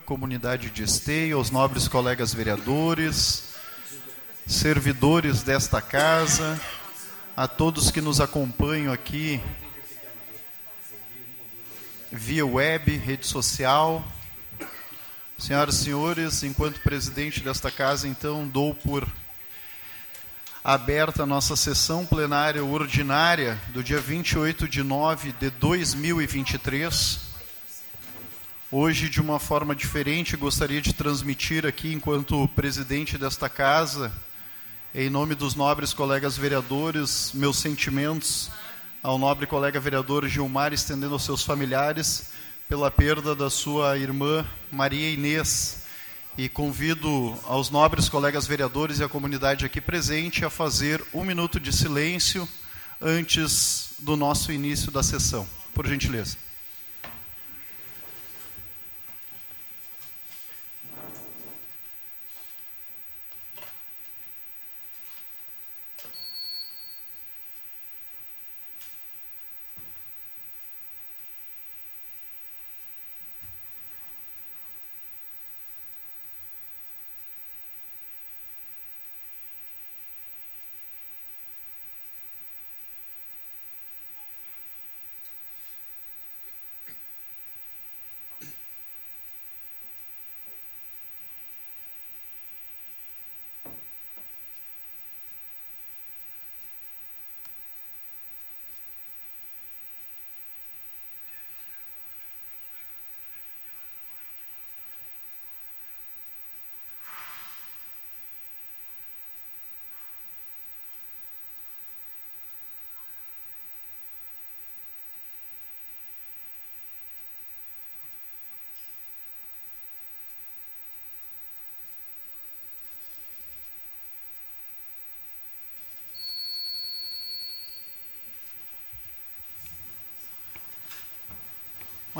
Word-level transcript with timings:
comunidade 0.00 0.70
de 0.70 0.82
Esteio, 0.82 1.36
aos 1.36 1.50
nobres 1.50 1.86
colegas 1.86 2.32
vereadores, 2.34 3.50
servidores 4.46 5.42
desta 5.42 5.80
casa, 5.80 6.60
a 7.36 7.46
todos 7.46 7.90
que 7.90 8.00
nos 8.00 8.20
acompanham 8.20 8.92
aqui 8.92 9.40
via 12.10 12.44
web, 12.44 12.96
rede 12.96 13.26
social. 13.26 14.04
Senhoras 15.38 15.76
e 15.76 15.84
senhores, 15.84 16.42
enquanto 16.42 16.80
presidente 16.80 17.40
desta 17.40 17.70
casa, 17.70 18.06
então, 18.06 18.46
dou 18.46 18.74
por 18.74 19.06
aberta 20.62 21.22
a 21.22 21.26
nossa 21.26 21.56
sessão 21.56 22.04
plenária 22.04 22.62
ordinária 22.62 23.58
do 23.68 23.82
dia 23.82 23.98
28 23.98 24.68
de 24.68 24.82
nove 24.82 25.32
de 25.32 25.48
2023. 25.50 27.29
Hoje, 28.72 29.08
de 29.08 29.20
uma 29.20 29.40
forma 29.40 29.74
diferente, 29.74 30.36
gostaria 30.36 30.80
de 30.80 30.92
transmitir 30.92 31.66
aqui, 31.66 31.92
enquanto 31.92 32.46
presidente 32.54 33.18
desta 33.18 33.48
casa, 33.48 34.12
em 34.94 35.10
nome 35.10 35.34
dos 35.34 35.56
nobres 35.56 35.92
colegas 35.92 36.36
vereadores, 36.36 37.32
meus 37.34 37.56
sentimentos 37.58 38.48
ao 39.02 39.18
nobre 39.18 39.44
colega 39.44 39.80
vereador 39.80 40.28
Gilmar, 40.28 40.72
estendendo 40.72 41.14
aos 41.14 41.24
seus 41.24 41.42
familiares 41.42 42.30
pela 42.68 42.92
perda 42.92 43.34
da 43.34 43.50
sua 43.50 43.98
irmã 43.98 44.46
Maria 44.70 45.10
Inês. 45.10 45.82
E 46.38 46.48
convido 46.48 47.36
aos 47.46 47.70
nobres 47.70 48.08
colegas 48.08 48.46
vereadores 48.46 49.00
e 49.00 49.02
a 49.02 49.08
comunidade 49.08 49.66
aqui 49.66 49.80
presente 49.80 50.44
a 50.44 50.50
fazer 50.50 51.04
um 51.12 51.24
minuto 51.24 51.58
de 51.58 51.72
silêncio 51.72 52.48
antes 53.00 53.94
do 53.98 54.16
nosso 54.16 54.52
início 54.52 54.92
da 54.92 55.02
sessão. 55.02 55.44
Por 55.74 55.88
gentileza. 55.88 56.49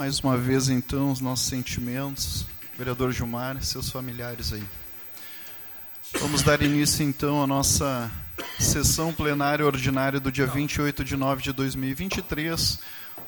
Mais 0.01 0.19
uma 0.19 0.35
vez, 0.35 0.67
então, 0.67 1.11
os 1.11 1.21
nossos 1.21 1.45
sentimentos, 1.45 2.47
vereador 2.75 3.11
Gilmar 3.11 3.63
seus 3.63 3.91
familiares 3.91 4.51
aí. 4.51 4.63
Vamos 6.19 6.41
dar 6.41 6.59
início, 6.63 7.05
então, 7.05 7.43
à 7.43 7.45
nossa 7.45 8.09
sessão 8.57 9.13
plenária 9.13 9.63
ordinária 9.63 10.19
do 10.19 10.31
dia 10.31 10.47
28 10.47 11.03
de 11.03 11.15
nove 11.15 11.43
de 11.43 11.53
2023. 11.53 12.79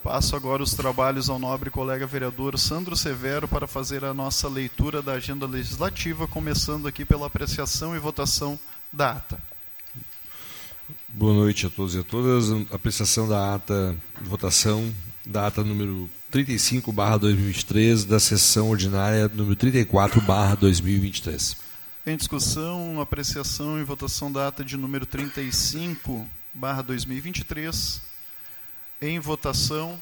Passo 0.04 0.36
agora 0.36 0.64
os 0.64 0.74
trabalhos 0.74 1.30
ao 1.30 1.38
nobre 1.38 1.70
colega 1.70 2.08
vereador 2.08 2.58
Sandro 2.58 2.96
Severo 2.96 3.48
para 3.48 3.68
fazer 3.68 4.04
a 4.04 4.12
nossa 4.12 4.50
leitura 4.50 5.00
da 5.00 5.14
agenda 5.14 5.46
legislativa, 5.46 6.28
começando 6.28 6.88
aqui 6.88 7.06
pela 7.06 7.28
apreciação 7.28 7.96
e 7.96 8.00
votação 8.00 8.60
da 8.92 9.12
ata. 9.12 9.40
Boa 11.08 11.36
noite 11.36 11.68
a 11.68 11.70
todos 11.70 11.94
e 11.94 12.00
a 12.00 12.04
todas. 12.04 12.50
Apreciação 12.72 13.28
da 13.28 13.54
ata, 13.54 13.96
votação 14.24 14.92
da 15.24 15.46
ata 15.46 15.64
número 15.64 16.10
35 16.34 16.92
2023 16.92 18.06
da 18.06 18.20
sessão 18.20 18.72
ordinária 18.72 19.28
número 19.28 19.56
34 19.56 20.20
2023. 20.58 21.56
Em 22.08 22.18
discussão, 22.18 23.00
apreciação 23.00 23.80
e 23.80 23.84
votação 23.84 24.32
da 24.32 24.48
ata 24.48 24.66
de 24.66 24.76
número 24.76 25.06
35 25.06 26.28
2023. 26.88 28.02
Em 29.00 29.20
votação. 29.20 30.02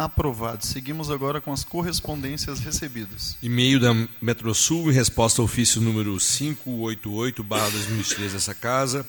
Aprovado. 0.00 0.64
Seguimos 0.64 1.10
agora 1.10 1.42
com 1.42 1.52
as 1.52 1.62
correspondências 1.62 2.60
recebidas. 2.60 3.36
E-mail 3.42 3.78
da 3.78 3.92
Metrosul 4.18 4.90
em 4.90 4.94
resposta 4.94 5.42
ao 5.42 5.44
ofício 5.44 5.78
número 5.78 6.16
588-2003 6.16 8.32
dessa 8.32 8.54
casa. 8.54 9.06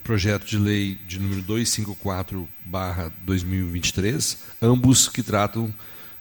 projeto 0.03 0.45
de 0.45 0.59
lei 0.59 0.99
de 1.07 1.21
número 1.21 1.41
254/2023, 1.43 4.39
ambos 4.61 5.09
que 5.09 5.23
tratam 5.23 5.73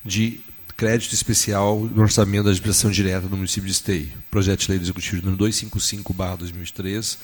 de 0.06 0.42
crédito 0.78 1.14
especial 1.14 1.80
no 1.80 2.04
orçamento 2.04 2.44
da 2.44 2.52
administração 2.52 2.92
direta 2.92 3.28
do 3.28 3.36
município 3.36 3.66
de 3.66 3.72
Esteio. 3.72 4.12
Projeto 4.30 4.62
de 4.62 4.70
lei 4.70 4.80
do 4.80 4.86
executivo 4.86 5.18
de 5.18 5.26
número 5.26 5.44
255/2023, 5.44 7.18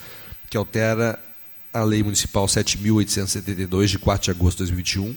que 0.49 0.57
altera 0.57 1.19
a 1.75 1.83
lei 1.83 2.01
municipal 2.01 2.47
7872 2.47 3.91
de 3.91 3.99
4 3.99 4.23
de 4.23 4.31
agosto 4.31 4.63
de 4.63 4.71
2021 4.71 5.13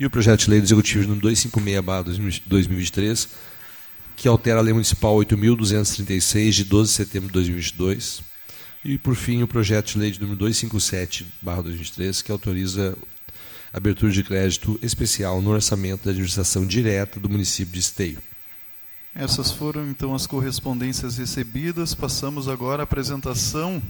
e 0.00 0.06
o 0.06 0.10
projeto 0.10 0.40
de 0.40 0.50
lei 0.50 0.58
do 0.58 0.64
executivo 0.64 1.06
número 1.06 1.28
256/2023, 1.28 3.28
que 4.16 4.26
altera 4.26 4.60
a 4.60 4.62
lei 4.62 4.72
municipal 4.72 5.14
8236 5.14 6.54
de 6.54 6.64
12 6.64 6.90
de 6.90 6.96
setembro 6.96 7.28
de 7.28 7.34
2022 7.34 8.22
e, 8.82 8.96
por 8.96 9.14
fim, 9.14 9.42
o 9.42 9.48
projeto 9.48 9.92
de 9.92 9.98
lei 9.98 10.10
de 10.10 10.18
número 10.20 10.46
257-2023, 10.46 12.22
que 12.22 12.32
autoriza 12.32 12.96
abertura 13.70 14.10
de 14.10 14.24
crédito 14.24 14.78
especial 14.82 15.42
no 15.42 15.50
orçamento 15.50 16.04
da 16.04 16.12
administração 16.12 16.66
direta 16.66 17.20
do 17.20 17.28
município 17.28 17.74
de 17.74 17.80
Esteio. 17.80 18.22
Essas 19.14 19.50
foram, 19.50 19.86
então, 19.90 20.14
as 20.14 20.26
correspondências 20.26 21.18
recebidas. 21.18 21.94
Passamos 21.94 22.48
agora 22.48 22.82
à 22.82 22.84
apresentação 22.84 23.82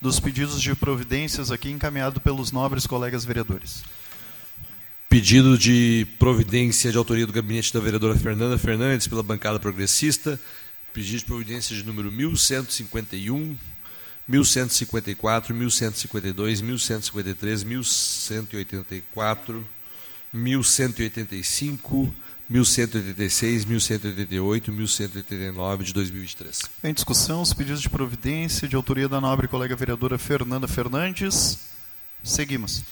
dos 0.00 0.20
pedidos 0.20 0.60
de 0.60 0.74
providências 0.74 1.50
aqui 1.50 1.70
encaminhado 1.70 2.20
pelos 2.20 2.52
nobres 2.52 2.86
colegas 2.86 3.24
vereadores. 3.24 3.82
Pedido 5.08 5.56
de 5.56 6.06
providência 6.18 6.92
de 6.92 6.98
autoria 6.98 7.26
do 7.26 7.32
gabinete 7.32 7.72
da 7.72 7.80
vereadora 7.80 8.18
Fernanda 8.18 8.58
Fernandes 8.58 9.06
pela 9.06 9.22
bancada 9.22 9.58
progressista. 9.58 10.38
Pedido 10.92 11.18
de 11.18 11.24
providência 11.24 11.76
de 11.76 11.82
número 11.82 12.10
1151, 12.10 13.56
1154, 14.28 15.54
1152, 15.54 16.60
1153, 16.60 17.64
1184, 17.64 19.68
1185, 20.32 22.14
1186, 22.48 23.64
1188, 23.64 24.70
1189 24.70 25.84
de 25.84 25.92
2023. 25.92 26.62
Em 26.84 26.94
discussão, 26.94 27.42
os 27.42 27.52
pedidos 27.52 27.82
de 27.82 27.90
providência 27.90 28.68
de 28.68 28.76
autoria 28.76 29.08
da 29.08 29.20
nobre 29.20 29.48
colega 29.48 29.74
vereadora 29.74 30.16
Fernanda 30.16 30.68
Fernandes. 30.68 31.58
Seguimos. 32.22 32.84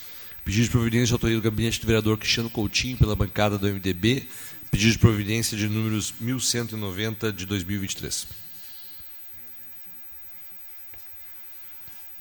Pedido 0.44 0.64
de 0.64 0.70
providência 0.70 1.06
de 1.06 1.12
autoria 1.12 1.36
do 1.36 1.42
gabinete 1.42 1.80
do 1.80 1.86
vereador 1.86 2.18
Cristiano 2.18 2.50
Coutinho 2.50 2.96
pela 2.96 3.14
bancada 3.14 3.56
do 3.56 3.68
MDB. 3.68 4.28
Pedido 4.70 4.92
de 4.92 4.98
providência 4.98 5.56
de 5.56 5.68
números 5.68 6.12
1190 6.20 7.32
de 7.32 7.46
2023. 7.46 8.43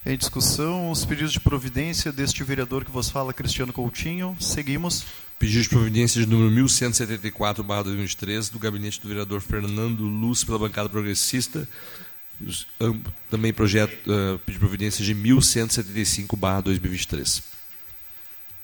Em 0.05 0.17
discussão, 0.17 0.91
os 0.91 1.05
pedidos 1.05 1.31
de 1.31 1.39
providência 1.39 2.11
deste 2.11 2.44
vereador 2.44 2.83
que 2.83 2.91
vos 2.91 3.09
fala, 3.09 3.33
Cristiano 3.33 3.71
Coutinho. 3.71 4.35
Seguimos. 4.38 5.05
Pedido 5.39 5.63
de 5.63 5.69
providência 5.69 6.19
de 6.19 6.27
número 6.27 6.51
1174, 6.51 7.63
2023, 7.63 8.50
do 8.50 8.59
gabinete 8.59 9.00
do 9.00 9.07
vereador 9.07 9.39
Fernando 9.39 10.03
Luz, 10.03 10.44
pela 10.44 10.59
bancada 10.59 10.89
progressista. 10.89 11.65
Também 13.29 13.53
projeto, 13.53 13.94
uh, 14.11 14.38
pedido 14.39 14.53
de 14.53 14.59
providência 14.59 15.05
de 15.05 15.13
1175, 15.13 16.35
2023. 16.35 17.41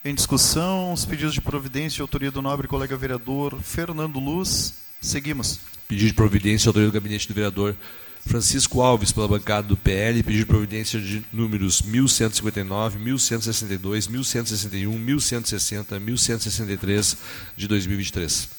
Em 0.04 0.14
discussão, 0.14 0.92
os 0.92 1.06
pedidos 1.06 1.34
de 1.34 1.40
providência 1.40 1.96
de 1.96 2.02
autoria 2.02 2.32
do 2.32 2.42
nobre 2.42 2.68
colega 2.68 2.98
vereador 2.98 3.58
Fernando 3.62 4.20
Luz. 4.20 4.74
Seguimos. 5.00 5.58
Pedido 5.88 6.10
de 6.10 6.14
providência 6.14 6.64
de 6.64 6.68
autoria 6.68 6.90
do 6.90 6.94
gabinete 6.94 7.30
do 7.30 7.34
vereador 7.34 7.78
Francisco 8.26 8.82
Alves, 8.82 9.12
pela 9.12 9.28
bancada 9.28 9.68
do 9.68 9.78
PL, 9.78 10.22
pediu 10.22 10.46
providência 10.46 11.00
de 11.00 11.24
números 11.32 11.82
1159, 11.82 13.00
1162, 13.00 14.08
1161, 14.08 14.92
1160, 15.00 16.00
1163 16.00 17.18
de 17.56 17.68
2023. 17.68 18.50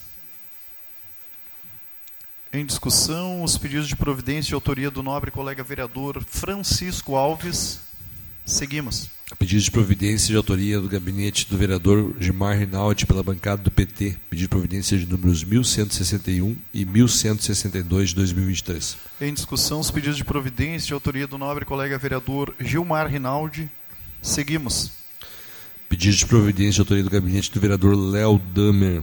Em 2.53 2.67
discussão, 2.67 3.45
os 3.45 3.57
pedidos 3.57 3.87
de 3.87 3.95
providência 3.95 4.49
de 4.49 4.55
autoria 4.55 4.91
do 4.91 5.05
nobre 5.05 5.31
colega 5.31 5.63
vereador 5.63 6.21
Francisco 6.27 7.15
Alves. 7.15 7.90
Seguimos. 8.45 9.09
Pedido 9.39 9.63
de 9.63 9.71
providência 9.71 10.29
de 10.29 10.37
autoria 10.37 10.81
do 10.81 10.89
gabinete 10.89 11.49
do 11.49 11.57
vereador 11.57 12.17
Gilmar 12.19 12.59
Rinaldi 12.59 13.07
pela 13.07 13.23
bancada 13.23 13.63
do 13.63 13.71
PT. 13.71 14.17
Pedido 14.29 14.47
de 14.47 14.49
providência 14.49 14.99
de 14.99 15.07
números 15.07 15.45
1161 15.45 16.57
e 16.75 16.85
1162 16.85 18.09
de 18.09 18.15
2023. 18.17 18.97
Em 19.21 19.33
discussão, 19.33 19.79
os 19.79 19.91
pedidos 19.91 20.17
de 20.17 20.25
providência 20.25 20.89
de 20.89 20.95
autoria 20.95 21.29
do 21.29 21.39
nobre 21.39 21.65
colega 21.65 21.97
vereador 21.97 22.55
Gilmar 22.59 23.09
Rinaldi. 23.09 23.71
Seguimos. 24.21 24.91
Pedido 25.89 26.17
de 26.17 26.27
providência 26.27 26.75
de 26.75 26.81
autoria 26.81 27.05
do 27.05 27.11
gabinete 27.11 27.53
do 27.53 27.61
vereador 27.61 27.97
Léo 27.97 28.41
Damer 28.53 29.03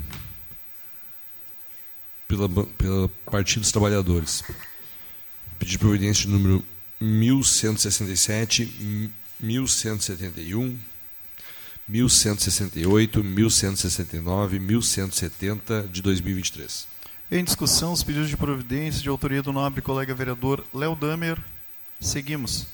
pela, 2.28 2.50
pela 2.50 3.10
Partido 3.26 3.62
dos 3.62 3.72
Trabalhadores. 3.72 4.44
Pedido 5.58 5.72
de 5.72 5.80
providência 5.80 6.26
de 6.26 6.32
número 6.32 6.64
1167 7.00 9.12
1171, 9.40 10.78
1168, 11.88 13.24
1169, 13.24 14.60
1170 14.60 15.90
de 15.92 16.02
2023. 16.02 16.88
Em 17.30 17.44
discussão, 17.44 17.92
os 17.92 18.04
pedidos 18.04 18.30
de 18.30 18.38
providência 18.38 19.02
de 19.02 19.10
autoria 19.10 19.42
do 19.42 19.52
nobre 19.52 19.82
colega 19.82 20.16
vereador 20.16 20.64
Léo 20.74 20.96
Damer. 20.96 21.38
Seguimos. 22.00 22.68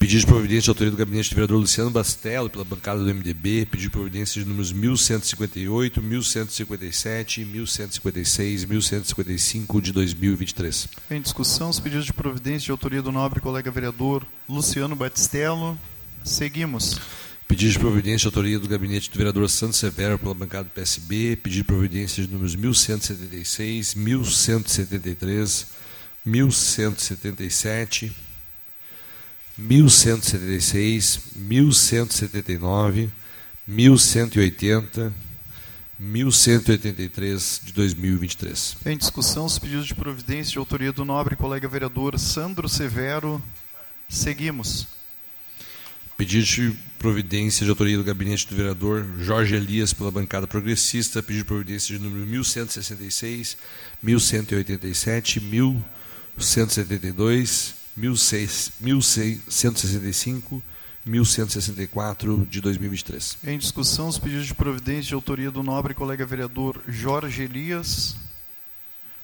Pedido 0.00 0.20
de 0.20 0.26
providência 0.26 0.62
de 0.62 0.70
autoria 0.70 0.90
do 0.90 0.96
gabinete 0.96 1.28
do 1.28 1.34
vereador 1.34 1.58
Luciano 1.58 1.90
Bastello, 1.90 2.48
pela 2.48 2.64
bancada 2.64 3.04
do 3.04 3.14
MDB, 3.14 3.66
pedido 3.66 3.82
de 3.82 3.90
providência 3.90 4.42
de 4.42 4.48
números 4.48 4.72
1158, 4.72 6.02
1157, 6.02 7.44
1156, 7.44 8.64
1155 8.64 9.82
de 9.82 9.92
2023. 9.92 10.88
Em 11.10 11.20
discussão, 11.20 11.68
os 11.68 11.78
pedidos 11.78 12.06
de 12.06 12.14
providência 12.14 12.64
de 12.64 12.70
autoria 12.70 13.02
do 13.02 13.12
nobre 13.12 13.40
colega 13.40 13.70
vereador 13.70 14.26
Luciano 14.48 14.96
Batistello. 14.96 15.78
Seguimos. 16.24 16.98
Pedido 17.46 17.72
de 17.72 17.78
providência 17.78 18.20
de 18.20 18.26
autoria 18.28 18.58
do 18.58 18.66
gabinete 18.66 19.10
do 19.10 19.18
vereador 19.18 19.50
Santos 19.50 19.76
Severo 19.76 20.18
pela 20.18 20.32
bancada 20.32 20.64
do 20.64 20.70
PSB, 20.70 21.36
pedido 21.36 21.58
de 21.58 21.64
providência 21.64 22.24
de 22.24 22.32
números 22.32 22.56
1176, 22.56 23.94
1173, 23.96 25.66
1177, 26.24 28.29
1176, 29.60 31.20
1179, 31.36 33.10
1180, 33.66 35.12
1183 35.98 37.60
de 37.64 37.72
2023. 37.74 38.76
Em 38.86 38.96
discussão, 38.96 39.44
os 39.44 39.58
pedidos 39.58 39.86
de 39.86 39.94
providência 39.94 40.52
de 40.52 40.58
autoria 40.58 40.90
do 40.92 41.04
nobre 41.04 41.36
colega 41.36 41.68
vereador 41.68 42.18
Sandro 42.18 42.70
Severo. 42.70 43.42
Seguimos. 44.08 44.88
Pedido 46.16 46.46
de 46.46 46.74
providência 46.98 47.64
de 47.64 47.70
autoria 47.70 47.98
do 47.98 48.04
gabinete 48.04 48.48
do 48.48 48.56
vereador 48.56 49.06
Jorge 49.20 49.54
Elias 49.54 49.92
pela 49.92 50.10
bancada 50.10 50.46
progressista. 50.46 51.22
Pedido 51.22 51.42
de 51.42 51.48
providência 51.48 51.94
de 51.96 52.02
número 52.02 52.26
1166, 52.26 53.58
1187, 54.02 55.38
1172, 55.38 57.79
1165, 57.96 60.62
1164 61.04 62.46
de 62.50 62.60
2023. 62.60 63.38
Em 63.44 63.58
discussão, 63.58 64.08
os 64.08 64.18
pedidos 64.18 64.46
de 64.46 64.54
providência 64.54 65.08
de 65.08 65.14
autoria 65.14 65.50
do 65.50 65.62
nobre 65.62 65.94
colega 65.94 66.26
vereador 66.26 66.80
Jorge 66.88 67.42
Elias. 67.42 68.16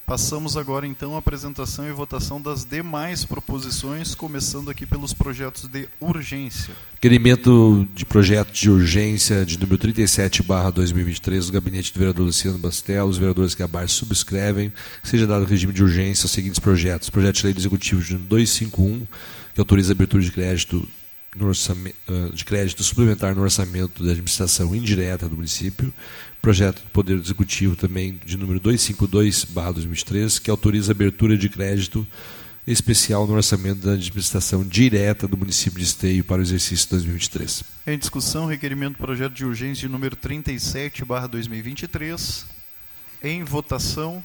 Passamos 0.06 0.56
agora 0.56 0.86
então 0.86 1.16
à 1.16 1.18
apresentação 1.18 1.84
e 1.88 1.90
votação 1.90 2.40
das 2.40 2.64
demais 2.64 3.24
proposições, 3.24 4.14
começando 4.14 4.70
aqui 4.70 4.86
pelos 4.86 5.12
projetos 5.12 5.66
de 5.66 5.88
urgência. 5.98 6.72
Requerimento 6.94 7.84
de 7.92 8.06
projeto 8.06 8.52
de 8.52 8.70
urgência 8.70 9.44
de 9.44 9.58
número 9.58 9.76
37, 9.78 10.44
barra 10.44 10.70
2023, 10.70 11.46
do 11.46 11.52
gabinete 11.52 11.92
do 11.92 11.98
vereador 11.98 12.24
Luciano 12.24 12.56
Bastel, 12.56 13.04
os 13.04 13.18
vereadores 13.18 13.52
que 13.52 13.64
abaixo 13.64 13.94
subscrevem, 13.94 14.72
seja 15.02 15.26
dado 15.26 15.44
regime 15.44 15.72
de 15.72 15.82
urgência 15.82 16.26
aos 16.26 16.30
seguintes 16.30 16.60
projetos. 16.60 17.10
Projeto 17.10 17.38
de 17.38 17.44
lei 17.46 17.52
do 17.52 17.58
executivo 17.58 18.00
de 18.00 18.14
251, 18.16 19.04
que 19.54 19.60
autoriza 19.60 19.90
a 19.90 19.94
abertura 19.94 20.22
de 20.22 20.30
crédito 20.30 20.86
de 22.32 22.44
crédito 22.44 22.82
suplementar 22.82 23.34
no 23.34 23.42
orçamento 23.42 24.02
da 24.02 24.10
administração 24.10 24.74
indireta 24.74 25.28
do 25.28 25.36
município 25.36 25.92
projeto 26.46 26.80
do 26.80 26.90
Poder 26.90 27.18
Executivo 27.18 27.74
também 27.74 28.20
de 28.24 28.36
número 28.36 28.60
252/2003, 28.60 30.38
que 30.38 30.48
autoriza 30.48 30.92
a 30.92 30.94
abertura 30.94 31.36
de 31.36 31.48
crédito 31.48 32.06
especial 32.66 33.26
no 33.26 33.34
orçamento 33.34 33.86
da 33.86 33.94
administração 33.94 34.64
direta 34.64 35.26
do 35.26 35.36
município 35.36 35.80
de 35.80 35.84
Esteio 35.84 36.22
para 36.22 36.38
o 36.38 36.42
exercício 36.42 36.88
2023. 36.90 37.64
Em 37.86 37.98
discussão, 37.98 38.46
requerimento 38.46 38.96
projeto 38.96 39.32
de 39.32 39.44
urgência 39.44 39.88
de 39.88 39.92
número 39.92 40.16
37/2023. 40.16 42.44
Em 43.22 43.42
votação. 43.42 44.22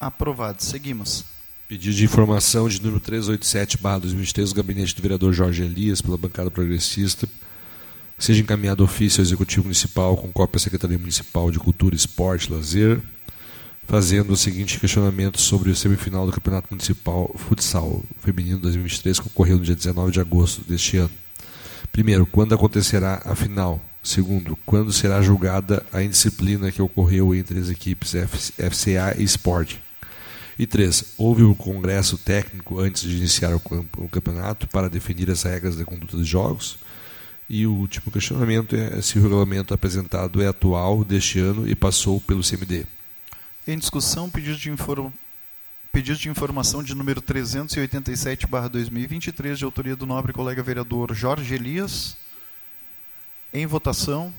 Aprovado. 0.00 0.62
Seguimos. 0.62 1.24
Pedido 1.68 1.94
de 1.94 2.04
informação 2.04 2.68
de 2.68 2.80
número 2.80 3.00
387-2023 3.00 4.48
do 4.48 4.54
gabinete 4.54 4.94
do 4.94 5.02
vereador 5.02 5.32
Jorge 5.32 5.62
Elias, 5.64 6.00
pela 6.00 6.16
bancada 6.16 6.50
progressista. 6.50 7.28
Seja 8.18 8.40
encaminhado 8.40 8.82
ofício 8.82 9.20
ao 9.20 9.26
Executivo 9.26 9.64
Municipal 9.64 10.16
com 10.16 10.32
cópia 10.32 10.56
à 10.56 10.60
Secretaria 10.60 10.98
Municipal 10.98 11.50
de 11.50 11.58
Cultura, 11.58 11.94
Esporte 11.94 12.48
e 12.48 12.52
Lazer, 12.54 13.00
fazendo 13.86 14.32
o 14.32 14.36
seguinte 14.36 14.80
questionamento 14.80 15.40
sobre 15.40 15.70
o 15.70 15.76
semifinal 15.76 16.26
do 16.26 16.32
Campeonato 16.32 16.68
Municipal 16.70 17.30
Futsal 17.36 18.02
Feminino 18.20 18.58
2023, 18.58 19.20
que 19.20 19.26
ocorreu 19.26 19.58
no 19.58 19.64
dia 19.64 19.76
19 19.76 20.10
de 20.10 20.20
agosto 20.20 20.62
deste 20.62 20.96
ano. 20.96 21.10
Primeiro, 21.92 22.24
quando 22.24 22.54
acontecerá 22.54 23.20
a 23.24 23.34
final? 23.34 23.80
Segundo, 24.02 24.58
quando 24.64 24.92
será 24.92 25.20
julgada 25.20 25.84
a 25.92 26.02
indisciplina 26.02 26.72
que 26.72 26.80
ocorreu 26.80 27.34
entre 27.34 27.58
as 27.58 27.68
equipes 27.68 28.12
FCA 28.56 29.14
e 29.18 29.22
Sport? 29.24 29.76
E 30.58 30.66
três, 30.66 31.14
houve 31.16 31.44
o 31.44 31.52
um 31.52 31.54
congresso 31.54 32.18
técnico 32.18 32.80
antes 32.80 33.02
de 33.02 33.16
iniciar 33.16 33.54
o 33.54 34.08
campeonato 34.08 34.66
para 34.68 34.90
definir 34.90 35.30
as 35.30 35.44
regras 35.44 35.76
da 35.76 35.84
conduta 35.84 36.16
dos 36.16 36.26
jogos? 36.26 36.80
E 37.48 37.64
o 37.64 37.72
último 37.72 38.10
questionamento 38.10 38.74
é 38.74 39.00
se 39.00 39.16
o 39.18 39.22
regulamento 39.22 39.72
apresentado 39.72 40.42
é 40.42 40.48
atual 40.48 41.04
deste 41.04 41.38
ano 41.38 41.68
e 41.68 41.76
passou 41.76 42.20
pelo 42.20 42.42
CMD. 42.42 42.84
Em 43.66 43.78
discussão, 43.78 44.28
pedido 44.28 44.58
de, 44.58 44.70
inform... 44.70 45.10
pedido 45.92 46.18
de 46.18 46.28
informação 46.28 46.82
de 46.82 46.94
número 46.94 47.22
387-2023, 47.22 49.54
de 49.54 49.64
autoria 49.64 49.94
do 49.94 50.06
nobre 50.06 50.32
colega 50.32 50.60
vereador 50.62 51.14
Jorge 51.14 51.54
Elias. 51.54 52.16
Em 53.54 53.64
votação. 53.64 54.34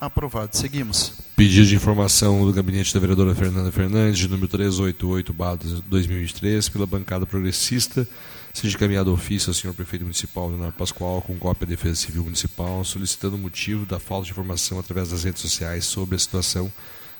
Aprovado. 0.00 0.56
Seguimos. 0.56 1.12
Pedido 1.36 1.66
de 1.66 1.74
informação 1.74 2.46
do 2.46 2.52
gabinete 2.54 2.94
da 2.94 3.00
vereadora 3.00 3.34
Fernanda 3.34 3.70
Fernandes, 3.70 4.18
de 4.18 4.28
número 4.28 4.48
388-2023, 4.48 6.72
pela 6.72 6.86
bancada 6.86 7.26
progressista, 7.26 8.08
seja 8.52 8.76
encaminhado 8.76 9.12
ofício 9.12 9.50
ao 9.50 9.54
senhor 9.54 9.74
prefeito 9.74 10.02
municipal 10.02 10.48
Leonardo 10.48 10.76
Pascoal, 10.76 11.20
com 11.20 11.36
cópia 11.36 11.66
da 11.66 11.70
Defesa 11.70 11.96
Civil 11.96 12.24
Municipal, 12.24 12.82
solicitando 12.82 13.36
o 13.36 13.38
motivo 13.38 13.84
da 13.84 13.98
falta 13.98 14.24
de 14.24 14.32
informação 14.32 14.78
através 14.78 15.10
das 15.10 15.24
redes 15.24 15.42
sociais 15.42 15.84
sobre 15.84 16.16
a 16.16 16.18
situação 16.18 16.72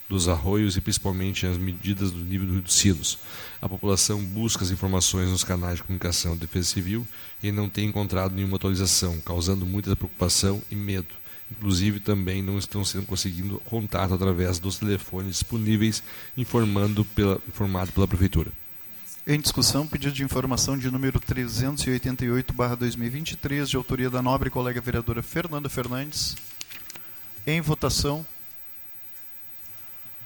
dos 0.08 0.26
arroios 0.26 0.76
e 0.76 0.80
principalmente 0.80 1.46
as 1.46 1.58
medidas 1.58 2.10
do 2.10 2.18
nível 2.18 2.60
dos 2.60 2.74
Sinos. 2.74 3.18
A 3.60 3.68
população 3.68 4.24
busca 4.24 4.64
as 4.64 4.70
informações 4.70 5.28
nos 5.28 5.44
canais 5.44 5.76
de 5.76 5.82
comunicação 5.82 6.32
da 6.32 6.40
Defesa 6.40 6.68
Civil 6.68 7.06
e 7.42 7.52
não 7.52 7.68
tem 7.68 7.88
encontrado 7.88 8.34
nenhuma 8.34 8.56
atualização, 8.56 9.20
causando 9.20 9.66
muita 9.66 9.94
preocupação 9.94 10.62
e 10.70 10.74
medo. 10.74 11.19
Inclusive, 11.50 12.00
também 12.00 12.42
não 12.42 12.58
estão 12.58 12.84
sendo 12.84 13.06
conseguindo 13.06 13.60
contato 13.66 14.14
através 14.14 14.58
dos 14.58 14.78
telefones 14.78 15.32
disponíveis, 15.32 16.02
informando 16.36 17.04
pela, 17.04 17.40
informado 17.48 17.92
pela 17.92 18.06
Prefeitura. 18.06 18.52
Em 19.26 19.40
discussão, 19.40 19.86
pedido 19.86 20.14
de 20.14 20.24
informação 20.24 20.78
de 20.78 20.90
número 20.90 21.20
388-2023, 21.20 23.66
de 23.66 23.76
autoria 23.76 24.08
da 24.08 24.22
nobre 24.22 24.48
colega 24.48 24.80
vereadora 24.80 25.22
Fernanda 25.22 25.68
Fernandes. 25.68 26.36
Em 27.46 27.60
votação. 27.60 28.24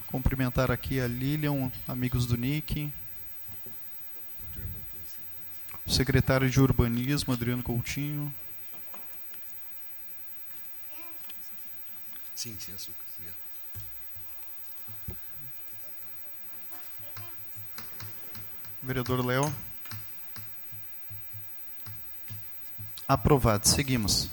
Cumprimentar 0.06 0.70
aqui 0.70 1.00
a 1.00 1.08
Lilian, 1.08 1.72
amigos 1.88 2.24
do 2.24 2.36
NIC. 2.36 2.88
O 5.84 5.90
secretário 5.90 6.48
de 6.48 6.60
Urbanismo, 6.60 7.32
Adriano 7.32 7.62
Coutinho. 7.62 8.32
Sim, 12.44 12.54
sim, 12.58 12.72
açúcar. 12.74 12.92
Obrigado. 13.16 13.36
Vereador 18.82 19.24
Léo. 19.24 19.54
Aprovado. 23.08 23.66
Seguimos. 23.66 24.28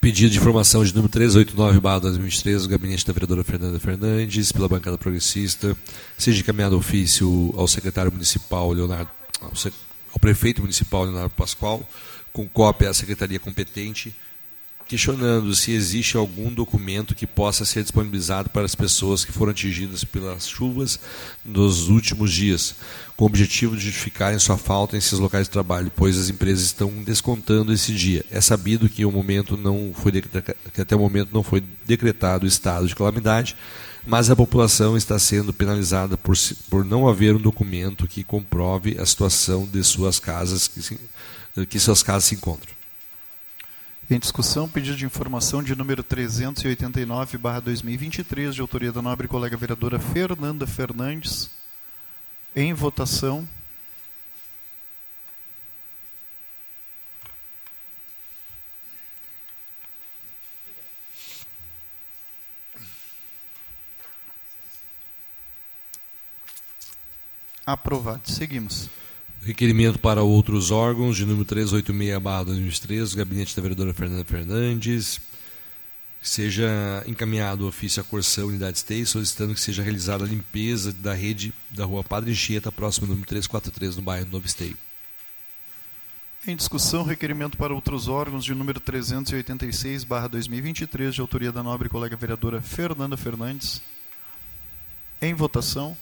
Pedido 0.00 0.30
de 0.30 0.38
informação 0.38 0.84
de 0.84 0.94
número 0.94 1.12
389-2023 1.12 2.58
do 2.60 2.68
gabinete 2.68 3.04
da 3.04 3.12
vereadora 3.12 3.42
Fernanda 3.42 3.80
Fernandes, 3.80 4.52
pela 4.52 4.68
bancada 4.68 4.96
progressista, 4.96 5.76
seja 6.16 6.40
encaminhado 6.40 6.78
ofício 6.78 7.52
ao 7.56 7.66
secretário 7.66 8.12
municipal 8.12 8.70
Leonardo, 8.70 9.10
ao, 9.40 9.50
ao 10.12 10.20
prefeito 10.20 10.60
municipal 10.60 11.02
Leonardo 11.02 11.34
Pascoal, 11.34 11.84
com 12.32 12.46
cópia 12.46 12.90
à 12.90 12.94
secretaria 12.94 13.40
competente, 13.40 14.14
questionando 14.86 15.54
se 15.54 15.72
existe 15.72 16.16
algum 16.16 16.52
documento 16.52 17.14
que 17.14 17.26
possa 17.26 17.64
ser 17.64 17.82
disponibilizado 17.82 18.50
para 18.50 18.64
as 18.64 18.74
pessoas 18.74 19.24
que 19.24 19.32
foram 19.32 19.52
atingidas 19.52 20.04
pelas 20.04 20.48
chuvas 20.48 21.00
nos 21.44 21.88
últimos 21.88 22.32
dias, 22.32 22.74
com 23.16 23.24
o 23.24 23.26
objetivo 23.26 23.76
de 23.76 23.84
justificarem 23.84 24.38
sua 24.38 24.58
falta 24.58 24.96
em 24.96 25.00
seus 25.00 25.20
locais 25.20 25.46
de 25.46 25.50
trabalho, 25.50 25.90
pois 25.94 26.18
as 26.18 26.28
empresas 26.28 26.64
estão 26.64 26.90
descontando 27.02 27.72
esse 27.72 27.92
dia. 27.94 28.24
É 28.30 28.40
sabido 28.40 28.88
que 28.88 29.04
o 29.04 29.12
momento 29.12 29.56
não 29.56 29.92
foi 29.94 30.12
que 30.72 30.80
até 30.80 30.94
o 30.94 31.00
momento 31.00 31.30
não 31.32 31.42
foi 31.42 31.62
decretado 31.86 32.44
o 32.44 32.48
estado 32.48 32.86
de 32.86 32.94
calamidade, 32.94 33.56
mas 34.06 34.30
a 34.30 34.36
população 34.36 34.96
está 34.96 35.18
sendo 35.18 35.52
penalizada 35.52 36.16
por, 36.16 36.36
por 36.68 36.84
não 36.84 37.08
haver 37.08 37.34
um 37.34 37.40
documento 37.40 38.06
que 38.06 38.22
comprove 38.22 38.98
a 38.98 39.06
situação 39.06 39.66
de 39.66 39.82
suas 39.82 40.20
casas 40.20 40.68
que, 40.68 41.66
que 41.66 41.78
suas 41.78 42.02
casas 42.02 42.24
se 42.24 42.34
encontram. 42.34 42.74
Em 44.10 44.18
discussão, 44.18 44.68
pedido 44.68 44.98
de 44.98 45.06
informação 45.06 45.62
de 45.62 45.74
número 45.74 46.04
389-2023, 46.04 48.52
de 48.52 48.60
autoria 48.60 48.92
da 48.92 49.00
nobre 49.00 49.26
colega 49.26 49.56
vereadora 49.56 49.98
Fernanda 49.98 50.66
Fernandes. 50.66 51.50
Em 52.54 52.74
votação. 52.74 53.48
Aprovado. 67.64 68.30
Seguimos. 68.30 68.90
Requerimento 69.44 69.98
para 69.98 70.22
outros 70.22 70.70
órgãos, 70.70 71.18
de 71.18 71.26
número 71.26 71.44
386-2003, 71.44 73.14
gabinete 73.14 73.54
da 73.54 73.60
vereadora 73.60 73.92
Fernanda 73.92 74.24
Fernandes. 74.24 75.20
Seja 76.22 77.04
encaminhado 77.06 77.66
o 77.66 77.68
ofício 77.68 78.00
à 78.00 78.04
Corsão 78.04 78.46
Unidade 78.46 78.78
Esteio, 78.78 79.06
solicitando 79.06 79.52
que 79.52 79.60
seja 79.60 79.82
realizada 79.82 80.24
a 80.24 80.26
limpeza 80.26 80.94
da 80.94 81.12
rede 81.12 81.52
da 81.70 81.84
rua 81.84 82.02
Padre 82.02 82.30
Anchieta, 82.30 82.72
próximo 82.72 83.04
ao 83.04 83.10
número 83.10 83.28
343, 83.28 83.96
no 83.96 84.02
bairro 84.02 84.26
Novo 84.32 84.46
Esteio. 84.46 84.78
Em 86.46 86.56
discussão, 86.56 87.02
requerimento 87.02 87.58
para 87.58 87.74
outros 87.74 88.08
órgãos 88.08 88.46
de 88.46 88.54
número 88.54 88.80
386-2023, 88.80 91.10
de 91.10 91.20
autoria 91.20 91.52
da 91.52 91.62
nobre 91.62 91.90
colega 91.90 92.16
vereadora 92.16 92.62
Fernanda 92.62 93.18
Fernandes. 93.18 93.82
Em 95.20 95.34
votação. 95.34 95.94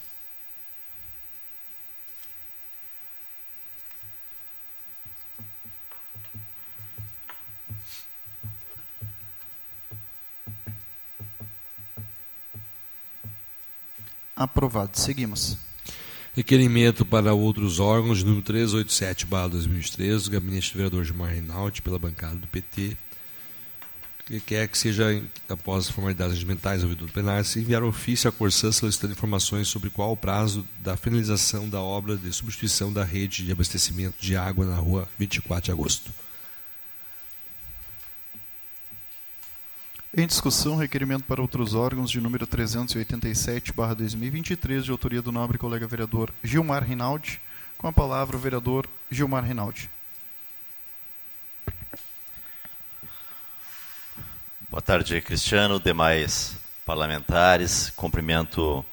Aprovado. 14.43 14.99
Seguimos. 14.99 15.57
Requerimento 16.35 17.05
para 17.05 17.35
outros 17.35 17.79
órgãos, 17.79 18.23
número 18.23 18.43
387-2013, 18.43 20.25
do 20.25 20.31
gabinete 20.31 20.73
do 20.73 20.77
vereador 20.77 21.05
Gilmar 21.05 21.31
Reinaldi, 21.31 21.83
pela 21.83 21.99
bancada 21.99 22.37
do 22.37 22.47
PT, 22.47 22.97
que 24.25 24.41
quer 24.41 24.67
que 24.67 24.79
seja, 24.79 25.23
após 25.47 25.85
as 25.85 25.91
formalidades 25.91 26.33
regimentais 26.33 26.83
ouvido 26.83 27.07
do 27.07 27.13
plenário, 27.13 27.45
se 27.45 27.59
enviar 27.59 27.83
ofício 27.83 28.31
à 28.31 28.33
Corsã 28.33 28.73
solicitando 28.73 29.13
informações 29.13 29.69
sobre 29.69 29.91
qual 29.91 30.13
o 30.13 30.17
prazo 30.17 30.67
da 30.79 30.97
finalização 30.97 31.69
da 31.69 31.81
obra 31.81 32.17
de 32.17 32.33
substituição 32.33 32.91
da 32.91 33.05
rede 33.05 33.45
de 33.45 33.53
abastecimento 33.53 34.15
de 34.19 34.35
água 34.35 34.65
na 34.65 34.77
rua 34.77 35.07
24 35.19 35.67
de 35.67 35.71
agosto. 35.73 36.11
Em 40.15 40.27
discussão, 40.27 40.77
requerimento 40.77 41.25
para 41.25 41.41
outros 41.41 41.73
órgãos 41.73 42.11
de 42.11 42.21
número 42.21 42.47
387-2023, 42.47 44.83
de 44.83 44.91
autoria 44.91 45.23
do 45.23 45.33
nobre 45.33 45.57
colega 45.57 45.87
vereador 45.87 46.31
Gilmar 46.45 46.85
Rinaldi. 46.85 47.41
Com 47.79 47.89
a 47.89 47.93
palavra, 47.95 48.37
o 48.37 48.39
vereador 48.39 48.87
Gilmar 49.11 49.43
Rinaldi. 49.43 49.89
Boa 54.69 54.83
tarde, 54.83 55.19
Cristiano, 55.23 55.81
demais 55.81 56.59
parlamentares. 56.85 57.89
Cumprimento 57.97 58.85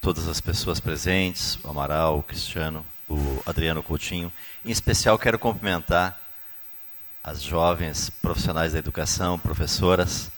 todas 0.00 0.28
as 0.28 0.40
pessoas 0.40 0.78
presentes, 0.78 1.58
o 1.64 1.70
Amaral, 1.70 2.20
o 2.20 2.22
Cristiano, 2.22 2.86
o 3.08 3.42
Adriano 3.44 3.82
Coutinho. 3.82 4.32
Em 4.64 4.70
especial, 4.70 5.18
quero 5.18 5.40
cumprimentar 5.40 6.16
as 7.20 7.42
jovens 7.42 8.10
profissionais 8.10 8.74
da 8.74 8.78
educação, 8.78 9.40
professoras, 9.40 10.30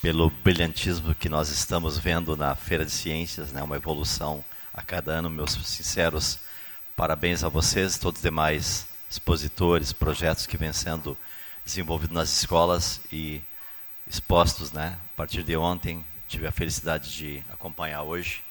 pelo 0.00 0.30
brilhantismo 0.30 1.14
que 1.14 1.28
nós 1.28 1.48
estamos 1.48 1.98
vendo 1.98 2.36
na 2.36 2.54
Feira 2.54 2.84
de 2.84 2.90
Ciências, 2.92 3.50
né, 3.50 3.62
uma 3.62 3.76
evolução 3.76 4.44
a 4.72 4.80
cada 4.80 5.12
ano. 5.12 5.28
Meus 5.28 5.52
sinceros 5.52 6.38
parabéns 6.96 7.42
a 7.42 7.48
vocês 7.48 7.96
e 7.96 8.00
todos 8.00 8.20
os 8.20 8.22
demais 8.22 8.86
expositores, 9.10 9.92
projetos 9.92 10.46
que 10.46 10.56
vêm 10.56 10.72
sendo 10.72 11.18
desenvolvidos 11.64 12.14
nas 12.14 12.30
escolas 12.30 13.00
e 13.10 13.40
expostos, 14.06 14.70
né? 14.70 14.96
A 15.14 15.16
partir 15.16 15.42
de 15.42 15.56
ontem, 15.56 16.04
tive 16.28 16.46
a 16.46 16.52
felicidade 16.52 17.10
de 17.10 17.44
acompanhar 17.50 18.02
hoje. 18.02 18.42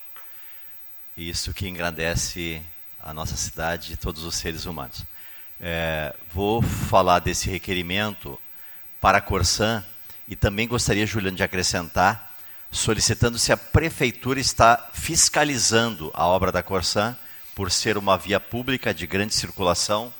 Isso 1.16 1.54
que 1.54 1.68
engrandece 1.68 2.62
a 3.00 3.14
nossa 3.14 3.38
cidade 3.38 3.94
e 3.94 3.98
todos 3.98 4.24
os 4.24 4.36
seres 4.36 4.66
humanos. 4.66 5.04
É, 5.60 6.14
vou 6.32 6.62
falar 6.62 7.20
desse 7.20 7.50
requerimento 7.50 8.40
para 9.00 9.20
a 9.20 9.22
Corsan 9.22 9.84
e 10.28 10.36
também 10.36 10.68
gostaria, 10.68 11.06
Juliano, 11.06 11.38
de 11.38 11.44
acrescentar, 11.44 12.36
solicitando 12.70 13.40
se 13.40 13.52
a 13.52 13.58
prefeitura 13.58 14.40
está 14.40 14.90
fiscalizando 14.94 16.12
a 16.14 16.26
obra 16.26 16.52
da 16.52 16.62
Corsan 16.62 17.18
por 17.56 17.72
ser 17.72 17.98
uma 17.98 18.18
via 18.18 18.40
pública 18.40 18.94
de 18.94 19.08
grande 19.08 19.34
circulação 19.34 20.14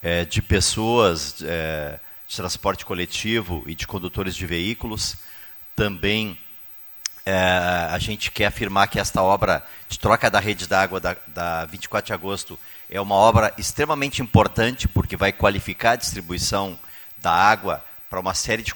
é, 0.00 0.24
de 0.24 0.40
pessoas, 0.40 1.42
é, 1.42 1.98
de 2.26 2.36
transporte 2.36 2.86
coletivo 2.86 3.64
e 3.66 3.74
de 3.74 3.86
condutores 3.86 4.36
de 4.36 4.46
veículos. 4.46 5.16
Também 5.74 6.38
é, 7.26 7.88
a 7.90 7.98
gente 7.98 8.30
quer 8.30 8.46
afirmar 8.46 8.86
que 8.86 9.00
esta 9.00 9.22
obra 9.22 9.64
de 9.88 9.98
troca 9.98 10.30
da 10.30 10.40
rede 10.40 10.66
d'água 10.66 11.00
da, 11.00 11.16
da 11.26 11.66
24 11.66 12.06
de 12.06 12.12
agosto 12.12 12.58
é 12.88 13.00
uma 13.00 13.14
obra 13.14 13.52
extremamente 13.58 14.22
importante, 14.22 14.86
porque 14.86 15.16
vai 15.16 15.32
qualificar 15.32 15.92
a 15.92 15.96
distribuição 15.96 16.78
da 17.18 17.32
água 17.32 17.84
para 18.12 18.20
uma 18.20 18.34
série 18.34 18.62
de 18.62 18.74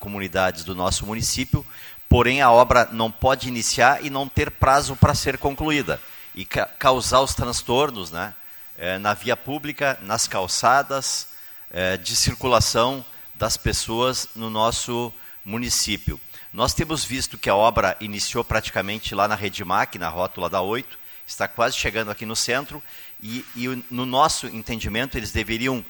comunidades 0.00 0.64
do 0.64 0.74
nosso 0.74 1.04
município, 1.04 1.62
porém 2.08 2.40
a 2.40 2.50
obra 2.50 2.88
não 2.90 3.10
pode 3.10 3.46
iniciar 3.46 4.02
e 4.02 4.08
não 4.08 4.26
ter 4.26 4.50
prazo 4.50 4.96
para 4.96 5.14
ser 5.14 5.36
concluída, 5.36 6.00
e 6.34 6.46
ca 6.46 6.64
causar 6.64 7.20
os 7.20 7.34
transtornos 7.34 8.10
né, 8.10 8.32
é, 8.78 8.96
na 8.96 9.12
via 9.12 9.36
pública, 9.36 9.98
nas 10.00 10.26
calçadas, 10.26 11.28
é, 11.70 11.98
de 11.98 12.16
circulação 12.16 13.04
das 13.34 13.58
pessoas 13.58 14.30
no 14.34 14.48
nosso 14.48 15.12
município. 15.44 16.18
Nós 16.50 16.72
temos 16.72 17.04
visto 17.04 17.36
que 17.36 17.50
a 17.50 17.54
obra 17.54 17.94
iniciou 18.00 18.42
praticamente 18.42 19.14
lá 19.14 19.28
na 19.28 19.34
Redmac, 19.34 19.98
na 19.98 20.08
rótula 20.08 20.48
da 20.48 20.62
8, 20.62 20.98
está 21.26 21.46
quase 21.46 21.76
chegando 21.76 22.10
aqui 22.10 22.24
no 22.24 22.34
centro, 22.34 22.82
e, 23.22 23.44
e 23.54 23.84
no 23.90 24.06
nosso 24.06 24.46
entendimento 24.46 25.18
eles 25.18 25.30
deveriam 25.30 25.84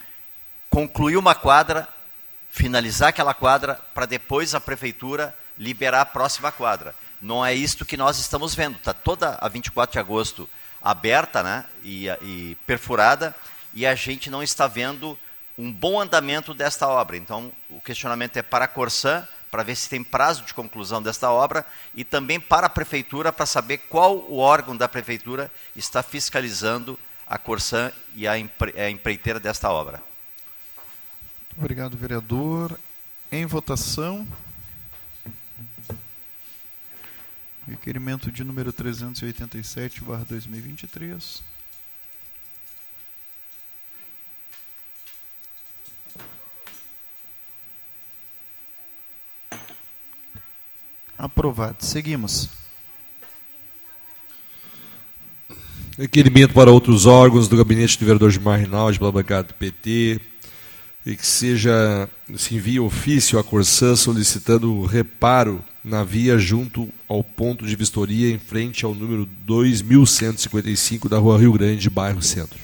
concluir 0.68 1.16
uma 1.16 1.36
quadra, 1.36 1.86
finalizar 2.52 3.08
aquela 3.08 3.32
quadra, 3.32 3.80
para 3.94 4.04
depois 4.04 4.54
a 4.54 4.60
prefeitura 4.60 5.34
liberar 5.58 6.02
a 6.02 6.06
próxima 6.06 6.52
quadra. 6.52 6.94
Não 7.20 7.44
é 7.44 7.54
isto 7.54 7.86
que 7.86 7.96
nós 7.96 8.18
estamos 8.18 8.54
vendo. 8.54 8.76
Está 8.76 8.92
toda 8.92 9.38
a 9.40 9.48
24 9.48 9.94
de 9.94 9.98
agosto 9.98 10.46
aberta 10.82 11.42
né, 11.42 11.64
e, 11.82 12.08
e 12.20 12.56
perfurada, 12.66 13.34
e 13.72 13.86
a 13.86 13.94
gente 13.94 14.28
não 14.28 14.42
está 14.42 14.66
vendo 14.66 15.18
um 15.56 15.72
bom 15.72 15.98
andamento 15.98 16.52
desta 16.52 16.86
obra. 16.86 17.16
Então, 17.16 17.50
o 17.70 17.80
questionamento 17.80 18.36
é 18.36 18.42
para 18.42 18.66
a 18.66 18.68
Corsã, 18.68 19.26
para 19.50 19.62
ver 19.62 19.74
se 19.74 19.88
tem 19.88 20.04
prazo 20.04 20.42
de 20.42 20.52
conclusão 20.52 21.02
desta 21.02 21.30
obra, 21.30 21.64
e 21.94 22.04
também 22.04 22.38
para 22.38 22.66
a 22.66 22.70
Prefeitura, 22.70 23.32
para 23.32 23.46
saber 23.46 23.78
qual 23.78 24.14
o 24.14 24.36
órgão 24.36 24.76
da 24.76 24.88
Prefeitura 24.88 25.50
está 25.74 26.02
fiscalizando 26.02 26.98
a 27.26 27.38
Corsã 27.38 27.90
e 28.14 28.28
a, 28.28 28.32
a 28.32 28.90
empreiteira 28.90 29.40
desta 29.40 29.70
obra. 29.70 30.11
Obrigado, 31.56 31.96
vereador. 31.96 32.78
Em 33.30 33.46
votação. 33.46 34.26
Requerimento 37.66 38.30
de 38.30 38.42
número 38.42 38.72
387, 38.72 40.02
barra 40.02 40.24
2023. 40.28 41.42
Aprovado. 51.16 51.84
Seguimos. 51.84 52.50
Requerimento 55.96 56.52
para 56.52 56.70
outros 56.70 57.06
órgãos 57.06 57.46
do 57.46 57.56
gabinete 57.56 57.98
do 57.98 58.04
vereador 58.04 58.30
Gilmar 58.30 58.58
Rinaldi 58.58 58.98
pela 58.98 59.12
bancada 59.12 59.48
do 59.48 59.54
PT 59.54 60.31
e 61.04 61.16
que 61.16 61.26
seja 61.26 62.08
se 62.36 62.54
envie 62.54 62.78
ofício 62.78 63.36
à 63.38 63.44
Corsã 63.44 63.96
solicitando 63.96 64.84
reparo 64.84 65.64
na 65.84 66.04
via 66.04 66.38
junto 66.38 66.88
ao 67.08 67.24
ponto 67.24 67.66
de 67.66 67.74
vistoria 67.74 68.32
em 68.32 68.38
frente 68.38 68.84
ao 68.84 68.94
número 68.94 69.28
2155 69.44 71.08
da 71.08 71.18
Rua 71.18 71.36
Rio 71.38 71.52
Grande, 71.52 71.90
bairro 71.90 72.22
Centro. 72.22 72.60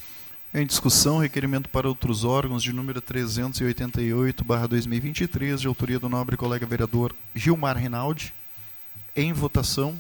Em 0.55 0.64
discussão, 0.64 1.18
requerimento 1.18 1.68
para 1.68 1.88
outros 1.88 2.24
órgãos 2.24 2.62
de 2.62 2.72
número 2.72 3.03
388/2023, 3.03 5.61
de 5.61 5.66
autoria 5.66 5.98
do 5.98 6.09
nobre 6.09 6.38
colega 6.38 6.64
vereador 6.64 7.14
Gilmar 7.35 7.77
Rinaldi. 7.77 8.33
Em 9.14 9.31
votação. 9.33 9.94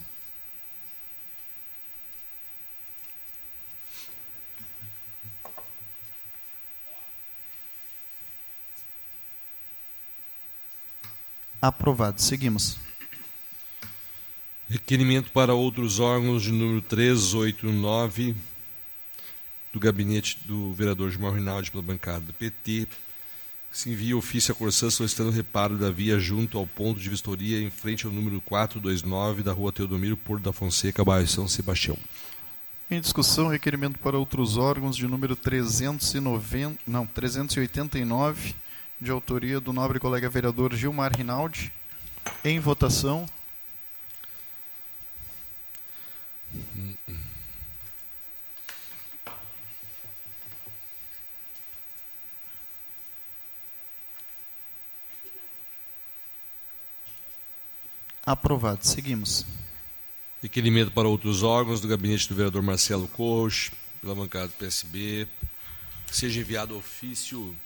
Aprovado. 11.60 12.20
Seguimos. 12.20 12.76
Requerimento 14.68 15.30
para 15.32 15.54
outros 15.54 15.98
órgãos 15.98 16.42
de 16.42 16.52
número 16.52 16.82
389 16.82 18.34
do 19.72 19.80
gabinete 19.80 20.38
do 20.44 20.72
vereador 20.72 21.10
Gilmar 21.10 21.32
Rinaldi 21.32 21.70
pela 21.70 21.82
bancada 21.82 22.20
do 22.20 22.32
PT, 22.32 22.86
se 23.70 23.90
envia 23.90 24.16
ofício 24.16 24.52
à 24.52 24.54
Corsã 24.54 24.90
solicitando 24.90 25.30
reparo 25.30 25.76
da 25.76 25.90
via 25.90 26.18
junto 26.18 26.58
ao 26.58 26.66
ponto 26.66 26.98
de 26.98 27.08
vistoria 27.08 27.60
em 27.60 27.70
frente 27.70 28.06
ao 28.06 28.12
número 28.12 28.40
429 28.40 29.42
da 29.42 29.52
rua 29.52 29.72
Teodomiro 29.72 30.16
Porto 30.16 30.42
da 30.42 30.52
Fonseca, 30.52 31.04
bairro 31.04 31.28
São 31.28 31.46
Sebastião. 31.46 31.96
Em 32.90 33.00
discussão, 33.00 33.48
requerimento 33.48 33.98
para 33.98 34.18
outros 34.18 34.56
órgãos 34.56 34.96
de 34.96 35.06
número 35.06 35.36
390, 35.36 36.78
não, 36.86 37.06
389, 37.06 38.54
de 39.00 39.10
autoria 39.10 39.60
do 39.60 39.72
nobre 39.72 39.98
colega 39.98 40.28
vereador 40.28 40.74
Gilmar 40.74 41.16
Rinaldi. 41.16 41.72
Em 42.44 42.58
votação. 42.58 43.26
Aprovado. 58.28 58.86
Seguimos. 58.86 59.46
Requerimento 60.42 60.90
para 60.90 61.08
outros 61.08 61.42
órgãos 61.42 61.80
do 61.80 61.88
gabinete 61.88 62.28
do 62.28 62.34
vereador 62.34 62.62
Marcelo 62.62 63.08
Corros, 63.08 63.70
pela 64.02 64.14
bancada 64.14 64.48
do 64.48 64.52
PSB, 64.52 65.26
seja 66.12 66.40
enviado 66.40 66.76
ofício. 66.76 67.56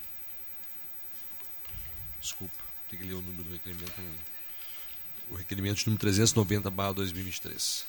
Desculpa, 2.23 2.53
tem 2.89 2.97
que 2.97 3.05
ler 3.05 3.15
o 3.15 3.21
número 3.21 3.43
do 3.43 3.51
requerimento. 3.51 3.91
O 5.29 5.35
requerimento 5.35 5.79
de 5.79 5.87
número 5.87 5.99
390 5.99 6.71
2023. 6.93 7.85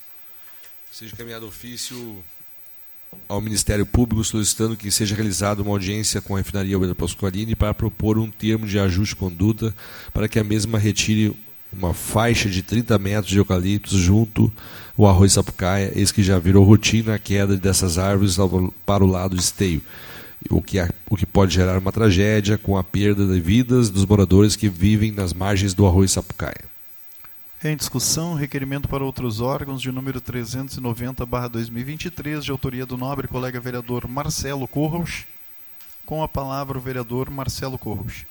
Seja 0.90 1.14
encaminhado 1.14 1.46
ofício 1.46 2.20
ao 3.28 3.40
Ministério 3.40 3.86
Público 3.86 4.24
solicitando 4.24 4.76
que 4.76 4.90
seja 4.90 5.14
realizada 5.14 5.62
uma 5.62 5.70
audiência 5.70 6.20
com 6.20 6.34
a 6.34 6.38
refinaria 6.38 6.74
Alberto 6.74 6.96
Pasqualini 6.96 7.54
para 7.54 7.72
propor 7.72 8.18
um 8.18 8.28
termo 8.28 8.66
de 8.66 8.76
ajuste 8.76 9.14
de 9.14 9.20
conduta 9.20 9.72
para 10.12 10.28
que 10.28 10.40
a 10.40 10.44
mesma 10.44 10.80
retire 10.80 11.36
uma 11.72 11.94
faixa 11.94 12.48
de 12.48 12.60
30 12.60 12.98
metros 12.98 13.30
de 13.30 13.38
eucaliptos 13.38 13.98
junto 13.98 14.52
ao 14.98 15.06
arroz 15.06 15.32
sapucaia, 15.32 15.92
eis 15.94 16.10
que 16.10 16.24
já 16.24 16.40
virou 16.40 16.64
rotina 16.64 17.14
a 17.14 17.18
queda 17.20 17.56
dessas 17.56 17.98
árvores 17.98 18.36
para 18.84 19.04
o 19.04 19.08
lado 19.08 19.36
esteio, 19.36 19.80
o 20.50 20.60
que, 20.60 20.78
o 21.08 21.16
que 21.16 21.24
pode 21.26 21.54
gerar 21.54 21.78
uma 21.78 21.92
tragédia 21.92 22.58
com 22.58 22.76
a 22.76 22.84
perda 22.84 23.26
de 23.26 23.40
vidas 23.40 23.88
dos 23.90 24.04
moradores 24.04 24.56
que 24.56 24.68
vivem 24.68 25.10
nas 25.10 25.32
margens 25.32 25.72
do 25.74 25.86
arroz 25.86 26.12
sapucaia. 26.12 26.74
Em 27.62 27.76
discussão, 27.76 28.34
requerimento 28.34 28.88
para 28.88 29.02
outros 29.02 29.40
órgãos 29.40 29.80
de 29.80 29.90
número 29.90 30.20
390-2023, 30.20 32.40
de 32.40 32.50
autoria 32.50 32.84
do 32.84 32.98
nobre 32.98 33.26
colega 33.26 33.58
vereador 33.58 34.06
Marcelo 34.06 34.68
Corros. 34.68 35.24
Com 36.04 36.22
a 36.22 36.28
palavra 36.28 36.76
o 36.76 36.80
vereador 36.80 37.30
Marcelo 37.30 37.78
Corros. 37.78 38.26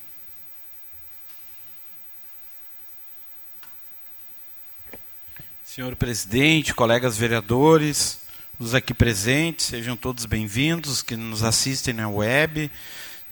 Senhor 5.64 5.96
presidente, 5.96 6.72
colegas 6.72 7.18
vereadores, 7.18 8.20
os 8.58 8.74
aqui 8.74 8.94
presentes, 8.94 9.66
sejam 9.66 9.96
todos 9.96 10.26
bem-vindos, 10.26 11.02
que 11.02 11.16
nos 11.16 11.42
assistem 11.42 11.94
na 11.94 12.08
web, 12.08 12.70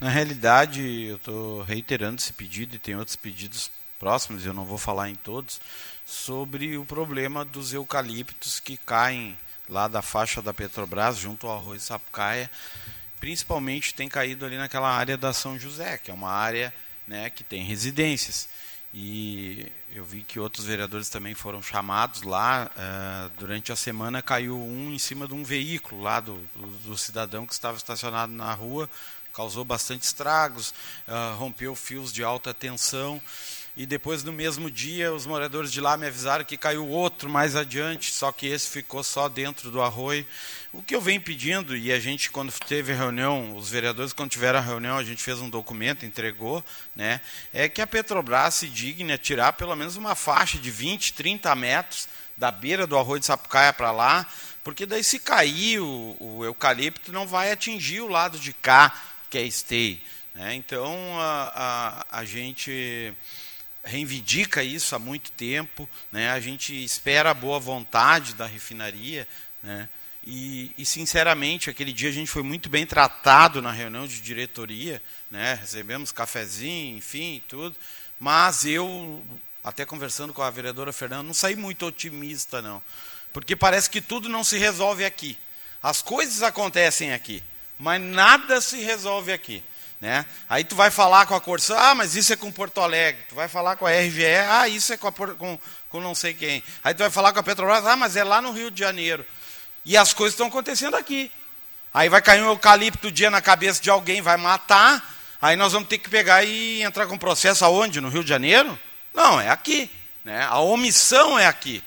Na 0.00 0.08
realidade, 0.08 0.82
eu 1.04 1.14
estou 1.14 1.62
reiterando 1.62 2.20
esse 2.20 2.32
pedido 2.32 2.74
e 2.74 2.78
tem 2.78 2.96
outros 2.96 3.14
pedidos 3.14 3.70
próximos, 4.00 4.44
eu 4.44 4.52
não 4.52 4.64
vou 4.64 4.76
falar 4.76 5.08
em 5.10 5.14
todos, 5.14 5.60
sobre 6.04 6.76
o 6.76 6.84
problema 6.84 7.44
dos 7.44 7.72
eucaliptos 7.72 8.58
que 8.58 8.76
caem 8.76 9.38
lá 9.68 9.86
da 9.86 10.02
faixa 10.02 10.42
da 10.42 10.52
Petrobras, 10.52 11.18
junto 11.18 11.46
ao 11.46 11.56
arroz 11.56 11.84
Sapucaia. 11.84 12.50
Principalmente 13.20 13.94
tem 13.94 14.08
caído 14.08 14.44
ali 14.44 14.56
naquela 14.56 14.90
área 14.90 15.16
da 15.16 15.32
São 15.32 15.56
José, 15.56 15.98
que 15.98 16.10
é 16.10 16.14
uma 16.14 16.32
área 16.32 16.74
né, 17.06 17.30
que 17.30 17.44
tem 17.44 17.62
residências. 17.62 18.48
E 18.94 19.72
eu 19.94 20.04
vi 20.04 20.22
que 20.22 20.38
outros 20.38 20.66
vereadores 20.66 21.08
também 21.08 21.34
foram 21.34 21.62
chamados 21.62 22.22
lá. 22.22 22.70
Uh, 22.76 23.30
durante 23.38 23.72
a 23.72 23.76
semana 23.76 24.20
caiu 24.20 24.60
um 24.60 24.92
em 24.92 24.98
cima 24.98 25.26
de 25.26 25.32
um 25.32 25.42
veículo 25.42 26.02
lá 26.02 26.20
do, 26.20 26.36
do, 26.54 26.66
do 26.84 26.98
cidadão 26.98 27.46
que 27.46 27.54
estava 27.54 27.76
estacionado 27.76 28.32
na 28.32 28.52
rua, 28.52 28.88
causou 29.32 29.64
bastante 29.64 30.02
estragos, 30.02 30.74
uh, 31.08 31.36
rompeu 31.36 31.74
fios 31.74 32.12
de 32.12 32.22
alta 32.22 32.52
tensão 32.52 33.20
e 33.76 33.86
depois 33.86 34.22
no 34.22 34.32
mesmo 34.32 34.70
dia 34.70 35.12
os 35.12 35.26
moradores 35.26 35.72
de 35.72 35.80
lá 35.80 35.96
me 35.96 36.06
avisaram 36.06 36.44
que 36.44 36.56
caiu 36.56 36.86
outro 36.86 37.30
mais 37.30 37.56
adiante, 37.56 38.12
só 38.12 38.30
que 38.30 38.46
esse 38.46 38.68
ficou 38.68 39.02
só 39.02 39.28
dentro 39.28 39.70
do 39.70 39.80
arroio. 39.80 40.26
O 40.72 40.82
que 40.82 40.94
eu 40.94 41.00
venho 41.00 41.20
pedindo, 41.20 41.76
e 41.76 41.92
a 41.92 41.98
gente 41.98 42.30
quando 42.30 42.52
teve 42.66 42.92
a 42.92 42.96
reunião, 42.96 43.56
os 43.56 43.70
vereadores 43.70 44.12
quando 44.12 44.30
tiveram 44.30 44.58
a 44.58 44.62
reunião, 44.62 44.98
a 44.98 45.04
gente 45.04 45.22
fez 45.22 45.38
um 45.40 45.48
documento, 45.48 46.04
entregou, 46.04 46.64
né, 46.94 47.20
é 47.52 47.68
que 47.68 47.80
a 47.80 47.86
Petrobras 47.86 48.54
se 48.54 48.68
digne 48.68 49.12
a 49.12 49.18
tirar 49.18 49.54
pelo 49.54 49.74
menos 49.74 49.96
uma 49.96 50.14
faixa 50.14 50.58
de 50.58 50.70
20, 50.70 51.14
30 51.14 51.54
metros 51.54 52.08
da 52.36 52.50
beira 52.50 52.86
do 52.86 52.98
arroio 52.98 53.20
de 53.20 53.26
Sapucaia 53.26 53.72
para 53.72 53.90
lá, 53.90 54.26
porque 54.64 54.86
daí 54.86 55.02
se 55.02 55.18
cair 55.18 55.80
o, 55.80 56.16
o, 56.20 56.44
eucalipto 56.44 57.12
não 57.12 57.26
vai 57.26 57.50
atingir 57.50 58.00
o 58.00 58.08
lado 58.08 58.38
de 58.38 58.52
cá, 58.52 58.94
que 59.28 59.38
é 59.38 59.42
esteio. 59.42 59.98
Né? 60.34 60.54
Então 60.54 60.94
a, 61.18 62.04
a, 62.10 62.20
a 62.20 62.24
gente 62.24 63.12
reivindica 63.84 64.62
isso 64.62 64.94
há 64.94 64.98
muito 64.98 65.30
tempo, 65.32 65.88
né? 66.10 66.30
a 66.30 66.40
gente 66.40 66.72
espera 66.84 67.30
a 67.30 67.34
boa 67.34 67.58
vontade 67.58 68.34
da 68.34 68.46
refinaria, 68.46 69.26
né? 69.62 69.88
e, 70.24 70.72
e, 70.78 70.86
sinceramente, 70.86 71.68
aquele 71.68 71.92
dia 71.92 72.08
a 72.08 72.12
gente 72.12 72.30
foi 72.30 72.42
muito 72.42 72.68
bem 72.68 72.86
tratado 72.86 73.60
na 73.60 73.72
reunião 73.72 74.06
de 74.06 74.20
diretoria, 74.20 75.02
né? 75.30 75.58
recebemos 75.60 76.12
cafezinho, 76.12 76.96
enfim, 76.96 77.42
tudo, 77.48 77.76
mas 78.20 78.64
eu, 78.64 79.22
até 79.64 79.84
conversando 79.84 80.32
com 80.32 80.42
a 80.42 80.50
vereadora 80.50 80.92
Fernanda, 80.92 81.24
não 81.24 81.34
saí 81.34 81.56
muito 81.56 81.84
otimista, 81.84 82.62
não, 82.62 82.80
porque 83.32 83.56
parece 83.56 83.90
que 83.90 84.00
tudo 84.00 84.28
não 84.28 84.44
se 84.44 84.58
resolve 84.58 85.04
aqui. 85.04 85.36
As 85.82 86.00
coisas 86.00 86.42
acontecem 86.42 87.12
aqui, 87.12 87.42
mas 87.76 88.00
nada 88.00 88.60
se 88.60 88.80
resolve 88.80 89.32
aqui. 89.32 89.62
Né? 90.02 90.26
Aí 90.48 90.64
tu 90.64 90.74
vai 90.74 90.90
falar 90.90 91.26
com 91.26 91.34
a 91.36 91.40
Corsã, 91.40 91.76
ah, 91.78 91.94
mas 91.94 92.16
isso 92.16 92.32
é 92.32 92.36
com 92.36 92.50
Porto 92.50 92.80
Alegre. 92.80 93.22
Tu 93.28 93.36
vai 93.36 93.46
falar 93.46 93.76
com 93.76 93.86
a 93.86 93.92
RGE, 93.92 94.26
ah, 94.50 94.66
isso 94.66 94.92
é 94.92 94.96
com, 94.96 95.06
a, 95.06 95.12
com, 95.12 95.56
com 95.88 96.00
não 96.00 96.12
sei 96.12 96.34
quem. 96.34 96.60
Aí 96.82 96.92
tu 96.92 96.98
vai 96.98 97.08
falar 97.08 97.32
com 97.32 97.38
a 97.38 97.42
Petrobras, 97.42 97.86
ah, 97.86 97.94
mas 97.94 98.16
é 98.16 98.24
lá 98.24 98.42
no 98.42 98.50
Rio 98.50 98.68
de 98.68 98.80
Janeiro. 98.80 99.24
E 99.84 99.96
as 99.96 100.12
coisas 100.12 100.32
estão 100.32 100.48
acontecendo 100.48 100.96
aqui. 100.96 101.30
Aí 101.94 102.08
vai 102.08 102.20
cair 102.20 102.42
um 102.42 102.48
eucalipto 102.48 103.12
dia 103.12 103.30
na 103.30 103.40
cabeça 103.40 103.80
de 103.80 103.90
alguém, 103.90 104.20
vai 104.20 104.36
matar. 104.36 105.08
Aí 105.40 105.54
nós 105.54 105.72
vamos 105.72 105.88
ter 105.88 105.98
que 105.98 106.10
pegar 106.10 106.42
e 106.42 106.82
entrar 106.82 107.06
com 107.06 107.16
processo 107.16 107.64
aonde? 107.64 108.00
No 108.00 108.08
Rio 108.08 108.24
de 108.24 108.28
Janeiro? 108.28 108.76
Não, 109.14 109.40
é 109.40 109.50
aqui. 109.50 109.88
Né? 110.24 110.42
A 110.50 110.58
omissão 110.58 111.38
é 111.38 111.46
aqui. 111.46 111.80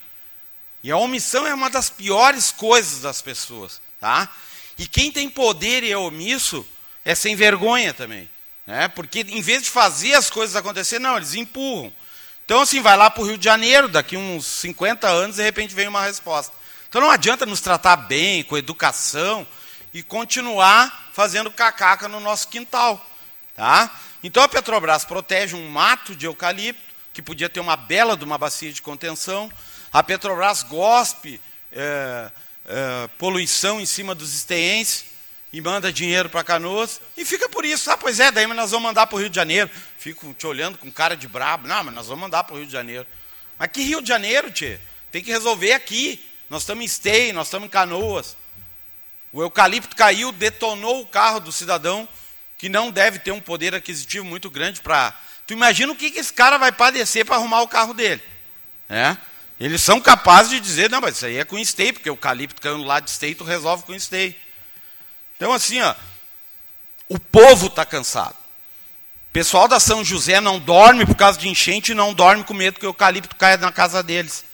E 0.81 0.89
a 0.89 0.95
omissão 0.95 1.45
é 1.45 1.53
uma 1.53 1.69
das 1.69 1.89
piores 1.89 2.49
coisas 2.49 3.01
das 3.01 3.21
pessoas. 3.21 3.81
Tá? 3.99 4.29
E 4.77 4.87
quem 4.87 5.11
tem 5.11 5.29
poder 5.29 5.83
e 5.83 5.91
é 5.91 5.97
omisso 5.97 6.65
é 7.05 7.13
sem 7.13 7.35
vergonha 7.35 7.93
também. 7.93 8.27
Né? 8.65 8.87
Porque 8.87 9.19
em 9.21 9.41
vez 9.41 9.61
de 9.61 9.69
fazer 9.69 10.15
as 10.15 10.29
coisas 10.29 10.55
acontecer, 10.55 10.97
não, 10.97 11.15
eles 11.15 11.35
empurram. 11.35 11.93
Então, 12.43 12.61
assim, 12.61 12.81
vai 12.81 12.97
lá 12.97 13.09
para 13.09 13.23
o 13.23 13.25
Rio 13.25 13.37
de 13.37 13.45
Janeiro, 13.45 13.87
daqui 13.87 14.17
uns 14.17 14.45
50 14.45 15.07
anos, 15.07 15.35
de 15.37 15.43
repente 15.43 15.73
vem 15.73 15.87
uma 15.87 16.03
resposta. 16.03 16.53
Então 16.89 17.01
não 17.01 17.09
adianta 17.09 17.45
nos 17.45 17.61
tratar 17.61 17.95
bem, 17.95 18.43
com 18.43 18.57
educação, 18.57 19.45
e 19.93 20.03
continuar 20.03 21.09
fazendo 21.13 21.51
cacaca 21.51 22.07
no 22.07 22.19
nosso 22.19 22.47
quintal. 22.47 23.03
Tá? 23.55 23.89
Então 24.23 24.43
a 24.43 24.47
Petrobras 24.47 25.05
protege 25.05 25.55
um 25.55 25.69
mato 25.69 26.15
de 26.15 26.25
eucalipto, 26.25 26.81
que 27.13 27.21
podia 27.21 27.49
ter 27.49 27.59
uma 27.59 27.75
bela 27.75 28.15
de 28.17 28.23
uma 28.23 28.37
bacia 28.37 28.71
de 28.71 28.81
contenção. 28.81 29.51
A 29.91 30.03
Petrobras 30.03 30.63
gospe 30.63 31.39
é, 31.71 32.31
é, 32.65 33.09
poluição 33.17 33.79
em 33.79 33.85
cima 33.85 34.13
dos 34.13 34.33
esteenses 34.33 35.14
e 35.55 35.61
manda 35.61 35.89
dinheiro 35.89 36.29
para 36.29 36.43
Canoas 36.43 36.99
e 37.15 37.23
fica 37.23 37.47
por 37.47 37.63
isso. 37.63 37.89
Ah, 37.89 37.95
pois 37.95 38.19
é, 38.19 38.29
daí 38.29 38.45
nós 38.45 38.71
vamos 38.71 38.83
mandar 38.83 39.07
para 39.07 39.15
o 39.15 39.19
Rio 39.19 39.29
de 39.29 39.37
Janeiro. 39.37 39.69
Fico 39.97 40.33
te 40.33 40.45
olhando 40.45 40.77
com 40.77 40.91
cara 40.91 41.15
de 41.15 41.29
brabo. 41.29 41.65
Não, 41.65 41.81
mas 41.81 41.95
nós 41.95 42.07
vamos 42.07 42.23
mandar 42.23 42.43
para 42.43 42.55
o 42.55 42.57
Rio 42.57 42.65
de 42.65 42.73
Janeiro. 42.73 43.07
Mas 43.57 43.71
que 43.71 43.81
Rio 43.81 44.01
de 44.01 44.09
Janeiro, 44.09 44.51
tchê? 44.51 44.77
Tem 45.13 45.23
que 45.23 45.31
resolver 45.31 45.71
aqui. 45.71 46.21
Nós 46.49 46.63
estamos 46.63 46.83
em 46.83 46.85
Esteio, 46.85 47.33
nós 47.33 47.47
estamos 47.47 47.67
em 47.67 47.69
Canoas. 47.69 48.35
O 49.31 49.41
eucalipto 49.41 49.95
caiu, 49.95 50.33
detonou 50.33 50.99
o 51.01 51.05
carro 51.05 51.39
do 51.39 51.53
cidadão, 51.53 52.05
que 52.57 52.67
não 52.67 52.91
deve 52.91 53.19
ter 53.19 53.31
um 53.31 53.39
poder 53.39 53.73
aquisitivo 53.73 54.25
muito 54.25 54.49
grande 54.49 54.81
para. 54.81 55.17
Tu 55.47 55.53
imagina 55.53 55.89
o 55.89 55.95
que, 55.95 56.11
que 56.11 56.19
esse 56.19 56.33
cara 56.33 56.57
vai 56.57 56.73
padecer 56.73 57.23
para 57.23 57.37
arrumar 57.37 57.61
o 57.61 57.67
carro 57.69 57.93
dele. 57.93 58.21
É? 58.89 59.15
Eles 59.57 59.81
são 59.81 60.01
capazes 60.01 60.51
de 60.51 60.59
dizer, 60.59 60.89
não, 60.89 60.99
mas 60.99 61.15
isso 61.15 61.25
aí 61.25 61.37
é 61.37 61.45
com 61.45 61.57
esteio, 61.57 61.93
porque 61.93 62.09
o 62.09 62.11
eucalipto 62.11 62.61
caiu 62.61 62.83
lado 62.83 63.05
de 63.05 63.11
esteio, 63.11 63.35
tu 63.35 63.45
resolve 63.45 63.85
com 63.85 63.95
esteio. 63.95 64.35
Então, 65.35 65.51
assim, 65.51 65.79
ó, 65.81 65.95
o 67.09 67.19
povo 67.19 67.67
está 67.67 67.85
cansado. 67.85 68.35
O 69.29 69.33
pessoal 69.33 69.67
da 69.67 69.79
São 69.79 70.03
José 70.03 70.39
não 70.39 70.59
dorme 70.59 71.05
por 71.05 71.15
causa 71.15 71.37
de 71.37 71.49
enchente 71.49 71.91
e 71.91 71.95
não 71.95 72.13
dorme 72.13 72.43
com 72.43 72.53
medo 72.53 72.79
que 72.79 72.85
o 72.85 72.89
eucalipto 72.89 73.35
caia 73.35 73.57
na 73.57 73.71
casa 73.71 74.01
deles. 74.01 74.45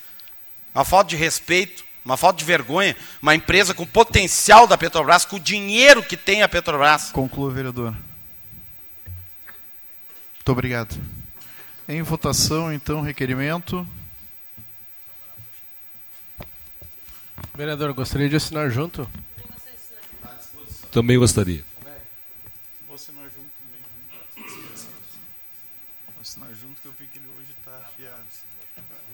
Uma 0.73 0.83
falta 0.83 1.11
de 1.11 1.15
respeito, 1.15 1.85
uma 2.03 2.17
falta 2.17 2.39
de 2.39 2.45
vergonha. 2.45 2.97
Uma 3.21 3.35
empresa 3.35 3.73
com 3.73 3.85
potencial 3.85 4.65
da 4.65 4.77
Petrobras, 4.77 5.23
com 5.23 5.35
o 5.35 5.39
dinheiro 5.39 6.01
que 6.01 6.17
tem 6.17 6.41
a 6.41 6.49
Petrobras. 6.49 7.11
Conclua, 7.11 7.51
vereador. 7.51 7.91
Muito 10.35 10.51
obrigado. 10.51 10.99
Em 11.87 12.01
votação, 12.01 12.73
então, 12.73 13.01
requerimento. 13.01 13.87
Vereador, 17.53 17.93
gostaria 17.93 18.27
de 18.27 18.35
assinar 18.35 18.71
junto? 18.71 19.07
Também 20.91 21.17
gostaria. 21.17 21.63
Vou 22.85 22.95
assinar 22.95 23.23
junto 23.29 23.49
também. 23.59 23.81
Vou 26.07 26.21
assinar 26.21 26.53
junto 26.53 26.81
que 26.81 26.87
eu 26.87 26.91
vi 26.91 27.07
que 27.07 27.17
ele 27.17 27.27
hoje 27.27 27.51
está 27.57 27.77
afiado. 27.77 28.25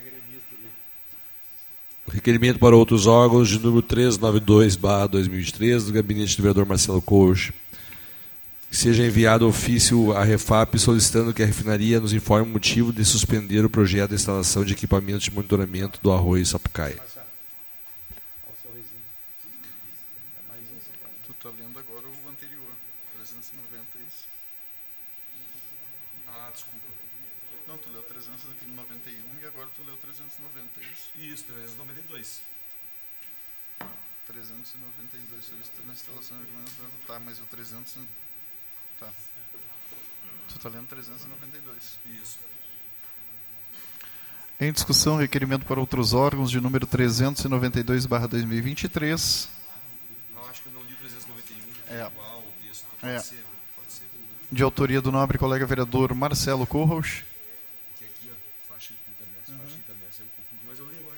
gremista 0.00 0.54
ali. 0.54 0.68
Requerimento 2.12 2.58
para 2.58 2.76
outros 2.76 3.06
órgãos 3.06 3.48
de 3.48 3.58
número 3.58 3.82
392-2023 3.82 5.86
do 5.86 5.92
gabinete 5.92 6.36
do 6.36 6.42
vereador 6.42 6.66
Marcelo 6.66 7.00
Coach. 7.02 7.52
Que 8.68 8.76
seja 8.76 9.06
enviado 9.06 9.46
ofício 9.46 10.12
à 10.12 10.24
Refap 10.24 10.76
solicitando 10.78 11.32
que 11.32 11.42
a 11.42 11.46
refinaria 11.46 12.00
nos 12.00 12.12
informe 12.12 12.48
o 12.48 12.52
motivo 12.52 12.92
de 12.92 13.04
suspender 13.04 13.64
o 13.64 13.70
projeto 13.70 14.10
de 14.10 14.16
instalação 14.16 14.64
de 14.64 14.72
equipamentos 14.72 15.22
de 15.22 15.30
monitoramento 15.30 16.00
do 16.02 16.12
arroio 16.12 16.44
Sapucaia. 16.44 16.96
Olha 16.98 17.06
o 18.50 18.54
sorrisinho. 18.62 19.00
É 20.36 20.40
mais 20.48 20.62
um. 20.62 20.78
Tu 21.26 21.32
está 21.32 21.48
lendo 21.50 21.78
agora 21.78 22.06
o 22.06 22.28
anterior. 22.28 22.66
390, 23.18 23.98
é 23.98 24.02
isso? 24.02 24.26
Ah, 26.28 26.50
desculpa. 26.52 26.86
Não, 27.68 27.78
tu 27.78 27.88
leu 27.92 28.02
391 28.02 29.40
e 29.40 29.44
agora 29.46 29.68
tu 29.76 29.82
leu 29.86 29.96
390, 29.96 30.80
é 30.80 30.84
isso? 30.92 31.10
Isso, 31.18 31.44
392. 31.44 32.40
392 34.26 35.44
solicitando 35.44 35.90
a 35.90 35.92
instalação 35.92 36.36
de 36.38 36.44
equipamentos. 36.44 36.74
Tá, 37.06 37.20
mas 37.20 37.38
o 37.40 37.44
300. 37.46 37.98
Tá. 38.98 39.12
Tu 40.66 40.68
está 40.68 40.80
lendo 40.80 40.88
392. 40.88 41.98
Isso. 42.20 42.40
Em 44.58 44.72
discussão, 44.72 45.16
requerimento 45.16 45.64
para 45.64 45.78
outros 45.78 46.12
órgãos 46.12 46.50
de 46.50 46.60
número 46.60 46.88
392-2023. 46.88 49.46
Eu 50.34 50.44
acho 50.48 50.62
que 50.62 50.68
eu 50.68 50.72
não 50.72 50.82
li 50.82 50.96
391. 50.96 51.56
É. 51.88 52.06
Igual 52.06 52.40
o 52.40 52.52
texto. 52.66 52.84
É. 53.00 53.22
De 54.50 54.64
autoria 54.64 55.00
do 55.00 55.12
nobre 55.12 55.38
colega 55.38 55.64
vereador 55.64 56.12
Marcelo 56.14 56.66
Corros. 56.66 57.22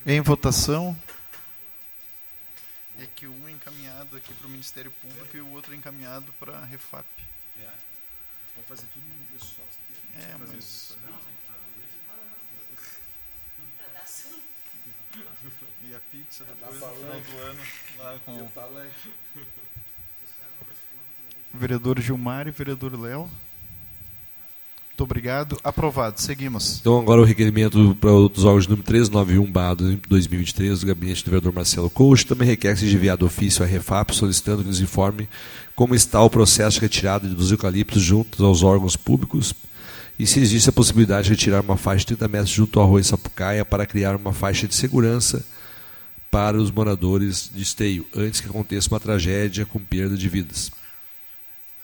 Em 0.05 0.21
votação. 0.21 0.95
É 2.99 3.07
que 3.07 3.27
um 3.27 3.49
é 3.49 3.53
encaminhado 3.53 4.15
aqui 4.15 4.35
para 4.35 4.47
o 4.47 4.51
Ministério 4.51 4.91
Público 4.91 5.35
e 5.35 5.41
o 5.41 5.49
outro 5.53 5.73
é 5.73 5.77
encaminhado 5.77 6.35
para 6.39 6.59
a 6.59 6.67
Refap. 6.67 7.07
Fazer 8.69 8.87
tudo 8.93 9.07
em 9.07 9.23
inglês 9.25 9.43
só. 9.43 9.63
É, 10.15 10.37
mas. 10.39 10.97
E 15.85 15.95
a 15.95 16.01
pizza 16.11 16.45
depois 16.45 16.79
no 16.79 16.95
final 16.95 17.21
do 17.21 17.39
ano 17.39 17.63
lá 17.99 18.19
com 18.27 18.43
o 21.55 21.59
vereador 21.59 21.99
Gilmar 21.99 22.47
e 22.47 22.51
vereador 22.51 23.01
Léo. 23.01 23.31
Muito 24.99 25.05
obrigado. 25.05 25.57
Aprovado. 25.63 26.21
Seguimos. 26.21 26.79
Então, 26.81 26.99
agora 26.99 27.21
o 27.21 27.25
requerimento 27.25 27.97
para 28.01 28.11
os 28.11 28.45
órgãos 28.45 28.67
número 28.67 28.85
391-2023 28.89 30.81
do 30.81 30.87
gabinete 30.87 31.25
do 31.25 31.31
vereador 31.31 31.53
Marcelo 31.53 31.89
Coach 31.89 32.27
também 32.27 32.49
requer 32.49 32.75
que 32.75 32.81
seja 32.81 32.97
enviado 32.97 33.25
ofício 33.25 33.63
à 33.63 33.67
Refap 33.67 34.13
solicitando 34.13 34.63
que 34.63 34.69
nos 34.69 34.81
informe 34.81 35.29
como 35.77 35.95
está 35.95 36.21
o 36.21 36.29
processo 36.29 36.79
de 36.79 36.81
retirada 36.81 37.29
dos 37.29 37.53
eucaliptos 37.53 38.03
junto 38.03 38.45
aos 38.45 38.65
órgãos 38.65 38.97
públicos 38.97 39.55
e 40.19 40.27
se 40.27 40.41
existe 40.41 40.69
a 40.69 40.73
possibilidade 40.73 41.27
de 41.27 41.31
retirar 41.31 41.61
uma 41.61 41.77
faixa 41.77 42.01
de 42.01 42.07
30 42.07 42.27
metros 42.27 42.51
junto 42.51 42.81
ao 42.81 42.87
arroio 42.87 43.05
Sapucaia 43.05 43.65
para 43.65 43.87
criar 43.87 44.17
uma 44.17 44.33
faixa 44.33 44.67
de 44.67 44.75
segurança 44.75 45.47
para 46.29 46.57
os 46.57 46.73
moradores 46.73 47.49
de 47.55 47.63
Esteio, 47.63 48.05
antes 48.17 48.41
que 48.41 48.49
aconteça 48.49 48.89
uma 48.93 48.99
tragédia 48.99 49.65
com 49.65 49.79
perda 49.79 50.17
de 50.17 50.29
vidas. 50.29 50.73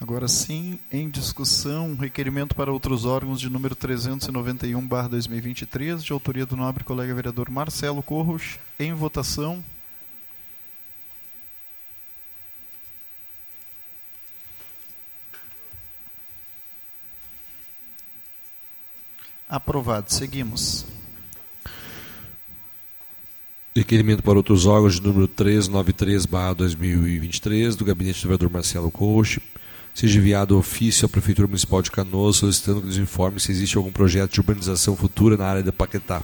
Agora 0.01 0.27
sim, 0.29 0.79
em 0.91 1.09
discussão, 1.09 1.95
requerimento 1.95 2.55
para 2.55 2.73
outros 2.73 3.05
órgãos 3.05 3.41
de 3.41 3.49
número 3.49 3.77
391/2023, 3.77 6.03
de 6.03 6.13
autoria 6.13 6.45
do 6.45 6.57
nobre 6.57 6.83
colega 6.85 7.15
vereador 7.15 7.49
Marcelo 7.49 8.03
Corros, 8.03 8.59
em 8.79 8.93
votação. 8.93 9.65
Aprovado. 19.49 20.13
Seguimos. 20.13 20.85
Requerimento 23.77 24.23
para 24.23 24.37
outros 24.37 24.67
órgãos 24.67 24.95
de 24.95 25.03
número 25.03 25.27
393-2023, 25.29 27.75
do 27.75 27.85
gabinete 27.85 28.21
do 28.21 28.29
vereador 28.29 28.51
Marcelo 28.51 28.89
Coach, 28.91 29.41
seja 29.95 30.19
enviado 30.19 30.59
ofício 30.59 31.07
à 31.07 31.09
Prefeitura 31.09 31.47
Municipal 31.47 31.81
de 31.81 31.91
Canoas 31.91 32.37
solicitando 32.37 32.81
que 32.81 32.89
nos 32.89 32.99
informe 32.99 33.39
se 33.39 33.53
existe 33.53 33.77
algum 33.77 33.93
projeto 33.93 34.33
de 34.33 34.41
urbanização 34.41 34.97
futura 34.97 35.37
na 35.37 35.47
área 35.47 35.63
da 35.63 35.73
Paquetá. 35.73 36.21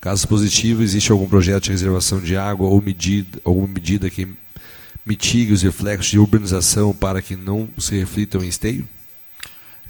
Caso 0.00 0.26
positivo, 0.26 0.82
existe 0.82 1.12
algum 1.12 1.28
projeto 1.28 1.64
de 1.64 1.72
reservação 1.72 2.20
de 2.20 2.34
água 2.34 2.66
ou 2.66 2.80
medida, 2.80 3.38
alguma 3.44 3.68
medida 3.68 4.08
que 4.08 4.26
mitigue 5.04 5.52
os 5.52 5.60
reflexos 5.60 6.10
de 6.10 6.18
urbanização 6.18 6.94
para 6.94 7.20
que 7.20 7.36
não 7.36 7.68
se 7.76 7.98
reflitam 7.98 8.42
em 8.42 8.48
esteio? 8.48 8.88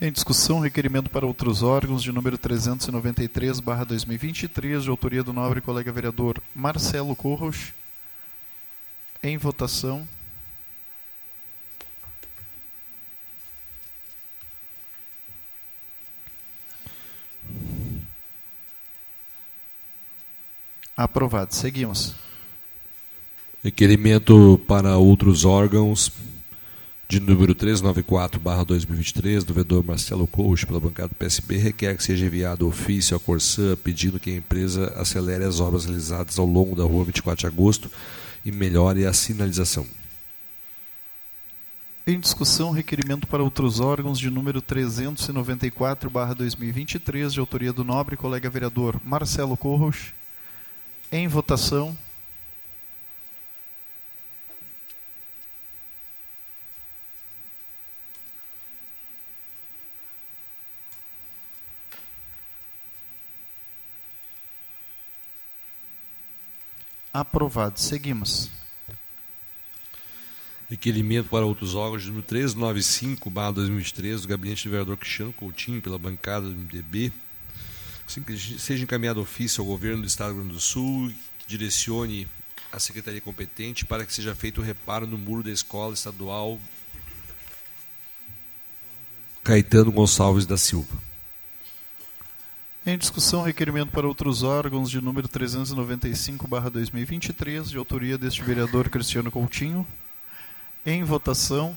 Em 0.01 0.11
discussão, 0.11 0.61
requerimento 0.61 1.11
para 1.11 1.27
outros 1.27 1.63
órgãos 1.63 2.03
de 2.03 2.11
número 2.11 2.39
393/2023, 2.39 4.83
de 4.83 4.89
autoria 4.89 5.23
do 5.23 5.33
nobre 5.33 5.61
colega 5.61 5.93
vereador 5.93 6.43
Marcelo 6.55 7.15
Corros. 7.15 7.75
Em 9.23 9.37
votação. 9.37 10.09
Aprovado. 20.97 21.55
Seguimos. 21.55 22.15
Requerimento 23.63 24.61
para 24.67 24.97
outros 24.97 25.45
órgãos 25.45 26.13
de 27.11 27.19
número 27.19 27.55
394-2023, 27.57 29.43
do 29.43 29.53
vereador 29.53 29.85
Marcelo 29.85 30.29
Coach, 30.29 30.65
pela 30.65 30.79
bancada 30.79 31.09
do 31.09 31.15
PSB, 31.17 31.57
requer 31.57 31.97
que 31.97 32.05
seja 32.05 32.25
enviado 32.25 32.69
ofício 32.69 33.17
à 33.17 33.21
Corsã 33.21 33.77
pedindo 33.83 34.21
que 34.21 34.31
a 34.31 34.37
empresa 34.37 34.93
acelere 34.97 35.43
as 35.43 35.59
obras 35.59 35.87
realizadas 35.87 36.39
ao 36.39 36.47
longo 36.47 36.77
da 36.77 36.85
rua 36.85 37.05
24 37.05 37.41
de 37.41 37.47
agosto 37.47 37.91
e 38.45 38.53
melhore 38.53 39.05
a 39.07 39.13
sinalização. 39.13 39.85
Em 42.07 42.19
discussão, 42.19 42.71
requerimento 42.71 43.27
para 43.27 43.43
outros 43.43 43.79
órgãos 43.79 44.19
de 44.19 44.31
número 44.31 44.63
394-2023, 44.63 47.31
de 47.31 47.41
autoria 47.41 47.73
do 47.73 47.85
nobre 47.85 48.17
colega 48.17 48.49
vereador 48.49 48.99
Marcelo 49.05 49.57
Corros. 49.57 50.15
Em 51.13 51.29
votação. 51.29 51.97
Aprovado. 67.13 67.79
Seguimos. 67.79 68.60
Requerimento 70.71 71.29
para 71.29 71.45
outros 71.45 71.75
órgãos, 71.75 72.07
número 72.07 72.23
395-2023, 72.23 74.21
do 74.21 74.29
gabinete 74.29 74.69
do 74.69 74.71
vereador 74.71 74.97
Cristiano 74.97 75.33
Coutinho, 75.33 75.83
pela 75.83 75.99
bancada 75.99 76.49
do 76.49 76.55
MDB. 76.55 77.13
Assim, 78.07 78.23
que 78.23 78.39
seja 78.39 78.85
encaminhado 78.85 79.21
ofício 79.21 79.61
ao 79.61 79.67
governo 79.67 80.03
do 80.03 80.07
Estado 80.07 80.29
do 80.29 80.35
Rio 80.35 80.45
Grande 80.45 80.55
do 80.55 80.61
Sul, 80.61 81.13
que 81.41 81.49
direcione 81.49 82.29
a 82.71 82.79
secretaria 82.79 83.21
competente 83.21 83.85
para 83.85 84.07
que 84.07 84.15
seja 84.15 84.33
feito 84.33 84.61
o 84.61 84.65
reparo 84.65 85.09
no 85.09 85.19
muro 85.19 85.43
da 85.43 85.51
escola 85.51 85.93
estadual 85.93 86.57
Caetano 89.43 89.91
Gonçalves 89.91 90.47
da 90.47 90.57
Silva. 90.57 90.97
Em 92.87 92.97
discussão, 92.97 93.43
requerimento 93.43 93.91
para 93.91 94.07
outros 94.07 94.45
órgãos 94.45 94.89
de 94.89 95.01
número 95.01 95.29
395/2023, 95.29 97.71
de 97.71 97.77
autoria 97.77 98.17
deste 98.17 98.41
vereador 98.43 98.89
Cristiano 98.89 99.33
Coutinho. 99.33 99.85
Em 100.85 101.05
votação. 101.05 101.77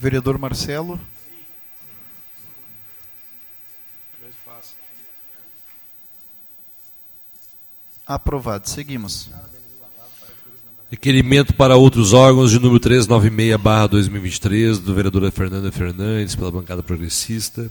Vereador 0.00 0.38
Marcelo. 0.38 0.98
Aprovado. 8.06 8.68
Seguimos. 8.68 9.28
Requerimento 10.90 11.54
para 11.54 11.76
outros 11.76 12.12
órgãos 12.12 12.50
de 12.50 12.58
número 12.58 12.80
396-2023, 12.80 14.78
do 14.78 14.92
vereadora 14.92 15.30
Fernanda 15.30 15.70
Fernandes, 15.70 16.34
pela 16.34 16.50
bancada 16.50 16.82
progressista. 16.82 17.70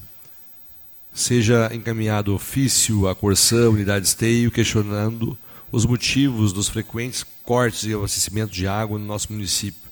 Seja 1.14 1.70
encaminhado 1.74 2.34
ofício 2.34 3.10
à 3.10 3.16
Corsã, 3.16 3.70
Unidade 3.70 4.08
Esteio, 4.08 4.50
questionando 4.50 5.38
os 5.70 5.86
motivos 5.86 6.54
dos 6.54 6.70
frequentes 6.70 7.26
cortes 7.44 7.84
e 7.84 7.94
abastecimento 7.94 8.54
de 8.54 8.66
água 8.66 8.98
no 8.98 9.04
nosso 9.06 9.34
município. 9.34 9.92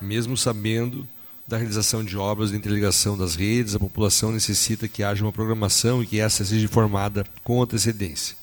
Mesmo 0.00 0.34
sabendo 0.34 1.06
da 1.46 1.58
realização 1.58 2.02
de 2.02 2.16
obras 2.16 2.52
de 2.52 2.56
interligação 2.56 3.18
das 3.18 3.34
redes, 3.34 3.74
a 3.74 3.78
população 3.78 4.32
necessita 4.32 4.88
que 4.88 5.02
haja 5.02 5.22
uma 5.22 5.30
programação 5.30 6.02
e 6.02 6.06
que 6.06 6.18
essa 6.18 6.42
seja 6.42 6.64
informada 6.64 7.26
com 7.44 7.62
antecedência. 7.62 8.34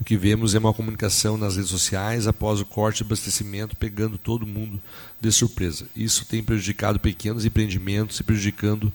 O 0.00 0.04
que 0.04 0.16
vemos 0.16 0.54
é 0.54 0.58
uma 0.58 0.72
comunicação 0.72 1.36
nas 1.36 1.56
redes 1.56 1.70
sociais 1.70 2.26
após 2.26 2.58
o 2.58 2.64
corte 2.64 2.98
de 2.98 3.04
abastecimento, 3.04 3.76
pegando 3.76 4.16
todo 4.16 4.46
mundo 4.46 4.80
de 5.20 5.30
surpresa. 5.30 5.86
Isso 5.94 6.24
tem 6.24 6.42
prejudicado 6.42 6.98
pequenos 6.98 7.44
empreendimentos 7.44 8.18
e 8.18 8.24
prejudicando 8.24 8.90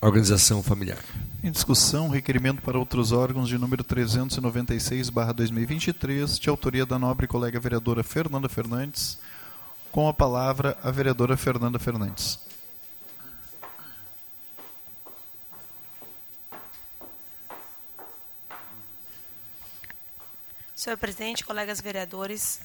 a 0.00 0.06
organização 0.06 0.62
familiar. 0.62 1.04
Em 1.44 1.50
discussão, 1.50 2.08
requerimento 2.08 2.62
para 2.62 2.78
outros 2.78 3.12
órgãos 3.12 3.48
de 3.48 3.58
número 3.58 3.84
396/2023, 3.84 6.38
de 6.38 6.48
autoria 6.48 6.86
da 6.86 6.98
nobre 6.98 7.26
colega 7.26 7.60
vereadora 7.60 8.02
Fernanda 8.02 8.48
Fernandes. 8.48 9.18
Com 9.92 10.08
a 10.08 10.14
palavra 10.14 10.78
a 10.82 10.90
vereadora 10.90 11.36
Fernanda 11.36 11.78
Fernandes. 11.78 12.45
Senhor 20.86 20.98
presidente, 20.98 21.44
colegas 21.44 21.80
vereadores, 21.80 22.60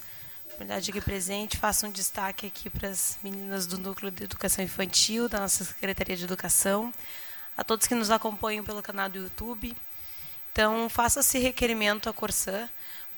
comunidade 0.51 0.91
aqui 0.91 1.01
presente. 1.01 1.57
Faço 1.57 1.87
um 1.87 1.91
destaque 1.91 2.45
aqui 2.45 2.69
para 2.69 2.89
as 2.89 3.17
meninas 3.23 3.65
do 3.65 3.79
Núcleo 3.79 4.11
de 4.11 4.25
Educação 4.25 4.63
Infantil, 4.63 5.27
da 5.27 5.39
nossa 5.39 5.63
Secretaria 5.63 6.15
de 6.15 6.25
Educação, 6.25 6.93
a 7.57 7.63
todos 7.63 7.87
que 7.87 7.95
nos 7.95 8.11
acompanham 8.11 8.63
pelo 8.63 8.79
canal 8.83 9.09
do 9.09 9.17
YouTube. 9.17 9.75
Então, 10.51 10.87
faça 10.87 11.21
esse 11.21 11.39
requerimento 11.39 12.09
à 12.09 12.13
Corsã, 12.13 12.69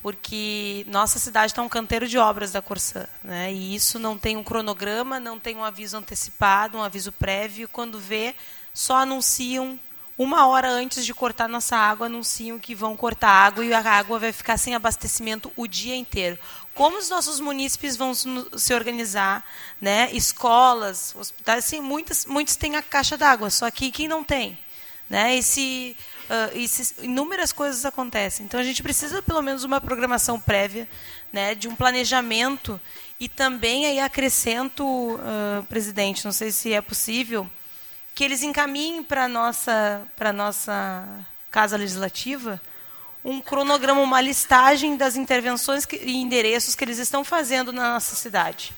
porque 0.01 0.85
nossa 0.87 1.19
cidade 1.19 1.47
está 1.47 1.61
um 1.61 1.67
canteiro 1.67 2.07
de 2.07 2.17
obras 2.17 2.53
da 2.53 2.61
Corsã. 2.61 3.05
Né? 3.21 3.51
E 3.51 3.75
isso 3.75 3.99
não 3.99 4.17
tem 4.17 4.37
um 4.37 4.43
cronograma, 4.43 5.19
não 5.19 5.37
tem 5.37 5.57
um 5.57 5.65
aviso 5.65 5.97
antecipado, 5.97 6.77
um 6.77 6.81
aviso 6.81 7.11
prévio. 7.11 7.67
Quando 7.67 7.99
vê, 7.99 8.33
só 8.73 8.95
anunciam 8.95 9.77
uma 10.17 10.47
hora 10.47 10.69
antes 10.69 11.05
de 11.05 11.13
cortar 11.13 11.49
nossa 11.49 11.75
água, 11.75 12.05
anunciam 12.05 12.59
que 12.59 12.75
vão 12.75 12.95
cortar 12.95 13.29
água 13.29 13.65
e 13.65 13.73
a 13.73 13.79
água 13.79 14.19
vai 14.19 14.31
ficar 14.31 14.57
sem 14.57 14.75
abastecimento 14.75 15.51
o 15.55 15.67
dia 15.67 15.95
inteiro. 15.95 16.37
Como 16.75 16.97
os 16.97 17.09
nossos 17.09 17.39
munícipes 17.39 17.95
vão 17.95 18.13
se 18.13 18.73
organizar, 18.73 19.45
né? 19.81 20.09
Escolas, 20.11 21.15
hospitais, 21.15 21.65
sim, 21.65 21.81
muitos, 21.81 22.55
têm 22.55 22.75
a 22.75 22.81
caixa 22.81 23.17
d'água, 23.17 23.49
só 23.49 23.69
que 23.71 23.91
quem 23.91 24.07
não 24.07 24.23
tem, 24.23 24.57
né? 25.09 25.35
Esse, 25.35 25.95
uh, 26.29 26.57
esses, 26.57 26.95
inúmeras 27.01 27.51
coisas 27.51 27.85
acontecem. 27.85 28.45
Então 28.45 28.59
a 28.59 28.63
gente 28.63 28.83
precisa 28.83 29.21
pelo 29.21 29.41
menos 29.41 29.63
uma 29.63 29.81
programação 29.81 30.39
prévia, 30.39 30.87
né? 31.31 31.55
De 31.55 31.67
um 31.67 31.75
planejamento 31.75 32.79
e 33.19 33.27
também 33.27 33.85
aí 33.87 33.99
acrescento, 33.99 34.83
uh, 34.83 35.63
presidente, 35.69 36.25
não 36.25 36.31
sei 36.31 36.51
se 36.51 36.71
é 36.73 36.81
possível 36.81 37.49
que 38.13 38.23
eles 38.23 38.43
encaminhem 38.43 39.03
para 39.03 39.25
a 39.25 39.27
nossa, 39.27 40.07
nossa 40.33 41.07
Casa 41.49 41.77
Legislativa 41.77 42.61
um 43.23 43.39
cronograma, 43.39 44.01
uma 44.01 44.19
listagem 44.19 44.97
das 44.97 45.15
intervenções 45.15 45.85
que, 45.85 45.95
e 45.95 46.17
endereços 46.17 46.75
que 46.75 46.83
eles 46.83 46.99
estão 46.99 47.23
fazendo 47.23 47.71
na 47.71 47.93
nossa 47.93 48.15
cidade. 48.15 48.73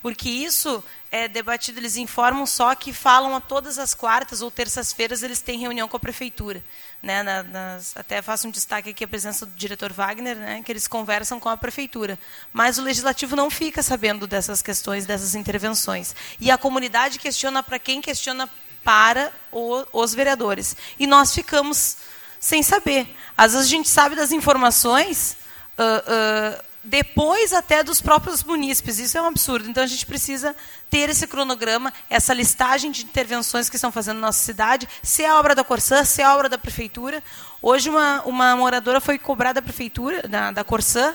Porque 0.00 0.28
isso 0.28 0.82
é 1.12 1.28
debatido, 1.28 1.78
eles 1.78 1.96
informam 1.96 2.44
só 2.44 2.74
que 2.74 2.92
falam 2.92 3.36
a 3.36 3.40
todas 3.40 3.78
as 3.78 3.94
quartas 3.94 4.42
ou 4.42 4.50
terças-feiras 4.50 5.22
eles 5.22 5.40
têm 5.40 5.60
reunião 5.60 5.86
com 5.86 5.96
a 5.96 6.00
prefeitura. 6.00 6.64
Né, 7.00 7.22
na, 7.22 7.42
nas, 7.42 7.96
até 7.96 8.22
faço 8.22 8.48
um 8.48 8.50
destaque 8.50 8.90
aqui 8.90 9.04
a 9.04 9.08
presença 9.08 9.44
do 9.44 9.52
diretor 9.54 9.92
Wagner, 9.92 10.36
né, 10.36 10.62
que 10.64 10.70
eles 10.70 10.88
conversam 10.88 11.38
com 11.38 11.48
a 11.48 11.56
prefeitura. 11.56 12.18
Mas 12.52 12.78
o 12.78 12.82
legislativo 12.82 13.36
não 13.36 13.50
fica 13.50 13.82
sabendo 13.82 14.26
dessas 14.26 14.62
questões, 14.62 15.04
dessas 15.04 15.34
intervenções. 15.34 16.16
E 16.40 16.50
a 16.50 16.58
comunidade 16.58 17.18
questiona 17.18 17.62
para 17.62 17.78
quem 17.78 18.00
questiona 18.00 18.48
para 18.84 19.32
o, 19.50 19.84
os 19.92 20.14
vereadores. 20.14 20.76
E 20.98 21.06
nós 21.06 21.34
ficamos 21.34 21.96
sem 22.38 22.62
saber. 22.62 23.06
Às 23.36 23.52
vezes 23.52 23.66
a 23.66 23.70
gente 23.70 23.88
sabe 23.88 24.16
das 24.16 24.32
informações 24.32 25.36
uh, 25.78 26.58
uh, 26.58 26.64
depois 26.82 27.52
até 27.52 27.82
dos 27.82 28.00
próprios 28.00 28.42
munícipes. 28.42 28.98
Isso 28.98 29.16
é 29.16 29.22
um 29.22 29.26
absurdo. 29.26 29.68
Então 29.68 29.82
a 29.82 29.86
gente 29.86 30.04
precisa 30.04 30.54
ter 30.90 31.08
esse 31.08 31.26
cronograma, 31.26 31.92
essa 32.10 32.34
listagem 32.34 32.90
de 32.90 33.04
intervenções 33.04 33.70
que 33.70 33.76
estão 33.76 33.92
fazendo 33.92 34.16
na 34.16 34.28
nossa 34.28 34.44
cidade, 34.44 34.88
se 35.02 35.22
é 35.24 35.32
obra 35.32 35.54
da 35.54 35.64
Corsã, 35.64 36.04
se 36.04 36.20
é 36.20 36.28
obra 36.28 36.48
da 36.48 36.58
prefeitura. 36.58 37.22
Hoje 37.60 37.88
uma, 37.88 38.22
uma 38.22 38.56
moradora 38.56 39.00
foi 39.00 39.18
cobrada 39.18 39.60
da 39.60 39.62
prefeitura, 39.62 40.26
da, 40.28 40.50
da 40.50 40.64
Corsã, 40.64 41.14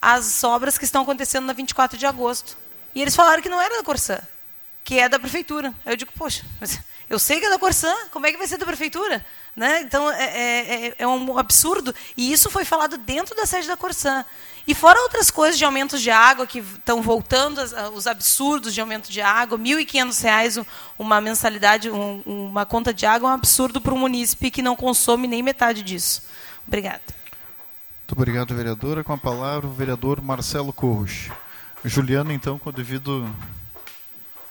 as 0.00 0.44
obras 0.44 0.78
que 0.78 0.84
estão 0.84 1.02
acontecendo 1.02 1.46
na 1.46 1.52
24 1.52 1.98
de 1.98 2.06
agosto. 2.06 2.56
E 2.94 3.02
eles 3.02 3.16
falaram 3.16 3.42
que 3.42 3.48
não 3.48 3.60
era 3.60 3.76
da 3.76 3.82
Corsã 3.82 4.20
que 4.88 4.98
é 4.98 5.06
da 5.06 5.18
prefeitura. 5.18 5.74
Eu 5.84 5.94
digo, 5.98 6.10
poxa, 6.16 6.46
eu 7.10 7.18
sei 7.18 7.38
que 7.38 7.44
é 7.44 7.50
da 7.50 7.58
Corsã, 7.58 7.94
como 8.10 8.24
é 8.24 8.32
que 8.32 8.38
vai 8.38 8.46
ser 8.46 8.56
da 8.56 8.64
prefeitura? 8.64 9.22
Né? 9.54 9.82
Então, 9.82 10.10
é, 10.10 10.24
é, 10.24 10.86
é, 10.86 10.94
é, 11.00 11.06
um 11.06 11.36
absurdo. 11.36 11.94
E 12.16 12.32
isso 12.32 12.48
foi 12.48 12.64
falado 12.64 12.96
dentro 12.96 13.36
da 13.36 13.44
sede 13.44 13.68
da 13.68 13.76
Corsã. 13.76 14.24
E 14.66 14.74
fora 14.74 14.98
outras 15.02 15.30
coisas 15.30 15.58
de 15.58 15.64
aumentos 15.66 16.00
de 16.00 16.10
água, 16.10 16.46
que 16.46 16.60
estão 16.60 17.02
voltando, 17.02 17.60
os 17.92 18.06
absurdos 18.06 18.72
de 18.72 18.80
aumento 18.80 19.12
de 19.12 19.20
água, 19.20 19.58
R$ 19.58 19.84
1.500 19.84 20.66
uma 20.98 21.20
mensalidade, 21.20 21.90
um, 21.90 22.22
uma 22.24 22.64
conta 22.64 22.92
de 22.94 23.04
água, 23.04 23.28
é 23.28 23.32
um 23.32 23.34
absurdo 23.34 23.82
para 23.82 23.92
um 23.92 23.98
munícipe 23.98 24.50
que 24.50 24.62
não 24.62 24.74
consome 24.74 25.28
nem 25.28 25.42
metade 25.42 25.82
disso. 25.82 26.22
Obrigada. 26.66 27.02
Muito 27.98 28.12
obrigado, 28.12 28.54
vereadora. 28.54 29.04
Com 29.04 29.12
a 29.12 29.18
palavra, 29.18 29.68
o 29.68 29.70
vereador 29.70 30.22
Marcelo 30.22 30.72
Corros. 30.72 31.28
Juliana, 31.84 32.32
então, 32.32 32.58
com 32.58 32.70
o 32.70 32.72
devido 32.72 33.28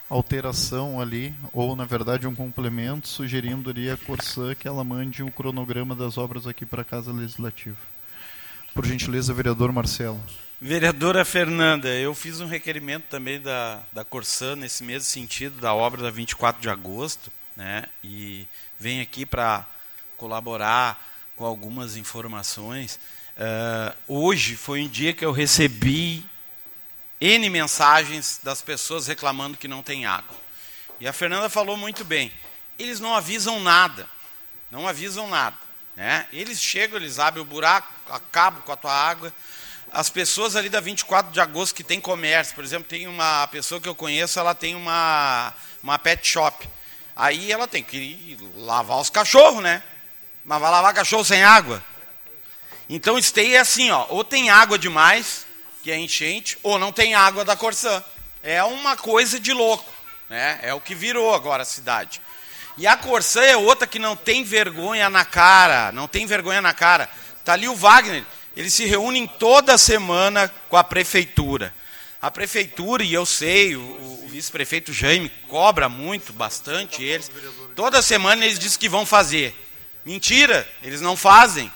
alteração 0.09 1.01
ali, 1.01 1.35
ou 1.51 1.75
na 1.75 1.85
verdade 1.85 2.27
um 2.27 2.35
complemento, 2.35 3.07
sugerindo 3.07 3.69
ali 3.69 3.89
a 3.89 3.97
Corsã 3.97 4.55
que 4.55 4.67
ela 4.67 4.83
mande 4.83 5.21
um 5.21 5.29
cronograma 5.29 5.95
das 5.95 6.17
obras 6.17 6.47
aqui 6.47 6.65
para 6.65 6.81
a 6.81 6.85
Casa 6.85 7.11
Legislativa. 7.11 7.77
Por 8.73 8.85
gentileza, 8.85 9.33
vereador 9.33 9.71
Marcelo. 9.71 10.23
Vereadora 10.59 11.23
Fernanda, 11.23 11.89
eu 11.89 12.15
fiz 12.15 12.39
um 12.39 12.47
requerimento 12.47 13.05
também 13.09 13.39
da, 13.39 13.81
da 13.91 14.03
Corsã 14.03 14.55
nesse 14.55 14.83
mesmo 14.83 15.07
sentido, 15.07 15.59
da 15.59 15.73
obra 15.73 16.01
da 16.01 16.09
24 16.09 16.61
de 16.61 16.69
agosto, 16.69 17.31
né, 17.55 17.83
e 18.03 18.47
venho 18.79 19.03
aqui 19.03 19.25
para 19.25 19.65
colaborar 20.17 21.03
com 21.35 21.45
algumas 21.45 21.95
informações. 21.95 22.99
Uh, 23.37 23.95
hoje 24.07 24.55
foi 24.55 24.81
um 24.81 24.87
dia 24.87 25.13
que 25.13 25.23
eu 25.23 25.31
recebi 25.31 26.25
N 27.19 27.49
mensagens 27.49 28.39
das 28.43 28.61
pessoas 28.61 29.07
reclamando 29.07 29.57
que 29.57 29.67
não 29.67 29.81
tem 29.81 30.05
água. 30.05 30.35
E 30.99 31.07
a 31.07 31.13
Fernanda 31.13 31.49
falou 31.49 31.75
muito 31.75 32.03
bem. 32.03 32.31
Eles 32.77 32.99
não 32.99 33.15
avisam 33.15 33.59
nada. 33.59 34.07
Não 34.69 34.87
avisam 34.87 35.27
nada. 35.27 35.55
Né? 35.95 36.27
Eles 36.31 36.61
chegam, 36.61 36.97
eles 36.97 37.17
abrem 37.17 37.41
o 37.41 37.45
buraco, 37.45 37.87
acabam 38.09 38.61
com 38.61 38.71
a 38.71 38.75
tua 38.75 38.93
água. 38.93 39.33
As 39.91 40.09
pessoas 40.09 40.55
ali 40.55 40.69
da 40.69 40.79
24 40.79 41.31
de 41.31 41.39
agosto 41.39 41.73
que 41.73 41.83
tem 41.83 41.99
comércio, 41.99 42.53
por 42.53 42.63
exemplo, 42.63 42.87
tem 42.87 43.07
uma 43.07 43.47
pessoa 43.47 43.81
que 43.81 43.89
eu 43.89 43.95
conheço, 43.95 44.37
ela 44.37 44.53
tem 44.53 44.75
uma, 44.75 45.53
uma 45.81 45.97
pet 45.97 46.27
shop. 46.27 46.69
Aí 47.15 47.51
ela 47.51 47.67
tem 47.67 47.83
que 47.83 48.37
lavar 48.57 48.99
os 48.99 49.09
cachorros, 49.09 49.63
né? 49.63 49.81
Mas 50.45 50.61
vai 50.61 50.69
lavar 50.69 50.93
cachorro 50.93 51.25
sem 51.25 51.41
água. 51.41 51.83
Então, 52.87 53.19
stay 53.19 53.55
é 53.55 53.59
assim, 53.59 53.89
ó, 53.89 54.05
ou 54.09 54.23
tem 54.23 54.51
água 54.51 54.77
demais, 54.77 55.46
que 55.87 55.91
é 55.91 55.97
enchente, 55.97 56.57
ou 56.63 56.77
não 56.77 56.91
tem 56.91 57.15
água 57.15 57.45
da 57.45 57.55
Corsã. 57.55 58.03
É 58.43 58.61
uma 58.61 58.97
coisa 58.97 59.39
de 59.39 59.53
louco. 59.53 59.89
Né? 60.29 60.59
É 60.61 60.73
o 60.73 60.81
que 60.81 60.93
virou 60.93 61.33
agora 61.33 61.63
a 61.63 61.65
cidade. 61.65 62.19
E 62.77 62.85
a 62.85 62.97
Corsã 62.97 63.39
é 63.39 63.55
outra 63.55 63.87
que 63.87 63.97
não 63.97 64.13
tem 64.13 64.43
vergonha 64.43 65.09
na 65.09 65.23
cara. 65.23 65.89
Não 65.93 66.05
tem 66.05 66.25
vergonha 66.25 66.61
na 66.61 66.73
cara. 66.73 67.09
Está 67.39 67.53
ali 67.53 67.69
o 67.69 67.73
Wagner. 67.73 68.25
Eles 68.53 68.73
se 68.73 68.83
reúnem 68.83 69.25
toda 69.25 69.77
semana 69.77 70.53
com 70.67 70.75
a 70.75 70.83
prefeitura. 70.83 71.73
A 72.21 72.29
prefeitura, 72.29 73.01
e 73.01 73.13
eu 73.13 73.25
sei, 73.25 73.77
o, 73.77 73.79
o 73.79 74.27
vice-prefeito 74.27 74.91
Jaime 74.91 75.31
cobra 75.47 75.87
muito, 75.87 76.33
bastante 76.33 77.01
eles. 77.01 77.31
Toda 77.77 78.01
semana 78.01 78.45
eles 78.45 78.59
dizem 78.59 78.77
que 78.77 78.89
vão 78.89 79.05
fazer. 79.05 79.55
Mentira, 80.03 80.69
eles 80.83 80.99
não 80.99 81.15
fazem. 81.15 81.71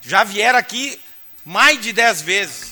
Já 0.00 0.24
vieram 0.24 0.58
aqui 0.58 1.00
mais 1.44 1.80
de 1.80 1.92
dez 1.92 2.20
vezes 2.20 2.71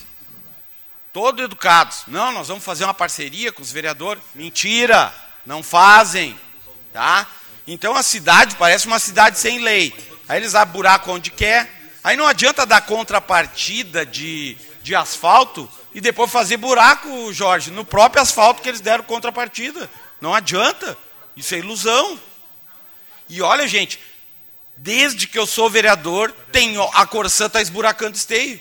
todo 1.12 1.42
educados. 1.42 2.02
Não, 2.06 2.32
nós 2.32 2.48
vamos 2.48 2.64
fazer 2.64 2.84
uma 2.84 2.94
parceria 2.94 3.52
com 3.52 3.62
os 3.62 3.72
vereadores. 3.72 4.22
Mentira, 4.34 5.12
não 5.44 5.62
fazem, 5.62 6.38
tá? 6.92 7.26
Então 7.66 7.94
a 7.94 8.02
cidade 8.02 8.56
parece 8.56 8.86
uma 8.86 8.98
cidade 8.98 9.38
sem 9.38 9.60
lei. 9.60 9.94
Aí 10.28 10.38
eles 10.38 10.54
abrem 10.54 10.74
buraco 10.74 11.12
onde 11.12 11.30
quer. 11.30 11.70
Aí 12.02 12.16
não 12.16 12.26
adianta 12.26 12.64
dar 12.64 12.80
contrapartida 12.82 14.06
de, 14.06 14.56
de 14.82 14.94
asfalto 14.94 15.68
e 15.94 16.00
depois 16.00 16.30
fazer 16.30 16.56
buraco, 16.56 17.32
Jorge, 17.32 17.70
no 17.70 17.84
próprio 17.84 18.22
asfalto 18.22 18.62
que 18.62 18.68
eles 18.68 18.80
deram 18.80 19.04
contrapartida. 19.04 19.90
Não 20.20 20.34
adianta. 20.34 20.96
Isso 21.36 21.54
é 21.54 21.58
ilusão. 21.58 22.18
E 23.28 23.42
olha, 23.42 23.66
gente, 23.66 24.00
desde 24.76 25.26
que 25.26 25.38
eu 25.38 25.46
sou 25.46 25.68
vereador, 25.68 26.34
tenho, 26.52 26.82
a 26.94 27.06
Corsã 27.06 27.46
está 27.46 27.61
esburacando 27.61 28.16
esteio. 28.16 28.61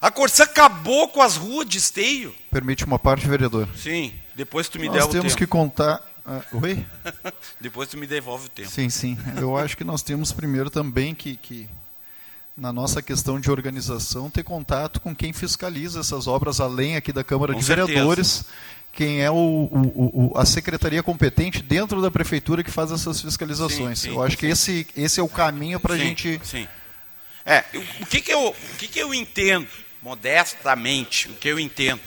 A 0.00 0.10
Corsã 0.10 0.44
acabou 0.44 1.08
com 1.08 1.20
as 1.20 1.36
ruas 1.36 1.68
de 1.68 1.78
esteio. 1.78 2.34
Permite 2.50 2.84
uma 2.84 2.98
parte, 2.98 3.26
vereador? 3.26 3.68
Sim, 3.76 4.12
depois 4.36 4.68
tu 4.68 4.78
me 4.78 4.88
devolve 4.88 5.04
o 5.04 5.06
tempo. 5.06 5.14
Nós 5.14 5.22
temos 5.22 5.34
que 5.34 5.46
contar... 5.46 6.00
Uh, 6.24 6.62
oi? 6.62 6.86
depois 7.60 7.88
tu 7.88 7.96
me 7.96 8.06
devolve 8.06 8.46
o 8.46 8.48
tempo. 8.48 8.68
Sim, 8.68 8.88
sim. 8.90 9.18
Eu 9.36 9.56
acho 9.56 9.76
que 9.76 9.82
nós 9.82 10.02
temos 10.02 10.30
primeiro 10.30 10.70
também 10.70 11.14
que, 11.14 11.36
que, 11.36 11.68
na 12.56 12.72
nossa 12.72 13.02
questão 13.02 13.40
de 13.40 13.50
organização, 13.50 14.30
ter 14.30 14.44
contato 14.44 15.00
com 15.00 15.16
quem 15.16 15.32
fiscaliza 15.32 16.00
essas 16.00 16.28
obras, 16.28 16.60
além 16.60 16.96
aqui 16.96 17.12
da 17.12 17.24
Câmara 17.24 17.54
com 17.54 17.58
de 17.58 17.64
certeza. 17.64 17.88
Vereadores, 17.88 18.44
quem 18.92 19.22
é 19.22 19.30
o, 19.30 19.34
o, 19.34 20.32
o, 20.32 20.38
a 20.38 20.44
secretaria 20.46 21.02
competente 21.02 21.60
dentro 21.60 22.00
da 22.00 22.10
prefeitura 22.10 22.62
que 22.62 22.70
faz 22.70 22.92
essas 22.92 23.20
fiscalizações. 23.20 23.98
Sim, 23.98 24.10
sim, 24.10 24.14
eu 24.14 24.22
acho 24.22 24.36
sim. 24.36 24.40
que 24.40 24.46
esse, 24.46 24.86
esse 24.96 25.18
é 25.18 25.22
o 25.22 25.28
caminho 25.28 25.80
para 25.80 25.94
a 25.94 25.98
gente... 25.98 26.40
Sim, 26.44 26.68
é, 27.44 27.64
o 28.02 28.06
que, 28.06 28.20
que, 28.20 28.30
eu, 28.30 28.48
o 28.48 28.76
que, 28.76 28.86
que 28.86 28.98
eu 28.98 29.14
entendo 29.14 29.66
modestamente, 30.02 31.28
o 31.28 31.34
que 31.34 31.48
eu 31.48 31.58
entendo. 31.58 32.00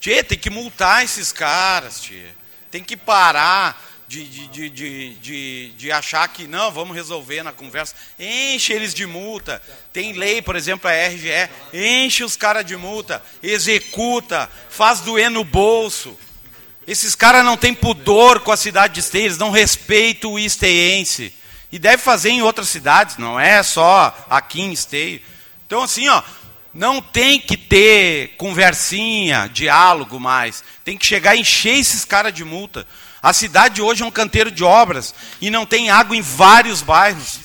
Tchê, 0.00 0.22
tem 0.22 0.38
que 0.38 0.50
multar 0.50 1.04
esses 1.04 1.32
caras, 1.32 2.00
tchê. 2.00 2.26
Tem 2.70 2.82
que 2.82 2.96
parar. 2.96 3.86
de, 4.08 4.24
de, 4.24 4.70
de, 4.70 5.14
de, 5.16 5.68
de, 5.76 5.92
achar 5.92 6.26
que 6.28 6.46
não, 6.46 6.72
vamos 6.72 6.96
resolver 6.96 7.42
na 7.42 7.52
conversa. 7.52 7.94
Enche 8.18 8.72
eles 8.72 8.94
de 8.94 9.06
multa. 9.06 9.60
Tem 9.92 10.14
lei, 10.14 10.40
por 10.40 10.56
exemplo, 10.56 10.88
a 10.88 10.92
RGE. 10.94 11.50
Enche 11.74 12.24
os 12.24 12.34
caras 12.34 12.64
de 12.64 12.74
multa, 12.74 13.22
executa, 13.42 14.50
faz 14.70 15.00
doer 15.00 15.30
no 15.30 15.44
bolso. 15.44 16.18
Esses 16.86 17.14
caras 17.14 17.44
não 17.44 17.54
têm 17.54 17.74
pudor 17.74 18.40
com 18.40 18.50
a 18.50 18.56
cidade 18.56 18.94
de 18.94 19.00
Esteio, 19.00 19.26
eles 19.26 19.36
não 19.36 19.50
respeitam 19.50 20.32
o 20.32 20.38
esteiense. 20.38 21.34
E 21.70 21.78
deve 21.78 22.02
fazer 22.02 22.30
em 22.30 22.40
outras 22.40 22.70
cidades, 22.70 23.18
não 23.18 23.38
é 23.38 23.62
só 23.62 24.16
aqui 24.30 24.62
em 24.62 24.72
Esteio. 24.72 25.20
Então, 25.66 25.82
assim, 25.82 26.08
ó, 26.08 26.22
não 26.72 27.00
tem 27.00 27.40
que 27.40 27.56
ter 27.56 28.34
conversinha, 28.36 29.50
diálogo 29.52 30.20
mais. 30.20 30.62
Tem 30.84 30.96
que 30.96 31.06
chegar 31.06 31.34
e 31.34 31.40
encher 31.40 31.78
esses 31.78 32.04
caras 32.04 32.32
de 32.32 32.44
multa. 32.44 32.86
A 33.22 33.32
cidade 33.32 33.82
hoje 33.82 34.02
é 34.02 34.06
um 34.06 34.10
canteiro 34.10 34.50
de 34.50 34.62
obras 34.62 35.14
e 35.40 35.50
não 35.50 35.66
tem 35.66 35.90
água 35.90 36.16
em 36.16 36.20
vários 36.20 36.82
bairros. 36.82 37.40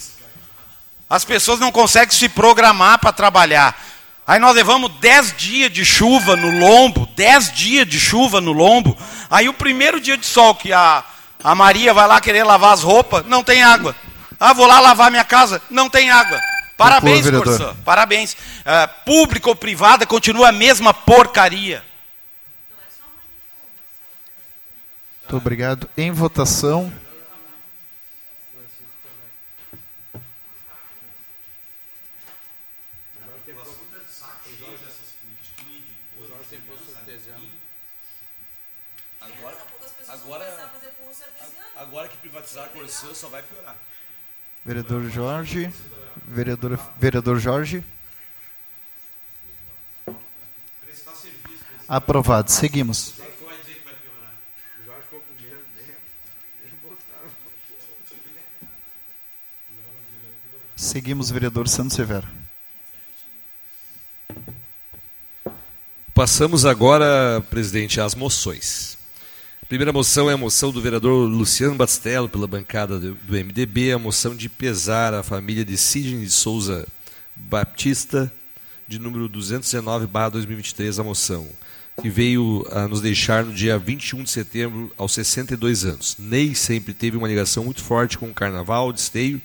As 1.10 1.26
pessoas 1.26 1.60
não 1.60 1.72
conseguem 1.72 2.16
se 2.16 2.30
programar 2.30 3.00
para 3.00 3.12
trabalhar. 3.12 3.80
Aí 4.26 4.40
nós 4.40 4.56
levamos 4.56 4.92
10 5.00 5.36
dias 5.36 5.72
de 5.72 5.84
chuva 5.84 6.36
no 6.36 6.60
lombo, 6.60 7.08
10 7.16 7.52
dias 7.52 7.88
de 7.88 8.00
chuva 8.00 8.40
no 8.40 8.52
lombo. 8.52 8.98
Aí 9.30 9.50
o 9.50 9.54
primeiro 9.54 10.00
dia 10.00 10.18
de 10.18 10.26
sol 10.26 10.56
que 10.56 10.72
a, 10.72 11.04
a 11.44 11.56
Maria 11.56 11.94
vai 11.94 12.08
lá 12.08 12.22
querer 12.22 12.44
lavar 12.44 12.74
as 12.74 12.84
roupas, 12.84 13.26
não 13.26 13.44
tem 13.44 13.64
água. 13.64 13.96
Ah, 14.40 14.54
vou 14.54 14.66
lá 14.66 14.80
lavar 14.80 15.12
minha 15.12 15.24
casa, 15.24 15.62
não 15.70 15.90
tem 15.90 16.10
água. 16.10 16.40
Parabéns, 16.78 17.30
Corsã. 17.30 17.76
Parabéns. 17.86 18.34
Uh, 18.34 19.04
público 19.06 19.50
ou 19.50 19.56
privada 19.56 20.06
continua 20.06 20.50
a 20.50 20.52
mesma 20.52 20.94
porcaria. 20.94 21.84
Muito 25.22 25.38
obrigado. 25.38 25.90
Em 25.98 26.12
votação. 26.12 26.92
Agora 41.76 42.08
que 42.08 42.18
privatizar 42.18 42.66
a 42.66 42.68
Corsã 42.70 43.14
só 43.14 43.28
vai 43.28 43.44
piorar. 43.44 43.76
Vereador 44.66 45.04
Jorge. 45.10 45.72
Vereador, 46.28 46.80
vereador 47.00 47.40
Jorge. 47.40 47.84
Aprovado. 51.88 52.50
Seguimos. 52.50 53.14
Seguimos, 60.76 61.32
vereador 61.32 61.68
Santos 61.70 61.96
Severo. 61.96 62.28
Passamos 66.14 66.66
agora, 66.66 67.42
presidente, 67.50 68.00
às 68.00 68.14
moções. 68.14 68.98
Primeira 69.74 69.92
moção 69.92 70.30
é 70.30 70.34
a 70.34 70.38
moção 70.38 70.72
do 70.72 70.80
vereador 70.80 71.28
Luciano 71.28 71.74
Bastello, 71.74 72.30
pela 72.30 72.46
bancada 72.46 73.00
do, 73.00 73.16
do 73.16 73.34
MDB, 73.34 73.92
a 73.92 73.98
moção 73.98 74.36
de 74.36 74.48
pesar 74.48 75.16
a 75.16 75.24
família 75.24 75.66
de 75.66 75.76
Sidney 75.76 76.30
Souza 76.30 76.88
Baptista, 77.36 78.32
de 78.88 79.00
número 79.00 79.28
219-2023, 79.28 81.00
a 81.00 81.04
moção, 81.04 81.48
que 82.00 82.08
veio 82.08 82.64
a 82.70 82.88
nos 82.88 83.02
deixar 83.02 83.44
no 83.44 83.52
dia 83.52 83.76
21 83.80 84.22
de 84.22 84.30
setembro, 84.30 84.94
aos 84.96 85.12
62 85.14 85.86
anos. 85.86 86.18
Ney 86.20 86.54
sempre 86.54 86.94
teve 86.94 87.18
uma 87.18 87.28
ligação 87.28 87.64
muito 87.64 87.82
forte 87.82 88.16
com 88.16 88.30
o 88.30 88.34
carnaval 88.34 88.94
de 88.94 89.00
esteio 89.00 89.42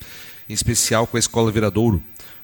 em 0.47 0.53
especial 0.53 1.07
com 1.07 1.16
a 1.16 1.20
Escola 1.20 1.51
Viradouro, 1.51 2.03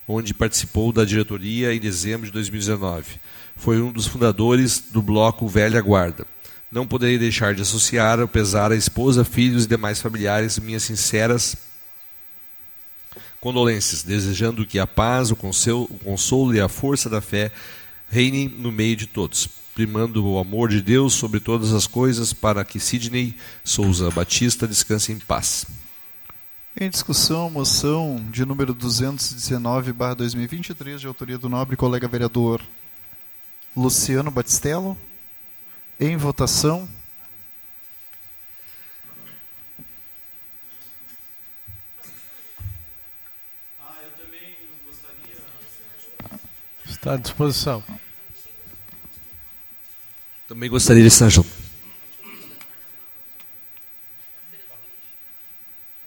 onde 0.09 0.33
participou 0.33 0.91
da 0.91 1.05
diretoria 1.05 1.75
em 1.75 1.81
dezembro 1.81 2.25
de 2.25 2.33
2019. 2.33 3.21
Foi 3.55 3.83
um 3.83 3.93
dos 3.93 4.07
fundadores 4.07 4.83
do 4.91 5.03
bloco 5.03 5.47
Velha 5.47 5.83
Guarda. 5.83 6.33
Não 6.75 6.87
poderia 6.89 7.21
deixar 7.21 7.55
de 7.55 7.63
associar 7.63 8.19
ao 8.19 8.27
pesar 8.27 8.73
a 8.73 8.77
esposa, 8.77 9.25
filhos 9.25 9.65
e 9.65 9.69
demais 9.69 10.01
familiares 10.01 10.59
minhas 10.59 10.83
sinceras 10.83 11.57
condolências, 13.41 14.03
desejando 14.03 14.67
que 14.67 14.81
a 14.81 14.87
paz, 14.87 15.31
o 15.31 15.37
consolo 15.37 16.53
e 16.53 16.61
a 16.61 16.69
força 16.69 17.09
da 17.09 17.21
fé 17.21 17.53
reinem 18.09 18.49
no 18.49 18.73
meio 18.73 18.97
de 18.97 19.07
todos, 19.07 19.49
primando 19.73 20.27
o 20.27 20.37
amor 20.37 20.69
de 20.69 20.83
Deus 20.83 21.15
sobre 21.15 21.39
todas 21.39 21.73
as 21.73 21.87
coisas, 21.87 22.33
para 22.33 22.65
que 22.65 22.81
Sidney 22.81 23.37
Souza 23.63 24.11
Batista 24.11 24.67
descanse 24.67 25.13
em 25.13 25.19
paz. 25.21 25.65
Em 26.81 26.91
discussão, 26.91 27.49
moção 27.49 28.21
de 28.33 28.45
número 28.45 28.75
219/2023, 28.75 30.99
de 30.99 31.07
autoria 31.07 31.39
do 31.39 31.49
nobre 31.49 31.77
colega 31.77 32.09
vereador 32.09 32.61
Luciano 33.77 34.29
Batistello. 34.29 34.99
Em 35.99 36.17
votação. 36.17 36.89
Ah, 43.81 43.95
eu 44.03 44.11
também 44.11 44.57
gostaria. 44.85 45.37
Está 46.85 47.15
à 47.15 47.17
disposição. 47.17 47.83
Também 50.49 50.69
gostaria 50.69 51.03
de 51.03 51.09
estar 51.09 51.29
junto. 51.29 51.49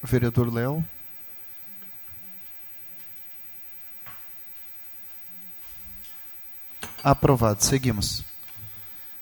Vereador 0.03 0.53
Léo. 0.53 0.85
Aprovado. 7.03 7.63
Seguimos. 7.63 8.26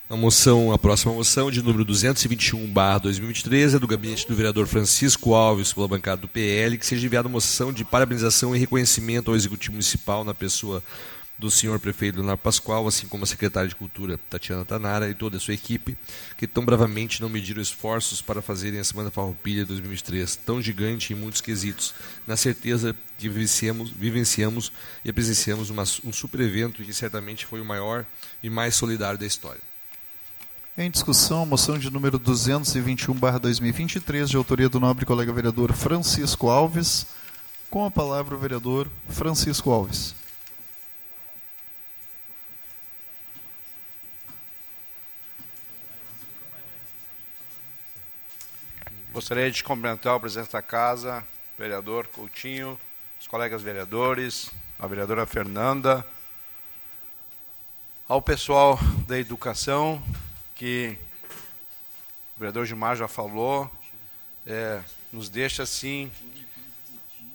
A 0.07 0.15
moção, 0.15 0.71
a 0.71 0.77
próxima 0.77 1.11
moção, 1.11 1.49
de 1.49 1.63
número 1.63 1.83
221/2023, 1.83 3.73
é 3.73 3.79
do 3.79 3.87
gabinete 3.87 4.27
do 4.27 4.35
vereador 4.35 4.67
Francisco 4.67 5.33
Alves, 5.33 5.73
pela 5.73 5.87
bancada 5.87 6.21
do 6.21 6.27
PL, 6.27 6.77
que 6.77 6.85
seja 6.85 7.07
enviada 7.07 7.27
moção 7.27 7.73
de 7.73 7.83
parabenização 7.83 8.55
e 8.55 8.59
reconhecimento 8.59 9.31
ao 9.31 9.35
executivo 9.35 9.71
municipal 9.71 10.23
na 10.23 10.35
pessoa 10.35 10.83
do 11.39 11.49
senhor 11.49 11.79
prefeito 11.79 12.17
Leonardo 12.17 12.43
Pascoal, 12.43 12.87
assim 12.87 13.07
como 13.07 13.23
a 13.23 13.27
secretária 13.27 13.67
de 13.67 13.75
Cultura 13.75 14.19
Tatiana 14.29 14.63
Tanara 14.63 15.09
e 15.09 15.15
toda 15.15 15.37
a 15.37 15.39
sua 15.39 15.55
equipe, 15.55 15.97
que 16.37 16.45
tão 16.45 16.63
bravamente 16.63 17.19
não 17.19 17.27
mediram 17.27 17.59
esforços 17.59 18.21
para 18.21 18.43
fazerem 18.43 18.79
a 18.79 18.83
Semana 18.83 19.09
Farroupilha 19.09 19.65
2023, 19.65 20.35
tão 20.35 20.61
gigante 20.61 21.13
em 21.13 21.15
muitos 21.15 21.41
quesitos, 21.41 21.95
na 22.27 22.37
certeza 22.37 22.95
que 23.17 23.27
vivenciamos, 23.27 23.89
vivenciamos 23.89 24.71
e 25.03 25.11
presenciamos 25.11 25.71
uma, 25.71 25.81
um 26.03 26.13
super 26.13 26.41
evento 26.41 26.83
que 26.83 26.93
certamente 26.93 27.43
foi 27.43 27.59
o 27.59 27.65
maior 27.65 28.05
e 28.43 28.51
mais 28.51 28.75
solidário 28.75 29.17
da 29.17 29.25
história. 29.25 29.61
Em 30.77 30.91
discussão, 30.91 31.45
moção 31.45 31.79
de 31.79 31.89
número 31.89 32.19
221/2023, 32.19 34.27
de 34.27 34.35
autoria 34.35 34.67
do 34.67 34.77
nobre 34.77 35.05
colega 35.05 35.31
vereador 35.31 35.71
Francisco 35.71 36.49
Alves. 36.49 37.05
Com 37.69 37.85
a 37.85 37.91
palavra 37.91 38.35
o 38.35 38.37
vereador 38.37 38.89
Francisco 39.07 39.71
Alves. 39.71 40.13
Gostaria 49.13 49.49
de 49.49 49.63
cumprimentar 49.63 50.17
o 50.17 50.19
presidente 50.19 50.51
da 50.51 50.61
casa, 50.61 51.23
vereador 51.57 52.05
Coutinho, 52.07 52.77
os 53.17 53.27
colegas 53.27 53.61
vereadores, 53.61 54.51
a 54.77 54.85
vereadora 54.87 55.25
Fernanda, 55.25 56.05
ao 58.09 58.21
pessoal 58.21 58.77
da 59.07 59.17
educação, 59.17 60.03
que 60.55 60.97
o 62.35 62.39
vereador 62.39 62.65
Gilmar 62.65 62.95
já 62.95 63.09
falou, 63.09 63.69
é, 64.47 64.81
nos 65.11 65.27
deixa 65.27 65.63
assim 65.63 66.09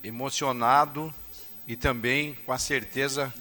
emocionado 0.02 1.14
e 1.66 1.76
também 1.76 2.34
com 2.46 2.52
a 2.52 2.58
certeza 2.58 3.32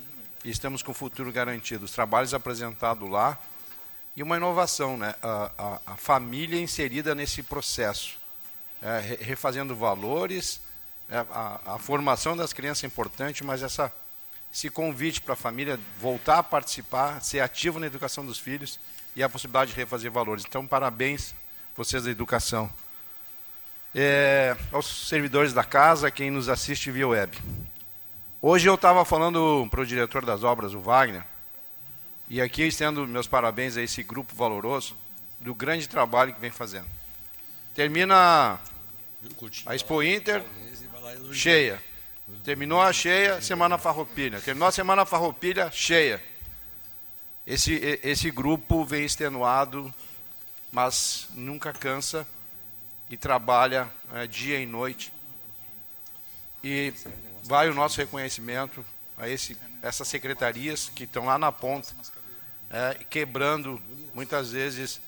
que 0.41 0.49
estamos 0.49 0.83
com 0.83 0.91
o 0.91 0.95
futuro 0.95 1.31
garantido. 1.31 1.85
Os 1.85 1.91
trabalhos 1.91 2.33
apresentados 2.33 3.09
lá 3.09 3.39
e 4.15 4.21
uma 4.21 4.35
inovação, 4.35 4.97
né? 4.97 5.15
a, 5.21 5.51
a, 5.57 5.93
a 5.93 5.95
família 5.95 6.59
inserida 6.59 7.15
nesse 7.15 7.41
processo 7.41 8.19
é, 8.81 9.17
refazendo 9.21 9.73
valores. 9.75 10.59
É, 11.09 11.17
a, 11.17 11.75
a, 11.75 11.79
formação 11.79 12.35
das 12.35 12.51
crianças 12.51 12.83
é 12.83 12.87
importante, 12.87 13.45
mas 13.45 13.63
essa, 13.63 13.91
esse 14.53 14.69
convite 14.69 15.21
para 15.21 15.33
a 15.33 15.37
família 15.37 15.79
voltar 15.99 16.39
a 16.39 16.43
participar, 16.43 17.21
ser 17.23 17.39
ativo 17.39 17.79
na 17.79 17.87
educação 17.87 18.25
dos 18.25 18.37
filhos 18.37 18.77
e 19.15 19.23
a 19.23 19.29
possibilidade 19.29 19.71
de 19.71 19.77
refazer 19.77 20.11
valores. 20.11 20.45
Então, 20.47 20.65
parabéns 20.65 21.33
vocês 21.75 22.03
da 22.03 22.11
educação. 22.11 22.69
É, 23.95 24.55
aos 24.71 25.07
servidores 25.07 25.53
da 25.53 25.63
casa, 25.63 26.11
quem 26.11 26.29
nos 26.29 26.49
assiste 26.49 26.91
via 26.91 27.07
web. 27.07 27.37
Hoje 28.41 28.67
eu 28.67 28.75
estava 28.75 29.03
falando 29.03 29.67
para 29.69 29.81
o 29.81 29.85
diretor 29.85 30.23
das 30.23 30.43
obras, 30.43 30.73
o 30.73 30.79
Wagner, 30.79 31.23
e 32.29 32.39
aqui 32.39 32.63
estendo 32.63 33.07
meus 33.07 33.27
parabéns 33.27 33.75
a 33.75 33.81
esse 33.81 34.03
grupo 34.03 34.35
valoroso 34.35 34.95
do 35.39 35.55
grande 35.55 35.89
trabalho 35.89 36.33
que 36.33 36.39
vem 36.39 36.51
fazendo. 36.51 36.85
termina 37.73 38.59
a 39.65 39.75
Expo 39.75 40.03
Inter, 40.03 40.43
cheia. 41.33 41.81
Terminou 42.43 42.81
a 42.81 42.93
cheia, 42.93 43.41
Semana 43.41 43.77
Farroupilha. 43.77 44.39
Terminou 44.39 44.67
a 44.67 44.71
Semana 44.71 45.05
Farroupilha, 45.05 45.71
cheia. 45.71 46.23
Esse, 47.49 47.99
esse 48.03 48.29
grupo 48.29 48.85
vem 48.85 49.03
extenuado, 49.03 49.91
mas 50.71 51.27
nunca 51.33 51.73
cansa 51.73 52.27
e 53.09 53.17
trabalha 53.17 53.89
é, 54.13 54.27
dia 54.27 54.59
e 54.59 54.67
noite. 54.67 55.11
E 56.63 56.93
vai 57.43 57.67
o 57.67 57.73
nosso 57.73 57.97
reconhecimento 57.97 58.85
a 59.17 59.27
esse, 59.27 59.57
essas 59.81 60.07
secretarias 60.07 60.91
que 60.93 61.05
estão 61.05 61.25
lá 61.25 61.39
na 61.39 61.51
ponta, 61.51 61.91
é, 62.69 62.99
quebrando 63.09 63.81
muitas 64.13 64.51
vezes 64.51 65.01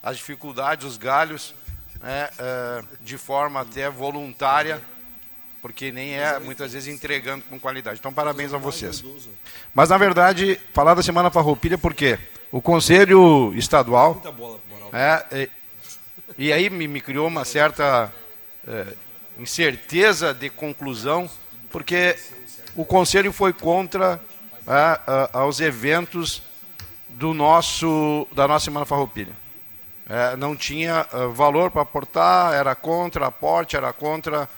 as 0.00 0.18
dificuldades, 0.18 0.86
os 0.86 0.96
galhos, 0.96 1.52
é, 2.00 2.32
é, 2.38 2.84
de 3.00 3.18
forma 3.18 3.62
até 3.62 3.90
voluntária, 3.90 4.80
porque 5.60 5.90
nem 5.90 6.14
é 6.14 6.38
muitas 6.38 6.72
vezes 6.72 6.92
entregando 6.92 7.44
com 7.48 7.58
qualidade. 7.58 7.98
Então, 7.98 8.12
parabéns 8.12 8.54
a 8.54 8.58
vocês. 8.58 9.04
Mas, 9.74 9.88
na 9.88 9.98
verdade, 9.98 10.60
falar 10.72 10.94
da 10.94 11.02
Semana 11.02 11.30
Farroupilha, 11.30 11.76
porque 11.76 12.18
o 12.50 12.60
Conselho 12.60 13.52
Estadual. 13.54 14.22
É, 14.92 15.26
e, 15.36 16.46
e 16.46 16.52
aí 16.52 16.70
me, 16.70 16.86
me, 16.86 17.00
criou 17.00 17.26
uma 17.26 17.44
certa 17.44 18.12
é, 18.66 18.86
incerteza 19.38 20.32
de 20.32 20.48
conclusão, 20.48 21.28
porque 21.70 22.16
o 22.74 22.84
Conselho 22.84 23.32
foi 23.32 23.52
contra 23.52 24.20
é, 24.66 25.00
aos 25.32 25.60
eventos 25.60 26.42
do 27.08 27.34
nosso, 27.34 28.26
da 28.32 28.46
nossa 28.46 28.66
Semana 28.66 28.86
Farroupilha. 28.86 29.32
É, 30.08 30.36
não 30.36 30.56
tinha 30.56 31.06
valor 31.34 31.70
para 31.70 31.82
aportar, 31.82 32.54
era 32.54 32.74
contra 32.74 33.26
aporte, 33.26 33.76
era 33.76 33.92
contra 33.92 34.48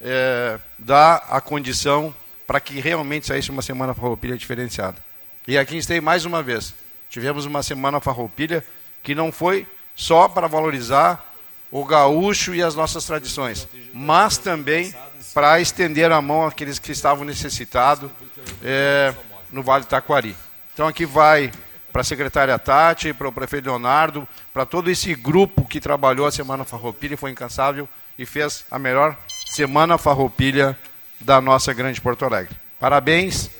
é, 0.00 0.58
dar 0.78 1.26
a 1.28 1.40
condição 1.40 2.14
para 2.46 2.60
que 2.60 2.80
realmente 2.80 3.26
saísse 3.26 3.50
uma 3.50 3.62
semana 3.62 3.94
farroupilha 3.94 4.36
diferenciada. 4.36 4.96
E 5.46 5.56
aqui 5.56 5.76
estei 5.76 6.00
mais 6.00 6.24
uma 6.24 6.42
vez. 6.42 6.74
Tivemos 7.08 7.44
uma 7.44 7.62
semana 7.62 8.00
farroupilha 8.00 8.64
que 9.02 9.14
não 9.14 9.30
foi 9.30 9.66
só 9.94 10.28
para 10.28 10.46
valorizar 10.46 11.26
o 11.70 11.84
gaúcho 11.84 12.54
e 12.54 12.62
as 12.62 12.74
nossas 12.74 13.04
tradições, 13.04 13.68
mas 13.92 14.38
também 14.38 14.94
para 15.32 15.60
estender 15.60 16.10
a 16.10 16.20
mão 16.20 16.46
àqueles 16.46 16.78
que 16.78 16.90
estavam 16.90 17.24
necessitados 17.24 18.10
é, 18.62 19.14
no 19.52 19.62
Vale 19.62 19.84
Taquari. 19.84 20.36
Então 20.74 20.88
aqui 20.88 21.06
vai 21.06 21.52
para 21.92 22.02
a 22.02 22.04
secretária 22.04 22.58
Tati, 22.58 23.12
para 23.12 23.28
o 23.28 23.32
prefeito 23.32 23.66
Leonardo, 23.66 24.26
para 24.52 24.64
todo 24.64 24.90
esse 24.90 25.14
grupo 25.14 25.64
que 25.64 25.80
trabalhou 25.80 26.26
a 26.26 26.32
Semana 26.32 26.64
Farroupilha, 26.64 27.16
foi 27.16 27.30
incansável 27.30 27.88
e 28.18 28.24
fez 28.24 28.64
a 28.70 28.78
melhor 28.78 29.16
Semana 29.50 29.98
Farroupilha 29.98 30.78
da 31.20 31.40
nossa 31.40 31.72
grande 31.72 32.00
Porto 32.00 32.24
Alegre. 32.24 32.56
Parabéns 32.78 33.50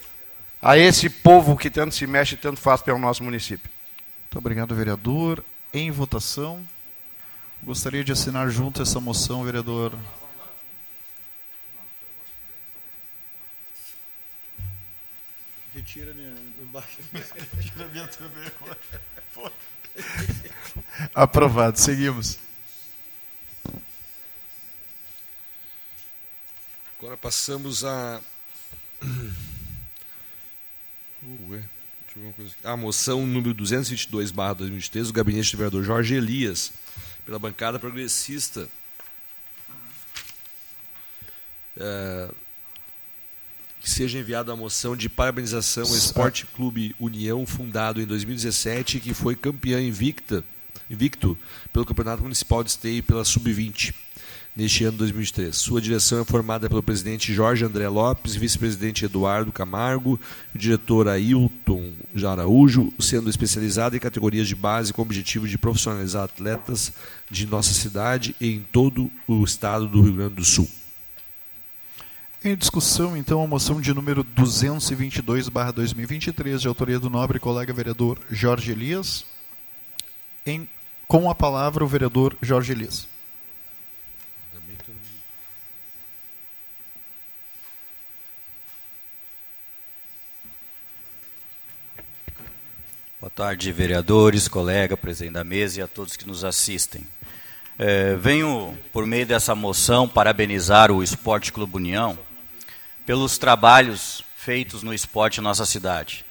a 0.62 0.78
esse 0.78 1.10
povo 1.10 1.56
que 1.56 1.68
tanto 1.68 1.96
se 1.96 2.06
mexe 2.06 2.36
e 2.36 2.38
tanto 2.38 2.60
faz 2.60 2.80
pelo 2.80 2.96
nosso 2.96 3.24
município. 3.24 3.68
Muito 4.20 4.38
obrigado, 4.38 4.72
vereador. 4.72 5.44
Em 5.74 5.90
votação, 5.90 6.64
gostaria 7.60 8.04
de 8.04 8.12
assinar 8.12 8.48
junto 8.50 8.80
essa 8.80 9.00
moção, 9.00 9.42
vereador 9.42 9.92
Retira 15.74 16.14
minha, 16.14 16.32
Retira 17.56 17.88
minha 17.88 18.06
também. 18.06 18.52
Aprovado. 21.12 21.80
Seguimos. 21.80 22.38
Agora 27.00 27.16
passamos 27.16 27.82
a. 27.82 28.20
Ué, 31.48 31.64
a 32.62 32.76
moção 32.76 33.26
número 33.26 33.54
222, 33.54 34.30
barra 34.30 34.52
2023, 34.52 35.06
do 35.06 35.12
gabinete 35.14 35.52
do 35.52 35.56
vereador 35.56 35.82
Jorge 35.82 36.14
Elias, 36.14 36.70
pela 37.24 37.38
bancada 37.38 37.78
progressista. 37.78 38.68
É, 41.78 42.28
que 43.80 43.88
seja 43.88 44.18
enviada 44.18 44.52
a 44.52 44.56
moção 44.56 44.94
de 44.94 45.08
parabenização 45.08 45.84
ao 45.84 45.96
Esporte 45.96 46.44
Clube 46.44 46.94
União, 47.00 47.46
fundado 47.46 48.02
em 48.02 48.04
2017 48.04 49.00
que 49.00 49.14
foi 49.14 49.34
campeão 49.34 49.80
invicta, 49.80 50.44
invicto 50.90 51.38
pelo 51.72 51.86
Campeonato 51.86 52.22
Municipal 52.22 52.62
de 52.62 52.68
Esteio 52.68 53.02
pela 53.02 53.24
Sub-20 53.24 53.94
neste 54.54 54.84
ano 54.84 54.98
2003. 54.98 55.56
Sua 55.56 55.80
direção 55.80 56.20
é 56.20 56.24
formada 56.24 56.68
pelo 56.68 56.82
presidente 56.82 57.32
Jorge 57.32 57.64
André 57.64 57.88
Lopes, 57.88 58.34
vice-presidente 58.34 59.04
Eduardo 59.04 59.52
Camargo, 59.52 60.20
o 60.54 60.58
diretor 60.58 61.08
Ailton 61.08 61.92
Araújo, 62.28 62.92
sendo 62.98 63.30
especializado 63.30 63.96
em 63.96 64.00
categorias 64.00 64.48
de 64.48 64.54
base 64.54 64.92
com 64.92 65.02
o 65.02 65.04
objetivo 65.04 65.48
de 65.48 65.58
profissionalizar 65.58 66.24
atletas 66.24 66.92
de 67.30 67.46
nossa 67.46 67.72
cidade 67.72 68.34
e 68.40 68.50
em 68.50 68.60
todo 68.60 69.10
o 69.26 69.44
estado 69.44 69.86
do 69.86 70.02
Rio 70.02 70.14
Grande 70.14 70.34
do 70.34 70.44
Sul. 70.44 70.68
Em 72.42 72.56
discussão, 72.56 73.18
então, 73.18 73.42
a 73.42 73.46
moção 73.46 73.82
de 73.82 73.92
número 73.92 74.24
222/2023, 74.24 76.62
de 76.62 76.68
autoria 76.68 76.98
do 76.98 77.10
nobre 77.10 77.38
colega 77.38 77.70
vereador 77.70 78.18
Jorge 78.30 78.72
Elias. 78.72 79.26
Em, 80.46 80.66
com 81.06 81.28
a 81.28 81.34
palavra 81.34 81.84
o 81.84 81.86
vereador 81.86 82.34
Jorge 82.40 82.72
Elias. 82.72 83.06
Boa 93.20 93.28
tarde, 93.28 93.70
vereadores, 93.70 94.48
colega, 94.48 94.96
presidente 94.96 95.34
da 95.34 95.44
mesa 95.44 95.78
e 95.78 95.82
a 95.82 95.86
todos 95.86 96.16
que 96.16 96.26
nos 96.26 96.42
assistem. 96.42 97.06
É, 97.78 98.14
venho, 98.14 98.74
por 98.94 99.04
meio 99.04 99.26
dessa 99.26 99.54
moção, 99.54 100.08
parabenizar 100.08 100.90
o 100.90 101.02
Esporte 101.02 101.52
Clube 101.52 101.76
União 101.76 102.18
pelos 103.04 103.36
trabalhos 103.36 104.24
feitos 104.34 104.82
no 104.82 104.94
esporte 104.94 105.38
em 105.38 105.42
nossa 105.42 105.66
cidade. 105.66 106.24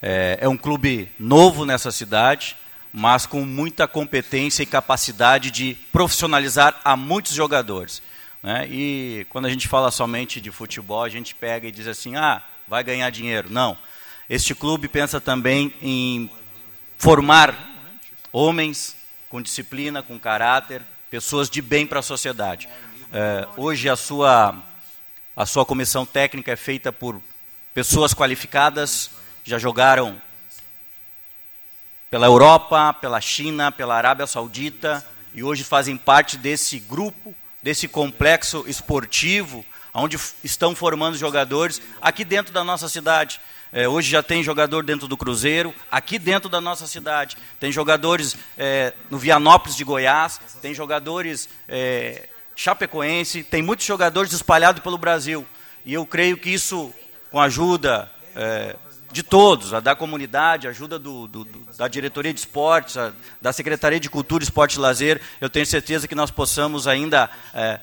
É, 0.00 0.38
é 0.40 0.48
um 0.48 0.56
clube 0.56 1.10
novo 1.18 1.64
nessa 1.64 1.90
cidade, 1.90 2.56
mas 2.92 3.26
com 3.26 3.44
muita 3.44 3.88
competência 3.88 4.62
e 4.62 4.66
capacidade 4.66 5.50
de 5.50 5.76
profissionalizar 5.90 6.80
a 6.84 6.96
muitos 6.96 7.32
jogadores. 7.32 8.00
Né? 8.40 8.68
E 8.70 9.26
quando 9.30 9.46
a 9.46 9.50
gente 9.50 9.66
fala 9.66 9.90
somente 9.90 10.40
de 10.40 10.52
futebol, 10.52 11.02
a 11.02 11.08
gente 11.08 11.34
pega 11.34 11.66
e 11.66 11.72
diz 11.72 11.88
assim: 11.88 12.14
ah, 12.14 12.40
vai 12.68 12.84
ganhar 12.84 13.10
dinheiro. 13.10 13.50
Não. 13.50 13.76
Este 14.28 14.56
clube 14.56 14.88
pensa 14.88 15.20
também 15.20 15.72
em 15.80 16.28
formar 16.98 17.54
homens 18.32 18.96
com 19.28 19.40
disciplina, 19.40 20.02
com 20.02 20.18
caráter, 20.18 20.82
pessoas 21.08 21.48
de 21.48 21.62
bem 21.62 21.86
para 21.86 22.00
a 22.00 22.02
sociedade. 22.02 22.68
É, 23.12 23.46
hoje 23.56 23.88
a 23.88 23.94
sua 23.94 24.60
a 25.36 25.46
sua 25.46 25.64
comissão 25.64 26.04
técnica 26.04 26.50
é 26.50 26.56
feita 26.56 26.90
por 26.90 27.20
pessoas 27.74 28.14
qualificadas, 28.14 29.10
já 29.44 29.58
jogaram 29.58 30.20
pela 32.10 32.26
Europa, 32.26 32.94
pela 32.94 33.20
China, 33.20 33.70
pela 33.70 33.94
Arábia 33.94 34.26
Saudita 34.26 35.06
e 35.34 35.44
hoje 35.44 35.62
fazem 35.62 35.96
parte 35.96 36.36
desse 36.36 36.80
grupo, 36.80 37.32
desse 37.62 37.86
complexo 37.86 38.64
esportivo, 38.66 39.64
onde 39.94 40.18
estão 40.42 40.74
formando 40.74 41.16
jogadores 41.16 41.80
aqui 42.00 42.24
dentro 42.24 42.52
da 42.52 42.64
nossa 42.64 42.88
cidade. 42.88 43.38
É, 43.72 43.88
hoje 43.88 44.10
já 44.10 44.22
tem 44.22 44.42
jogador 44.42 44.84
dentro 44.84 45.08
do 45.08 45.16
Cruzeiro, 45.16 45.74
aqui 45.90 46.18
dentro 46.18 46.48
da 46.48 46.60
nossa 46.60 46.86
cidade. 46.86 47.36
Tem 47.58 47.70
jogadores 47.72 48.36
é, 48.56 48.92
no 49.10 49.18
Vianópolis 49.18 49.76
de 49.76 49.84
Goiás, 49.84 50.40
tem 50.62 50.72
jogadores 50.72 51.48
é, 51.68 52.28
Chapecoense, 52.54 53.42
tem 53.42 53.62
muitos 53.62 53.84
jogadores 53.84 54.32
espalhados 54.32 54.82
pelo 54.82 54.96
Brasil. 54.96 55.46
E 55.84 55.92
eu 55.92 56.06
creio 56.06 56.38
que 56.38 56.50
isso, 56.50 56.92
com 57.30 57.40
a 57.40 57.44
ajuda 57.44 58.10
é, 58.34 58.76
de 59.12 59.22
todos, 59.22 59.74
a 59.74 59.80
da 59.80 59.94
comunidade, 59.94 60.66
a 60.66 60.70
ajuda 60.70 60.98
do, 60.98 61.26
do, 61.26 61.44
da 61.76 61.88
diretoria 61.88 62.32
de 62.32 62.40
esportes, 62.40 62.96
a, 62.96 63.12
da 63.40 63.52
Secretaria 63.52 64.00
de 64.00 64.10
Cultura, 64.10 64.42
Esporte 64.42 64.74
e 64.74 64.78
Lazer, 64.78 65.20
eu 65.40 65.50
tenho 65.50 65.66
certeza 65.66 66.08
que 66.08 66.14
nós 66.14 66.30
possamos 66.30 66.86
ainda 66.86 67.30
é, 67.54 67.80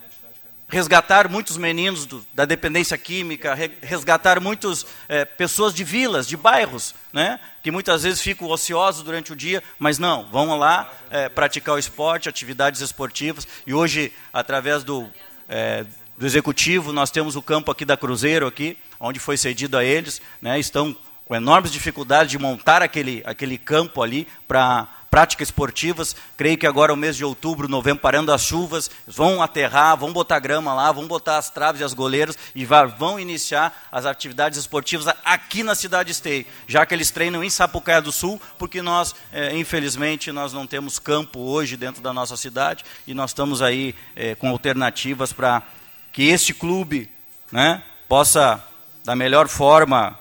resgatar 0.68 1.30
muitos 1.30 1.58
meninos 1.58 2.06
do, 2.06 2.26
da 2.34 2.46
dependência 2.46 2.98
química, 2.98 3.54
re, 3.54 3.72
resgatar 3.82 4.40
muitas 4.40 4.86
é, 5.08 5.24
pessoas 5.24 5.74
de 5.74 5.84
vilas, 5.84 6.28
de 6.28 6.36
bairros, 6.36 6.96
né, 7.12 7.40
que 7.62 7.72
muitas 7.72 8.04
vezes 8.04 8.22
ficam 8.22 8.50
ociosos 8.50 9.04
durante 9.04 9.32
o 9.32 9.36
dia, 9.36 9.64
mas 9.78 10.00
não, 10.00 10.26
vão 10.32 10.58
lá 10.58 10.92
é, 11.10 11.30
praticar 11.30 11.76
o 11.76 11.80
esporte, 11.80 12.28
atividades 12.28 12.82
esportivas. 12.82 13.48
E 13.68 13.74
hoje, 13.74 14.12
através 14.32 14.84
do, 14.84 15.08
é, 15.48 15.86
do 16.18 16.26
executivo, 16.26 16.92
nós 16.92 17.12
temos 17.12 17.36
o 17.36 17.42
campo 17.42 17.72
aqui 17.72 17.86
da 17.86 17.96
Cruzeiro, 17.96 18.48
aqui, 18.48 18.78
onde 19.00 19.20
foi 19.20 19.38
cedido 19.38 19.78
a 19.78 19.84
eles, 19.84 20.22
né, 20.42 20.60
estão 20.60 20.96
com 21.34 21.38
enormes 21.38 21.72
dificuldades 21.72 22.30
de 22.30 22.38
montar 22.38 22.84
aquele, 22.84 23.24
aquele 23.26 23.58
campo 23.58 24.04
ali 24.04 24.28
para 24.48 24.88
práticas 25.10 25.48
esportivas. 25.48 26.16
Creio 26.38 26.60
que 26.60 26.68
agora 26.68 26.92
é 26.92 26.94
o 26.94 26.98
mês 26.98 27.18
de 27.18 27.26
outubro, 27.26 27.68
novembro, 27.68 28.04
parando 28.04 28.32
as 28.32 28.44
chuvas, 28.44 28.92
vão 29.08 29.42
aterrar, 29.42 29.98
vão 29.98 30.14
botar 30.14 30.38
grama 30.38 30.76
lá, 30.76 30.92
vão 30.92 31.08
botar 31.08 31.40
as 31.40 31.50
traves 31.50 31.82
e 31.82 31.84
as 31.84 31.96
goleiras 31.96 32.38
e 32.54 32.66
vão 32.66 33.20
iniciar 33.20 33.88
as 33.92 34.06
atividades 34.06 34.60
esportivas 34.60 35.08
aqui 35.26 35.64
na 35.64 35.74
cidade 35.74 36.12
Esteio, 36.12 36.46
já 36.68 36.86
que 36.86 36.94
eles 36.94 37.10
treinam 37.10 37.44
em 37.44 37.50
Sapucaia 37.50 38.00
do 38.00 38.12
Sul, 38.12 38.40
porque 38.60 38.84
nós, 38.84 39.16
é, 39.32 39.58
infelizmente, 39.58 40.32
nós 40.32 40.54
não 40.54 40.68
temos 40.68 41.00
campo 41.00 41.40
hoje 41.40 41.76
dentro 41.76 42.00
da 42.00 42.14
nossa 42.14 42.38
cidade 42.38 42.86
e 43.08 43.16
nós 43.16 43.32
estamos 43.32 43.60
aí 43.60 43.96
é, 44.16 44.36
com 44.36 44.50
alternativas 44.50 45.34
para 45.34 45.64
que 46.12 46.30
este 46.30 46.54
clube 46.54 47.10
né, 47.52 47.82
possa, 48.08 48.64
da 49.04 49.16
melhor 49.16 49.48
forma, 49.48 50.20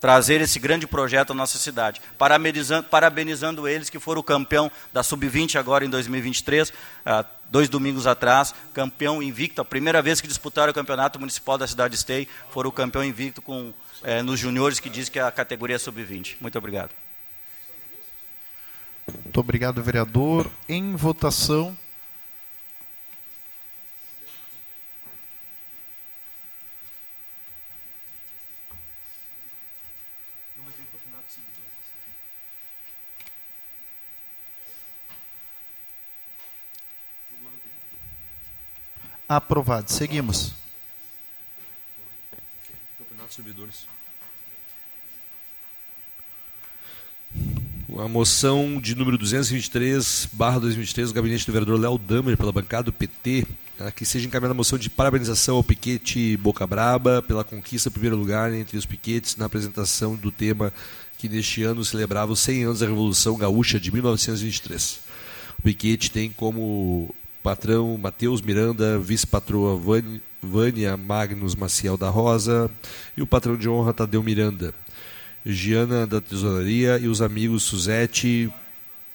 trazer 0.00 0.40
esse 0.40 0.58
grande 0.58 0.86
projeto 0.86 1.32
à 1.32 1.34
nossa 1.34 1.58
cidade. 1.58 2.00
Parabenizando, 2.16 2.88
parabenizando 2.88 3.68
eles 3.68 3.90
que 3.90 3.98
foram 3.98 4.20
o 4.20 4.24
campeão 4.24 4.70
da 4.92 5.02
Sub-20 5.02 5.56
agora 5.56 5.84
em 5.84 5.90
2023, 5.90 6.72
ah, 7.04 7.24
dois 7.50 7.68
domingos 7.68 8.06
atrás, 8.06 8.54
campeão 8.72 9.22
invicto, 9.22 9.60
a 9.60 9.64
primeira 9.64 10.00
vez 10.00 10.20
que 10.20 10.28
disputaram 10.28 10.70
o 10.70 10.74
campeonato 10.74 11.18
municipal 11.18 11.58
da 11.58 11.66
cidade 11.66 11.92
de 11.92 11.98
Esteio, 11.98 12.26
foram 12.48 12.70
o 12.70 12.72
campeão 12.72 13.04
invicto 13.04 13.42
com, 13.42 13.74
eh, 14.02 14.22
nos 14.22 14.38
juniores, 14.38 14.80
que 14.80 14.88
diz 14.88 15.08
que 15.08 15.18
é 15.18 15.22
a 15.22 15.30
categoria 15.30 15.78
Sub-20. 15.78 16.36
Muito 16.40 16.56
obrigado. 16.56 16.90
Muito 19.24 19.40
obrigado, 19.40 19.82
vereador. 19.82 20.48
Em 20.68 20.94
votação. 20.94 21.76
Aprovado. 39.30 39.92
Seguimos. 39.92 40.52
A 47.96 48.08
moção 48.08 48.80
de 48.80 48.96
número 48.96 49.16
223, 49.16 50.30
barra 50.32 50.58
2023, 50.58 51.10
do 51.10 51.14
gabinete 51.14 51.46
do 51.46 51.52
vereador 51.52 51.78
Léo 51.78 51.96
Damer, 51.96 52.36
pela 52.36 52.50
bancada 52.50 52.86
do 52.86 52.92
PT, 52.92 53.46
né, 53.78 53.92
que 53.92 54.04
seja 54.04 54.26
encaminhada 54.26 54.52
a 54.52 54.56
moção 54.56 54.76
de 54.76 54.90
parabenização 54.90 55.58
ao 55.58 55.62
Piquete 55.62 56.36
Boca 56.36 56.66
Braba 56.66 57.22
pela 57.22 57.44
conquista 57.44 57.88
do 57.88 57.92
primeiro 57.92 58.16
lugar 58.16 58.52
entre 58.52 58.76
os 58.76 58.84
piquetes 58.84 59.36
na 59.36 59.46
apresentação 59.46 60.16
do 60.16 60.32
tema 60.32 60.72
que 61.18 61.28
neste 61.28 61.62
ano 61.62 61.84
celebrava 61.84 62.32
os 62.32 62.40
100 62.40 62.64
anos 62.64 62.80
da 62.80 62.86
Revolução 62.86 63.38
Gaúcha 63.38 63.78
de 63.78 63.92
1923. 63.92 64.98
O 65.56 65.62
Piquete 65.62 66.10
tem 66.10 66.30
como 66.30 67.14
patrão 67.50 67.98
Matheus 67.98 68.40
Miranda, 68.40 68.96
vice-patroa 68.96 69.76
Vânia 70.40 70.96
Magnus 70.96 71.56
Maciel 71.56 71.96
da 71.96 72.08
Rosa 72.08 72.70
e 73.16 73.22
o 73.22 73.26
patrão 73.26 73.56
de 73.56 73.68
honra 73.68 73.92
Tadeu 73.92 74.22
Miranda, 74.22 74.72
Giana 75.44 76.06
da 76.06 76.20
Tesouraria 76.20 76.96
e 76.98 77.08
os 77.08 77.20
amigos 77.20 77.64
Suzete, 77.64 78.48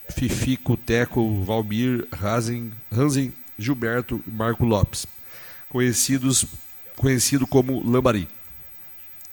Fifico, 0.10 0.76
Teco, 0.76 1.46
Valmir, 1.46 2.06
Hansen, 2.22 2.74
Hansen 2.92 3.34
Gilberto 3.58 4.22
e 4.28 4.30
Marco 4.30 4.66
Lopes, 4.66 5.08
conhecidos 5.70 6.46
conhecido 6.98 7.48
como 7.48 7.90
Lambari. 7.90 8.28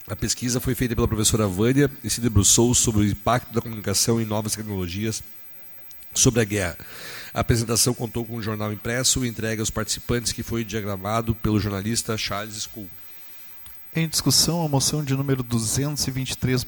A 0.07 0.15
pesquisa 0.15 0.61
foi 0.61 0.77
feita 0.77 0.95
pela 0.95 1.09
professora 1.09 1.49
Vânia 1.49 1.91
e 2.05 2.09
se 2.09 2.21
debruçou 2.21 2.73
sobre 2.73 3.01
o 3.01 3.05
impacto 3.05 3.53
da 3.53 3.61
comunicação 3.61 4.21
em 4.21 4.25
novas 4.25 4.55
tecnologias 4.55 5.25
sobre 6.15 6.41
a 6.41 6.45
guerra 6.45 6.79
a 7.35 7.41
apresentação 7.41 7.95
contou 7.95 8.25
com 8.27 8.37
um 8.37 8.43
jornal 8.43 8.73
impresso 8.73 9.25
e 9.25 9.29
entregue 9.29 9.61
aos 9.61 9.71
participantes 9.71 10.33
que 10.33 10.43
foi 10.43 10.65
diagramado 10.65 11.35
pelo 11.35 11.59
jornalista 11.59 12.17
Charles 12.19 12.57
Skull. 12.57 12.91
Em 13.95 14.07
discussão, 14.07 14.65
a 14.65 14.69
moção 14.69 15.03
de 15.03 15.15
número 15.15 15.43
223 15.43 16.67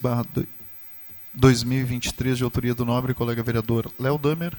2023 1.34 2.38
de 2.38 2.44
autoria 2.44 2.74
do 2.74 2.84
nobre 2.84 3.12
colega 3.12 3.42
vereador 3.42 3.92
Léo 3.98 4.16
Damer. 4.16 4.56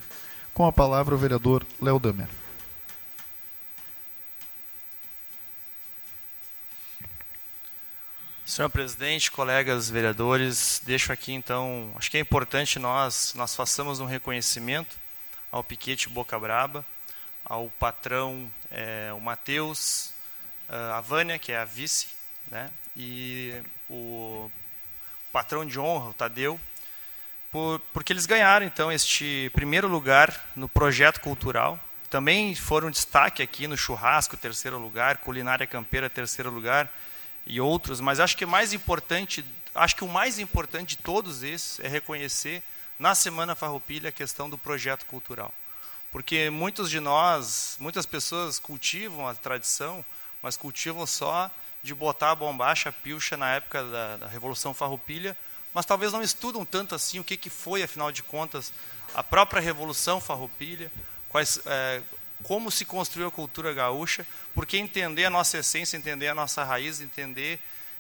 Com 0.54 0.66
a 0.66 0.72
palavra 0.72 1.16
o 1.16 1.18
vereador 1.18 1.66
Léo 1.82 2.00
Damer. 2.00 2.30
Senhor 8.46 8.70
presidente, 8.70 9.32
colegas 9.32 9.90
vereadores, 9.90 10.80
deixo 10.86 11.12
aqui 11.12 11.34
então, 11.34 11.92
acho 11.96 12.12
que 12.12 12.18
é 12.18 12.20
importante 12.20 12.78
nós 12.78 13.34
nós 13.36 13.56
façamos 13.56 14.00
um 14.00 14.06
reconhecimento 14.06 14.96
ao 15.56 15.64
Piquete 15.64 16.10
Boca 16.10 16.38
Braba, 16.38 16.86
ao 17.46 17.70
patrão 17.80 18.52
é, 18.70 19.14
o 19.14 19.22
Matheus, 19.22 20.12
a 20.68 21.00
Vânia, 21.00 21.40
que 21.40 21.54
é 21.54 21.58
a 21.58 21.64
vice, 21.64 22.08
né, 22.52 22.70
e 22.94 23.54
o 23.90 24.52
patrão 25.32 25.66
de 25.66 25.80
honra, 25.80 26.10
o 26.10 26.14
Tadeu, 26.14 26.60
por, 27.50 27.80
porque 27.94 28.12
eles 28.12 28.26
ganharam 28.26 28.66
então 28.66 28.92
este 28.92 29.50
primeiro 29.54 29.88
lugar 29.88 30.38
no 30.58 30.68
projeto 30.68 31.22
cultural. 31.22 31.80
Também 32.10 32.54
foram 32.54 32.92
destaque 32.92 33.42
aqui 33.42 33.66
no 33.66 33.78
churrasco, 33.78 34.36
terceiro 34.36 34.78
lugar, 34.78 35.20
culinária 35.20 35.66
campeira, 35.66 36.10
terceiro 36.10 36.50
lugar 36.50 36.94
e 37.48 37.62
outros, 37.62 38.02
mas 38.02 38.20
acho 38.20 38.36
que 38.36 38.46
mais 38.46 38.74
importante, 38.74 39.46
acho 39.74 39.96
que 39.96 40.04
o 40.04 40.10
mais 40.10 40.38
importante 40.38 40.98
de 40.98 40.98
todos 40.98 41.44
esses 41.44 41.80
é 41.80 41.88
reconhecer 41.88 42.62
na 42.98 43.14
Semana 43.14 43.56
Farroupilha 43.56 44.10
a 44.10 44.12
questão 44.12 44.50
do 44.50 44.58
projeto 44.58 45.06
cultural. 45.06 45.54
Porque 46.12 46.50
muitos 46.50 46.90
de 46.90 47.00
nós, 47.00 47.76
muitas 47.80 48.06
pessoas 48.06 48.58
cultivam 48.58 49.28
a 49.28 49.34
tradição, 49.34 50.04
mas 50.42 50.56
cultivam 50.56 51.06
só 51.06 51.52
de 51.84 51.94
botar 51.94 52.32
a 52.32 52.36
bombacha, 52.36 52.90
a 52.90 52.94
pilcha 52.94 53.36
na 53.36 53.56
época 53.56 53.84
da, 53.84 54.18
da 54.18 54.28
Revolução 54.28 54.74
Farroupilha, 54.74 55.36
mas 55.74 55.86
talvez 55.86 56.14
não 56.14 56.22
estudam 56.22 56.64
tanto 56.66 56.96
assim 56.96 57.20
o 57.20 57.24
que, 57.24 57.36
que 57.36 57.50
foi, 57.50 57.84
afinal 57.84 58.12
de 58.12 58.24
contas, 58.24 58.72
a 59.14 59.22
própria 59.22 59.62
Revolução 59.62 60.22
Farroupilha, 60.22 60.92
quais, 61.28 61.60
é, 61.66 62.02
como 62.44 62.72
se 62.72 62.86
construiu 62.86 63.28
a 63.28 63.32
cultura 63.32 63.74
gaúcha, 63.74 64.26
porque 64.54 64.78
entender 64.78 65.26
a 65.26 65.30
nossa 65.30 65.58
essência, 65.58 65.98
entender 65.98 66.30
a 66.30 66.36
nossa 66.36 66.64
raiz, 66.64 67.02
entender 67.02 67.60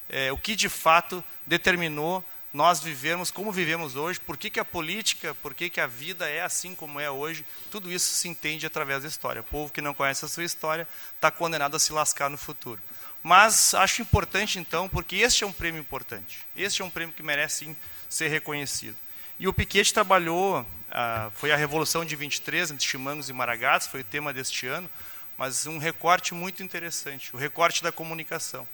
é, 0.09 0.31
o 0.31 0.37
que 0.37 0.55
de 0.55 0.69
fato 0.69 1.23
determinou 1.45 2.23
nós 2.55 2.79
vivemos 2.79 3.31
como 3.31 3.51
vivemos 3.51 3.97
hoje, 3.97 4.17
por 4.17 4.37
que, 4.37 4.49
que 4.49 4.61
a 4.61 4.63
política, 4.63 5.35
por 5.35 5.53
que, 5.53 5.69
que 5.69 5.81
a 5.81 5.87
vida 5.87 6.25
é 6.29 6.41
assim 6.41 6.73
como 6.73 7.01
é 7.01 7.11
hoje, 7.11 7.45
tudo 7.69 7.91
isso 7.91 8.15
se 8.15 8.29
entende 8.29 8.65
através 8.65 9.03
da 9.03 9.09
história. 9.09 9.41
O 9.41 9.43
povo 9.43 9.73
que 9.73 9.81
não 9.81 9.93
conhece 9.93 10.23
a 10.23 10.27
sua 10.29 10.45
história 10.45 10.87
está 11.13 11.29
condenado 11.29 11.75
a 11.75 11.79
se 11.79 11.91
lascar 11.91 12.29
no 12.29 12.37
futuro. 12.37 12.81
Mas 13.21 13.73
acho 13.73 14.01
importante 14.01 14.57
então, 14.57 14.87
porque 14.87 15.17
este 15.17 15.43
é 15.43 15.47
um 15.47 15.51
prêmio 15.51 15.81
importante, 15.81 16.47
este 16.55 16.81
é 16.81 16.85
um 16.85 16.89
prêmio 16.89 17.13
que 17.13 17.21
merece 17.21 17.65
sim 17.65 17.75
ser 18.07 18.29
reconhecido. 18.29 18.95
E 19.37 19.49
o 19.49 19.53
Piquete 19.53 19.93
trabalhou, 19.93 20.65
ah, 20.89 21.29
foi 21.35 21.51
a 21.51 21.57
Revolução 21.57 22.05
de 22.05 22.15
23, 22.15 22.71
entre 22.71 22.87
Chimangos 22.87 23.29
e 23.29 23.33
Maragatos, 23.33 23.87
foi 23.87 23.99
o 23.99 24.05
tema 24.05 24.31
deste 24.31 24.65
ano, 24.65 24.89
mas 25.37 25.67
um 25.67 25.77
recorte 25.77 26.33
muito 26.33 26.63
interessante, 26.63 27.35
o 27.35 27.37
recorte 27.37 27.83
da 27.83 27.91
comunicação. 27.91 28.65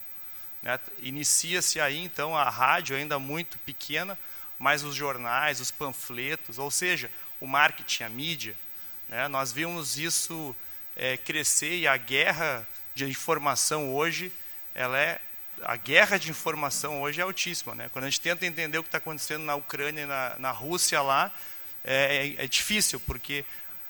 Né? 0.62 0.78
Inicia-se 1.00 1.80
aí, 1.80 1.98
então, 1.98 2.36
a 2.36 2.48
rádio 2.48 2.96
ainda 2.96 3.18
muito 3.18 3.58
pequena, 3.58 4.16
mas 4.58 4.84
os 4.84 4.94
jornais, 4.94 5.60
os 5.60 5.70
panfletos, 5.70 6.58
ou 6.58 6.70
seja, 6.70 7.10
o 7.40 7.46
marketing, 7.46 8.04
a 8.04 8.08
mídia. 8.08 8.56
Né? 9.08 9.26
Nós 9.28 9.52
vimos 9.52 9.98
isso 9.98 10.54
é, 10.96 11.16
crescer 11.16 11.76
e 11.78 11.86
a 11.86 11.96
guerra 11.96 12.66
de 12.94 13.04
informação 13.04 13.92
hoje, 13.92 14.32
ela 14.74 14.98
é 14.98 15.20
a 15.64 15.76
guerra 15.76 16.18
de 16.18 16.30
informação 16.30 17.00
hoje 17.02 17.20
é 17.20 17.24
altíssima. 17.24 17.74
Né? 17.74 17.88
Quando 17.92 18.04
a 18.04 18.10
gente 18.10 18.20
tenta 18.20 18.44
entender 18.44 18.78
o 18.78 18.82
que 18.82 18.88
está 18.88 18.98
acontecendo 18.98 19.44
na 19.44 19.54
Ucrânia 19.54 20.02
e 20.02 20.06
na, 20.06 20.36
na 20.38 20.50
Rússia 20.50 21.00
lá, 21.00 21.32
é, 21.84 22.34
é, 22.38 22.44
é 22.44 22.48
difícil, 22.48 23.00
porque 23.00 23.44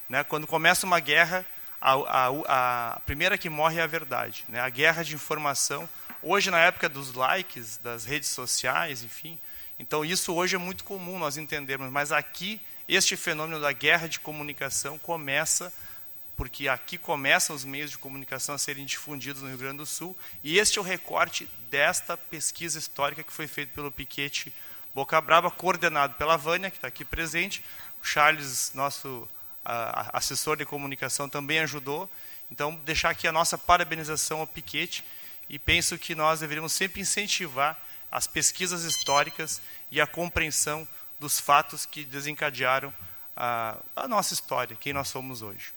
né, 0.08 0.22
quando 0.24 0.46
começa 0.46 0.86
uma 0.86 1.00
guerra, 1.00 1.46
a, 1.80 1.92
a, 1.94 2.94
a, 2.94 3.00
primeira 3.00 3.36
que 3.38 3.48
morre 3.48 3.78
é 3.78 3.82
a 3.82 3.86
verdade. 3.86 4.44
Né? 4.48 4.60
A 4.60 4.68
guerra 4.68 5.02
de 5.02 5.14
informação 5.14 5.88
Hoje, 6.22 6.50
na 6.50 6.58
época 6.58 6.88
dos 6.88 7.14
likes, 7.14 7.78
das 7.78 8.04
redes 8.04 8.28
sociais, 8.28 9.02
enfim, 9.02 9.38
então 9.78 10.04
isso 10.04 10.32
hoje 10.32 10.54
é 10.54 10.58
muito 10.58 10.84
comum 10.84 11.18
nós 11.18 11.36
entendermos, 11.36 11.90
mas 11.90 12.12
aqui 12.12 12.60
este 12.88 13.16
fenômeno 13.16 13.60
da 13.60 13.72
guerra 13.72 14.08
de 14.08 14.20
comunicação 14.20 14.98
começa 14.98 15.72
porque 16.36 16.68
aqui 16.68 16.98
começam 16.98 17.54
os 17.54 17.64
meios 17.64 17.90
de 17.90 17.98
comunicação 17.98 18.54
a 18.54 18.58
serem 18.58 18.84
difundidos 18.84 19.42
no 19.42 19.48
Rio 19.48 19.58
Grande 19.58 19.78
do 19.78 19.86
Sul, 19.86 20.16
e 20.42 20.58
este 20.58 20.78
é 20.78 20.80
o 20.80 20.84
recorte 20.84 21.48
desta 21.70 22.16
pesquisa 22.16 22.78
histórica 22.78 23.22
que 23.22 23.32
foi 23.32 23.46
feita 23.46 23.72
pelo 23.74 23.92
Piquete 23.92 24.52
Boca 24.94 25.20
Braba, 25.20 25.50
coordenado 25.50 26.14
pela 26.14 26.36
Vânia, 26.36 26.70
que 26.70 26.76
está 26.76 26.88
aqui 26.88 27.04
presente, 27.04 27.64
o 28.02 28.04
Charles, 28.04 28.72
nosso 28.74 29.28
assessor 29.64 30.56
de 30.56 30.64
comunicação, 30.64 31.28
também 31.28 31.60
ajudou. 31.60 32.10
Então, 32.50 32.74
deixar 32.84 33.10
aqui 33.10 33.26
a 33.26 33.32
nossa 33.32 33.56
parabenização 33.56 34.40
ao 34.40 34.46
Piquete, 34.46 35.04
e 35.48 35.58
penso 35.58 35.98
que 35.98 36.14
nós 36.14 36.40
deveríamos 36.40 36.72
sempre 36.72 37.00
incentivar 37.00 37.80
as 38.10 38.26
pesquisas 38.26 38.84
históricas 38.84 39.60
e 39.90 40.00
a 40.00 40.06
compreensão 40.06 40.86
dos 41.18 41.38
fatos 41.38 41.86
que 41.86 42.04
desencadearam 42.04 42.92
a, 43.36 43.78
a 43.96 44.08
nossa 44.08 44.34
história, 44.34 44.76
quem 44.76 44.92
nós 44.92 45.08
somos 45.08 45.40
hoje. 45.42 45.72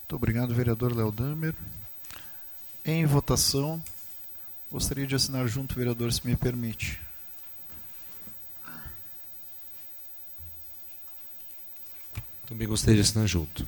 Muito 0.00 0.16
obrigado, 0.16 0.54
vereador 0.54 0.94
Léo 0.94 1.10
Damer. 1.10 1.54
Em 2.84 3.06
votação, 3.06 3.82
gostaria 4.70 5.06
de 5.06 5.14
assinar 5.14 5.46
junto, 5.48 5.74
vereador, 5.74 6.12
se 6.12 6.26
me 6.26 6.36
permite. 6.36 7.00
Também 12.46 12.68
gostaria 12.68 12.96
de 12.96 13.08
assinar 13.08 13.26
junto. 13.26 13.66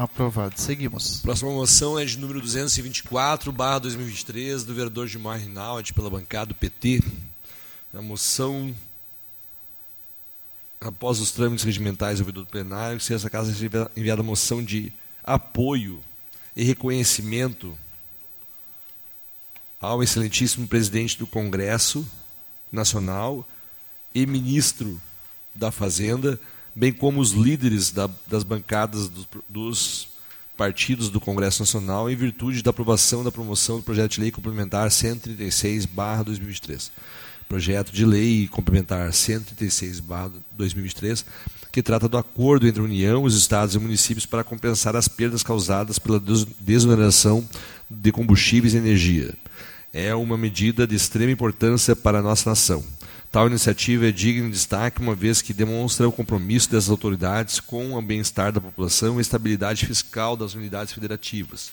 Aprovado. 0.00 0.58
Seguimos. 0.58 1.20
Próxima 1.20 1.50
moção 1.50 1.98
é 1.98 2.06
de 2.06 2.18
número 2.18 2.40
224, 2.40 3.52
barra 3.52 3.80
2023, 3.80 4.64
do 4.64 4.72
vereador 4.72 5.06
Gilmar 5.06 5.38
Rinaldi, 5.38 5.92
pela 5.92 6.08
bancada 6.08 6.46
do 6.46 6.54
PT. 6.54 7.02
A 7.92 8.00
moção, 8.00 8.74
após 10.80 11.20
os 11.20 11.32
trâmites 11.32 11.66
regimentais 11.66 12.18
ouvido 12.18 12.44
do 12.44 12.50
plenário, 12.50 12.98
se 12.98 13.12
essa 13.12 13.28
casa 13.28 13.52
seja 13.52 13.90
enviada 13.94 14.22
moção 14.22 14.64
de 14.64 14.90
apoio 15.22 16.02
e 16.56 16.64
reconhecimento 16.64 17.76
ao 19.78 20.02
excelentíssimo 20.02 20.66
presidente 20.66 21.18
do 21.18 21.26
Congresso 21.26 22.10
Nacional 22.72 23.46
e 24.14 24.24
ministro 24.24 24.98
da 25.54 25.70
Fazenda, 25.70 26.40
bem 26.80 26.92
como 26.94 27.20
os 27.20 27.32
líderes 27.32 27.90
da, 27.90 28.08
das 28.26 28.42
bancadas 28.42 29.06
do, 29.06 29.26
dos 29.46 30.08
partidos 30.56 31.10
do 31.10 31.20
Congresso 31.20 31.60
Nacional, 31.60 32.08
em 32.08 32.16
virtude 32.16 32.62
da 32.62 32.70
aprovação 32.70 33.22
da 33.22 33.30
promoção 33.30 33.76
do 33.76 33.82
projeto 33.82 34.12
de 34.12 34.22
lei 34.22 34.30
complementar 34.30 34.88
136/2023. 34.88 36.90
Projeto 37.46 37.92
de 37.92 38.06
lei 38.06 38.48
complementar 38.48 39.10
136/2023, 39.10 41.26
que 41.70 41.82
trata 41.82 42.08
do 42.08 42.16
acordo 42.16 42.66
entre 42.66 42.80
a 42.80 42.84
União, 42.84 43.24
os 43.24 43.36
estados 43.36 43.74
e 43.74 43.78
municípios 43.78 44.24
para 44.24 44.42
compensar 44.42 44.96
as 44.96 45.06
perdas 45.06 45.42
causadas 45.42 45.98
pela 45.98 46.18
desoneração 46.60 47.46
de 47.90 48.10
combustíveis 48.10 48.72
e 48.72 48.78
energia. 48.78 49.34
É 49.92 50.14
uma 50.14 50.38
medida 50.38 50.86
de 50.86 50.96
extrema 50.96 51.30
importância 51.30 51.94
para 51.94 52.20
a 52.20 52.22
nossa 52.22 52.48
nação 52.48 52.82
Tal 53.30 53.46
iniciativa 53.46 54.08
é 54.08 54.10
digna 54.10 54.48
de 54.48 54.54
destaque, 54.54 55.00
uma 55.00 55.14
vez 55.14 55.40
que 55.40 55.54
demonstra 55.54 56.08
o 56.08 56.10
compromisso 56.10 56.68
dessas 56.68 56.90
autoridades 56.90 57.60
com 57.60 57.94
o 57.94 58.02
bem-estar 58.02 58.50
da 58.50 58.60
população 58.60 59.14
e 59.14 59.18
a 59.18 59.20
estabilidade 59.20 59.86
fiscal 59.86 60.36
das 60.36 60.54
unidades 60.54 60.92
federativas. 60.92 61.70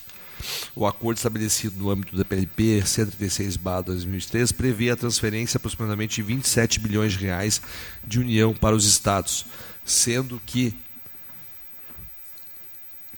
O 0.76 0.86
acordo 0.86 1.18
estabelecido 1.18 1.76
no 1.80 1.89
âmbito 1.89 2.16
da 2.16 2.24
PLP 2.24 2.84
136/2003 2.84 4.51
prevê 4.51 4.91
a 4.91 4.95
transferência 4.95 5.53
de 5.53 5.58
aproximadamente 5.58 6.22
27 6.22 6.80
bilhões 6.80 7.14
de 7.14 7.26
reais 7.26 7.60
de 8.05 8.20
União 8.20 8.53
para 8.53 8.76
os 8.76 8.86
estados, 8.86 9.43
sendo 9.84 10.39
que 10.45 10.76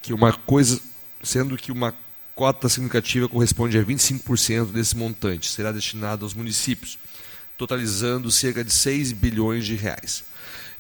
que 0.01 0.13
uma 0.13 0.31
coisa, 0.31 0.79
sendo 1.21 1.57
que 1.57 1.73
uma 1.73 1.93
cota 2.33 2.69
significativa 2.69 3.27
corresponde 3.27 3.77
a 3.77 3.83
25% 3.83 4.71
desse 4.71 4.95
montante 4.95 5.51
será 5.51 5.73
destinado 5.73 6.23
aos 6.23 6.33
municípios 6.33 6.97
totalizando 7.59 8.31
cerca 8.31 8.63
de 8.63 8.71
6 8.71 9.11
bilhões 9.11 9.65
de 9.65 9.75
reais. 9.75 10.23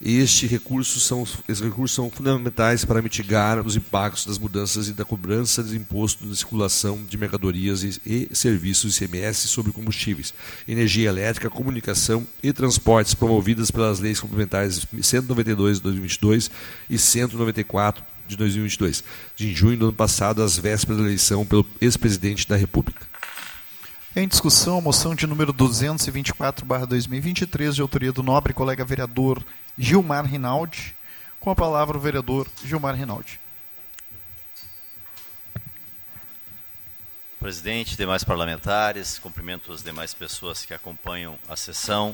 Este 0.01 0.47
recurso 0.47 0.97
são, 0.97 1.27
esses 1.49 1.61
recursos 1.61 1.93
são 1.93 2.09
fundamentais 2.09 2.85
para 2.85 3.01
mitigar 3.01 3.59
os 3.59 3.75
impactos 3.75 4.25
das 4.25 4.39
mudanças 4.39 4.87
e 4.87 4.93
da 4.93 5.03
cobrança 5.03 5.61
de 5.61 5.75
imposto 5.75 6.25
de 6.25 6.33
circulação 6.37 7.03
de 7.03 7.17
mercadorias 7.17 7.83
e, 7.83 8.01
e 8.05 8.29
serviços 8.33 8.95
ICMS 8.95 9.49
sobre 9.49 9.73
combustíveis, 9.73 10.33
energia 10.65 11.09
elétrica, 11.09 11.49
comunicação 11.49 12.25
e 12.41 12.53
transportes 12.53 13.13
promovidas 13.13 13.69
pelas 13.69 13.99
leis 13.99 14.21
complementares 14.21 14.87
192 15.01 15.77
de 15.77 15.83
2022 15.83 16.49
e 16.89 16.97
194 16.97 18.01
de 18.25 18.37
2022, 18.37 19.03
de 19.35 19.53
junho 19.53 19.77
do 19.77 19.85
ano 19.87 19.93
passado, 19.93 20.41
às 20.41 20.57
vésperas 20.57 20.99
da 20.99 21.03
eleição 21.03 21.45
pelo 21.45 21.65
ex-presidente 21.81 22.47
da 22.47 22.55
República. 22.55 23.08
Em 24.19 24.27
discussão, 24.27 24.79
a 24.79 24.81
moção 24.81 25.15
de 25.15 25.25
número 25.25 25.53
224/2023 25.53 27.73
de 27.73 27.81
autoria 27.81 28.11
do 28.11 28.21
nobre 28.21 28.53
colega 28.53 28.83
vereador 28.83 29.41
Gilmar 29.77 30.25
Rinaldi. 30.25 30.93
Com 31.39 31.49
a 31.49 31.55
palavra 31.55 31.95
o 31.95 32.01
vereador 32.01 32.45
Gilmar 32.61 32.95
Rinaldi. 32.95 33.39
Presidente, 37.39 37.95
demais 37.95 38.25
parlamentares, 38.25 39.17
cumprimento 39.17 39.71
as 39.71 39.81
demais 39.81 40.13
pessoas 40.13 40.65
que 40.65 40.73
acompanham 40.73 41.39
a 41.47 41.55
sessão. 41.55 42.13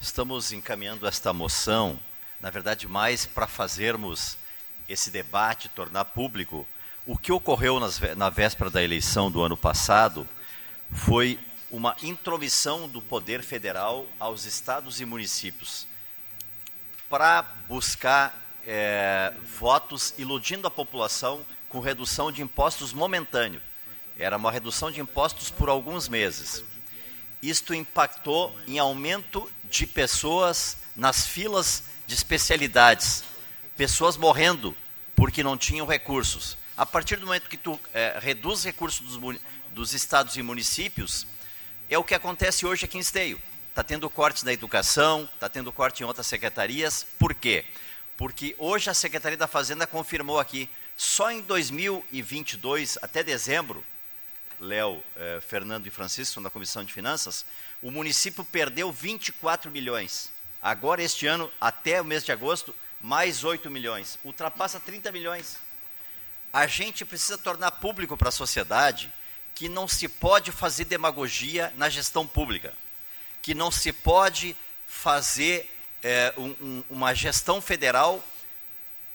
Estamos 0.00 0.52
encaminhando 0.52 1.08
esta 1.08 1.32
moção, 1.32 1.98
na 2.40 2.50
verdade, 2.50 2.86
mais 2.86 3.26
para 3.26 3.48
fazermos 3.48 4.38
esse 4.88 5.10
debate, 5.10 5.68
tornar 5.70 6.04
público 6.04 6.64
o 7.04 7.18
que 7.18 7.32
ocorreu 7.32 7.80
nas, 7.80 8.00
na 8.16 8.30
véspera 8.30 8.70
da 8.70 8.80
eleição 8.80 9.28
do 9.28 9.42
ano 9.42 9.56
passado 9.56 10.24
foi 10.90 11.38
uma 11.70 11.96
intromissão 12.02 12.88
do 12.88 13.02
poder 13.02 13.42
federal 13.42 14.06
aos 14.18 14.44
estados 14.44 15.00
e 15.00 15.04
municípios 15.04 15.86
para 17.08 17.42
buscar 17.68 18.34
é, 18.66 19.32
votos 19.58 20.14
iludindo 20.18 20.66
a 20.66 20.70
população 20.70 21.44
com 21.68 21.80
redução 21.80 22.32
de 22.32 22.42
impostos 22.42 22.92
momentâneo. 22.92 23.60
Era 24.18 24.36
uma 24.36 24.50
redução 24.50 24.90
de 24.90 25.00
impostos 25.00 25.50
por 25.50 25.68
alguns 25.68 26.08
meses. 26.08 26.64
Isto 27.42 27.74
impactou 27.74 28.56
em 28.66 28.78
aumento 28.78 29.50
de 29.64 29.86
pessoas 29.86 30.78
nas 30.96 31.26
filas 31.26 31.84
de 32.06 32.14
especialidades, 32.14 33.22
pessoas 33.76 34.16
morrendo 34.16 34.74
porque 35.14 35.42
não 35.42 35.56
tinham 35.56 35.86
recursos. 35.86 36.56
A 36.76 36.84
partir 36.84 37.16
do 37.16 37.26
momento 37.26 37.48
que 37.48 37.56
tu 37.56 37.78
é, 37.94 38.18
reduz 38.20 38.64
recursos 38.64 39.00
dos 39.00 39.16
municípios, 39.16 39.55
dos 39.76 39.92
estados 39.92 40.34
e 40.38 40.42
municípios 40.42 41.26
é 41.90 41.98
o 41.98 42.02
que 42.02 42.14
acontece 42.14 42.64
hoje 42.64 42.86
aqui 42.86 42.96
em 42.96 43.00
Esteio. 43.00 43.38
Está 43.68 43.84
tendo 43.84 44.08
corte 44.08 44.42
na 44.42 44.50
educação, 44.50 45.28
está 45.34 45.50
tendo 45.50 45.70
corte 45.70 46.02
em 46.02 46.06
outras 46.06 46.26
secretarias. 46.26 47.06
Por 47.18 47.34
quê? 47.34 47.62
Porque 48.16 48.56
hoje 48.56 48.88
a 48.88 48.94
Secretaria 48.94 49.36
da 49.36 49.46
Fazenda 49.46 49.86
confirmou 49.86 50.40
aqui, 50.40 50.66
só 50.96 51.30
em 51.30 51.42
2022, 51.42 52.96
até 53.02 53.22
dezembro, 53.22 53.84
Léo, 54.58 55.04
eh, 55.14 55.40
Fernando 55.46 55.86
e 55.86 55.90
Francisco, 55.90 56.40
da 56.40 56.48
Comissão 56.48 56.82
de 56.82 56.94
Finanças, 56.94 57.44
o 57.82 57.90
município 57.90 58.42
perdeu 58.42 58.90
24 58.90 59.70
milhões. 59.70 60.30
Agora, 60.62 61.02
este 61.02 61.26
ano, 61.26 61.52
até 61.60 62.00
o 62.00 62.04
mês 62.04 62.24
de 62.24 62.32
agosto, 62.32 62.74
mais 63.02 63.44
8 63.44 63.70
milhões. 63.70 64.18
Ultrapassa 64.24 64.80
30 64.80 65.12
milhões. 65.12 65.58
A 66.50 66.66
gente 66.66 67.04
precisa 67.04 67.36
tornar 67.36 67.72
público 67.72 68.16
para 68.16 68.30
a 68.30 68.32
sociedade 68.32 69.12
que 69.56 69.70
não 69.70 69.88
se 69.88 70.06
pode 70.06 70.52
fazer 70.52 70.84
demagogia 70.84 71.72
na 71.78 71.88
gestão 71.88 72.26
pública, 72.26 72.74
que 73.40 73.54
não 73.54 73.70
se 73.70 73.90
pode 73.90 74.54
fazer 74.86 75.74
é, 76.02 76.34
um, 76.36 76.50
um, 76.60 76.84
uma 76.90 77.14
gestão 77.14 77.58
federal 77.62 78.22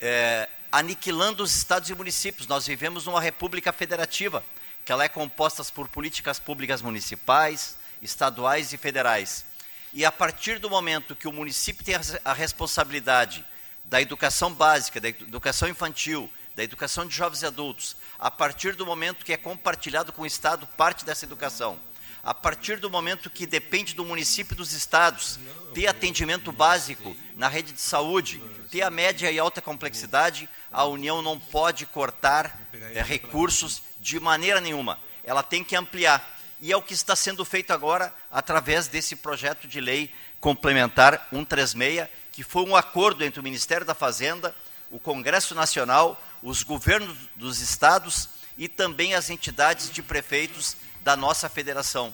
é, 0.02 0.50
aniquilando 0.72 1.44
os 1.44 1.56
estados 1.56 1.92
e 1.92 1.96
municípios. 1.96 2.48
Nós 2.48 2.66
vivemos 2.66 3.06
numa 3.06 3.22
república 3.22 3.72
federativa, 3.72 4.44
que 4.84 4.92
ela 4.92 5.04
é 5.04 5.08
composta 5.08 5.64
por 5.66 5.88
políticas 5.88 6.40
públicas 6.40 6.82
municipais, 6.82 7.78
estaduais 8.02 8.74
e 8.74 8.78
federais. 8.78 9.46
E 9.94 10.04
a 10.04 10.12
partir 10.12 10.58
do 10.58 10.72
momento 10.72 11.16
que 11.16 11.28
o 11.28 11.32
município 11.32 11.86
tem 11.86 11.94
a 12.26 12.34
responsabilidade 12.34 13.46
da 13.86 14.02
educação 14.02 14.52
básica, 14.52 15.00
da 15.00 15.10
educação 15.10 15.70
infantil, 15.70 16.32
da 16.62 16.66
educação 16.66 17.08
de 17.08 17.16
jovens 17.16 17.42
e 17.42 17.46
adultos, 17.48 17.98
a 18.20 18.30
partir 18.30 18.76
do 18.76 18.86
momento 18.86 19.26
que 19.26 19.34
é 19.34 19.38
compartilhado 19.38 20.14
com 20.14 20.22
o 20.22 20.28
Estado 20.28 20.68
parte 20.68 21.04
dessa 21.04 21.26
educação, 21.26 21.80
a 22.24 22.36
partir 22.36 22.78
do 22.78 22.88
momento 22.88 23.32
que 23.32 23.48
depende 23.48 23.96
do 23.96 24.06
município 24.06 24.54
e 24.54 24.58
dos 24.58 24.72
estados 24.72 25.40
ter 25.74 25.88
atendimento 25.88 26.52
básico 26.52 27.18
na 27.36 27.48
rede 27.48 27.74
de 27.74 27.82
saúde, 27.82 28.40
ter 28.70 28.84
a 28.84 28.92
média 28.92 29.32
e 29.32 29.40
alta 29.40 29.60
complexidade, 29.60 30.48
a 30.72 30.86
União 30.86 31.20
não 31.24 31.40
pode 31.40 31.88
cortar 31.88 32.56
é, 32.94 33.02
recursos 33.02 33.82
de 34.00 34.20
maneira 34.20 34.62
nenhuma. 34.62 35.00
Ela 35.24 35.42
tem 35.42 35.64
que 35.64 35.76
ampliar. 35.76 36.38
E 36.62 36.72
é 36.72 36.78
o 36.78 36.82
que 36.84 36.94
está 36.94 37.16
sendo 37.16 37.44
feito 37.44 37.74
agora 37.74 38.14
através 38.32 38.88
desse 38.88 39.16
projeto 39.16 39.68
de 39.68 39.82
lei 39.82 40.14
complementar 40.40 41.28
136, 41.32 42.08
que 42.32 42.44
foi 42.44 42.64
um 42.66 42.76
acordo 42.76 43.24
entre 43.24 43.40
o 43.40 43.44
Ministério 43.44 43.84
da 43.84 43.96
Fazenda, 43.96 44.56
o 44.92 45.00
Congresso 45.00 45.56
Nacional, 45.56 46.22
os 46.42 46.64
governos 46.64 47.18
dos 47.36 47.60
estados 47.60 48.30
e 48.58 48.68
também 48.68 49.14
as 49.14 49.30
entidades 49.30 49.90
de 49.90 50.02
prefeitos 50.02 50.76
da 51.02 51.16
nossa 51.16 51.50
federação. 51.50 52.14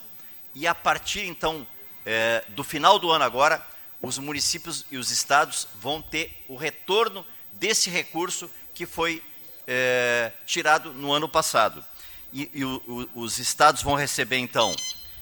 E 0.54 0.66
a 0.66 0.74
partir, 0.74 1.26
então, 1.26 1.68
é, 2.06 2.44
do 2.50 2.64
final 2.64 2.98
do 2.98 3.12
ano 3.12 3.24
agora, 3.24 3.66
os 4.02 4.18
municípios 4.18 4.86
e 4.92 4.98
os 4.98 5.12
estados 5.12 5.68
vão 5.80 6.02
ter 6.02 6.46
o 6.48 6.56
retorno 6.56 7.26
desse 7.54 7.90
recurso 7.90 8.50
que 8.74 8.86
foi 8.86 9.24
é, 9.68 10.32
tirado 10.46 10.94
no 10.94 11.12
ano 11.12 11.28
passado. 11.28 11.84
E, 12.32 12.50
e 12.54 12.64
o, 12.64 13.10
o, 13.14 13.22
os 13.22 13.40
estados 13.40 13.82
vão 13.82 13.96
receber, 13.96 14.38
então, 14.38 14.76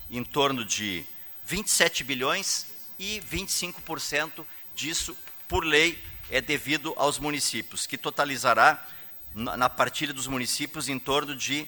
em 0.09 0.23
torno 0.23 0.63
de 0.63 1.05
27 1.45 2.03
bilhões 2.03 2.65
e 2.99 3.21
25% 3.31 4.45
disso, 4.75 5.15
por 5.47 5.63
lei, 5.63 6.01
é 6.29 6.41
devido 6.41 6.93
aos 6.97 7.19
municípios, 7.19 7.85
que 7.85 7.97
totalizará, 7.97 8.85
na, 9.35 9.69
partilha 9.69 10.13
dos 10.13 10.27
municípios, 10.27 10.87
em 10.87 10.97
torno 10.97 11.35
de 11.35 11.67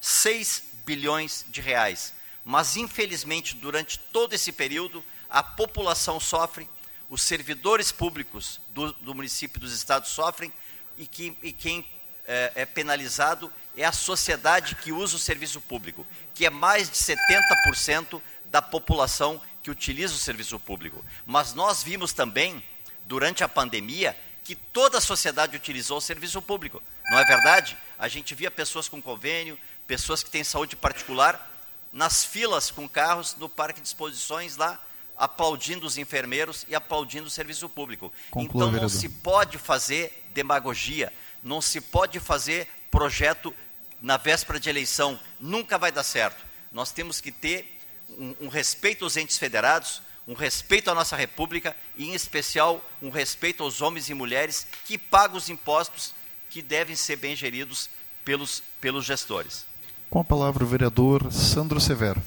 6 0.00 0.64
bilhões 0.84 1.46
de 1.48 1.60
reais. 1.60 2.12
Mas, 2.44 2.76
infelizmente, 2.76 3.54
durante 3.54 3.98
todo 3.98 4.34
esse 4.34 4.50
período, 4.50 5.02
a 5.30 5.42
população 5.42 6.18
sofre, 6.18 6.68
os 7.08 7.22
servidores 7.22 7.92
públicos 7.92 8.60
do, 8.70 8.92
do 8.94 9.14
município 9.14 9.58
e 9.58 9.60
dos 9.60 9.72
estados 9.72 10.10
sofrem, 10.10 10.52
e, 10.98 11.06
que, 11.06 11.36
e 11.42 11.52
quem 11.52 11.86
é, 12.26 12.52
é 12.56 12.66
penalizado 12.66 13.50
é 13.76 13.84
a 13.84 13.92
sociedade 13.92 14.74
que 14.76 14.92
usa 14.92 15.16
o 15.16 15.18
serviço 15.18 15.60
público, 15.60 16.06
que 16.34 16.44
é 16.44 16.50
mais 16.50 16.90
de 16.90 16.96
70% 16.96 18.20
da 18.46 18.60
população 18.60 19.40
que 19.62 19.70
utiliza 19.70 20.14
o 20.14 20.18
serviço 20.18 20.58
público. 20.58 21.04
Mas 21.24 21.54
nós 21.54 21.82
vimos 21.82 22.12
também, 22.12 22.62
durante 23.06 23.42
a 23.42 23.48
pandemia, 23.48 24.16
que 24.42 24.54
toda 24.54 24.98
a 24.98 25.00
sociedade 25.00 25.56
utilizou 25.56 25.98
o 25.98 26.02
serviço 26.02 26.40
público. 26.42 26.82
Não 27.10 27.18
é 27.18 27.24
verdade? 27.24 27.76
A 27.98 28.08
gente 28.08 28.34
via 28.34 28.50
pessoas 28.50 28.88
com 28.88 29.00
convênio, 29.00 29.58
pessoas 29.86 30.22
que 30.22 30.30
têm 30.30 30.42
saúde 30.42 30.76
particular, 30.76 31.50
nas 31.92 32.24
filas 32.24 32.70
com 32.70 32.88
carros 32.88 33.36
no 33.36 33.48
parque 33.48 33.80
de 33.80 33.86
exposições 33.86 34.56
lá, 34.56 34.80
aplaudindo 35.16 35.86
os 35.86 35.96
enfermeiros 35.96 36.64
e 36.68 36.74
aplaudindo 36.74 37.26
o 37.26 37.30
serviço 37.30 37.68
público. 37.68 38.12
Conclua, 38.30 38.64
então 38.64 38.66
não 38.66 38.72
vereador. 38.72 38.90
se 38.90 39.08
pode 39.08 39.58
fazer 39.58 40.26
demagogia, 40.34 41.12
não 41.42 41.60
se 41.60 41.80
pode 41.80 42.18
fazer 42.18 42.68
projeto 42.90 43.54
na 44.00 44.16
véspera 44.16 44.58
de 44.58 44.68
eleição, 44.68 45.18
nunca 45.38 45.78
vai 45.78 45.92
dar 45.92 46.02
certo. 46.02 46.44
Nós 46.72 46.90
temos 46.90 47.20
que 47.20 47.30
ter 47.30 47.80
um, 48.18 48.34
um 48.42 48.48
respeito 48.48 49.04
aos 49.04 49.16
entes 49.16 49.38
federados, 49.38 50.02
um 50.26 50.34
respeito 50.34 50.90
à 50.90 50.94
nossa 50.94 51.16
república 51.16 51.76
e, 51.96 52.08
em 52.08 52.14
especial, 52.14 52.82
um 53.00 53.10
respeito 53.10 53.62
aos 53.62 53.80
homens 53.80 54.08
e 54.08 54.14
mulheres 54.14 54.66
que 54.84 54.96
pagam 54.96 55.36
os 55.36 55.48
impostos 55.48 56.13
que 56.54 56.62
devem 56.62 56.94
ser 56.94 57.16
bem 57.16 57.34
geridos 57.34 57.90
pelos, 58.24 58.62
pelos 58.80 59.04
gestores. 59.04 59.66
Com 60.08 60.20
a 60.20 60.24
palavra 60.24 60.62
o 60.62 60.66
vereador 60.68 61.32
Sandro 61.32 61.80
Severo. 61.80 62.22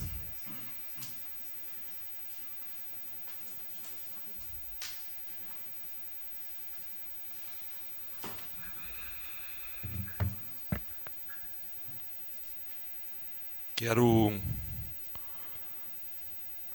Quero 13.78 14.38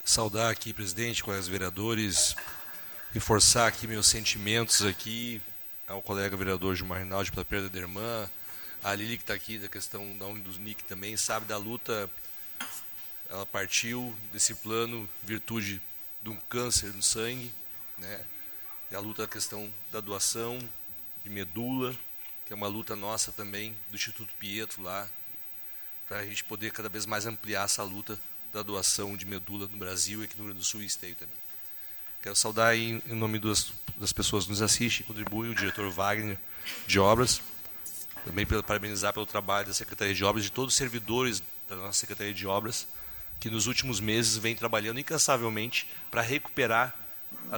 saudar 0.03 0.49
aqui, 0.49 0.73
presidente, 0.73 1.23
colegas 1.23 1.47
vereadores, 1.47 2.35
reforçar 3.13 3.67
aqui 3.67 3.85
meus 3.85 4.07
sentimentos 4.07 4.81
aqui 4.81 5.39
ao 5.93 6.01
colega 6.01 6.35
vereador 6.35 6.75
Gilmar 6.75 6.99
Rinaldi 6.99 7.31
pela 7.31 7.45
perda 7.45 7.69
da 7.69 7.77
irmã, 7.77 8.29
a 8.83 8.95
Lili 8.95 9.15
que 9.15 9.23
está 9.23 9.33
aqui, 9.33 9.59
da 9.59 9.67
questão 9.67 10.17
da 10.17 10.25
Uni 10.25 10.41
dos 10.41 10.57
NIC 10.57 10.83
também, 10.85 11.15
sabe 11.15 11.45
da 11.45 11.55
luta, 11.55 12.09
ela 13.29 13.45
partiu 13.45 14.15
desse 14.31 14.55
plano 14.55 15.07
virtude 15.23 15.79
de 16.23 16.29
um 16.29 16.35
câncer 16.49 16.91
no 16.93 17.03
sangue, 17.03 17.51
né? 17.99 18.25
A 18.91 18.99
luta 18.99 19.23
da 19.23 19.27
questão 19.27 19.71
da 19.91 19.99
doação 19.99 20.59
de 21.23 21.29
medula, 21.29 21.95
que 22.45 22.53
é 22.53 22.55
uma 22.55 22.67
luta 22.67 22.95
nossa 22.95 23.31
também, 23.31 23.75
do 23.89 23.95
Instituto 23.95 24.31
Pietro 24.39 24.83
lá, 24.83 25.07
para 26.07 26.19
a 26.19 26.25
gente 26.25 26.43
poder 26.43 26.71
cada 26.71 26.89
vez 26.89 27.05
mais 27.05 27.25
ampliar 27.25 27.65
essa 27.65 27.81
luta 27.81 28.19
da 28.51 28.61
doação 28.61 29.17
de 29.17 29.25
medula 29.25 29.67
no 29.67 29.77
Brasil 29.77 30.21
e 30.21 30.25
aqui 30.25 30.35
no 30.35 30.43
Rio 30.43 30.53
Grande 30.53 30.59
do 30.59 30.65
Sul 30.65 30.83
e 30.83 30.85
Esteio 30.85 31.15
também. 31.15 31.35
Quero 32.21 32.35
saudar 32.35 32.77
em 32.77 33.01
nome 33.07 33.39
das, 33.39 33.73
das 34.03 34.11
pessoas 34.11 34.43
que 34.43 34.49
nos 34.49 34.61
assistem, 34.61 35.05
contribui 35.05 35.49
o 35.49 35.55
diretor 35.55 35.89
Wagner 35.89 36.37
de 36.85 36.99
Obras, 36.99 37.41
também 38.25 38.45
para 38.45 38.61
parabenizar 38.61 39.13
pelo 39.13 39.25
trabalho 39.25 39.67
da 39.67 39.73
Secretaria 39.73 40.13
de 40.13 40.25
Obras, 40.25 40.43
de 40.43 40.51
todos 40.51 40.73
os 40.73 40.77
servidores 40.77 41.41
da 41.69 41.77
nossa 41.77 41.93
Secretaria 41.93 42.33
de 42.33 42.45
Obras, 42.45 42.85
que 43.39 43.49
nos 43.49 43.65
últimos 43.65 44.01
meses 44.01 44.35
vem 44.35 44.55
trabalhando 44.55 44.99
incansavelmente 44.99 45.89
para 46.11 46.21
recuperar 46.21 46.93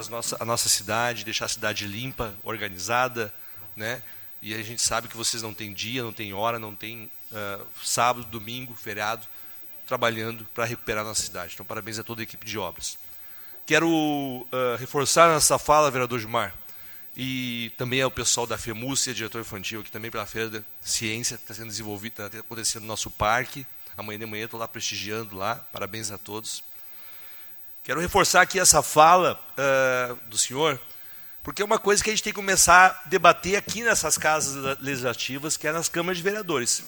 nossa, 0.10 0.38
a 0.40 0.46
nossa 0.46 0.70
cidade, 0.70 1.26
deixar 1.26 1.46
a 1.46 1.50
cidade 1.50 1.88
limpa, 1.88 2.34
organizada, 2.44 3.34
né? 3.76 4.04
E 4.40 4.54
a 4.54 4.62
gente 4.62 4.82
sabe 4.82 5.08
que 5.08 5.18
vocês 5.18 5.42
não 5.42 5.54
têm 5.54 5.74
dia, 5.74 6.04
não 6.04 6.14
têm 6.14 6.32
hora, 6.32 6.60
não 6.60 6.76
têm 6.76 7.10
uh, 7.32 7.66
sábado, 7.84 8.26
domingo, 8.28 8.76
feriado, 8.76 9.26
trabalhando 9.88 10.46
para 10.54 10.66
recuperar 10.66 11.04
a 11.04 11.08
nossa 11.08 11.24
cidade. 11.24 11.54
Então, 11.56 11.66
parabéns 11.66 11.98
a 11.98 12.04
toda 12.04 12.22
a 12.22 12.24
equipe 12.24 12.46
de 12.46 12.58
obras. 12.58 13.00
Quero 13.66 13.90
uh, 13.90 14.46
reforçar 14.78 15.34
nessa 15.34 15.58
fala, 15.58 15.90
vereador 15.90 16.20
Gilmar, 16.20 16.54
e 17.18 17.72
também 17.78 18.00
ao 18.00 18.12
pessoal 18.12 18.46
da 18.46 18.60
FEMUCIA, 18.60 19.12
diretor 19.12 19.42
infantil, 19.42 19.82
aqui 19.82 19.92
também 19.92 20.12
pela 20.12 20.26
Feira 20.28 20.50
da 20.52 20.62
Ciência, 20.82 21.36
que 21.36 21.44
está 21.44 21.56
sendo 21.56 21.70
desenvolvida, 21.70 22.28
está 22.28 22.40
acontecendo 22.40 22.84
no 22.84 22.88
nosso 22.88 23.10
parque. 23.10 23.66
Amanhã 23.98 24.20
de 24.20 24.26
manhã 24.28 24.46
estou 24.46 24.60
lá 24.60 24.68
prestigiando 24.68 25.36
lá. 25.36 25.56
Parabéns 25.72 26.12
a 26.12 26.18
todos. 26.18 26.64
Quero 27.84 28.00
reforçar 28.00 28.42
aqui 28.42 28.60
essa 28.60 28.84
fala 28.84 29.40
uh, 29.58 30.16
do 30.30 30.38
senhor, 30.38 30.80
porque 31.42 31.64
é 31.64 31.66
uma 31.66 31.80
coisa 31.80 32.04
que 32.04 32.12
a 32.12 32.14
gente 32.14 32.22
tem 32.22 32.34
que 32.34 32.38
começar 32.38 33.02
a 33.04 33.10
debater 33.10 33.56
aqui 33.56 33.82
nessas 33.82 34.16
casas 34.16 34.80
legislativas, 34.80 35.58
que 35.58 35.68
é 35.68 35.72
nas 35.72 35.90
câmaras 35.90 36.18
de 36.18 36.24
vereadores. 36.24 36.84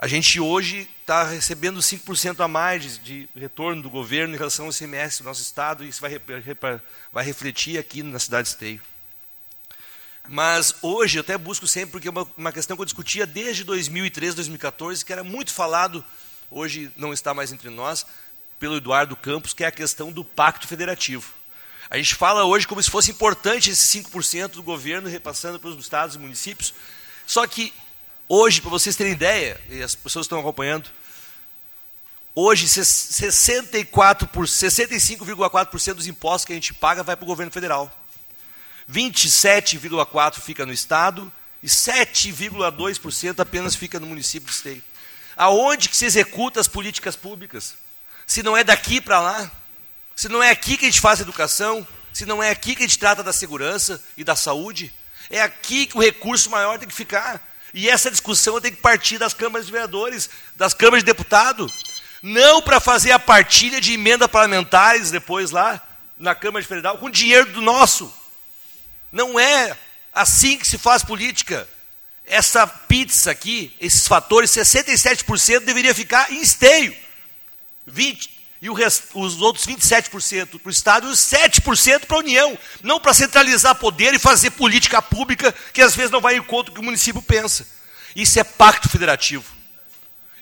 A 0.00 0.06
gente 0.06 0.38
hoje 0.38 0.88
está 1.00 1.24
recebendo 1.24 1.80
5% 1.80 2.38
a 2.38 2.46
mais 2.46 3.00
de, 3.02 3.28
retorno 3.34 3.82
do 3.82 3.90
governo 3.90 4.32
em 4.32 4.38
relação 4.38 4.66
ao 4.66 4.72
semestre 4.72 5.24
do 5.24 5.26
nosso 5.26 5.42
Estado, 5.42 5.84
e 5.84 5.88
isso 5.88 6.00
vai, 6.00 6.20
vai 7.12 7.24
refletir 7.24 7.78
aqui 7.78 8.00
na 8.04 8.20
cidade 8.20 8.44
de 8.44 8.50
Esteio. 8.50 8.80
Mas 10.28 10.72
hoje 10.82 11.18
eu 11.18 11.22
até 11.22 11.36
busco 11.36 11.66
sempre, 11.66 11.90
porque 11.90 12.06
é 12.06 12.12
uma, 12.12 12.28
uma 12.36 12.52
questão 12.52 12.76
que 12.76 12.82
eu 12.82 12.86
discutia 12.86 13.26
desde 13.26 13.64
2013, 13.64 14.36
2014, 14.36 15.04
que 15.04 15.12
era 15.12 15.24
muito 15.24 15.52
falado, 15.52 16.04
hoje 16.48 16.92
não 16.96 17.12
está 17.12 17.34
mais 17.34 17.50
entre 17.50 17.68
nós, 17.68 18.06
pelo 18.60 18.76
Eduardo 18.76 19.16
Campos, 19.16 19.52
que 19.52 19.64
é 19.64 19.66
a 19.66 19.72
questão 19.72 20.12
do 20.12 20.24
pacto 20.24 20.68
federativo. 20.68 21.34
A 21.90 21.96
gente 21.96 22.14
fala 22.14 22.44
hoje 22.44 22.68
como 22.68 22.80
se 22.80 22.90
fosse 22.90 23.10
importante 23.10 23.70
esse 23.70 24.00
5% 24.00 24.50
do 24.50 24.62
governo 24.62 25.08
repassando 25.08 25.58
para 25.58 25.70
os 25.70 25.80
estados 25.80 26.14
e 26.14 26.20
municípios, 26.20 26.72
só 27.26 27.44
que 27.48 27.72
Hoje, 28.30 28.60
para 28.60 28.68
vocês 28.68 28.94
terem 28.94 29.14
ideia, 29.14 29.58
e 29.70 29.82
as 29.82 29.94
pessoas 29.94 30.26
estão 30.26 30.38
acompanhando, 30.38 30.90
hoje 32.34 32.68
64 32.68 34.28
por 34.28 34.44
65,4% 34.44 35.94
dos 35.94 36.06
impostos 36.06 36.44
que 36.44 36.52
a 36.52 36.54
gente 36.54 36.74
paga 36.74 37.02
vai 37.02 37.16
para 37.16 37.24
o 37.24 37.26
governo 37.26 37.50
federal. 37.50 37.90
27,4 38.92 40.40
fica 40.40 40.66
no 40.66 40.72
estado 40.74 41.32
e 41.62 41.68
7,2% 41.68 43.40
apenas 43.40 43.74
fica 43.74 43.98
no 43.98 44.06
município 44.06 44.50
de 44.50 44.54
esteio. 44.54 44.82
Aonde 45.34 45.88
que 45.88 45.96
se 45.96 46.04
executa 46.04 46.60
as 46.60 46.68
políticas 46.68 47.16
públicas? 47.16 47.76
Se 48.26 48.42
não 48.42 48.54
é 48.54 48.62
daqui 48.62 49.00
para 49.00 49.20
lá, 49.20 49.50
se 50.14 50.28
não 50.28 50.42
é 50.42 50.50
aqui 50.50 50.76
que 50.76 50.84
a 50.84 50.90
gente 50.90 51.00
faz 51.00 51.20
educação, 51.20 51.86
se 52.12 52.26
não 52.26 52.42
é 52.42 52.50
aqui 52.50 52.76
que 52.76 52.82
a 52.82 52.86
gente 52.86 52.98
trata 52.98 53.22
da 53.22 53.32
segurança 53.32 54.04
e 54.18 54.22
da 54.22 54.36
saúde, 54.36 54.92
é 55.30 55.40
aqui 55.40 55.86
que 55.86 55.96
o 55.96 56.02
recurso 56.02 56.50
maior 56.50 56.78
tem 56.78 56.86
que 56.86 56.94
ficar. 56.94 57.42
E 57.78 57.88
essa 57.88 58.10
discussão 58.10 58.60
tem 58.60 58.72
que 58.72 58.80
partir 58.80 59.18
das 59.18 59.32
câmaras 59.32 59.66
de 59.66 59.70
vereadores, 59.70 60.28
das 60.56 60.74
câmaras 60.74 61.04
de 61.04 61.06
deputado, 61.06 61.72
não 62.20 62.60
para 62.60 62.80
fazer 62.80 63.12
a 63.12 63.20
partilha 63.20 63.80
de 63.80 63.92
emendas 63.92 64.28
parlamentares 64.28 65.12
depois 65.12 65.52
lá 65.52 65.80
na 66.18 66.34
Câmara 66.34 66.60
de 66.60 66.66
Federal 66.66 66.98
com 66.98 67.08
dinheiro 67.08 67.52
do 67.52 67.60
nosso. 67.60 68.12
Não 69.12 69.38
é 69.38 69.78
assim 70.12 70.58
que 70.58 70.66
se 70.66 70.76
faz 70.76 71.04
política. 71.04 71.68
Essa 72.24 72.66
pizza 72.66 73.30
aqui, 73.30 73.72
esses 73.78 74.08
fatores, 74.08 74.50
67% 74.50 75.60
deveria 75.60 75.94
ficar 75.94 76.32
em 76.32 76.42
esteio. 76.42 76.92
20, 77.86 78.37
e 78.60 78.68
rest, 78.70 79.04
os 79.14 79.40
outros 79.40 79.66
27% 79.66 80.58
para 80.58 80.68
o 80.68 80.70
Estado 80.70 81.08
e 81.08 81.10
os 81.10 81.20
7% 81.20 82.06
para 82.06 82.16
a 82.16 82.20
União. 82.20 82.58
Não 82.82 82.98
para 82.98 83.14
centralizar 83.14 83.74
poder 83.76 84.14
e 84.14 84.18
fazer 84.18 84.50
política 84.50 85.00
pública 85.00 85.54
que 85.72 85.80
às 85.80 85.94
vezes 85.94 86.10
não 86.10 86.20
vai 86.20 86.36
em 86.36 86.42
conta 86.42 86.70
do 86.70 86.74
que 86.74 86.80
o 86.80 86.84
município 86.84 87.22
pensa. 87.22 87.66
Isso 88.16 88.38
é 88.38 88.44
pacto 88.44 88.88
federativo. 88.88 89.44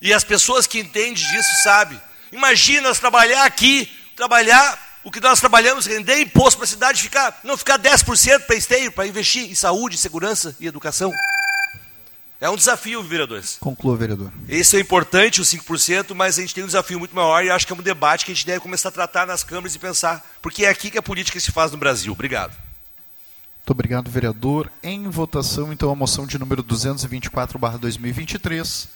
E 0.00 0.12
as 0.14 0.24
pessoas 0.24 0.66
que 0.66 0.78
entendem 0.78 1.14
disso 1.14 1.62
sabem. 1.62 2.00
Imagina 2.32 2.88
nós 2.88 2.98
trabalhar 2.98 3.44
aqui, 3.44 3.90
trabalhar 4.14 5.00
o 5.04 5.10
que 5.10 5.20
nós 5.20 5.38
trabalhamos, 5.38 5.86
render 5.86 6.20
imposto 6.20 6.58
para 6.58 6.64
a 6.64 6.68
cidade, 6.68 7.02
ficar, 7.02 7.38
não 7.44 7.56
ficar 7.56 7.78
10% 7.78 8.40
para 8.40 8.56
esteio, 8.56 8.90
para 8.90 9.06
investir 9.06 9.50
em 9.50 9.54
saúde, 9.54 9.96
segurança 9.96 10.56
e 10.58 10.66
educação. 10.66 11.12
É 12.38 12.50
um 12.50 12.56
desafio, 12.56 13.02
vereadores. 13.02 13.56
Conclua, 13.58 13.96
vereador. 13.96 14.30
Esse 14.46 14.76
é 14.76 14.80
importante, 14.80 15.40
os 15.40 15.48
5%, 15.48 16.14
mas 16.14 16.38
a 16.38 16.42
gente 16.42 16.54
tem 16.54 16.62
um 16.62 16.66
desafio 16.66 16.98
muito 16.98 17.16
maior 17.16 17.42
e 17.42 17.48
acho 17.50 17.66
que 17.66 17.72
é 17.72 17.76
um 17.76 17.80
debate 17.80 18.26
que 18.26 18.32
a 18.32 18.34
gente 18.34 18.44
deve 18.44 18.60
começar 18.60 18.90
a 18.90 18.92
tratar 18.92 19.26
nas 19.26 19.42
câmaras 19.42 19.74
e 19.74 19.78
pensar, 19.78 20.22
porque 20.42 20.66
é 20.66 20.68
aqui 20.68 20.90
que 20.90 20.98
a 20.98 21.02
política 21.02 21.40
se 21.40 21.50
faz 21.50 21.72
no 21.72 21.78
Brasil. 21.78 22.12
Obrigado. 22.12 22.52
Muito 23.56 23.70
obrigado, 23.70 24.10
vereador. 24.10 24.70
Em 24.82 25.08
votação, 25.08 25.72
então, 25.72 25.90
a 25.90 25.94
moção 25.94 26.26
de 26.26 26.38
número 26.38 26.62
224/2023. 26.62 28.88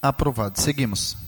Aprovado. 0.00 0.60
Seguimos. 0.60 1.23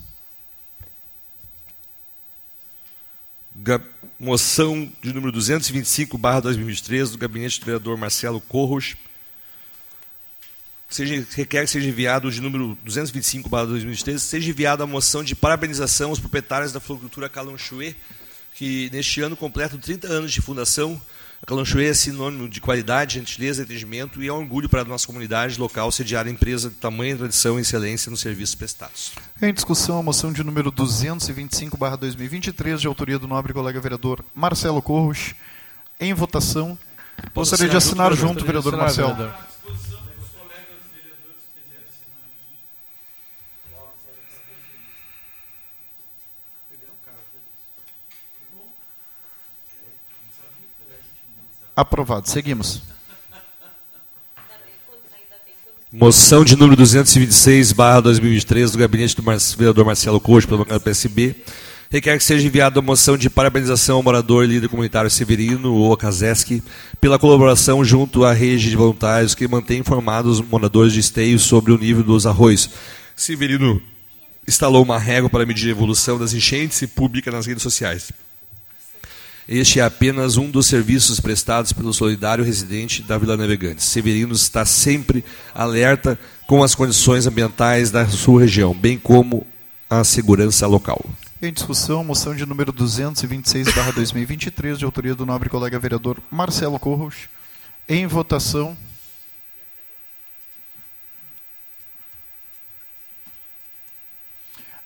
Moção 4.19 4.91
de 5.03 5.13
número 5.13 5.33
225, 5.33 6.17
barra 6.17 6.41
2023, 6.41 7.11
do 7.11 7.19
gabinete 7.19 7.61
do 7.61 7.67
vereador 7.67 7.97
Marcelo 7.97 8.41
Corros. 8.41 8.97
Seja, 10.89 11.27
requer 11.35 11.65
que 11.65 11.71
seja 11.71 11.89
enviado 11.89 12.31
de 12.31 12.41
número 12.41 12.79
225, 12.85 13.49
barra 13.49 13.67
2023, 13.67 14.23
seja 14.23 14.51
enviada 14.51 14.85
a 14.85 14.87
moção 14.87 15.25
de 15.25 15.35
parabenização 15.35 16.11
aos 16.11 16.21
proprietários 16.21 16.73
da 16.73 16.81
floricultura 16.81 17.29
Calonchuê, 17.29 17.95
que 18.55 18.89
neste 18.93 19.21
ano 19.21 19.37
completam 19.37 19.79
30 19.79 20.07
anos 20.07 20.33
de 20.33 20.41
fundação 20.41 21.01
a 21.47 21.47
Calanchoe 21.47 21.87
é 21.87 21.95
sinônimo 21.95 22.49
de 22.49 22.61
qualidade, 22.61 23.15
gentileza 23.15 23.63
e 23.63 23.65
atendimento 23.65 24.21
e 24.21 24.27
é 24.27 24.33
um 24.33 24.39
orgulho 24.39 24.69
para 24.69 24.81
a 24.81 24.85
nossa 24.85 25.07
comunidade 25.07 25.61
local 25.61 25.93
sediar 25.93 26.27
a 26.27 26.31
empresa 26.31 26.69
de 26.69 26.75
tamanha 26.75 27.17
tradição 27.17 27.57
e 27.57 27.63
excelência 27.63 28.11
nos 28.11 28.19
serviços 28.19 28.57
prestados. 28.57 29.13
Em 29.41 29.55
discussão, 29.55 29.97
a 29.97 30.03
moção 30.03 30.33
de 30.33 30.43
número 30.43 30.73
225-2023, 30.73 32.79
de 32.79 32.89
autoria 32.89 33.17
do 33.17 33.29
nobre 33.29 33.53
colega 33.53 33.81
vereador 33.81 34.25
Marcelo 34.35 34.83
Corros. 34.83 35.37
Em 36.01 36.13
votação. 36.13 36.77
Gostaria 37.33 37.69
de 37.69 37.77
assinar 37.77 38.13
junto, 38.13 38.41
junto 38.41 38.45
vereador 38.45 38.77
Marcelo. 38.77 39.15
Vereador. 39.15 39.39
Aprovado. 51.77 52.27
Seguimos. 52.27 52.81
Moção 55.93 56.43
de 56.43 56.57
número 56.57 56.75
226, 56.77 57.73
barra 57.73 58.01
2023, 58.01 58.71
do 58.73 58.79
gabinete 58.79 59.15
do 59.15 59.23
vereador 59.23 59.85
Marcelo 59.85 60.19
Coach, 60.19 60.47
pelo 60.47 60.65
PSB. 60.65 61.37
Requer 61.91 62.17
que 62.19 62.25
seja 62.25 62.47
enviada 62.47 62.81
a 62.81 62.83
moção 62.83 63.17
de 63.17 63.31
parabenização 63.31 63.97
ao 63.97 64.03
morador 64.03 64.45
e 64.45 64.49
líder 64.49 64.69
comunitário 64.69 65.11
Severino 65.11 65.75
Okazeski 65.91 66.63
pela 67.01 67.19
colaboração 67.19 67.85
junto 67.85 68.25
à 68.25 68.33
rede 68.33 68.71
de 68.71 68.77
voluntários 68.77 69.35
que 69.35 69.47
mantém 69.47 69.79
informados 69.79 70.41
os 70.41 70.49
moradores 70.49 70.93
de 70.93 71.01
esteio 71.01 71.39
sobre 71.39 71.73
o 71.73 71.79
nível 71.79 72.03
dos 72.03 72.27
arroios. 72.27 72.71
Severino 73.15 73.81
instalou 74.49 74.83
uma 74.83 74.99
régua 74.99 75.31
para 75.31 75.47
medir 75.47 75.69
a 75.69 75.73
evolução 75.73 76.19
das 76.19 76.33
enchentes 76.33 76.83
e 76.83 76.87
publica 76.87 77.31
nas 77.31 77.47
redes 77.47 77.63
sociais. 77.63 78.11
Este 79.49 79.79
é 79.79 79.85
apenas 79.85 80.37
um 80.37 80.51
dos 80.51 80.67
serviços 80.67 81.21
prestados 81.21 81.73
pelo 81.73 81.95
solidário 81.95 82.45
residente 82.45 83.01
da 83.01 83.17
Vila 83.17 83.37
Navegantes. 83.37 83.85
Severino 83.85 84.35
está 84.35 84.65
sempre 84.65 85.25
alerta 85.55 86.19
com 86.49 86.65
as 86.65 86.75
condições 86.75 87.29
ambientais 87.29 87.93
da 87.93 88.09
sua 88.09 88.41
região, 88.41 88.75
bem 88.75 88.99
como 88.99 89.47
a 89.89 90.03
segurança 90.03 90.67
local. 90.67 91.01
Em 91.41 91.53
discussão, 91.53 92.03
moção 92.03 92.35
de 92.35 92.45
número 92.45 92.73
226/2023, 92.73 94.79
de 94.79 94.85
autoria 94.85 95.15
do 95.15 95.25
nobre 95.25 95.49
colega 95.49 95.79
vereador 95.79 96.21
Marcelo 96.29 96.81
Corros. 96.81 97.29
Em 97.89 98.05
votação. 98.05 98.77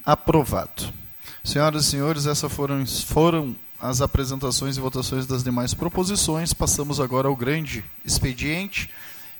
Aprovado. 0.04 0.92
Senhoras 1.42 1.86
e 1.86 1.88
senhores, 1.88 2.26
essas 2.26 2.52
foram, 2.52 2.86
foram 2.86 3.56
as 3.80 4.00
apresentações 4.02 4.76
e 4.76 4.80
votações 4.80 5.26
das 5.26 5.42
demais 5.42 5.72
proposições. 5.72 6.52
Passamos 6.52 7.00
agora 7.00 7.28
ao 7.28 7.36
grande 7.36 7.84
expediente. 8.04 8.90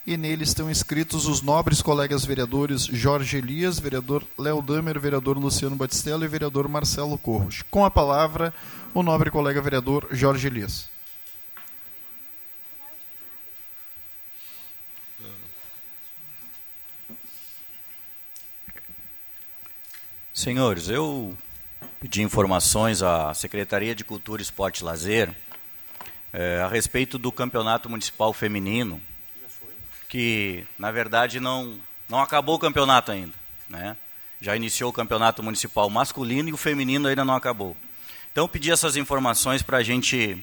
E 0.07 0.17
nele 0.17 0.45
estão 0.45 0.71
inscritos 0.71 1.27
os 1.27 1.43
nobres 1.43 1.83
colegas 1.83 2.25
vereadores 2.25 2.85
Jorge 2.85 3.37
Elias, 3.37 3.79
vereador 3.79 4.25
Léo 4.39 4.63
Damer, 4.63 4.99
vereador 4.99 5.37
Luciano 5.37 5.77
Batistello 5.77 6.25
e 6.25 6.29
vereador 6.29 6.67
Marcelo 6.69 7.19
Corros. 7.19 7.63
Com 7.71 7.85
a 7.85 7.91
palavra, 7.91 8.53
o 8.95 9.03
nobre 9.03 9.31
colega 9.31 9.61
vereador 9.61 10.09
Jorge 10.11 10.47
Elias. 10.47 10.89
Senhores, 20.33 20.89
eu 20.89 21.37
pedir 22.01 22.23
informações 22.23 23.03
à 23.03 23.35
Secretaria 23.35 23.95
de 23.95 24.03
Cultura, 24.03 24.41
Esporte 24.41 24.79
e 24.79 24.85
Lazer 24.85 25.31
é, 26.33 26.63
a 26.65 26.67
respeito 26.67 27.19
do 27.19 27.31
Campeonato 27.31 27.91
Municipal 27.91 28.33
Feminino, 28.33 29.01
que, 30.09 30.65
na 30.79 30.91
verdade, 30.91 31.39
não, 31.39 31.79
não 32.09 32.21
acabou 32.21 32.57
o 32.57 32.59
campeonato 32.59 33.13
ainda. 33.13 33.35
Né? 33.69 33.95
Já 34.41 34.57
iniciou 34.57 34.89
o 34.89 34.95
Campeonato 34.95 35.43
Municipal 35.43 35.91
Masculino 35.91 36.49
e 36.49 36.53
o 36.55 36.57
Feminino 36.57 37.07
ainda 37.07 37.25
não 37.25 37.35
acabou. 37.35 37.77
Então, 38.33 38.49
pedi 38.49 38.71
essas 38.71 38.97
informações 38.97 39.63
para 39.63 39.77
a 39.77 39.83
gente... 39.83 40.43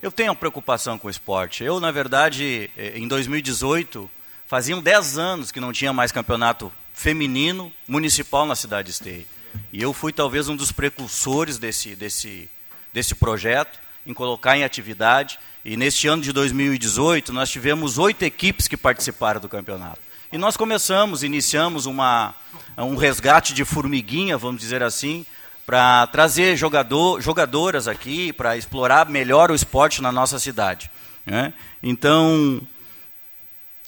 Eu 0.00 0.12
tenho 0.12 0.30
uma 0.30 0.36
preocupação 0.36 0.98
com 0.98 1.08
o 1.08 1.10
esporte. 1.10 1.64
Eu, 1.64 1.80
na 1.80 1.90
verdade, 1.90 2.70
é, 2.76 2.96
em 2.96 3.08
2018, 3.08 4.08
faziam 4.46 4.80
10 4.80 5.18
anos 5.18 5.50
que 5.50 5.60
não 5.60 5.72
tinha 5.72 5.92
mais 5.92 6.12
campeonato 6.12 6.72
feminino 6.92 7.72
municipal 7.88 8.46
na 8.46 8.54
cidade 8.54 8.86
de 8.86 8.92
Esteio. 8.92 9.33
E 9.72 9.82
eu 9.82 9.92
fui 9.92 10.12
talvez 10.12 10.48
um 10.48 10.56
dos 10.56 10.72
precursores 10.72 11.58
desse, 11.58 11.96
desse, 11.96 12.48
desse 12.92 13.14
projeto, 13.14 13.78
em 14.06 14.14
colocar 14.14 14.56
em 14.56 14.64
atividade. 14.64 15.38
E 15.64 15.76
neste 15.76 16.06
ano 16.06 16.22
de 16.22 16.32
2018, 16.32 17.32
nós 17.32 17.50
tivemos 17.50 17.98
oito 17.98 18.22
equipes 18.22 18.68
que 18.68 18.76
participaram 18.76 19.40
do 19.40 19.48
campeonato. 19.48 20.00
E 20.32 20.38
nós 20.38 20.56
começamos, 20.56 21.22
iniciamos 21.22 21.86
uma, 21.86 22.34
um 22.76 22.96
resgate 22.96 23.54
de 23.54 23.64
formiguinha, 23.64 24.36
vamos 24.36 24.60
dizer 24.60 24.82
assim, 24.82 25.24
para 25.64 26.06
trazer 26.08 26.56
jogador, 26.56 27.20
jogadoras 27.20 27.88
aqui, 27.88 28.32
para 28.32 28.56
explorar 28.56 29.08
melhor 29.08 29.50
o 29.50 29.54
esporte 29.54 30.02
na 30.02 30.12
nossa 30.12 30.38
cidade. 30.38 30.90
Né? 31.24 31.52
Então, 31.82 32.60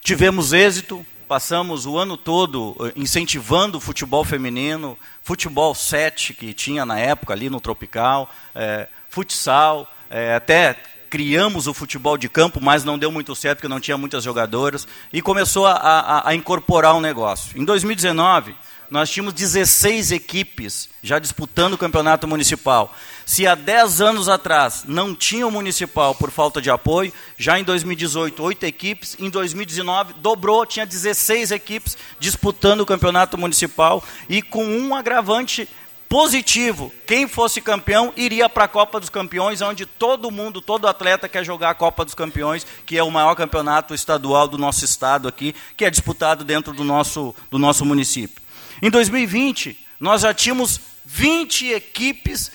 tivemos 0.00 0.52
êxito, 0.52 1.04
passamos 1.26 1.86
o 1.86 1.98
ano 1.98 2.16
todo 2.16 2.76
eh, 2.80 2.92
incentivando 2.96 3.78
o 3.78 3.80
futebol 3.80 4.24
feminino, 4.24 4.96
futebol 5.22 5.74
7 5.74 6.34
que 6.34 6.54
tinha 6.54 6.84
na 6.86 6.98
época 6.98 7.32
ali 7.32 7.50
no 7.50 7.60
Tropical, 7.60 8.30
é, 8.54 8.88
futsal, 9.08 9.90
é, 10.08 10.34
até 10.34 10.76
criamos 11.10 11.66
o 11.66 11.74
futebol 11.74 12.16
de 12.16 12.28
campo, 12.28 12.60
mas 12.60 12.84
não 12.84 12.98
deu 12.98 13.10
muito 13.10 13.34
certo 13.34 13.58
porque 13.58 13.68
não 13.68 13.80
tinha 13.80 13.96
muitas 13.96 14.24
jogadoras, 14.24 14.86
e 15.12 15.22
começou 15.22 15.66
a, 15.66 15.72
a, 15.72 16.28
a 16.28 16.34
incorporar 16.34 16.94
o 16.94 16.98
um 16.98 17.00
negócio. 17.00 17.58
Em 17.58 17.64
2019, 17.64 18.54
nós 18.90 19.10
tínhamos 19.10 19.34
16 19.34 20.12
equipes 20.12 20.88
já 21.02 21.18
disputando 21.18 21.74
o 21.74 21.78
campeonato 21.78 22.26
municipal. 22.26 22.94
Se 23.24 23.46
há 23.46 23.54
10 23.54 24.00
anos 24.00 24.28
atrás 24.28 24.84
não 24.86 25.14
tinha 25.14 25.46
o 25.46 25.50
municipal 25.50 26.14
por 26.14 26.30
falta 26.30 26.60
de 26.60 26.70
apoio, 26.70 27.12
já 27.36 27.58
em 27.58 27.64
2018, 27.64 28.42
8 28.42 28.66
equipes, 28.66 29.16
em 29.18 29.30
2019 29.30 30.14
dobrou, 30.14 30.66
tinha 30.66 30.86
16 30.86 31.50
equipes 31.50 31.96
disputando 32.18 32.80
o 32.80 32.86
campeonato 32.86 33.38
municipal 33.38 34.02
e 34.28 34.42
com 34.42 34.64
um 34.64 34.94
agravante 34.94 35.68
positivo. 36.08 36.92
Quem 37.06 37.26
fosse 37.26 37.60
campeão 37.60 38.12
iria 38.16 38.48
para 38.48 38.64
a 38.64 38.68
Copa 38.68 39.00
dos 39.00 39.10
Campeões, 39.10 39.60
onde 39.60 39.86
todo 39.86 40.30
mundo, 40.30 40.60
todo 40.60 40.88
atleta 40.88 41.28
quer 41.28 41.44
jogar 41.44 41.70
a 41.70 41.74
Copa 41.74 42.04
dos 42.04 42.14
Campeões, 42.14 42.66
que 42.84 42.96
é 42.96 43.02
o 43.02 43.10
maior 43.10 43.34
campeonato 43.34 43.94
estadual 43.94 44.48
do 44.48 44.58
nosso 44.58 44.84
estado 44.84 45.28
aqui, 45.28 45.54
que 45.76 45.84
é 45.84 45.90
disputado 45.90 46.44
dentro 46.44 46.72
do 46.72 46.84
nosso, 46.84 47.34
do 47.50 47.58
nosso 47.58 47.84
município. 47.84 48.45
Em 48.80 48.90
2020, 48.90 49.78
nós 49.98 50.22
já 50.22 50.32
tínhamos 50.34 50.80
20 51.04 51.72
equipes 51.72 52.52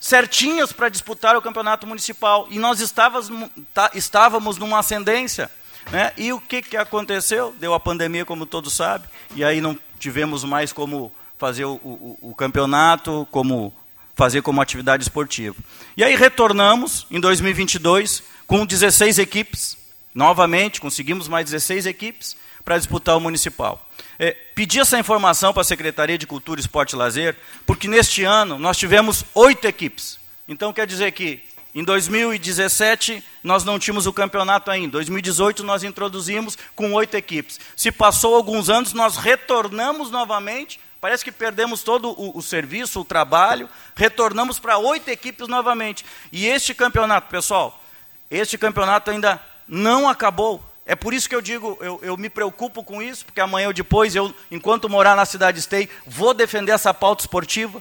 certinhas 0.00 0.72
para 0.72 0.88
disputar 0.88 1.36
o 1.36 1.42
campeonato 1.42 1.86
municipal 1.86 2.46
e 2.50 2.58
nós 2.58 2.80
estávamos, 2.80 3.30
tá, 3.72 3.90
estávamos 3.94 4.58
numa 4.58 4.78
ascendência. 4.78 5.50
Né? 5.90 6.12
E 6.16 6.32
o 6.32 6.40
que, 6.40 6.62
que 6.62 6.76
aconteceu? 6.76 7.54
Deu 7.58 7.74
a 7.74 7.80
pandemia, 7.80 8.24
como 8.24 8.46
todos 8.46 8.72
sabem, 8.72 9.08
e 9.34 9.44
aí 9.44 9.60
não 9.60 9.78
tivemos 9.98 10.44
mais 10.44 10.72
como 10.72 11.12
fazer 11.38 11.64
o, 11.64 11.74
o, 11.74 12.18
o 12.20 12.34
campeonato, 12.34 13.26
como 13.30 13.74
fazer 14.14 14.42
como 14.42 14.60
atividade 14.60 15.02
esportiva. 15.02 15.56
E 15.96 16.04
aí 16.04 16.14
retornamos 16.14 17.06
em 17.10 17.18
2022 17.18 18.22
com 18.46 18.64
16 18.66 19.18
equipes 19.18 19.82
Novamente, 20.14 20.80
conseguimos 20.80 21.26
mais 21.26 21.46
16 21.46 21.86
equipes 21.86 22.36
para 22.64 22.76
disputar 22.76 23.16
o 23.16 23.20
municipal. 23.20 23.88
É, 24.18 24.32
pedi 24.54 24.78
essa 24.78 24.98
informação 24.98 25.52
para 25.52 25.62
a 25.62 25.64
Secretaria 25.64 26.18
de 26.18 26.26
Cultura, 26.26 26.60
Esporte 26.60 26.92
e 26.92 26.96
Lazer, 26.96 27.36
porque 27.66 27.88
neste 27.88 28.24
ano 28.24 28.58
nós 28.58 28.76
tivemos 28.76 29.24
oito 29.34 29.66
equipes. 29.66 30.18
Então 30.46 30.72
quer 30.72 30.86
dizer 30.86 31.12
que 31.12 31.42
em 31.74 31.82
2017 31.82 33.24
nós 33.42 33.64
não 33.64 33.78
tínhamos 33.78 34.06
o 34.06 34.12
campeonato 34.12 34.70
ainda. 34.70 34.86
Em 34.86 34.90
2018 34.90 35.64
nós 35.64 35.82
introduzimos 35.82 36.58
com 36.76 36.92
oito 36.92 37.16
equipes. 37.16 37.58
Se 37.74 37.90
passou 37.90 38.34
alguns 38.34 38.68
anos, 38.68 38.92
nós 38.92 39.16
retornamos 39.16 40.10
novamente. 40.10 40.78
Parece 41.00 41.24
que 41.24 41.32
perdemos 41.32 41.82
todo 41.82 42.10
o, 42.10 42.38
o 42.38 42.42
serviço, 42.42 43.00
o 43.00 43.04
trabalho, 43.04 43.68
retornamos 43.96 44.58
para 44.58 44.78
oito 44.78 45.08
equipes 45.08 45.48
novamente. 45.48 46.04
E 46.30 46.46
este 46.46 46.74
campeonato, 46.74 47.28
pessoal, 47.28 47.82
este 48.30 48.56
campeonato 48.56 49.10
ainda 49.10 49.40
não 49.66 50.08
acabou. 50.08 50.62
É 50.84 50.96
por 50.96 51.14
isso 51.14 51.28
que 51.28 51.34
eu 51.34 51.40
digo, 51.40 51.78
eu, 51.80 52.00
eu, 52.02 52.16
me 52.16 52.28
preocupo 52.28 52.82
com 52.82 53.00
isso, 53.00 53.24
porque 53.24 53.40
amanhã 53.40 53.68
ou 53.68 53.72
depois, 53.72 54.16
eu, 54.16 54.34
enquanto 54.50 54.88
morar 54.88 55.14
na 55.14 55.24
cidade 55.24 55.60
Esteio, 55.60 55.88
vou 56.06 56.34
defender 56.34 56.72
essa 56.72 56.92
pauta 56.92 57.22
esportiva. 57.22 57.80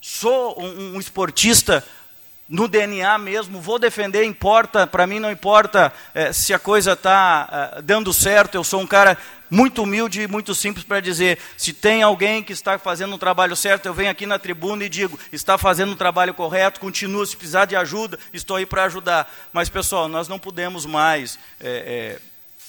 Sou 0.00 0.60
um, 0.60 0.96
um 0.96 1.00
esportista 1.00 1.82
no 2.46 2.68
DNA 2.68 3.16
mesmo, 3.16 3.60
vou 3.60 3.78
defender, 3.78 4.24
importa, 4.24 4.86
para 4.86 5.06
mim 5.06 5.18
não 5.18 5.30
importa 5.32 5.90
é, 6.14 6.30
se 6.30 6.52
a 6.52 6.58
coisa 6.58 6.92
está 6.92 7.72
é, 7.78 7.82
dando 7.82 8.12
certo, 8.12 8.54
eu 8.54 8.62
sou 8.62 8.80
um 8.80 8.86
cara 8.86 9.16
muito 9.50 9.82
humilde 9.82 10.20
e 10.20 10.28
muito 10.28 10.54
simples 10.54 10.84
para 10.84 11.00
dizer, 11.00 11.38
se 11.56 11.72
tem 11.72 12.02
alguém 12.02 12.42
que 12.42 12.52
está 12.52 12.78
fazendo 12.78 13.14
um 13.14 13.18
trabalho 13.18 13.56
certo, 13.56 13.86
eu 13.86 13.94
venho 13.94 14.10
aqui 14.10 14.26
na 14.26 14.38
tribuna 14.38 14.84
e 14.84 14.88
digo, 14.90 15.18
está 15.32 15.56
fazendo 15.56 15.92
um 15.92 15.96
trabalho 15.96 16.34
correto, 16.34 16.80
continua, 16.80 17.24
se 17.24 17.36
precisar 17.36 17.64
de 17.64 17.76
ajuda, 17.76 18.18
estou 18.32 18.56
aí 18.56 18.66
para 18.66 18.84
ajudar. 18.84 19.32
Mas 19.52 19.70
pessoal, 19.70 20.08
nós 20.08 20.28
não 20.28 20.38
podemos 20.38 20.84
mais 20.84 21.38
é, 21.60 22.18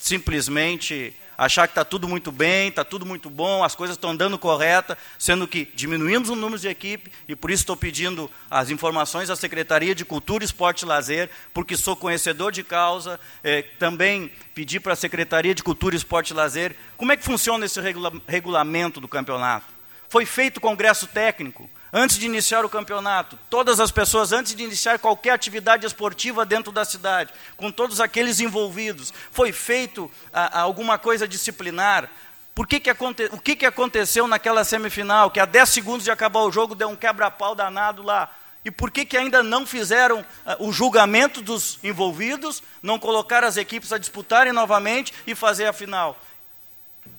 simplesmente 0.06 1.16
achar 1.36 1.68
que 1.68 1.72
está 1.72 1.84
tudo 1.84 2.08
muito 2.08 2.32
bem, 2.32 2.70
está 2.70 2.84
tudo 2.84 3.08
muito 3.08 3.28
bom, 3.28 3.64
as 3.64 3.74
coisas 3.74 3.98
estão 3.98 4.12
andando 4.12 4.38
correta, 4.38 4.96
sendo 5.18 5.48
que 5.48 5.66
diminuímos 5.74 6.30
o 6.30 6.36
número 6.36 6.62
de 6.62 6.68
equipe, 6.68 7.12
e 7.28 7.36
por 7.36 7.50
isso 7.50 7.64
estou 7.64 7.76
pedindo 7.76 8.30
as 8.50 8.70
informações 8.70 9.32
à 9.32 9.36
Secretaria 9.36 9.96
de 9.96 10.06
Cultura, 10.06 10.46
Esporte 10.46 10.84
e 10.84 10.86
Lazer, 10.86 11.28
porque 11.52 11.76
sou 11.76 11.96
conhecedor 11.96 12.52
de 12.52 12.64
causa, 12.64 13.20
é, 13.44 13.64
também 13.64 14.32
pedi 14.54 14.80
para 14.80 14.94
a 14.94 14.96
Secretaria 14.96 15.56
de 15.56 15.64
Cultura, 15.64 15.96
Esporte 15.96 16.30
e 16.30 16.36
Lazer, 16.36 16.76
como 16.96 17.12
é 17.12 17.18
que 17.18 17.24
funciona 17.24 17.66
esse 17.66 17.82
regula 17.82 18.14
regulamento 18.28 19.02
do 19.02 19.08
campeonato? 19.08 19.74
Foi 20.08 20.24
feito 20.24 20.62
congresso 20.62 21.08
técnico, 21.08 21.68
antes 21.98 22.18
de 22.18 22.26
iniciar 22.26 22.66
o 22.66 22.70
campeonato, 22.70 23.40
todas 23.50 23.80
as 23.80 23.90
pessoas, 23.90 24.34
antes 24.34 24.54
de 24.54 24.62
iniciar 24.62 25.00
qualquer 25.00 25.32
atividade 25.32 25.86
esportiva 25.86 26.46
dentro 26.46 26.70
da 26.70 26.84
cidade, 26.84 27.32
com 27.56 27.72
todos 27.72 28.02
aqueles 28.02 28.42
envolvidos, 28.42 29.14
foi 29.32 29.54
feito 29.54 30.12
a, 30.34 30.60
a 30.60 30.62
alguma 30.62 30.98
coisa 30.98 31.26
disciplinar. 31.26 32.10
Por 32.54 32.68
que 32.68 32.82
que 32.82 32.90
aconte, 32.90 33.30
o 33.32 33.40
que, 33.40 33.56
que 33.56 33.66
aconteceu 33.66 34.28
naquela 34.28 34.66
semifinal, 34.66 35.32
que 35.32 35.40
a 35.40 35.46
10 35.46 35.70
segundos 35.70 36.04
de 36.04 36.12
acabar 36.12 36.42
o 36.42 36.52
jogo 36.52 36.76
deu 36.76 36.90
um 36.90 36.98
quebra-pau 36.98 37.56
danado 37.56 38.04
lá? 38.04 38.30
E 38.66 38.70
por 38.70 38.92
que, 38.92 39.06
que 39.06 39.16
ainda 39.16 39.42
não 39.42 39.66
fizeram 39.66 40.20
uh, 40.20 40.68
o 40.68 40.74
julgamento 40.74 41.42
dos 41.42 41.80
envolvidos, 41.82 42.62
não 42.84 43.00
colocaram 43.00 43.48
as 43.48 43.56
equipes 43.56 43.94
a 43.94 43.98
disputarem 43.98 44.52
novamente 44.52 45.14
e 45.26 45.34
fazer 45.34 45.66
a 45.66 45.72
final? 45.74 46.20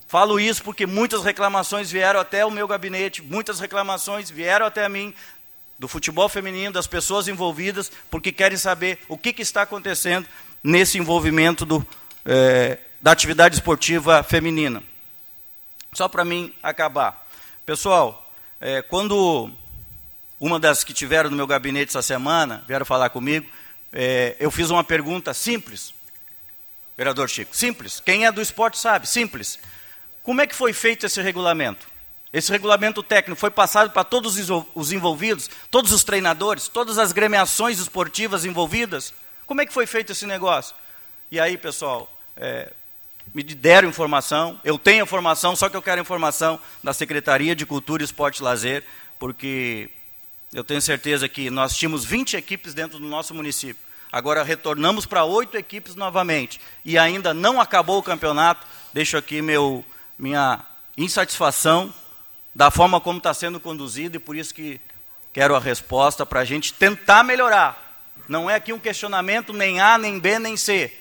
Falo 0.08 0.38
isso 0.38 0.62
porque 0.62 0.86
muitas 0.86 1.24
reclamações 1.24 1.90
vieram 1.90 2.20
até 2.20 2.44
o 2.44 2.50
meu 2.50 2.68
gabinete, 2.68 3.22
muitas 3.22 3.58
reclamações 3.58 4.30
vieram 4.30 4.64
até 4.64 4.88
mim 4.88 5.12
do 5.78 5.88
futebol 5.88 6.28
feminino, 6.28 6.72
das 6.72 6.86
pessoas 6.86 7.28
envolvidas, 7.28 7.90
porque 8.10 8.30
querem 8.32 8.56
saber 8.56 8.98
o 9.08 9.18
que, 9.18 9.32
que 9.32 9.42
está 9.42 9.62
acontecendo 9.62 10.26
nesse 10.62 10.96
envolvimento 10.96 11.66
do, 11.66 11.86
é, 12.24 12.78
da 13.00 13.12
atividade 13.12 13.56
esportiva 13.56 14.22
feminina. 14.22 14.82
Só 15.92 16.08
para 16.08 16.24
mim 16.24 16.54
acabar. 16.62 17.26
Pessoal, 17.64 18.32
é, 18.60 18.82
quando 18.82 19.50
uma 20.38 20.60
das 20.60 20.84
que 20.84 20.94
tiveram 20.94 21.30
no 21.30 21.36
meu 21.36 21.46
gabinete 21.46 21.90
essa 21.90 22.02
semana 22.02 22.64
vieram 22.66 22.86
falar 22.86 23.10
comigo, 23.10 23.46
é, 23.92 24.36
eu 24.38 24.50
fiz 24.50 24.70
uma 24.70 24.84
pergunta 24.84 25.34
simples, 25.34 25.92
vereador 26.96 27.28
Chico, 27.28 27.56
simples. 27.56 28.00
Quem 28.00 28.24
é 28.24 28.32
do 28.32 28.40
esporte 28.40 28.78
sabe, 28.78 29.08
simples. 29.08 29.58
Como 30.26 30.40
é 30.40 30.46
que 30.48 30.56
foi 30.56 30.72
feito 30.72 31.06
esse 31.06 31.22
regulamento? 31.22 31.86
Esse 32.32 32.50
regulamento 32.50 33.00
técnico 33.00 33.38
foi 33.38 33.48
passado 33.48 33.92
para 33.92 34.02
todos 34.02 34.36
os 34.74 34.90
envolvidos, 34.90 35.48
todos 35.70 35.92
os 35.92 36.02
treinadores, 36.02 36.66
todas 36.66 36.98
as 36.98 37.12
gremiações 37.12 37.78
esportivas 37.78 38.44
envolvidas? 38.44 39.14
Como 39.46 39.60
é 39.60 39.66
que 39.66 39.72
foi 39.72 39.86
feito 39.86 40.10
esse 40.10 40.26
negócio? 40.26 40.74
E 41.30 41.38
aí, 41.38 41.56
pessoal, 41.56 42.12
é, 42.36 42.72
me 43.32 43.44
deram 43.44 43.88
informação, 43.88 44.60
eu 44.64 44.76
tenho 44.80 45.04
informação, 45.04 45.54
só 45.54 45.68
que 45.68 45.76
eu 45.76 45.80
quero 45.80 46.00
informação 46.00 46.58
da 46.82 46.92
Secretaria 46.92 47.54
de 47.54 47.64
Cultura, 47.64 48.02
Esporte 48.02 48.40
e 48.40 48.42
Lazer, 48.42 48.82
porque 49.20 49.88
eu 50.52 50.64
tenho 50.64 50.82
certeza 50.82 51.28
que 51.28 51.50
nós 51.50 51.76
tínhamos 51.76 52.04
20 52.04 52.36
equipes 52.36 52.74
dentro 52.74 52.98
do 52.98 53.06
nosso 53.06 53.32
município. 53.32 53.80
Agora 54.10 54.42
retornamos 54.42 55.06
para 55.06 55.22
oito 55.22 55.56
equipes 55.56 55.94
novamente 55.94 56.60
e 56.84 56.98
ainda 56.98 57.32
não 57.32 57.60
acabou 57.60 57.98
o 57.98 58.02
campeonato. 58.02 58.66
Deixo 58.92 59.16
aqui 59.16 59.40
meu 59.40 59.84
minha 60.18 60.64
insatisfação 60.96 61.92
da 62.54 62.70
forma 62.70 63.00
como 63.00 63.18
está 63.18 63.34
sendo 63.34 63.60
conduzido 63.60 64.16
e 64.16 64.20
por 64.20 64.34
isso 64.34 64.54
que 64.54 64.80
quero 65.32 65.54
a 65.54 65.60
resposta 65.60 66.24
para 66.24 66.40
a 66.40 66.44
gente 66.44 66.72
tentar 66.72 67.22
melhorar. 67.22 67.84
Não 68.26 68.48
é 68.48 68.54
aqui 68.54 68.72
um 68.72 68.78
questionamento 68.78 69.52
nem 69.52 69.78
A, 69.78 69.98
nem 69.98 70.18
B, 70.18 70.38
nem 70.38 70.56
C. 70.56 70.92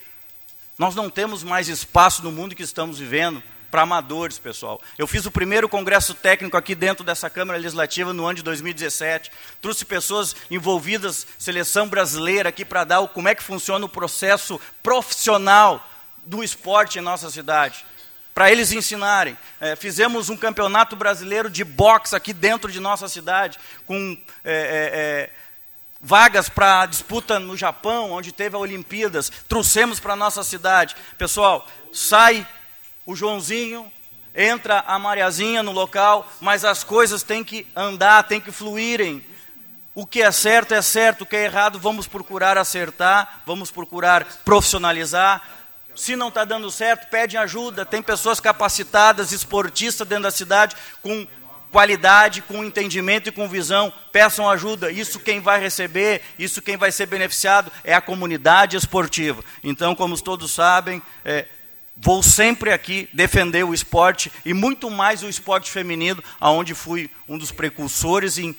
Nós 0.78 0.94
não 0.94 1.08
temos 1.08 1.42
mais 1.42 1.68
espaço 1.68 2.22
no 2.22 2.30
mundo 2.30 2.54
que 2.54 2.62
estamos 2.62 2.98
vivendo 2.98 3.42
para 3.70 3.82
amadores, 3.82 4.38
pessoal. 4.38 4.80
Eu 4.98 5.06
fiz 5.06 5.24
o 5.24 5.30
primeiro 5.30 5.68
congresso 5.68 6.14
técnico 6.14 6.56
aqui 6.56 6.74
dentro 6.74 7.02
dessa 7.02 7.30
Câmara 7.30 7.58
Legislativa 7.58 8.12
no 8.12 8.26
ano 8.26 8.34
de 8.34 8.42
2017. 8.42 9.32
Trouxe 9.60 9.84
pessoas 9.86 10.36
envolvidas, 10.50 11.26
seleção 11.38 11.88
brasileira 11.88 12.50
aqui 12.50 12.64
para 12.64 12.84
dar 12.84 13.00
o, 13.00 13.08
como 13.08 13.28
é 13.28 13.34
que 13.34 13.42
funciona 13.42 13.86
o 13.86 13.88
processo 13.88 14.60
profissional 14.82 15.84
do 16.26 16.44
esporte 16.44 16.98
em 16.98 17.02
nossa 17.02 17.30
cidade 17.30 17.84
para 18.36 18.52
eles 18.52 18.70
ensinarem. 18.70 19.34
É, 19.58 19.74
fizemos 19.74 20.28
um 20.28 20.36
campeonato 20.36 20.94
brasileiro 20.94 21.48
de 21.48 21.64
boxe 21.64 22.14
aqui 22.14 22.34
dentro 22.34 22.70
de 22.70 22.78
nossa 22.78 23.08
cidade, 23.08 23.58
com 23.86 24.14
é, 24.44 24.52
é, 24.52 24.90
é 24.92 25.30
vagas 26.02 26.46
para 26.46 26.84
disputa 26.84 27.38
no 27.38 27.56
Japão, 27.56 28.10
onde 28.10 28.32
teve 28.32 28.54
a 28.54 28.58
Olimpíadas. 28.58 29.32
Trouxemos 29.48 29.98
para 29.98 30.14
nossa 30.14 30.44
cidade. 30.44 30.94
Pessoal, 31.16 31.66
sai 31.90 32.46
o 33.06 33.16
Joãozinho, 33.16 33.90
entra 34.34 34.84
a 34.86 34.98
Mariazinha 34.98 35.62
no 35.62 35.72
local, 35.72 36.30
mas 36.38 36.62
as 36.62 36.84
coisas 36.84 37.22
têm 37.22 37.42
que 37.42 37.66
andar, 37.74 38.24
têm 38.24 38.38
que 38.38 38.52
fluírem. 38.52 39.24
O 39.94 40.04
que 40.04 40.20
é 40.20 40.30
certo 40.30 40.74
é 40.74 40.82
certo, 40.82 41.22
o 41.22 41.26
que 41.26 41.36
é 41.36 41.44
errado, 41.44 41.78
vamos 41.78 42.06
procurar 42.06 42.58
acertar, 42.58 43.40
vamos 43.46 43.70
procurar 43.70 44.26
profissionalizar, 44.44 45.42
se 45.96 46.14
não 46.14 46.28
está 46.28 46.44
dando 46.44 46.70
certo, 46.70 47.08
pede 47.08 47.36
ajuda. 47.36 47.84
Tem 47.84 48.02
pessoas 48.02 48.38
capacitadas, 48.38 49.32
esportistas 49.32 50.06
dentro 50.06 50.24
da 50.24 50.30
cidade, 50.30 50.76
com 51.02 51.26
qualidade, 51.70 52.42
com 52.42 52.64
entendimento 52.64 53.28
e 53.28 53.32
com 53.32 53.48
visão, 53.48 53.92
peçam 54.12 54.48
ajuda. 54.48 54.90
Isso 54.90 55.18
quem 55.20 55.40
vai 55.40 55.60
receber, 55.60 56.22
isso 56.38 56.62
quem 56.62 56.76
vai 56.76 56.92
ser 56.92 57.06
beneficiado 57.06 57.70
é 57.84 57.92
a 57.94 58.00
comunidade 58.00 58.76
esportiva. 58.76 59.44
Então, 59.62 59.94
como 59.94 60.18
todos 60.20 60.52
sabem, 60.52 61.02
é, 61.24 61.46
vou 61.96 62.22
sempre 62.22 62.72
aqui 62.72 63.08
defender 63.12 63.64
o 63.64 63.74
esporte 63.74 64.30
e 64.44 64.54
muito 64.54 64.90
mais 64.90 65.22
o 65.22 65.28
esporte 65.28 65.70
feminino, 65.70 66.22
aonde 66.40 66.74
fui 66.74 67.10
um 67.28 67.36
dos 67.36 67.50
precursores 67.50 68.38
em 68.38 68.56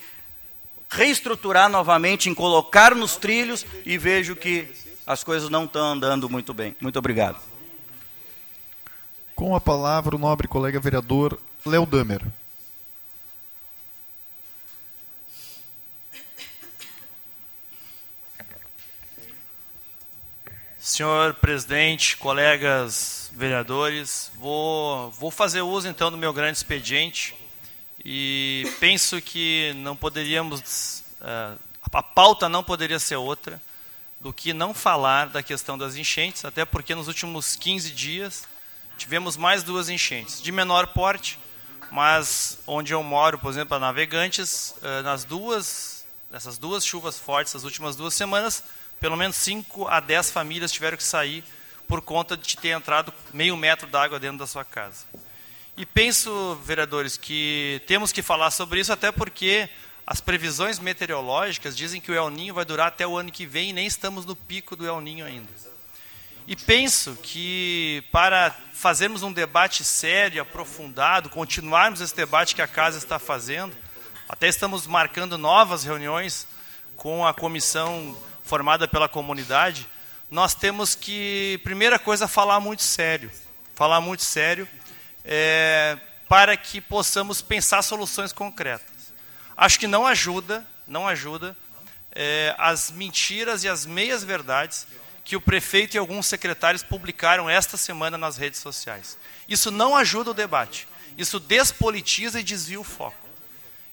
reestruturar 0.90 1.68
novamente, 1.68 2.30
em 2.30 2.34
colocar 2.34 2.94
nos 2.94 3.16
trilhos 3.16 3.66
e 3.84 3.98
vejo 3.98 4.34
que 4.34 4.68
as 5.08 5.24
coisas 5.24 5.48
não 5.48 5.64
estão 5.64 5.92
andando 5.92 6.28
muito 6.28 6.52
bem. 6.52 6.76
Muito 6.78 6.98
obrigado. 6.98 7.40
Com 9.34 9.56
a 9.56 9.60
palavra, 9.60 10.14
o 10.14 10.18
nobre 10.18 10.46
colega 10.46 10.78
vereador 10.78 11.40
Léo 11.64 11.86
Damer. 11.86 12.20
Senhor 20.78 21.32
presidente, 21.34 22.14
colegas 22.18 23.30
vereadores, 23.32 24.30
vou, 24.34 25.10
vou 25.12 25.30
fazer 25.30 25.62
uso 25.62 25.88
então 25.88 26.10
do 26.10 26.18
meu 26.18 26.34
grande 26.34 26.58
expediente 26.58 27.34
e 28.04 28.70
penso 28.78 29.22
que 29.22 29.72
não 29.76 29.96
poderíamos, 29.96 31.02
uh, 31.22 31.58
a 31.92 32.02
pauta 32.02 32.46
não 32.46 32.62
poderia 32.62 32.98
ser 32.98 33.16
outra 33.16 33.58
do 34.20 34.32
que 34.32 34.52
não 34.52 34.74
falar 34.74 35.28
da 35.28 35.42
questão 35.42 35.78
das 35.78 35.96
enchentes, 35.96 36.44
até 36.44 36.64
porque 36.64 36.94
nos 36.94 37.08
últimos 37.08 37.54
15 37.56 37.90
dias 37.90 38.44
tivemos 38.96 39.36
mais 39.36 39.62
duas 39.62 39.88
enchentes, 39.88 40.42
de 40.42 40.50
menor 40.50 40.88
porte, 40.88 41.38
mas 41.90 42.58
onde 42.66 42.92
eu 42.92 43.02
moro, 43.02 43.38
por 43.38 43.50
exemplo, 43.50 43.76
a 43.76 43.78
Navegantes, 43.78 44.74
eh, 44.82 45.02
nas 45.02 45.24
duas, 45.24 46.04
nessas 46.30 46.58
duas 46.58 46.84
chuvas 46.84 47.18
fortes, 47.18 47.54
as 47.54 47.64
últimas 47.64 47.94
duas 47.94 48.12
semanas, 48.12 48.64
pelo 49.00 49.16
menos 49.16 49.36
5 49.36 49.86
a 49.86 50.00
10 50.00 50.30
famílias 50.30 50.72
tiveram 50.72 50.96
que 50.96 51.04
sair 51.04 51.44
por 51.86 52.02
conta 52.02 52.36
de 52.36 52.56
ter 52.56 52.70
entrado 52.70 53.14
meio 53.32 53.56
metro 53.56 53.86
d'água 53.86 54.18
dentro 54.18 54.38
da 54.38 54.46
sua 54.46 54.64
casa. 54.64 55.06
E 55.76 55.86
penso, 55.86 56.56
vereadores, 56.64 57.16
que 57.16 57.80
temos 57.86 58.10
que 58.10 58.20
falar 58.20 58.50
sobre 58.50 58.80
isso 58.80 58.92
até 58.92 59.12
porque 59.12 59.70
as 60.10 60.22
previsões 60.22 60.78
meteorológicas 60.78 61.76
dizem 61.76 62.00
que 62.00 62.10
o 62.10 62.14
El 62.14 62.30
Ninho 62.30 62.54
vai 62.54 62.64
durar 62.64 62.88
até 62.88 63.06
o 63.06 63.18
ano 63.18 63.30
que 63.30 63.44
vem 63.44 63.68
e 63.68 63.72
nem 63.74 63.86
estamos 63.86 64.24
no 64.24 64.34
pico 64.34 64.74
do 64.74 64.88
El 64.88 65.02
Ninho 65.02 65.26
ainda. 65.26 65.50
E 66.46 66.56
penso 66.56 67.14
que 67.22 68.02
para 68.10 68.56
fazermos 68.72 69.22
um 69.22 69.30
debate 69.30 69.84
sério, 69.84 70.40
aprofundado, 70.40 71.28
continuarmos 71.28 72.00
esse 72.00 72.16
debate 72.16 72.54
que 72.54 72.62
a 72.62 72.66
casa 72.66 72.96
está 72.96 73.18
fazendo, 73.18 73.76
até 74.26 74.48
estamos 74.48 74.86
marcando 74.86 75.36
novas 75.36 75.84
reuniões 75.84 76.48
com 76.96 77.26
a 77.26 77.34
comissão 77.34 78.16
formada 78.42 78.88
pela 78.88 79.10
comunidade, 79.10 79.86
nós 80.30 80.54
temos 80.54 80.94
que, 80.94 81.60
primeira 81.62 81.98
coisa, 81.98 82.26
falar 82.26 82.60
muito 82.60 82.82
sério. 82.82 83.30
Falar 83.74 84.00
muito 84.00 84.22
sério 84.22 84.66
é, 85.22 85.98
para 86.26 86.56
que 86.56 86.80
possamos 86.80 87.42
pensar 87.42 87.82
soluções 87.82 88.32
concretas. 88.32 88.97
Acho 89.60 89.80
que 89.80 89.88
não 89.88 90.06
ajuda, 90.06 90.64
não 90.86 91.08
ajuda 91.08 91.56
é, 92.12 92.54
as 92.56 92.92
mentiras 92.92 93.64
e 93.64 93.68
as 93.68 93.84
meias 93.84 94.22
verdades 94.22 94.86
que 95.24 95.34
o 95.34 95.40
prefeito 95.40 95.96
e 95.96 95.98
alguns 95.98 96.26
secretários 96.26 96.84
publicaram 96.84 97.50
esta 97.50 97.76
semana 97.76 98.16
nas 98.16 98.36
redes 98.36 98.60
sociais. 98.60 99.18
Isso 99.48 99.72
não 99.72 99.96
ajuda 99.96 100.30
o 100.30 100.34
debate. 100.34 100.86
Isso 101.18 101.40
despolitiza 101.40 102.38
e 102.38 102.44
desvia 102.44 102.78
o 102.78 102.84
foco. 102.84 103.28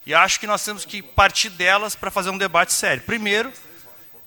E 0.06 0.14
acho 0.14 0.40
que 0.40 0.46
nós 0.46 0.64
temos 0.64 0.86
que 0.86 1.02
partir 1.02 1.50
delas 1.50 1.96
para 1.96 2.12
fazer 2.12 2.30
um 2.30 2.38
debate 2.38 2.72
sério. 2.72 3.02
Primeiro, 3.02 3.52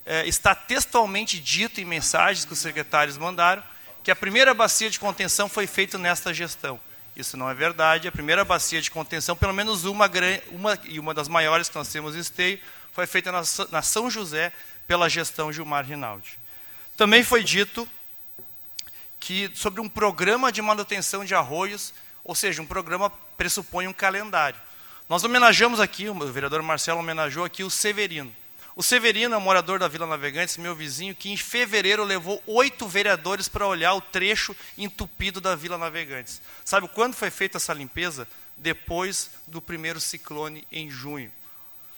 é, 0.05 0.27
está 0.27 0.56
textualmente 0.56 1.39
dito 1.39 1.81
em 1.81 1.85
mensagens 1.85 2.44
que 2.44 2.52
os 2.52 2.59
secretários 2.59 3.16
mandaram 3.16 3.62
que 4.02 4.10
a 4.10 4.16
primeira 4.16 4.52
bacia 4.55 4.90
de 4.90 4.98
contenção 4.98 5.48
foi 5.48 5.69
feita 5.69 5.97
nesta 5.98 6.35
gestão. 6.35 6.81
Isso 7.19 7.36
não 7.36 7.51
é 7.51 7.55
verdade. 7.55 8.07
A 8.07 8.12
primeira 8.12 8.45
bacia 8.45 8.81
de 8.81 8.93
contenção, 8.93 9.35
pelo 9.35 9.53
menos 9.53 9.85
uma, 9.85 10.09
uma 10.53 10.78
e 10.85 11.01
uma 11.01 11.12
das 11.12 11.27
maiores 11.27 11.69
que 11.69 11.74
nós 11.74 11.89
temos 11.89 12.15
em 12.15 12.20
esteio, 12.20 12.61
foi 12.93 13.09
feita 13.09 13.32
na, 13.32 13.43
na 13.73 13.82
São 13.82 14.09
José 14.09 14.53
pela 14.86 15.09
gestão 15.09 15.53
Gilmar 15.53 15.85
Rinaldi. 15.85 16.39
Também 16.97 17.24
foi 17.24 17.43
dito 17.43 17.89
que 19.19 19.51
sobre 19.53 19.81
um 19.81 19.89
programa 19.89 20.53
de 20.53 20.62
manutenção 20.62 21.24
de 21.24 21.35
arroios, 21.35 21.93
ou 22.23 22.36
seja, 22.36 22.62
um 22.62 22.66
programa 22.66 23.11
pressupõe 23.36 23.89
um 23.89 23.93
calendário. 23.93 24.61
Nós 25.09 25.24
homenageamos 25.24 25.81
aqui, 25.81 26.09
o 26.09 26.32
vereador 26.32 26.62
Marcelo 26.62 27.01
homenageou 27.01 27.45
aqui 27.45 27.65
o 27.65 27.70
Severino. 27.70 28.32
O 28.78 28.82
Severino 28.84 29.34
é 29.34 29.38
morador 29.40 29.80
da 29.80 29.88
Vila 29.88 30.06
Navegantes, 30.06 30.56
meu 30.56 30.72
vizinho, 30.72 31.12
que 31.12 31.32
em 31.32 31.36
fevereiro 31.36 32.05
levou 32.05 32.40
oito 32.46 32.86
vereadores 32.86 33.48
para 33.48 33.66
olhar 33.66 33.92
o 33.94 34.00
trecho 34.00 34.55
entupido 34.78 35.40
da 35.40 35.56
Vila 35.56 35.76
Navegantes. 35.76 36.40
Sabe 36.64 36.86
quando 36.86 37.14
foi 37.14 37.28
feita 37.28 37.56
essa 37.56 37.74
limpeza? 37.74 38.28
Depois 38.56 39.32
do 39.48 39.60
primeiro 39.60 39.98
ciclone, 40.00 40.64
em 40.70 40.88
junho. 40.88 41.32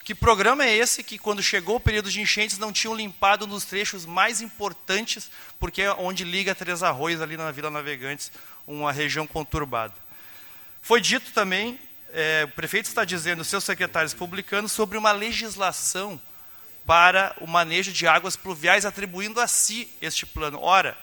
Que 0.02 0.14
programa 0.14 0.64
é 0.64 0.74
esse 0.74 1.02
que, 1.02 1.18
quando 1.18 1.42
chegou 1.42 1.76
o 1.76 1.80
período 1.80 2.10
de 2.10 2.18
enchentes, 2.18 2.56
não 2.56 2.72
tinham 2.72 2.96
limpado 2.96 3.46
nos 3.46 3.66
trechos 3.66 4.06
mais 4.06 4.40
importantes, 4.40 5.30
porque 5.58 5.82
é 5.82 5.92
onde 5.92 6.24
liga 6.24 6.54
Três 6.54 6.82
Arroios, 6.82 7.20
ali 7.20 7.36
na 7.36 7.50
Vila 7.50 7.68
Navegantes, 7.68 8.32
uma 8.66 8.90
região 8.90 9.26
conturbada. 9.26 9.92
Foi 10.80 10.98
dito 10.98 11.30
também, 11.32 11.78
é, 12.10 12.44
o 12.46 12.52
prefeito 12.52 12.86
está 12.86 13.04
dizendo, 13.04 13.44
seus 13.44 13.64
secretários 13.64 14.14
publicando, 14.14 14.66
sobre 14.66 14.96
uma 14.96 15.12
legislação 15.12 16.18
para 16.90 17.36
o 17.40 17.46
manejo 17.46 17.92
de 17.92 18.04
águas 18.08 18.34
pluviais, 18.34 18.84
atribuindo 18.84 19.40
a 19.40 19.46
si 19.46 19.88
este 20.02 20.26
plano. 20.26 20.58
Ora, 20.60 20.98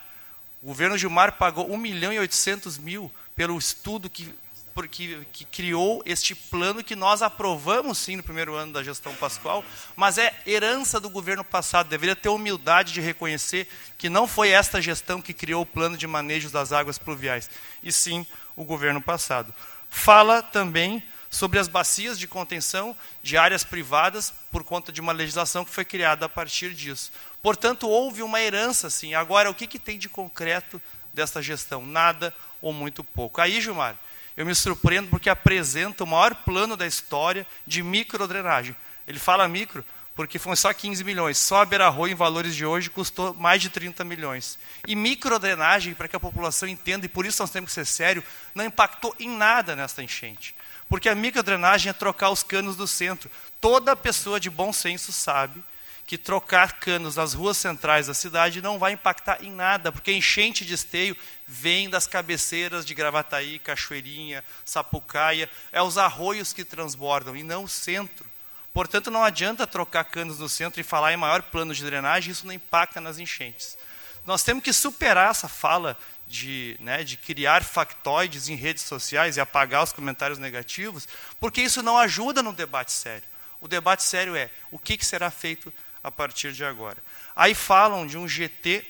o 0.61 0.68
governo 0.68 0.97
Gilmar 0.97 1.38
pagou 1.38 1.72
1 1.72 1.77
milhão 1.77 2.11
e 2.11 2.19
800 2.19 2.77
mil 2.77 3.09
pelo 3.34 3.57
estudo 3.57 4.09
que 4.09 4.35
porque, 4.73 5.19
que 5.31 5.45
criou 5.45 6.03
este 6.05 6.35
plano 6.35 6.84
que 6.84 6.93
nós 6.93 7.22
aprovamos 7.22 7.99
sim 7.99 8.18
no 8.18 8.22
primeiro 8.22 8.53
ano 8.53 8.73
da 8.73 8.84
gestão 8.84 9.15
Pascoal, 9.15 9.64
mas 9.95 10.18
é 10.18 10.35
herança 10.45 10.99
do 10.99 11.09
governo 11.09 11.43
passado. 11.43 11.88
Deveria 11.88 12.18
ter 12.18 12.27
humildade 12.27 12.91
de 12.91 12.99
reconhecer 12.99 13.65
que 13.97 14.09
não 14.09 14.27
foi 14.27 14.49
esta 14.49 14.81
gestão 14.81 15.22
que 15.22 15.34
criou 15.34 15.61
o 15.61 15.65
plano 15.65 15.95
de 15.95 16.05
manejo 16.05 16.49
das 16.49 16.73
águas 16.73 16.97
pluviais, 16.97 17.49
e 17.81 17.93
sim 17.93 18.27
o 18.57 18.65
governo 18.65 19.01
passado. 19.01 19.53
Fala 19.89 20.43
também 20.43 21.01
sobre 21.29 21.59
as 21.59 21.67
bacias 21.67 22.17
de 22.17 22.27
contenção 22.27 22.95
de 23.21 23.37
áreas 23.37 23.63
privadas 23.63 24.33
por 24.51 24.63
conta 24.63 24.91
de 24.91 25.01
uma 25.01 25.11
legislação 25.11 25.65
que 25.65 25.71
foi 25.71 25.85
criada 25.85 26.25
a 26.25 26.29
partir 26.29 26.73
disso. 26.73 27.11
Portanto, 27.41 27.87
houve 27.87 28.21
uma 28.21 28.41
herança, 28.41 28.89
sim. 28.89 29.13
Agora, 29.13 29.49
o 29.49 29.55
que, 29.55 29.67
que 29.67 29.79
tem 29.79 29.97
de 29.97 30.09
concreto 30.09 30.81
desta 31.13 31.41
gestão? 31.41 31.85
Nada 31.85 32.33
ou 32.61 32.73
muito 32.73 33.03
pouco. 33.03 33.41
Aí, 33.41 33.59
Gilmar, 33.61 33.95
eu 34.35 34.45
me 34.45 34.53
surpreendo 34.53 35.09
porque 35.09 35.29
apresenta 35.29 36.03
o 36.03 36.07
maior 36.07 36.35
plano 36.35 36.77
da 36.77 36.85
história 36.85 37.45
de 37.65 37.81
microdrenagem. 37.81 38.75
Ele 39.07 39.19
fala 39.19 39.47
micro 39.47 39.83
porque 40.17 40.39
foi 40.39 40.55
só 40.55 40.73
15 40.73 41.03
milhões. 41.03 41.37
Só 41.37 41.61
a 41.61 41.65
Beira 41.65 41.87
Rua, 41.89 42.09
em 42.09 42.15
valores 42.15 42.55
de 42.55 42.65
hoje, 42.65 42.89
custou 42.89 43.35
mais 43.35 43.61
de 43.61 43.69
30 43.69 44.03
milhões. 44.03 44.57
E 44.87 44.95
microdrenagem, 44.95 45.93
para 45.93 46.07
que 46.07 46.15
a 46.15 46.19
população 46.19 46.67
entenda, 46.67 47.05
e 47.05 47.09
por 47.09 47.23
isso 47.23 47.39
nós 47.41 47.51
temos 47.51 47.69
que 47.69 47.75
ser 47.75 47.85
sério, 47.85 48.23
não 48.55 48.65
impactou 48.65 49.15
em 49.19 49.29
nada 49.29 49.75
nesta 49.75 50.01
enchente. 50.01 50.55
Porque 50.89 51.09
a 51.09 51.15
microdrenagem 51.15 51.89
é 51.89 51.93
trocar 51.93 52.30
os 52.30 52.43
canos 52.43 52.76
do 52.76 52.88
centro. 52.88 53.30
Toda 53.59 53.95
pessoa 53.95 54.39
de 54.39 54.49
bom 54.49 54.72
senso 54.72 55.11
sabe 55.11 55.64
que 56.07 56.18
trocar 56.18 56.80
canos 56.80 57.18
nas 57.18 57.34
ruas 57.34 57.57
centrais 57.57 58.07
da 58.07 58.14
cidade 58.14 58.61
não 58.61 58.80
vai 58.80 58.93
impactar 58.93 59.43
em 59.43 59.51
nada, 59.51 59.91
porque 59.91 60.11
a 60.11 60.14
enchente 60.14 60.65
de 60.65 60.73
esteio 60.73 61.18
vem 61.45 61.89
das 61.89 62.07
cabeceiras 62.07 62.85
de 62.85 62.93
Gravataí, 62.93 63.59
Cachoeirinha, 63.59 64.41
Sapucaia, 64.64 65.49
é 65.69 65.81
os 65.81 65.97
arroios 65.97 66.53
que 66.53 66.64
transbordam 66.64 67.35
e 67.35 67.43
não 67.43 67.65
o 67.65 67.68
centro. 67.68 68.26
Portanto, 68.73 69.11
não 69.11 69.22
adianta 69.22 69.68
trocar 69.68 70.05
canos 70.05 70.39
no 70.39 70.47
centro 70.47 70.80
e 70.80 70.84
falar 70.84 71.11
em 71.11 71.18
maior 71.18 71.41
plano 71.41 71.73
de 71.73 71.84
drenagem, 71.84 72.31
isso 72.31 72.47
não 72.47 72.53
impacta 72.53 73.01
nas 73.01 73.19
enchentes. 73.19 73.77
Nós 74.26 74.43
temos 74.43 74.64
que 74.64 74.72
superar 74.72 75.31
essa 75.31 75.49
fala 75.49 75.97
de, 76.27 76.75
né, 76.79 77.03
de 77.03 77.17
criar 77.17 77.63
factoides 77.63 78.49
em 78.49 78.55
redes 78.55 78.83
sociais 78.83 79.37
e 79.37 79.39
apagar 79.39 79.83
os 79.83 79.93
comentários 79.93 80.37
negativos, 80.37 81.07
porque 81.39 81.61
isso 81.61 81.81
não 81.81 81.97
ajuda 81.97 82.43
no 82.43 82.51
debate 82.51 82.91
sério. 82.91 83.23
O 83.61 83.67
debate 83.67 84.03
sério 84.03 84.35
é 84.35 84.49
o 84.69 84.77
que, 84.77 84.97
que 84.97 85.05
será 85.05 85.31
feito 85.31 85.73
a 86.03 86.11
partir 86.11 86.51
de 86.51 86.63
agora. 86.63 86.97
Aí 87.35 87.55
falam 87.55 88.05
de 88.05 88.17
um 88.17 88.27
GT 88.27 88.85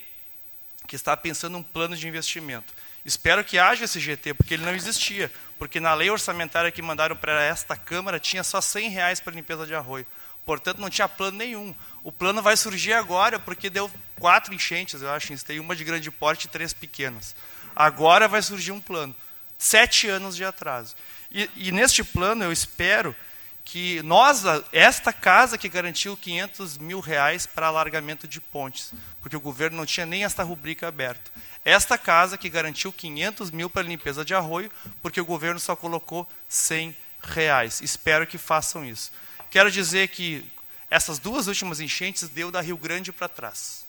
que 0.88 0.96
está 0.96 1.16
pensando 1.16 1.58
um 1.58 1.64
plano 1.64 1.96
de 1.96 2.08
investimento. 2.08 2.74
Espero 3.06 3.44
que 3.44 3.58
haja 3.58 3.86
esse 3.86 4.00
GT, 4.00 4.34
porque 4.34 4.56
ele 4.56 4.66
não 4.66 4.76
existia. 4.76 5.32
Porque 5.58 5.80
na 5.80 5.94
lei 5.94 6.10
orçamentária 6.10 6.72
que 6.72 6.82
mandaram 6.82 7.16
para 7.16 7.42
esta 7.42 7.76
Câmara 7.76 8.20
tinha 8.20 8.44
só 8.44 8.60
100 8.60 8.90
reais 8.90 9.20
para 9.20 9.34
limpeza 9.34 9.66
de 9.66 9.74
arroio. 9.74 10.06
Portanto, 10.48 10.80
não 10.80 10.90
tinha 10.90 11.10
plano 11.10 11.38
nenhum. 11.38 11.76
O 12.02 12.10
plano 12.10 12.42
vai 12.42 12.56
surgir 12.56 12.94
agora, 12.94 13.38
porque 13.38 13.70
deu 13.70 13.92
quatro 14.18 14.54
enchentes, 14.54 15.02
eu 15.02 15.12
acho. 15.12 15.38
Tem 15.44 15.60
uma 15.60 15.76
de 15.76 15.84
grande 15.84 16.10
porte 16.10 16.46
e 16.46 16.48
três 16.48 16.72
pequenas. 16.72 17.36
Agora 17.76 18.30
vai 18.30 18.42
surgir 18.42 18.72
um 18.72 18.80
plano. 18.80 19.14
Sete 19.58 20.08
anos 20.08 20.38
de 20.38 20.46
atraso. 20.46 20.96
E, 21.30 21.50
e 21.54 21.72
neste 21.74 22.02
plano, 22.02 22.46
eu 22.46 22.52
espero 22.54 23.14
que 23.66 24.02
nós, 24.04 24.44
esta 24.72 25.12
casa 25.12 25.58
que 25.58 25.68
garantiu 25.68 26.16
500 26.16 26.78
mil 26.78 27.02
reais 27.02 27.46
para 27.46 27.68
alargamento 27.68 28.26
de 28.26 28.40
pontes, 28.40 28.94
porque 29.22 29.36
o 29.36 29.42
governo 29.42 29.76
não 29.76 29.86
tinha 29.86 30.06
nem 30.06 30.24
esta 30.24 30.44
rubrica 30.44 30.88
aberta. 30.88 31.30
Esta 31.66 31.98
casa 31.98 32.38
que 32.38 32.48
garantiu 32.48 32.94
500 32.94 33.52
mil 33.52 33.70
para 33.70 33.86
limpeza 33.86 34.24
de 34.24 34.34
arroio, 34.34 34.72
porque 35.02 35.20
o 35.20 35.26
governo 35.26 35.60
só 35.60 35.76
colocou 35.76 36.26
100 36.48 36.96
reais. 37.22 37.82
Espero 37.82 38.26
que 38.26 38.38
façam 38.38 38.86
isso. 38.86 39.12
Quero 39.50 39.72
dizer 39.72 40.10
que 40.10 40.44
essas 40.90 41.20
duas 41.20 41.48
últimas 41.48 41.80
enchentes 41.80 42.30
deu 42.30 42.52
da 42.52 42.62
Rio 42.62 42.78
Grande 42.78 43.12
para 43.12 43.28
trás. 43.28 43.86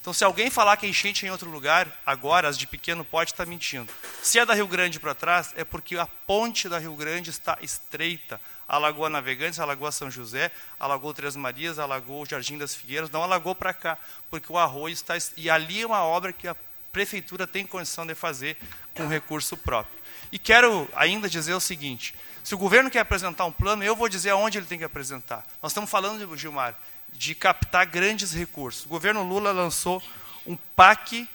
Então, 0.00 0.12
se 0.14 0.24
alguém 0.24 0.50
falar 0.50 0.76
que 0.78 0.86
é 0.86 0.88
enchente 0.88 1.26
em 1.26 1.30
outro 1.30 1.50
lugar, 1.50 1.86
agora 2.06 2.48
as 2.48 2.56
de 2.56 2.66
pequeno 2.66 3.04
pode 3.04 3.32
estar 3.32 3.44
mentindo. 3.44 3.92
Se 4.22 4.38
é 4.38 4.46
da 4.46 4.54
Rio 4.54 4.66
Grande 4.66 4.98
para 4.98 5.14
trás, 5.14 5.52
é 5.56 5.64
porque 5.64 5.98
a 5.98 6.06
ponte 6.06 6.68
da 6.68 6.78
Rio 6.78 6.94
Grande 6.96 7.28
está 7.28 7.58
estreita 7.60 8.40
a 8.70 9.10
Navegantes, 9.10 9.58
alagou 9.58 9.90
São 9.90 10.10
José, 10.10 10.52
alagou 10.78 11.12
Três 11.12 11.34
Marias, 11.34 11.78
alagou 11.78 12.22
o 12.22 12.26
Jardim 12.26 12.56
das 12.56 12.74
Figueiras, 12.74 13.10
não 13.10 13.22
alagou 13.22 13.54
para 13.54 13.74
cá, 13.74 13.98
porque 14.30 14.52
o 14.52 14.56
arroio 14.56 14.92
está. 14.92 15.14
E 15.36 15.50
ali 15.50 15.82
é 15.82 15.86
uma 15.86 16.04
obra 16.04 16.32
que 16.32 16.46
a 16.46 16.56
prefeitura 16.92 17.46
tem 17.46 17.66
condição 17.66 18.06
de 18.06 18.14
fazer 18.14 18.56
com 18.94 19.08
recurso 19.08 19.56
próprio. 19.56 19.98
E 20.30 20.38
quero 20.38 20.88
ainda 20.94 21.28
dizer 21.28 21.52
o 21.52 21.60
seguinte: 21.60 22.14
se 22.42 22.54
o 22.54 22.58
governo 22.58 22.90
quer 22.90 23.00
apresentar 23.00 23.44
um 23.44 23.52
plano, 23.52 23.84
eu 23.84 23.94
vou 23.94 24.08
dizer 24.08 24.30
aonde 24.30 24.58
ele 24.58 24.66
tem 24.66 24.78
que 24.78 24.84
apresentar. 24.84 25.44
Nós 25.62 25.72
estamos 25.72 25.90
falando, 25.90 26.36
Gilmar, 26.36 26.74
de 27.12 27.34
captar 27.34 27.86
grandes 27.86 28.32
recursos. 28.32 28.86
O 28.86 28.88
governo 28.88 29.22
Lula 29.22 29.52
lançou 29.52 30.02
um 30.46 30.56
PAC, 30.56 31.28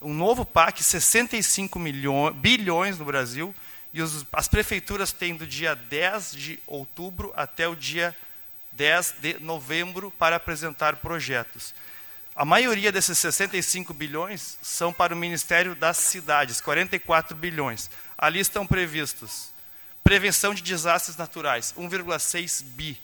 um 0.00 0.12
novo 0.12 0.44
PAC, 0.44 0.82
65 0.82 1.78
milhões, 1.78 2.34
bilhões 2.36 2.98
no 2.98 3.04
Brasil, 3.04 3.54
e 3.94 4.02
os, 4.02 4.26
as 4.32 4.48
prefeituras 4.48 5.12
têm 5.12 5.36
do 5.36 5.46
dia 5.46 5.74
10 5.74 6.32
de 6.32 6.58
outubro 6.66 7.32
até 7.36 7.68
o 7.68 7.76
dia 7.76 8.14
10 8.72 9.16
de 9.20 9.38
novembro 9.40 10.10
para 10.12 10.36
apresentar 10.36 10.96
projetos. 10.96 11.74
A 12.34 12.44
maioria 12.44 12.90
desses 12.90 13.18
65 13.18 13.92
bilhões 13.92 14.58
são 14.62 14.92
para 14.92 15.14
o 15.14 15.16
Ministério 15.16 15.74
das 15.74 15.98
Cidades, 15.98 16.60
44 16.62 17.36
bilhões. 17.36 17.90
Ali 18.16 18.40
estão 18.40 18.66
previstos 18.66 19.51
prevenção 20.02 20.54
de 20.54 20.62
desastres 20.62 21.16
naturais, 21.16 21.74
1,6 21.76 22.62
bi. 22.62 23.00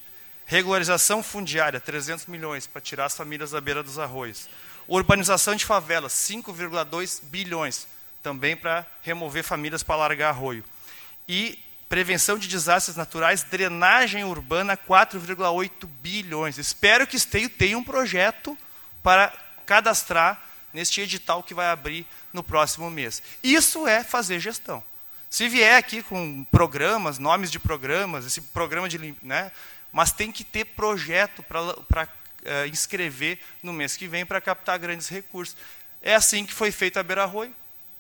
Regularização 0.47 1.23
fundiária, 1.23 1.79
300 1.79 2.27
milhões 2.27 2.67
para 2.67 2.81
tirar 2.81 3.05
as 3.05 3.17
famílias 3.17 3.51
da 3.51 3.61
beira 3.61 3.83
dos 3.83 3.99
arroios. 3.99 4.49
Urbanização 4.87 5.55
de 5.55 5.65
favelas, 5.65 6.13
5,2 6.13 7.23
bilhões, 7.25 7.87
também 8.23 8.57
para 8.57 8.87
remover 9.03 9.45
famílias 9.45 9.83
para 9.83 9.97
largar 9.97 10.31
arroio. 10.31 10.65
E 11.29 11.59
prevenção 11.89 12.39
de 12.39 12.49
desastres 12.49 12.97
naturais, 12.97 13.43
drenagem 13.43 14.25
urbana, 14.25 14.77
4,8 14.77 15.87
bilhões. 16.01 16.59
Espero 16.59 17.07
que 17.07 17.17
Esteio 17.17 17.49
tenha 17.49 17.77
um 17.77 17.85
projeto 17.85 18.57
para 19.03 19.33
cadastrar 19.67 20.43
neste 20.73 21.01
edital 21.01 21.43
que 21.43 21.55
vai 21.55 21.69
abrir 21.69 22.07
no 22.33 22.43
próximo 22.43 22.91
mês. 22.91 23.23
Isso 23.43 23.87
é 23.87 24.05
fazer 24.05 24.41
gestão. 24.41 24.83
Se 25.31 25.49
vier 25.49 25.77
aqui 25.77 26.03
com 26.03 26.45
programas, 26.45 27.19
nomes 27.19 27.51
de 27.51 27.59
programas, 27.59 28.25
esse 28.25 28.41
programa 28.41 28.89
de. 28.89 29.15
Né, 29.23 29.53
mas 29.93 30.13
tem 30.13 30.33
que 30.33 30.45
ter 30.45 30.65
projeto 30.65 31.43
para 31.43 31.73
uh, 31.73 32.09
eh, 32.45 32.67
inscrever 32.69 33.39
no 33.63 33.73
mês 33.73 33.97
que 33.97 34.07
vem 34.07 34.25
para 34.25 34.41
captar 34.41 34.79
grandes 34.79 35.09
recursos. 35.09 35.57
É 36.03 36.15
assim 36.15 36.45
que 36.45 36.53
foi 36.53 36.71
feita 36.71 37.01
a 37.01 37.03
Beira 37.03 37.25
Roi, 37.25 37.53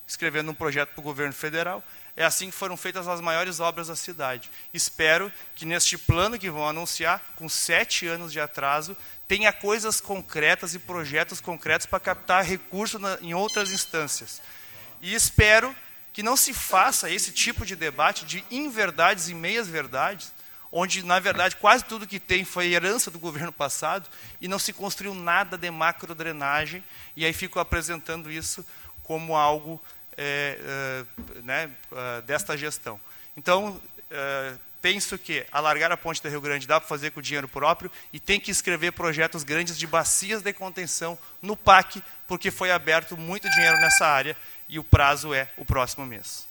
escrevendo 0.06 0.50
um 0.50 0.54
projeto 0.54 0.90
para 0.90 1.00
o 1.00 1.04
governo 1.04 1.32
federal. 1.32 1.82
É 2.16 2.24
assim 2.24 2.50
que 2.50 2.56
foram 2.56 2.76
feitas 2.76 3.06
as 3.06 3.20
maiores 3.20 3.60
obras 3.60 3.88
da 3.88 3.96
cidade. 3.96 4.50
Espero 4.74 5.32
que 5.54 5.64
neste 5.64 5.96
plano 5.96 6.38
que 6.38 6.50
vão 6.50 6.68
anunciar, 6.68 7.22
com 7.36 7.48
sete 7.48 8.06
anos 8.06 8.32
de 8.32 8.40
atraso, 8.40 8.96
tenha 9.26 9.52
coisas 9.52 10.00
concretas 10.00 10.74
e 10.74 10.78
projetos 10.78 11.40
concretos 11.40 11.86
para 11.86 12.00
captar 12.00 12.44
recursos 12.44 13.00
em 13.20 13.34
outras 13.34 13.70
instâncias. 13.70 14.42
E 15.00 15.14
espero 15.14 15.74
que 16.18 16.22
não 16.24 16.36
se 16.36 16.52
faça 16.52 17.08
esse 17.08 17.30
tipo 17.30 17.64
de 17.64 17.76
debate 17.76 18.24
de 18.24 18.44
inverdades 18.50 19.28
e 19.28 19.34
meias-verdades, 19.34 20.34
onde, 20.72 21.04
na 21.04 21.20
verdade, 21.20 21.54
quase 21.54 21.84
tudo 21.84 22.08
que 22.08 22.18
tem 22.18 22.44
foi 22.44 22.72
herança 22.72 23.08
do 23.08 23.20
governo 23.20 23.52
passado 23.52 24.08
e 24.40 24.48
não 24.48 24.58
se 24.58 24.72
construiu 24.72 25.14
nada 25.14 25.56
de 25.56 25.70
macrodrenagem, 25.70 26.82
e 27.14 27.24
aí 27.24 27.32
fico 27.32 27.60
apresentando 27.60 28.32
isso 28.32 28.66
como 29.04 29.36
algo 29.36 29.80
é, 30.16 30.58
é, 30.60 31.42
né, 31.42 31.70
é, 31.92 32.20
desta 32.22 32.56
gestão. 32.56 33.00
Então, 33.36 33.80
é, 34.10 34.54
penso 34.82 35.16
que 35.18 35.46
alargar 35.52 35.92
a 35.92 35.96
ponte 35.96 36.20
do 36.20 36.28
Rio 36.28 36.40
Grande 36.40 36.66
dá 36.66 36.80
para 36.80 36.88
fazer 36.88 37.12
com 37.12 37.20
o 37.20 37.22
dinheiro 37.22 37.46
próprio 37.46 37.92
e 38.12 38.18
tem 38.18 38.40
que 38.40 38.50
escrever 38.50 38.90
projetos 38.90 39.44
grandes 39.44 39.78
de 39.78 39.86
bacias 39.86 40.42
de 40.42 40.52
contenção 40.52 41.16
no 41.40 41.56
PAC, 41.56 42.02
porque 42.26 42.50
foi 42.50 42.72
aberto 42.72 43.16
muito 43.16 43.48
dinheiro 43.50 43.76
nessa 43.76 44.04
área 44.04 44.36
e 44.68 44.78
o 44.78 44.84
prazo 44.84 45.32
é 45.32 45.48
o 45.56 45.64
próximo 45.64 46.04
mês. 46.04 46.46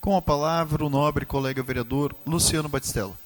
Com 0.00 0.16
a 0.16 0.22
palavra, 0.22 0.84
o 0.84 0.90
nobre 0.90 1.24
colega 1.24 1.62
vereador 1.62 2.14
Luciano 2.26 2.68
Batistella. 2.68 3.16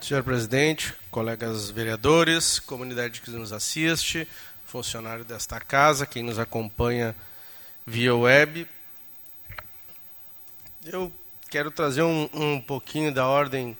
Senhor 0.00 0.24
presidente, 0.24 0.92
colegas 1.08 1.70
vereadores, 1.70 2.58
comunidade 2.58 3.20
que 3.20 3.30
nos 3.30 3.52
assiste, 3.52 4.26
funcionário 4.66 5.24
desta 5.24 5.60
casa, 5.60 6.04
quem 6.04 6.22
nos 6.22 6.36
acompanha 6.36 7.14
via 7.86 8.12
web. 8.14 8.66
Eu 10.82 11.12
quero 11.50 11.70
trazer 11.70 12.00
um, 12.00 12.26
um 12.32 12.58
pouquinho 12.58 13.12
da 13.12 13.26
ordem 13.26 13.76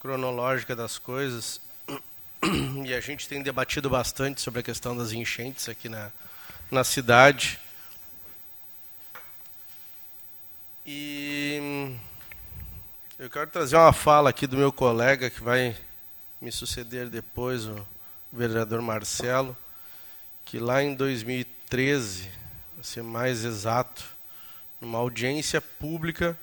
cronológica 0.00 0.74
das 0.74 0.98
coisas. 0.98 1.60
E 2.86 2.94
a 2.94 3.00
gente 3.00 3.28
tem 3.28 3.42
debatido 3.42 3.90
bastante 3.90 4.40
sobre 4.40 4.60
a 4.60 4.62
questão 4.62 4.96
das 4.96 5.12
enchentes 5.12 5.68
aqui 5.68 5.88
na, 5.90 6.10
na 6.70 6.84
cidade. 6.84 7.58
E 10.86 11.94
eu 13.18 13.28
quero 13.28 13.50
trazer 13.50 13.76
uma 13.76 13.92
fala 13.92 14.30
aqui 14.30 14.46
do 14.46 14.56
meu 14.56 14.72
colega 14.72 15.28
que 15.28 15.42
vai 15.42 15.76
me 16.40 16.50
suceder 16.50 17.10
depois, 17.10 17.66
o 17.66 17.86
vereador 18.32 18.80
Marcelo, 18.80 19.56
que 20.46 20.58
lá 20.58 20.82
em 20.82 20.94
2013, 20.94 22.30
para 22.74 22.84
ser 22.84 23.02
mais 23.02 23.44
exato, 23.44 24.15
numa 24.86 24.98
audiência 24.98 25.60
pública 25.60 26.38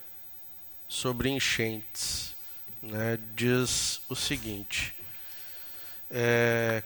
sobre 0.89 1.29
enchentes, 1.29 2.35
né, 2.81 3.17
diz 3.33 4.01
o 4.09 4.15
seguinte, 4.17 4.93
é, 6.11 6.83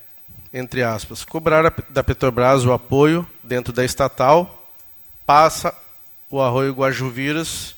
entre 0.53 0.83
aspas, 0.83 1.25
cobrar 1.25 1.73
da 1.89 2.03
Petrobras 2.03 2.63
o 2.63 2.71
apoio 2.71 3.27
dentro 3.41 3.73
da 3.73 3.83
estatal, 3.83 4.71
passa 5.25 5.75
o 6.29 6.39
arroio 6.39 6.73
Guajuviras 6.73 7.75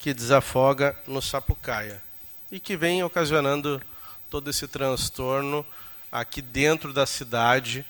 que 0.00 0.12
desafoga 0.12 0.96
no 1.06 1.22
Sapucaia 1.22 2.02
e 2.50 2.58
que 2.58 2.76
vem 2.76 3.04
ocasionando 3.04 3.80
todo 4.28 4.50
esse 4.50 4.66
transtorno 4.66 5.64
aqui 6.10 6.42
dentro 6.42 6.92
da 6.92 7.06
cidade 7.06 7.86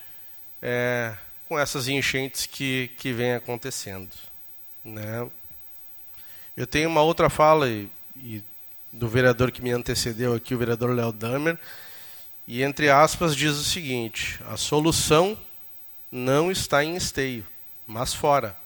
é, 0.60 1.16
com 1.48 1.58
essas 1.58 1.88
enchentes 1.88 2.44
que, 2.44 2.90
que 2.98 3.10
vem 3.10 3.32
acontecendo. 3.32 4.29
Né? 4.84 5.28
Eu 6.56 6.66
tenho 6.66 6.88
uma 6.88 7.02
outra 7.02 7.30
fala 7.30 7.68
e, 7.68 7.88
e 8.16 8.42
do 8.92 9.08
vereador 9.08 9.50
que 9.50 9.62
me 9.62 9.70
antecedeu 9.70 10.34
aqui, 10.34 10.54
o 10.54 10.58
vereador 10.58 10.94
Léo 10.94 11.12
Damer, 11.12 11.58
e 12.46 12.62
entre 12.62 12.90
aspas 12.90 13.36
diz 13.36 13.52
o 13.52 13.64
seguinte: 13.64 14.40
a 14.48 14.56
solução 14.56 15.38
não 16.10 16.50
está 16.50 16.84
em 16.84 16.96
esteio, 16.96 17.46
mas 17.86 18.12
fora. 18.12 18.56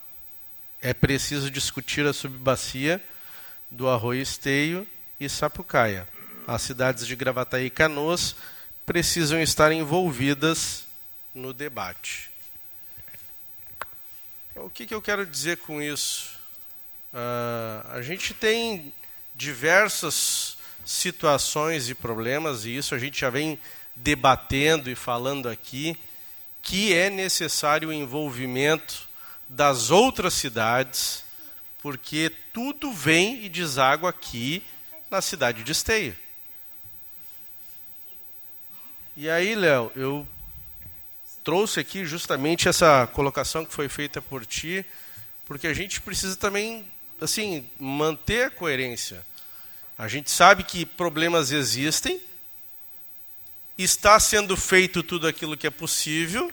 É 0.81 0.93
preciso 0.93 1.51
discutir 1.51 2.07
a 2.07 2.13
subbacia 2.13 3.03
do 3.71 3.89
Arroio 3.89 4.23
Esteio 4.23 4.87
e 5.19 5.29
Sapucaia. 5.29 6.07
As 6.47 6.63
cidades 6.63 7.07
de 7.07 7.17
Gravataí 7.17 7.67
e 7.67 7.71
Canoas 7.71 8.37
precisam 8.85 9.41
estar 9.41 9.73
envolvidas 9.73 10.85
no 11.35 11.53
debate. 11.53 12.31
O 14.57 14.71
que, 14.71 14.87
que 14.87 14.95
eu 14.95 15.03
quero 15.03 15.27
dizer 15.27 15.59
com 15.59 15.83
isso? 15.83 16.37
Uh, 17.13 17.91
a 17.91 18.03
gente 18.03 18.33
tem 18.33 18.93
diversas 19.35 20.57
situações 20.85 21.89
e 21.89 21.95
problemas, 21.95 22.65
e 22.65 22.77
isso 22.77 22.95
a 22.95 22.99
gente 22.99 23.21
já 23.21 23.31
vem 23.31 23.59
debatendo 23.97 24.91
e 24.91 24.95
falando 24.95 25.49
aqui, 25.49 25.97
que 26.63 26.95
é 26.95 27.11
necessário 27.11 27.89
o 27.89 27.93
envolvimento 27.93 29.09
das 29.49 29.91
outras 29.91 30.35
cidades 30.35 31.25
porque 31.85 32.33
tudo 32.51 32.91
vem 32.91 33.45
e 33.45 33.49
deságua 33.51 34.09
aqui 34.09 34.63
na 35.11 35.21
cidade 35.21 35.63
de 35.63 35.71
Esteio. 35.71 36.17
E 39.15 39.29
aí, 39.29 39.55
Léo, 39.55 39.93
eu 39.95 40.27
trouxe 41.45 41.79
aqui 41.79 42.07
justamente 42.07 42.69
essa 42.69 43.07
colocação 43.13 43.65
que 43.65 43.75
foi 43.75 43.89
feita 43.89 44.23
por 44.23 44.47
ti, 44.47 44.85
porque 45.45 45.67
a 45.67 45.75
gente 45.75 46.01
precisa 46.01 46.35
também, 46.37 46.85
assim, 47.21 47.69
manter 47.79 48.47
a 48.47 48.51
coerência. 48.51 49.25
A 49.99 50.09
gente 50.09 50.31
sabe 50.31 50.65
que 50.65 50.87
problemas 50.87 51.53
existem, 51.53 52.19
está 53.77 54.19
sendo 54.19 54.57
feito 54.57 55.03
tudo 55.03 55.29
aquilo 55.29 55.57
que 55.57 55.67
é 55.67 55.71
possível, 55.71 56.51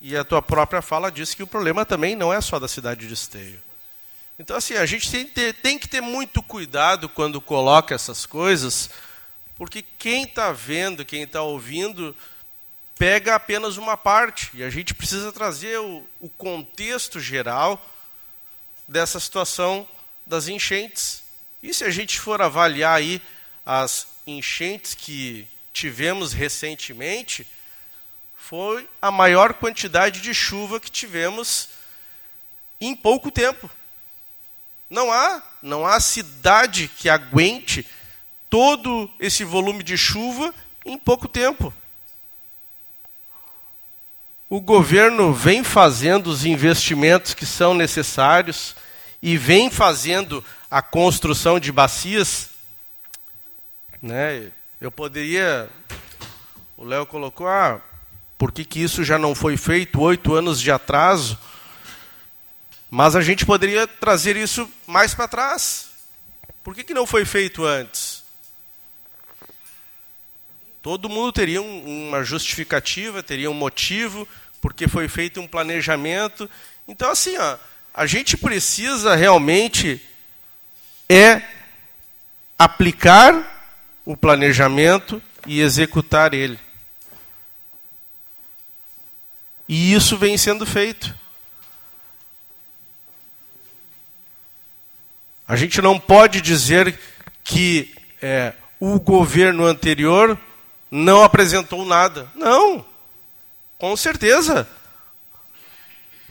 e 0.00 0.16
a 0.16 0.24
tua 0.24 0.42
própria 0.42 0.82
fala 0.82 1.10
diz 1.10 1.32
que 1.32 1.42
o 1.42 1.46
problema 1.46 1.86
também 1.86 2.16
não 2.16 2.32
é 2.32 2.40
só 2.40 2.58
da 2.58 2.68
cidade 2.68 3.06
de 3.06 3.14
Esteio. 3.14 3.60
Então, 4.38 4.56
assim, 4.56 4.74
a 4.74 4.86
gente 4.86 5.10
tem, 5.10 5.24
ter, 5.24 5.54
tem 5.54 5.78
que 5.78 5.88
ter 5.88 6.00
muito 6.00 6.42
cuidado 6.42 7.08
quando 7.08 7.40
coloca 7.40 7.94
essas 7.94 8.26
coisas, 8.26 8.90
porque 9.56 9.84
quem 9.98 10.24
está 10.24 10.52
vendo, 10.52 11.04
quem 11.04 11.22
está 11.22 11.42
ouvindo, 11.42 12.14
pega 12.98 13.34
apenas 13.34 13.76
uma 13.76 13.96
parte. 13.96 14.50
E 14.54 14.62
a 14.62 14.70
gente 14.70 14.92
precisa 14.92 15.32
trazer 15.32 15.78
o, 15.78 16.04
o 16.20 16.28
contexto 16.28 17.20
geral 17.20 17.80
dessa 18.86 19.20
situação 19.20 19.86
das 20.26 20.48
enchentes. 20.48 21.22
E 21.62 21.72
se 21.72 21.84
a 21.84 21.90
gente 21.90 22.18
for 22.18 22.42
avaliar 22.42 22.96
aí 22.96 23.22
as 23.64 24.08
enchentes 24.26 24.94
que 24.94 25.46
tivemos 25.72 26.32
recentemente, 26.32 27.46
foi 28.36 28.88
a 29.00 29.10
maior 29.10 29.54
quantidade 29.54 30.20
de 30.20 30.34
chuva 30.34 30.80
que 30.80 30.90
tivemos 30.90 31.68
em 32.80 32.94
pouco 32.94 33.30
tempo. 33.30 33.70
Não 34.88 35.12
há, 35.12 35.42
não 35.62 35.86
há 35.86 36.00
cidade 36.00 36.88
que 36.88 37.08
aguente 37.08 37.86
todo 38.48 39.10
esse 39.20 39.44
volume 39.44 39.82
de 39.82 39.98
chuva 39.98 40.54
em 40.84 40.96
pouco 40.96 41.28
tempo. 41.28 41.72
O 44.50 44.60
governo 44.60 45.32
vem 45.32 45.62
fazendo 45.62 46.28
os 46.28 46.44
investimentos 46.44 47.34
que 47.34 47.44
são 47.44 47.74
necessários 47.74 48.74
e 49.22 49.36
vem 49.36 49.70
fazendo 49.70 50.42
a 50.70 50.80
construção 50.80 51.60
de 51.60 51.70
bacias. 51.70 52.50
Né? 54.00 54.50
Eu 54.80 54.90
poderia. 54.90 55.68
O 56.76 56.84
Léo 56.84 57.04
colocou, 57.04 57.48
ah, 57.48 57.80
por 58.38 58.52
que, 58.52 58.64
que 58.64 58.80
isso 58.80 59.04
já 59.04 59.18
não 59.18 59.34
foi 59.34 59.56
feito? 59.56 60.00
Oito 60.00 60.34
anos 60.34 60.60
de 60.60 60.70
atraso. 60.70 61.38
Mas 62.90 63.14
a 63.14 63.20
gente 63.20 63.44
poderia 63.44 63.86
trazer 63.86 64.36
isso 64.36 64.70
mais 64.86 65.14
para 65.14 65.28
trás. 65.28 65.88
Por 66.64 66.74
que, 66.74 66.84
que 66.84 66.94
não 66.94 67.06
foi 67.06 67.24
feito 67.24 67.64
antes? 67.64 68.17
Todo 70.88 71.06
mundo 71.06 71.30
teria 71.32 71.60
um, 71.60 72.08
uma 72.08 72.24
justificativa, 72.24 73.22
teria 73.22 73.50
um 73.50 73.54
motivo, 73.54 74.26
porque 74.58 74.88
foi 74.88 75.06
feito 75.06 75.38
um 75.38 75.46
planejamento. 75.46 76.48
Então, 76.88 77.10
assim, 77.10 77.36
ó, 77.36 77.58
a 77.92 78.06
gente 78.06 78.38
precisa 78.38 79.14
realmente 79.14 80.00
é 81.06 81.42
aplicar 82.58 83.76
o 84.02 84.16
planejamento 84.16 85.22
e 85.46 85.60
executar 85.60 86.32
ele. 86.32 86.58
E 89.68 89.92
isso 89.92 90.16
vem 90.16 90.38
sendo 90.38 90.64
feito. 90.64 91.14
A 95.46 95.54
gente 95.54 95.82
não 95.82 96.00
pode 96.00 96.40
dizer 96.40 96.98
que 97.44 97.94
é, 98.22 98.54
o 98.80 98.98
governo 98.98 99.66
anterior 99.66 100.40
não 100.90 101.22
apresentou 101.22 101.84
nada. 101.84 102.30
Não, 102.34 102.84
com 103.78 103.96
certeza. 103.96 104.68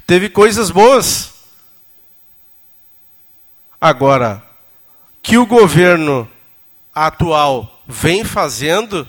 Teve 0.06 0.30
coisas 0.30 0.70
boas. 0.72 1.34
Agora, 3.80 4.44
que 5.22 5.38
o 5.38 5.46
governo 5.46 6.30
atual 6.94 7.84
vem 7.88 8.24
fazendo, 8.24 9.08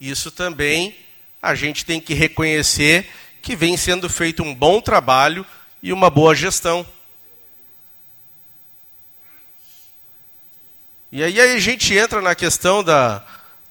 isso 0.00 0.30
também 0.30 0.96
a 1.40 1.54
gente 1.54 1.84
tem 1.84 2.00
que 2.00 2.14
reconhecer 2.14 3.08
que 3.40 3.56
vem 3.56 3.76
sendo 3.76 4.08
feito 4.08 4.42
um 4.42 4.54
bom 4.54 4.80
trabalho 4.80 5.44
e 5.82 5.92
uma 5.92 6.08
boa 6.08 6.34
gestão. 6.34 6.86
E 11.10 11.22
aí 11.22 11.38
a 11.40 11.58
gente 11.58 11.94
entra 11.94 12.22
na 12.22 12.34
questão 12.34 12.82
da, 12.82 13.22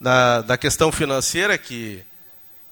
da, 0.02 0.41
da 0.41 0.57
questão 0.57 0.91
financeira 0.91 1.60
que, 1.60 2.03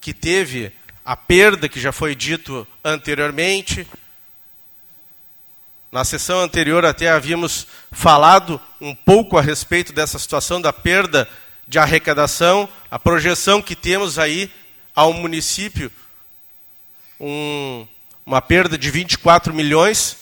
que 0.02 0.16
teve 0.16 0.74
a 1.06 1.16
perda 1.16 1.70
que 1.70 1.80
já 1.80 1.92
foi 1.92 2.16
dito 2.16 2.68
anteriormente. 2.84 3.86
Na 5.92 6.04
sessão 6.04 6.42
anterior 6.42 6.84
até 6.84 7.08
havíamos 7.08 7.68
falado 7.92 8.60
um 8.82 8.96
pouco 8.96 9.38
a 9.38 9.42
respeito 9.42 9.94
dessa 9.94 10.18
situação 10.18 10.60
da 10.60 10.74
perda 10.74 11.30
de 11.68 11.78
arrecadação, 11.78 12.68
a 12.90 12.98
projeção 12.98 13.62
que 13.62 13.76
temos 13.76 14.18
aí 14.18 14.52
ao 14.96 15.14
município, 15.14 15.92
um, 17.20 17.86
uma 18.26 18.42
perda 18.42 18.76
de 18.76 18.90
24 18.90 19.54
milhões, 19.54 20.18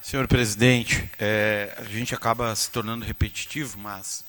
Senhor 0.00 0.28
presidente, 0.28 1.10
é, 1.18 1.74
a 1.76 1.84
gente 1.84 2.14
acaba 2.14 2.54
se 2.54 2.70
tornando 2.70 3.04
repetitivo, 3.04 3.78
mas 3.78 4.24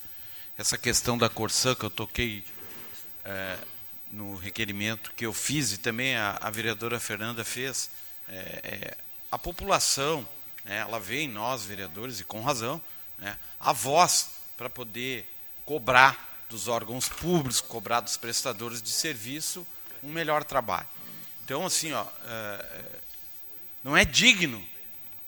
essa 0.58 0.78
questão 0.78 1.18
da 1.18 1.30
Corsã 1.30 1.76
que 1.76 1.84
eu 1.84 1.90
toquei 1.92 2.44
é, 3.24 3.58
no 4.12 4.36
requerimento 4.36 5.12
que 5.16 5.26
eu 5.26 5.34
fiz 5.34 5.74
e 5.74 5.78
também 5.78 6.16
a, 6.16 6.40
a 6.42 6.50
vereadora 6.50 7.00
Fernanda 7.00 7.44
fez, 7.44 7.92
é, 8.30 8.34
é, 8.64 8.98
a 9.32 9.38
população, 9.38 10.28
né, 10.64 10.78
ela 10.78 11.00
vê 11.00 11.22
em 11.22 11.28
nós, 11.28 11.64
vereadores, 11.64 12.20
e 12.20 12.24
com 12.24 12.42
razão, 12.42 12.82
né, 13.18 13.38
a 13.60 13.72
voz 13.72 14.30
para 14.58 14.70
poder 14.70 15.30
cobrar 15.66 16.46
dos 16.50 16.68
órgãos 16.68 17.10
públicos, 17.10 17.62
cobrar 17.62 18.02
dos 18.02 18.18
prestadores 18.18 18.82
de 18.82 18.90
serviço 18.90 19.66
um 20.04 20.10
melhor 20.10 20.44
trabalho. 20.44 20.88
Então, 21.44 21.66
assim, 21.66 21.92
ó, 21.92 22.06
é, 22.26 22.86
não 23.84 23.96
é 23.96 24.06
digno 24.06 24.64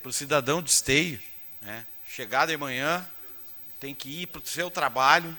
para 0.01 0.09
o 0.09 0.13
cidadão 0.13 0.61
de 0.61 0.69
esteio, 0.69 1.21
né, 1.61 1.85
chegar 2.07 2.47
de 2.47 2.57
manhã, 2.57 3.07
tem 3.79 3.93
que 3.93 4.23
ir 4.23 4.27
para 4.27 4.41
o 4.41 4.47
seu 4.47 4.71
trabalho 4.71 5.37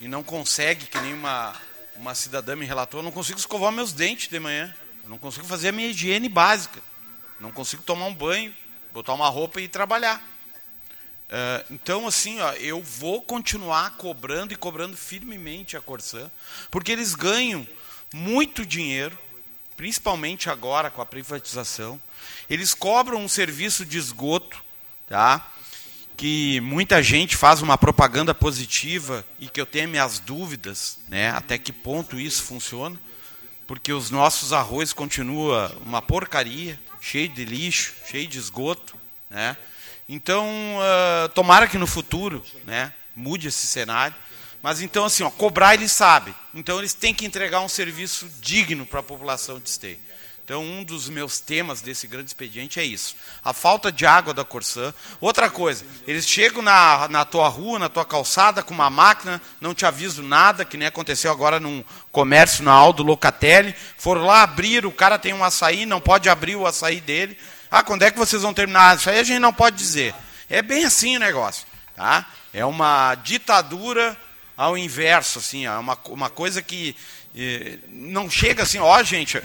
e 0.00 0.08
não 0.08 0.22
consegue, 0.22 0.86
que 0.86 0.98
nem 1.00 1.12
uma, 1.12 1.54
uma 1.96 2.14
cidadã 2.14 2.56
me 2.56 2.64
relatou, 2.64 3.00
eu 3.00 3.04
não 3.04 3.12
consigo 3.12 3.38
escovar 3.38 3.72
meus 3.72 3.92
dentes 3.92 4.28
de 4.28 4.40
manhã, 4.40 4.74
eu 5.02 5.10
não 5.10 5.18
consigo 5.18 5.46
fazer 5.46 5.68
a 5.68 5.72
minha 5.72 5.88
higiene 5.88 6.28
básica. 6.28 6.80
Não 7.40 7.50
consigo 7.50 7.82
tomar 7.82 8.06
um 8.06 8.14
banho, 8.14 8.54
botar 8.92 9.12
uma 9.14 9.28
roupa 9.28 9.60
e 9.60 9.68
trabalhar. 9.68 10.22
Uh, 11.24 11.72
então, 11.72 12.06
assim, 12.06 12.40
ó, 12.40 12.52
eu 12.52 12.82
vou 12.82 13.20
continuar 13.20 13.96
cobrando 13.96 14.52
e 14.52 14.56
cobrando 14.56 14.96
firmemente 14.96 15.76
a 15.76 15.80
Corsã, 15.80 16.30
porque 16.70 16.92
eles 16.92 17.14
ganham 17.14 17.66
muito 18.12 18.64
dinheiro, 18.64 19.18
principalmente 19.76 20.48
agora 20.48 20.90
com 20.90 21.02
a 21.02 21.06
privatização. 21.06 22.00
Eles 22.48 22.74
cobram 22.74 23.18
um 23.18 23.28
serviço 23.28 23.84
de 23.84 23.98
esgoto, 23.98 24.62
tá? 25.08 25.50
que 26.16 26.60
muita 26.60 27.02
gente 27.02 27.36
faz 27.36 27.60
uma 27.60 27.76
propaganda 27.76 28.34
positiva 28.34 29.24
e 29.40 29.48
que 29.48 29.60
eu 29.60 29.66
tenho 29.66 29.88
minhas 29.88 30.18
dúvidas, 30.18 30.98
né, 31.08 31.30
até 31.30 31.58
que 31.58 31.72
ponto 31.72 32.18
isso 32.18 32.42
funciona, 32.44 32.96
porque 33.66 33.92
os 33.92 34.10
nossos 34.10 34.52
arroz 34.52 34.92
continua 34.92 35.74
uma 35.84 36.00
porcaria, 36.00 36.78
cheio 37.04 37.28
de 37.28 37.44
lixo, 37.44 37.92
cheio 38.10 38.26
de 38.26 38.38
esgoto, 38.38 38.96
né? 39.28 39.54
Então, 40.08 40.46
uh, 40.78 41.28
tomara 41.30 41.68
que 41.68 41.76
no 41.76 41.86
futuro 41.86 42.44
né, 42.64 42.92
mude 43.14 43.48
esse 43.48 43.66
cenário. 43.66 44.16
Mas 44.62 44.80
então, 44.80 45.04
assim, 45.04 45.22
ó, 45.22 45.30
cobrar 45.30 45.74
eles 45.74 45.92
sabem. 45.92 46.34
Então, 46.54 46.78
eles 46.78 46.94
têm 46.94 47.12
que 47.12 47.26
entregar 47.26 47.60
um 47.60 47.68
serviço 47.68 48.26
digno 48.40 48.86
para 48.86 49.00
a 49.00 49.02
população 49.02 49.58
de 49.58 49.68
Esteio. 49.68 49.98
Então, 50.44 50.62
um 50.62 50.84
dos 50.84 51.08
meus 51.08 51.40
temas 51.40 51.80
desse 51.80 52.06
grande 52.06 52.26
expediente 52.26 52.78
é 52.78 52.84
isso. 52.84 53.16
A 53.42 53.54
falta 53.54 53.90
de 53.90 54.04
água 54.04 54.34
da 54.34 54.44
Corsã. 54.44 54.92
Outra 55.18 55.48
coisa, 55.48 55.86
eles 56.06 56.28
chegam 56.28 56.60
na, 56.60 57.08
na 57.08 57.24
tua 57.24 57.48
rua, 57.48 57.78
na 57.78 57.88
tua 57.88 58.04
calçada, 58.04 58.62
com 58.62 58.74
uma 58.74 58.90
máquina, 58.90 59.40
não 59.58 59.74
te 59.74 59.86
aviso 59.86 60.22
nada, 60.22 60.62
que 60.62 60.76
nem 60.76 60.86
aconteceu 60.86 61.32
agora 61.32 61.58
num 61.58 61.82
comércio 62.12 62.62
na 62.62 62.72
Aldo 62.72 63.02
Locatelli. 63.02 63.74
Foram 63.96 64.26
lá 64.26 64.42
abrir, 64.42 64.84
o 64.84 64.92
cara 64.92 65.18
tem 65.18 65.32
um 65.32 65.42
açaí, 65.42 65.86
não 65.86 65.98
pode 65.98 66.28
abrir 66.28 66.56
o 66.56 66.66
açaí 66.66 67.00
dele. 67.00 67.38
Ah, 67.70 67.82
quando 67.82 68.02
é 68.02 68.10
que 68.10 68.18
vocês 68.18 68.42
vão 68.42 68.52
terminar? 68.52 68.98
Isso 68.98 69.08
aí 69.08 69.20
a 69.20 69.24
gente 69.24 69.40
não 69.40 69.52
pode 69.52 69.78
dizer. 69.78 70.14
É 70.50 70.60
bem 70.60 70.84
assim 70.84 71.16
o 71.16 71.20
negócio. 71.20 71.66
Tá? 71.96 72.26
É 72.52 72.66
uma 72.66 73.14
ditadura 73.14 74.14
ao 74.54 74.76
inverso, 74.76 75.38
assim, 75.38 75.64
é 75.64 75.70
uma, 75.70 75.98
uma 76.10 76.28
coisa 76.28 76.60
que 76.60 76.94
eh, 77.36 77.78
não 77.88 78.30
chega 78.30 78.62
assim, 78.62 78.78
ó, 78.78 79.02
gente, 79.02 79.42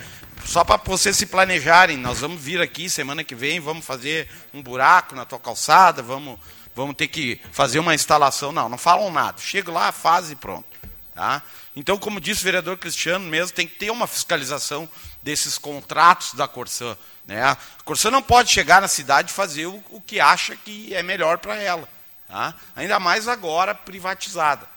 só 0.50 0.64
para 0.64 0.82
vocês 0.84 1.16
se 1.16 1.28
planejarem, 1.28 1.96
nós 1.96 2.22
vamos 2.22 2.42
vir 2.42 2.60
aqui 2.60 2.90
semana 2.90 3.24
que 3.24 3.36
vem, 3.36 3.60
vamos 3.60 3.86
fazer 3.86 4.28
um 4.52 4.64
buraco 4.64 5.14
na 5.14 5.24
tua 5.24 5.38
calçada, 5.38 6.02
vamos, 6.02 6.40
vamos 6.76 6.96
ter 6.96 7.08
que 7.08 7.40
fazer 7.52 7.78
uma 7.78 7.94
instalação. 7.94 8.52
Não, 8.52 8.68
não 8.68 8.78
falam 8.78 9.12
nada. 9.12 9.40
Chega 9.40 9.72
lá, 9.72 9.92
faz 9.92 10.32
e 10.32 10.36
pronto. 10.36 10.66
Tá? 11.14 11.44
Então, 11.76 12.00
como 12.00 12.20
disse 12.20 12.42
o 12.42 12.44
vereador 12.46 12.78
Cristiano 12.78 13.30
mesmo, 13.30 13.56
tem 13.56 13.68
que 13.68 13.76
ter 13.76 13.92
uma 13.92 14.08
fiscalização 14.08 14.90
desses 15.22 15.56
contratos 15.60 16.34
da 16.34 16.48
Corsã. 16.48 16.98
Né? 17.28 17.44
A 17.44 17.56
Corsã 17.86 18.10
não 18.10 18.24
pode 18.24 18.52
chegar 18.52 18.82
na 18.82 18.88
cidade 18.88 19.30
e 19.30 19.36
fazer 19.36 19.68
o, 19.68 19.84
o 19.92 20.02
que 20.02 20.20
acha 20.20 20.56
que 20.56 20.96
é 20.96 21.04
melhor 21.04 21.38
para 21.38 21.58
ela. 21.58 21.88
Tá? 22.28 22.56
Ainda 22.76 23.00
mais 23.00 23.28
agora 23.28 23.76
privatizada. 23.76 24.68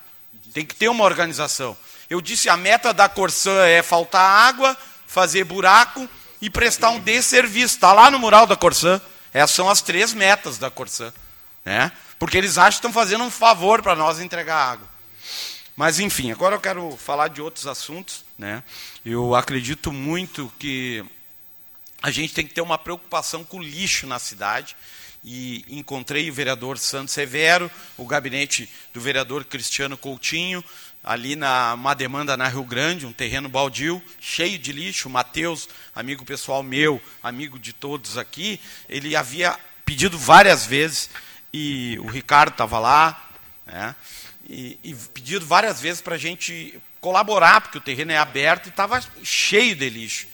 Tem 0.53 0.67
que 0.67 0.75
ter 0.75 0.91
uma 0.91 1.05
organização. 1.05 1.75
Eu 2.11 2.21
disse, 2.21 2.51
a 2.51 2.59
meta 2.59 2.93
da 2.93 3.09
Corsã 3.09 3.65
é 3.65 3.83
faltar 3.83 4.23
água, 4.23 4.77
fazer 5.13 5.45
buraco 5.45 6.09
e 6.41 6.49
prestar 6.49 6.91
um 6.91 6.99
desserviço. 6.99 7.75
Está 7.75 7.93
lá 7.93 8.11
no 8.11 8.19
mural 8.19 8.47
da 8.47 8.57
Corsã. 8.57 9.01
Essas 9.33 9.55
são 9.55 9.69
as 9.69 9.83
três 9.83 10.15
metas 10.15 10.59
da 10.59 10.71
Corsã. 10.71 11.13
Né? 11.65 11.93
Porque 12.19 12.37
eles 12.37 12.57
acham 12.57 12.71
que 12.71 12.77
estão 12.77 12.93
fazendo 12.93 13.23
um 13.23 13.31
favor 13.31 13.83
para 13.83 13.95
nós 13.95 14.19
entregar 14.19 14.57
água. 14.57 14.89
Mas, 15.77 16.01
enfim, 16.01 16.31
agora 16.31 16.57
eu 16.57 16.61
quero 16.61 16.97
falar 16.97 17.29
de 17.29 17.43
outros 17.43 17.67
assuntos. 17.67 18.25
Né? 18.39 18.63
Eu 19.05 19.35
acredito 19.35 19.93
muito 19.93 20.51
que 20.59 21.05
a 22.03 22.11
gente 22.11 22.33
tem 22.33 22.47
que 22.47 22.55
ter 22.55 22.63
uma 22.63 22.79
preocupação 22.79 23.45
com 23.45 23.59
o 23.59 23.63
lixo 23.63 24.07
na 24.07 24.19
cidade. 24.19 24.75
E 25.25 25.65
encontrei 25.69 26.29
o 26.29 26.35
vereador 26.35 26.79
Santos 26.79 27.15
Severo, 27.15 27.71
o 27.97 28.05
gabinete 28.05 28.69
do 28.93 29.01
vereador 29.01 29.45
Cristiano 29.45 29.97
Coutinho, 29.97 30.65
ali 31.03 31.35
na 31.35 31.77
demanda 31.95 32.37
na 32.37 32.47
Rio 32.49 32.65
Grande, 32.65 33.07
um 33.07 33.13
terreno 33.13 33.49
baldio, 33.49 34.03
cheio 34.21 34.59
de 34.59 34.73
lixo. 34.73 35.09
O 35.09 35.11
Matheus, 35.13 35.69
amigo 35.95 36.25
pessoal 36.25 36.63
meu, 36.63 37.03
amigo 37.23 37.59
de 37.59 37.73
todos 37.73 38.17
aqui, 38.17 38.61
ele 38.89 39.17
havia 39.17 39.59
pedido 39.85 40.17
várias 40.17 40.65
vezes, 40.65 41.11
e 41.53 41.99
o 42.01 42.07
Ricardo 42.07 42.53
estava 42.53 42.79
lá, 42.79 43.31
né, 43.67 43.95
e, 44.49 44.79
e 44.83 44.95
pedido 44.95 45.45
várias 45.45 45.81
vezes 45.81 46.01
para 46.01 46.15
a 46.15 46.19
gente 46.19 46.81
colaborar, 47.01 47.61
porque 47.61 47.79
o 47.79 47.81
terreno 47.81 48.13
é 48.13 48.17
aberto 48.17 48.67
e 48.67 48.69
estava 48.69 49.03
cheio 49.25 49.75
de 49.75 49.91
lixo. 49.91 50.29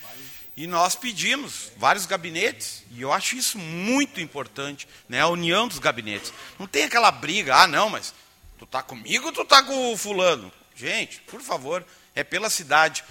E 0.56 0.66
nós 0.66 0.96
pedimos 0.96 1.70
vários 1.76 2.04
gabinetes, 2.04 2.84
e 2.90 3.00
eu 3.02 3.12
acho 3.12 3.36
isso 3.36 3.58
muito 3.58 4.20
importante, 4.20 4.86
né, 5.08 5.20
a 5.20 5.28
união 5.28 5.66
dos 5.66 5.78
gabinetes. 5.78 6.32
Não 6.58 6.66
tem 6.66 6.84
aquela 6.84 7.10
briga, 7.10 7.54
ah, 7.56 7.66
não, 7.66 7.88
mas 7.88 8.12
tu 8.58 8.66
tá 8.66 8.82
comigo 8.82 9.26
ou 9.26 9.32
tu 9.32 9.44
tá 9.44 9.62
com 9.62 9.92
o 9.92 9.96
fulano? 9.96 10.52
Gente, 10.74 11.20
por 11.22 11.40
favor, 11.40 11.84
é 12.14 12.24
pela 12.24 12.50
cidade. 12.50 13.04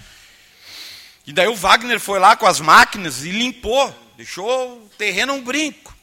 E 1.26 1.32
daí 1.32 1.48
o 1.48 1.54
Wagner 1.54 1.98
foi 1.98 2.18
lá 2.18 2.36
com 2.36 2.46
as 2.46 2.60
máquinas 2.60 3.24
e 3.24 3.30
limpou, 3.30 3.94
deixou 4.16 4.78
o 4.78 4.88
terreno 4.96 5.34
um 5.34 5.42
brinco. 5.42 5.96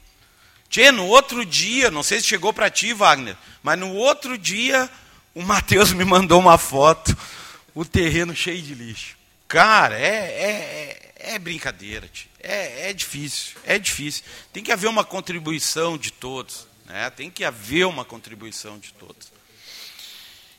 Tchê, 0.69 0.91
no 0.91 1.05
outro 1.05 1.45
dia, 1.45 1.89
não 1.89 2.03
sei 2.03 2.19
se 2.19 2.27
chegou 2.27 2.51
para 2.51 2.69
ti, 2.69 2.93
Wagner, 2.93 3.37
mas 3.63 3.79
no 3.79 3.93
outro 3.93 4.37
dia 4.37 4.89
o 5.33 5.41
Matheus 5.41 5.93
me 5.93 6.03
mandou 6.03 6.39
uma 6.39 6.57
foto, 6.57 7.15
o 7.73 7.85
terreno 7.85 8.35
cheio 8.35 8.61
de 8.61 8.73
lixo. 8.73 9.15
Cara, 9.47 9.97
é, 9.97 10.05
é, 10.05 11.13
é, 11.17 11.33
é 11.35 11.39
brincadeira, 11.39 12.07
tchê. 12.07 12.27
É, 12.39 12.89
é 12.89 12.93
difícil, 12.93 13.57
é 13.63 13.79
difícil. 13.79 14.23
Tem 14.53 14.63
que 14.63 14.71
haver 14.71 14.87
uma 14.87 15.03
contribuição 15.03 15.97
de 15.97 16.11
todos, 16.11 16.67
né? 16.85 17.09
tem 17.09 17.31
que 17.31 17.43
haver 17.43 17.85
uma 17.87 18.05
contribuição 18.05 18.77
de 18.77 18.93
todos. 18.93 19.34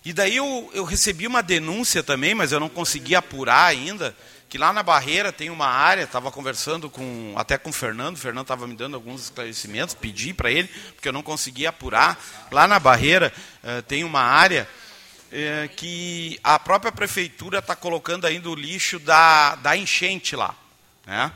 E 0.06 0.12
daí 0.12 0.36
eu, 0.36 0.70
eu 0.72 0.84
recebi 0.84 1.26
uma 1.26 1.42
denúncia 1.42 2.00
também, 2.00 2.32
mas 2.32 2.52
eu 2.52 2.60
não 2.60 2.68
consegui 2.68 3.16
apurar 3.16 3.64
ainda, 3.64 4.16
que 4.48 4.56
lá 4.56 4.72
na 4.72 4.80
barreira 4.80 5.32
tem 5.32 5.50
uma 5.50 5.66
área, 5.66 6.04
estava 6.04 6.30
conversando 6.30 6.88
com 6.88 7.34
até 7.36 7.58
com 7.58 7.70
o 7.70 7.72
Fernando, 7.72 8.14
o 8.14 8.18
Fernando 8.20 8.44
estava 8.44 8.68
me 8.68 8.76
dando 8.76 8.94
alguns 8.94 9.22
esclarecimentos, 9.22 9.96
pedi 9.96 10.32
para 10.32 10.48
ele, 10.48 10.68
porque 10.94 11.08
eu 11.08 11.12
não 11.12 11.24
consegui 11.24 11.66
apurar. 11.66 12.24
Lá 12.52 12.68
na 12.68 12.78
barreira 12.78 13.32
uh, 13.64 13.82
tem 13.82 14.04
uma 14.04 14.20
área 14.20 14.68
uh, 15.32 15.68
que 15.74 16.38
a 16.40 16.56
própria 16.56 16.92
prefeitura 16.92 17.58
está 17.58 17.74
colocando 17.74 18.28
ainda 18.28 18.48
o 18.48 18.54
lixo 18.54 19.00
da, 19.00 19.56
da 19.56 19.76
enchente 19.76 20.36
lá. 20.36 20.54
Né? 21.04 21.32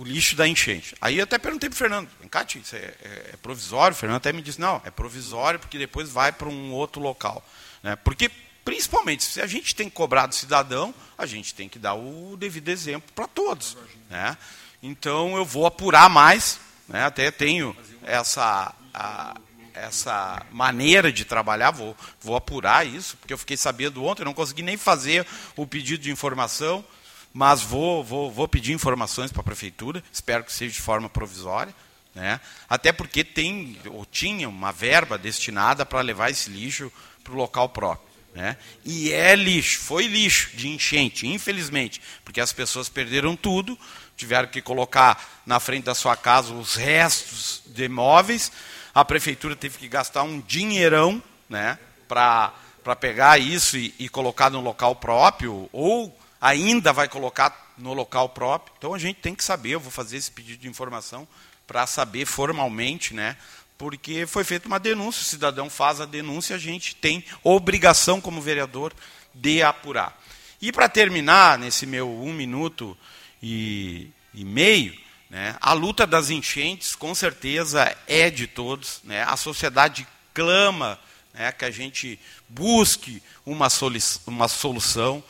O 0.00 0.04
lixo 0.04 0.34
da 0.34 0.48
enchente. 0.48 0.96
Aí 0.98 1.18
eu 1.18 1.24
até 1.24 1.36
perguntei 1.36 1.68
para 1.68 1.74
o 1.74 1.78
Fernando, 1.78 2.08
Encate, 2.24 2.58
isso 2.58 2.74
é, 2.74 2.78
é, 2.78 3.30
é, 3.34 3.36
provisório? 3.36 3.94
O 3.94 3.98
Fernando 3.98 4.16
até 4.16 4.32
me 4.32 4.40
disse, 4.40 4.58
não, 4.58 4.80
é 4.82 4.90
provisório 4.90 5.60
porque 5.60 5.76
depois 5.76 6.08
vai 6.08 6.32
para 6.32 6.48
um 6.48 6.72
outro 6.72 7.02
local. 7.02 7.46
Né? 7.82 7.94
Porque, 7.96 8.30
principalmente, 8.64 9.22
se 9.22 9.42
a 9.42 9.46
gente 9.46 9.74
tem 9.74 9.90
que 9.90 9.94
cobrar 9.94 10.26
do 10.26 10.34
cidadão, 10.34 10.94
a 11.18 11.26
gente 11.26 11.54
tem 11.54 11.68
que 11.68 11.78
dar 11.78 11.92
o 11.92 12.34
devido 12.38 12.70
exemplo 12.70 13.12
para 13.14 13.28
todos. 13.28 13.76
Né? 14.08 14.38
Então 14.82 15.36
eu 15.36 15.44
vou 15.44 15.66
apurar 15.66 16.08
mais, 16.08 16.58
né? 16.88 17.04
até 17.04 17.30
tenho 17.30 17.76
essa, 18.02 18.74
a, 18.94 19.36
essa 19.74 20.46
maneira 20.50 21.12
de 21.12 21.26
trabalhar, 21.26 21.72
vou, 21.72 21.94
vou 22.22 22.36
apurar 22.36 22.86
isso, 22.86 23.18
porque 23.18 23.34
eu 23.34 23.38
fiquei 23.38 23.58
sabendo 23.58 24.02
ontem, 24.02 24.24
não 24.24 24.32
consegui 24.32 24.62
nem 24.62 24.78
fazer 24.78 25.26
o 25.54 25.66
pedido 25.66 26.02
de 26.02 26.10
informação 26.10 26.82
mas 27.32 27.62
vou, 27.62 28.02
vou, 28.02 28.30
vou 28.30 28.48
pedir 28.48 28.72
informações 28.72 29.30
para 29.30 29.40
a 29.40 29.44
prefeitura, 29.44 30.02
espero 30.12 30.44
que 30.44 30.52
seja 30.52 30.74
de 30.74 30.80
forma 30.80 31.08
provisória, 31.08 31.74
né? 32.14 32.40
até 32.68 32.92
porque 32.92 33.22
tem 33.22 33.78
ou 33.86 34.04
tinha 34.04 34.48
uma 34.48 34.72
verba 34.72 35.16
destinada 35.16 35.86
para 35.86 36.00
levar 36.00 36.30
esse 36.30 36.50
lixo 36.50 36.92
para 37.22 37.32
o 37.32 37.36
local 37.36 37.68
próprio. 37.68 38.10
Né? 38.34 38.56
E 38.84 39.12
é 39.12 39.34
lixo, 39.34 39.80
foi 39.80 40.06
lixo 40.06 40.50
de 40.56 40.68
enchente, 40.68 41.26
infelizmente, 41.26 42.00
porque 42.24 42.40
as 42.40 42.52
pessoas 42.52 42.88
perderam 42.88 43.34
tudo, 43.34 43.78
tiveram 44.16 44.48
que 44.48 44.62
colocar 44.62 45.42
na 45.46 45.58
frente 45.58 45.84
da 45.84 45.94
sua 45.94 46.16
casa 46.16 46.52
os 46.52 46.74
restos 46.74 47.62
de 47.66 47.84
imóveis, 47.84 48.52
a 48.94 49.04
prefeitura 49.04 49.56
teve 49.56 49.78
que 49.78 49.88
gastar 49.88 50.22
um 50.22 50.40
dinheirão 50.40 51.22
né, 51.48 51.78
para 52.06 52.52
pegar 53.00 53.38
isso 53.38 53.76
e, 53.76 53.94
e 53.98 54.08
colocar 54.08 54.50
no 54.50 54.60
local 54.60 54.94
próprio, 54.96 55.68
ou 55.72 56.16
ainda 56.40 56.92
vai 56.92 57.08
colocar 57.08 57.74
no 57.76 57.92
local 57.92 58.28
próprio. 58.30 58.74
Então 58.78 58.94
a 58.94 58.98
gente 58.98 59.16
tem 59.16 59.34
que 59.34 59.44
saber, 59.44 59.70
eu 59.70 59.80
vou 59.80 59.90
fazer 59.90 60.16
esse 60.16 60.30
pedido 60.30 60.62
de 60.62 60.68
informação 60.68 61.26
para 61.66 61.86
saber 61.86 62.26
formalmente, 62.26 63.14
né? 63.14 63.36
Porque 63.78 64.26
foi 64.26 64.44
feita 64.44 64.66
uma 64.68 64.78
denúncia, 64.78 65.22
o 65.22 65.24
cidadão 65.24 65.70
faz 65.70 66.00
a 66.00 66.04
denúncia, 66.04 66.56
a 66.56 66.58
gente 66.58 66.94
tem 66.94 67.24
obrigação 67.42 68.20
como 68.20 68.40
vereador 68.40 68.92
de 69.34 69.62
apurar. 69.62 70.20
E 70.60 70.70
para 70.70 70.88
terminar, 70.88 71.58
nesse 71.58 71.86
meu 71.86 72.10
um 72.10 72.32
minuto 72.32 72.96
e, 73.42 74.10
e 74.34 74.44
meio, 74.44 74.94
né, 75.30 75.56
a 75.60 75.72
luta 75.72 76.06
das 76.06 76.28
enchentes, 76.28 76.94
com 76.94 77.14
certeza, 77.14 77.96
é 78.06 78.28
de 78.28 78.46
todos. 78.46 79.00
Né, 79.04 79.22
a 79.22 79.36
sociedade 79.36 80.06
clama 80.34 80.98
né, 81.32 81.50
que 81.52 81.64
a 81.64 81.70
gente 81.70 82.18
busque 82.48 83.22
uma, 83.46 83.70
solu 83.70 83.98
uma 84.26 84.48
solução. 84.48 85.22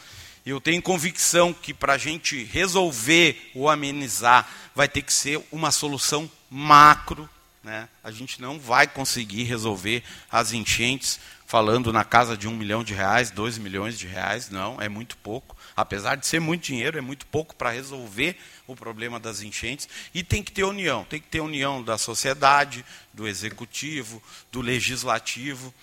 Eu 0.44 0.60
tenho 0.60 0.80
convicção 0.80 1.52
que 1.52 1.74
para 1.74 1.94
a 1.94 1.98
gente 1.98 2.44
resolver 2.44 3.50
ou 3.54 3.68
amenizar, 3.68 4.48
vai 4.74 4.88
ter 4.88 5.02
que 5.02 5.12
ser 5.12 5.44
uma 5.52 5.70
solução 5.70 6.30
macro. 6.48 7.28
Né? 7.62 7.88
A 8.02 8.10
gente 8.10 8.40
não 8.40 8.58
vai 8.58 8.86
conseguir 8.86 9.42
resolver 9.44 10.02
as 10.30 10.52
enchentes 10.52 11.20
falando 11.46 11.92
na 11.92 12.04
casa 12.04 12.36
de 12.36 12.46
um 12.48 12.56
milhão 12.56 12.82
de 12.82 12.94
reais, 12.94 13.30
dois 13.30 13.58
milhões 13.58 13.98
de 13.98 14.06
reais. 14.06 14.48
Não, 14.48 14.80
é 14.80 14.88
muito 14.88 15.16
pouco. 15.16 15.56
Apesar 15.76 16.14
de 16.14 16.26
ser 16.26 16.40
muito 16.40 16.62
dinheiro, 16.62 16.96
é 16.96 17.00
muito 17.00 17.26
pouco 17.26 17.54
para 17.54 17.70
resolver 17.70 18.36
o 18.66 18.74
problema 18.74 19.20
das 19.20 19.42
enchentes. 19.42 19.88
E 20.14 20.22
tem 20.22 20.42
que 20.42 20.52
ter 20.52 20.64
união. 20.64 21.04
Tem 21.04 21.20
que 21.20 21.26
ter 21.26 21.40
união 21.40 21.82
da 21.82 21.98
sociedade, 21.98 22.84
do 23.12 23.26
executivo, 23.26 24.22
do 24.50 24.60
legislativo 24.60 25.74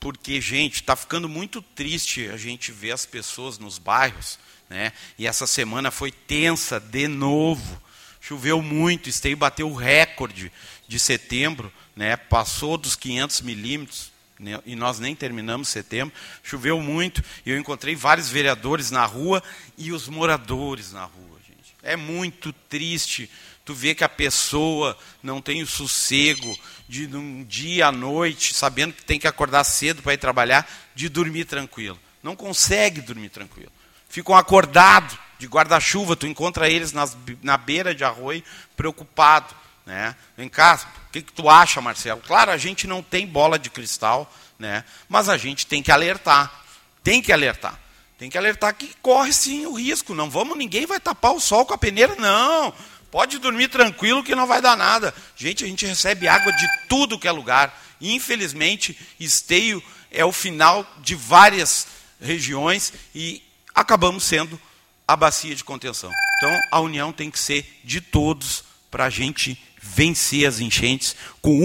porque, 0.00 0.40
gente, 0.40 0.76
está 0.76 0.96
ficando 0.96 1.28
muito 1.28 1.60
triste 1.60 2.28
a 2.30 2.36
gente 2.38 2.72
ver 2.72 2.92
as 2.92 3.04
pessoas 3.04 3.58
nos 3.58 3.78
bairros, 3.78 4.38
né? 4.68 4.92
E 5.18 5.26
essa 5.26 5.46
semana 5.46 5.90
foi 5.90 6.10
tensa 6.10 6.80
de 6.80 7.06
novo. 7.06 7.80
Choveu 8.20 8.62
muito, 8.62 9.08
Esteio 9.08 9.36
bateu 9.36 9.70
o 9.70 9.74
recorde 9.74 10.50
de 10.88 10.98
setembro, 10.98 11.72
né, 11.94 12.16
passou 12.16 12.76
dos 12.76 12.96
500 12.96 13.40
milímetros, 13.42 14.12
né, 14.38 14.60
e 14.66 14.74
nós 14.74 14.98
nem 14.98 15.14
terminamos 15.14 15.68
setembro, 15.68 16.14
choveu 16.42 16.80
muito, 16.80 17.22
e 17.46 17.50
eu 17.50 17.58
encontrei 17.58 17.94
vários 17.94 18.28
vereadores 18.28 18.90
na 18.90 19.04
rua 19.06 19.42
e 19.78 19.92
os 19.92 20.08
moradores 20.08 20.92
na 20.92 21.04
rua, 21.04 21.38
gente. 21.46 21.74
É 21.82 21.96
muito 21.96 22.52
triste 22.52 23.30
tu 23.70 23.74
ver 23.74 23.94
que 23.94 24.02
a 24.02 24.08
pessoa 24.08 24.98
não 25.22 25.40
tem 25.40 25.62
o 25.62 25.66
sossego 25.66 26.58
de 26.88 27.06
um 27.06 27.44
dia 27.44 27.86
à 27.86 27.92
noite, 27.92 28.52
sabendo 28.52 28.92
que 28.92 29.04
tem 29.04 29.16
que 29.16 29.28
acordar 29.28 29.62
cedo 29.62 30.02
para 30.02 30.12
ir 30.12 30.18
trabalhar, 30.18 30.68
de 30.92 31.08
dormir 31.08 31.44
tranquilo. 31.44 31.96
Não 32.20 32.34
consegue 32.34 33.00
dormir 33.00 33.28
tranquilo. 33.28 33.70
Ficam 34.08 34.36
acordados 34.36 35.16
de 35.38 35.46
guarda-chuva, 35.46 36.16
tu 36.16 36.26
encontra 36.26 36.68
eles 36.68 36.92
nas, 36.92 37.16
na 37.42 37.56
beira 37.56 37.94
de 37.94 38.02
arroio, 38.02 38.42
preocupado. 38.76 39.54
Né? 39.86 40.16
Vem 40.36 40.48
cá, 40.48 40.80
o 41.06 41.12
que, 41.12 41.22
que 41.22 41.32
tu 41.32 41.48
acha, 41.48 41.80
Marcelo? 41.80 42.20
Claro, 42.26 42.50
a 42.50 42.56
gente 42.56 42.88
não 42.88 43.04
tem 43.04 43.24
bola 43.24 43.56
de 43.56 43.70
cristal, 43.70 44.28
né? 44.58 44.84
mas 45.08 45.28
a 45.28 45.36
gente 45.36 45.64
tem 45.64 45.80
que 45.80 45.92
alertar. 45.92 46.64
Tem 47.04 47.22
que 47.22 47.32
alertar. 47.32 47.78
Tem 48.18 48.28
que 48.28 48.36
alertar 48.36 48.74
que 48.74 48.92
corre 49.00 49.32
sim 49.32 49.64
o 49.64 49.74
risco. 49.74 50.12
Não 50.12 50.28
vamos, 50.28 50.58
ninguém 50.58 50.86
vai 50.86 50.98
tapar 50.98 51.32
o 51.32 51.40
sol 51.40 51.64
com 51.64 51.72
a 51.72 51.78
peneira, 51.78 52.16
não. 52.16 52.74
Pode 53.10 53.38
dormir 53.38 53.68
tranquilo 53.68 54.22
que 54.22 54.34
não 54.34 54.46
vai 54.46 54.62
dar 54.62 54.76
nada. 54.76 55.12
Gente, 55.36 55.64
a 55.64 55.66
gente 55.66 55.84
recebe 55.84 56.28
água 56.28 56.52
de 56.52 56.66
tudo 56.88 57.18
que 57.18 57.26
é 57.26 57.32
lugar. 57.32 57.76
Infelizmente, 58.00 58.96
esteio 59.18 59.82
é 60.10 60.24
o 60.24 60.32
final 60.32 60.86
de 61.00 61.14
várias 61.14 61.86
regiões 62.20 62.92
e 63.14 63.42
acabamos 63.74 64.24
sendo 64.24 64.60
a 65.06 65.16
bacia 65.16 65.54
de 65.54 65.64
contenção. 65.64 66.10
Então, 66.36 66.58
a 66.70 66.80
união 66.80 67.12
tem 67.12 67.30
que 67.30 67.38
ser 67.38 67.80
de 67.82 68.00
todos 68.00 68.64
para 68.90 69.06
a 69.06 69.10
gente 69.10 69.60
vencer 69.82 70.46
as 70.46 70.60
enchentes 70.60 71.16
com 71.42 71.58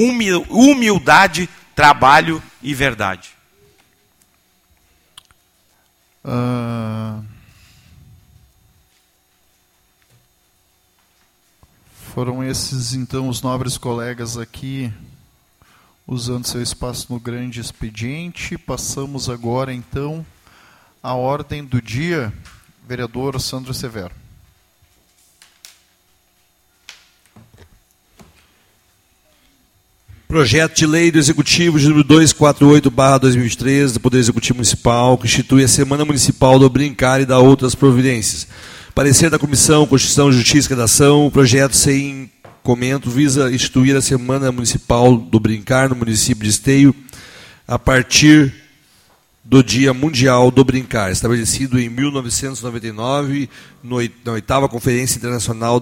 humildade, 0.50 1.48
trabalho 1.76 2.42
e 2.62 2.74
verdade. 2.74 3.30
Uh... 6.24 7.35
Foram 12.16 12.42
esses, 12.42 12.94
então, 12.94 13.28
os 13.28 13.42
nobres 13.42 13.78
colegas 13.78 14.38
aqui 14.38 14.90
usando 16.08 16.46
seu 16.46 16.62
espaço 16.62 17.08
no 17.10 17.20
grande 17.20 17.60
expediente. 17.60 18.58
Passamos 18.58 19.30
agora, 19.30 19.74
então, 19.74 20.26
à 21.04 21.14
ordem 21.14 21.62
do 21.62 21.82
dia. 21.82 22.32
Vereador 22.88 23.38
Sandro 23.42 23.74
Severo. 23.74 24.14
Projeto 30.26 30.74
de 30.74 30.88
lei 30.88 31.12
do 31.12 31.20
Executivo 31.20 31.78
de 31.78 31.90
número 31.90 32.08
248-2013 32.08 33.92
do 33.92 34.00
Poder 34.00 34.20
Executivo 34.20 34.56
Municipal, 34.56 35.18
que 35.18 35.26
institui 35.26 35.66
a 35.66 35.68
Semana 35.68 36.06
Municipal 36.06 36.58
do 36.58 36.70
Brincar 36.70 37.20
e 37.20 37.26
da 37.26 37.40
outras 37.40 37.76
providências. 37.76 38.48
Parecer 38.96 39.30
da 39.30 39.38
Comissão 39.38 39.86
Constituição, 39.86 40.32
Justiça 40.32 40.70
e 40.70 40.74
Redação, 40.74 41.28
o 41.28 41.32
projeto 41.32 41.76
sem 41.76 42.32
comento 42.64 43.10
visa 43.10 43.52
instituir 43.52 43.94
a 43.94 44.02
Semana 44.02 44.54
Municipal 44.54 45.18
do 45.18 45.38
Brincar 45.38 45.90
no 45.90 45.98
município 45.98 46.46
de 46.46 46.50
Esteio 46.50 46.96
a 47.68 47.78
partir 47.78 48.54
do 49.44 49.62
Dia 49.62 49.94
Mundial 49.94 50.50
do 50.50 50.64
Brincar, 50.64 51.12
estabelecido 51.12 51.78
em 51.78 51.90
1999 51.90 53.50
no, 53.84 53.98
na 54.24 54.32
oitava 54.32 54.70
Conferência 54.70 55.18
Internacional 55.18 55.82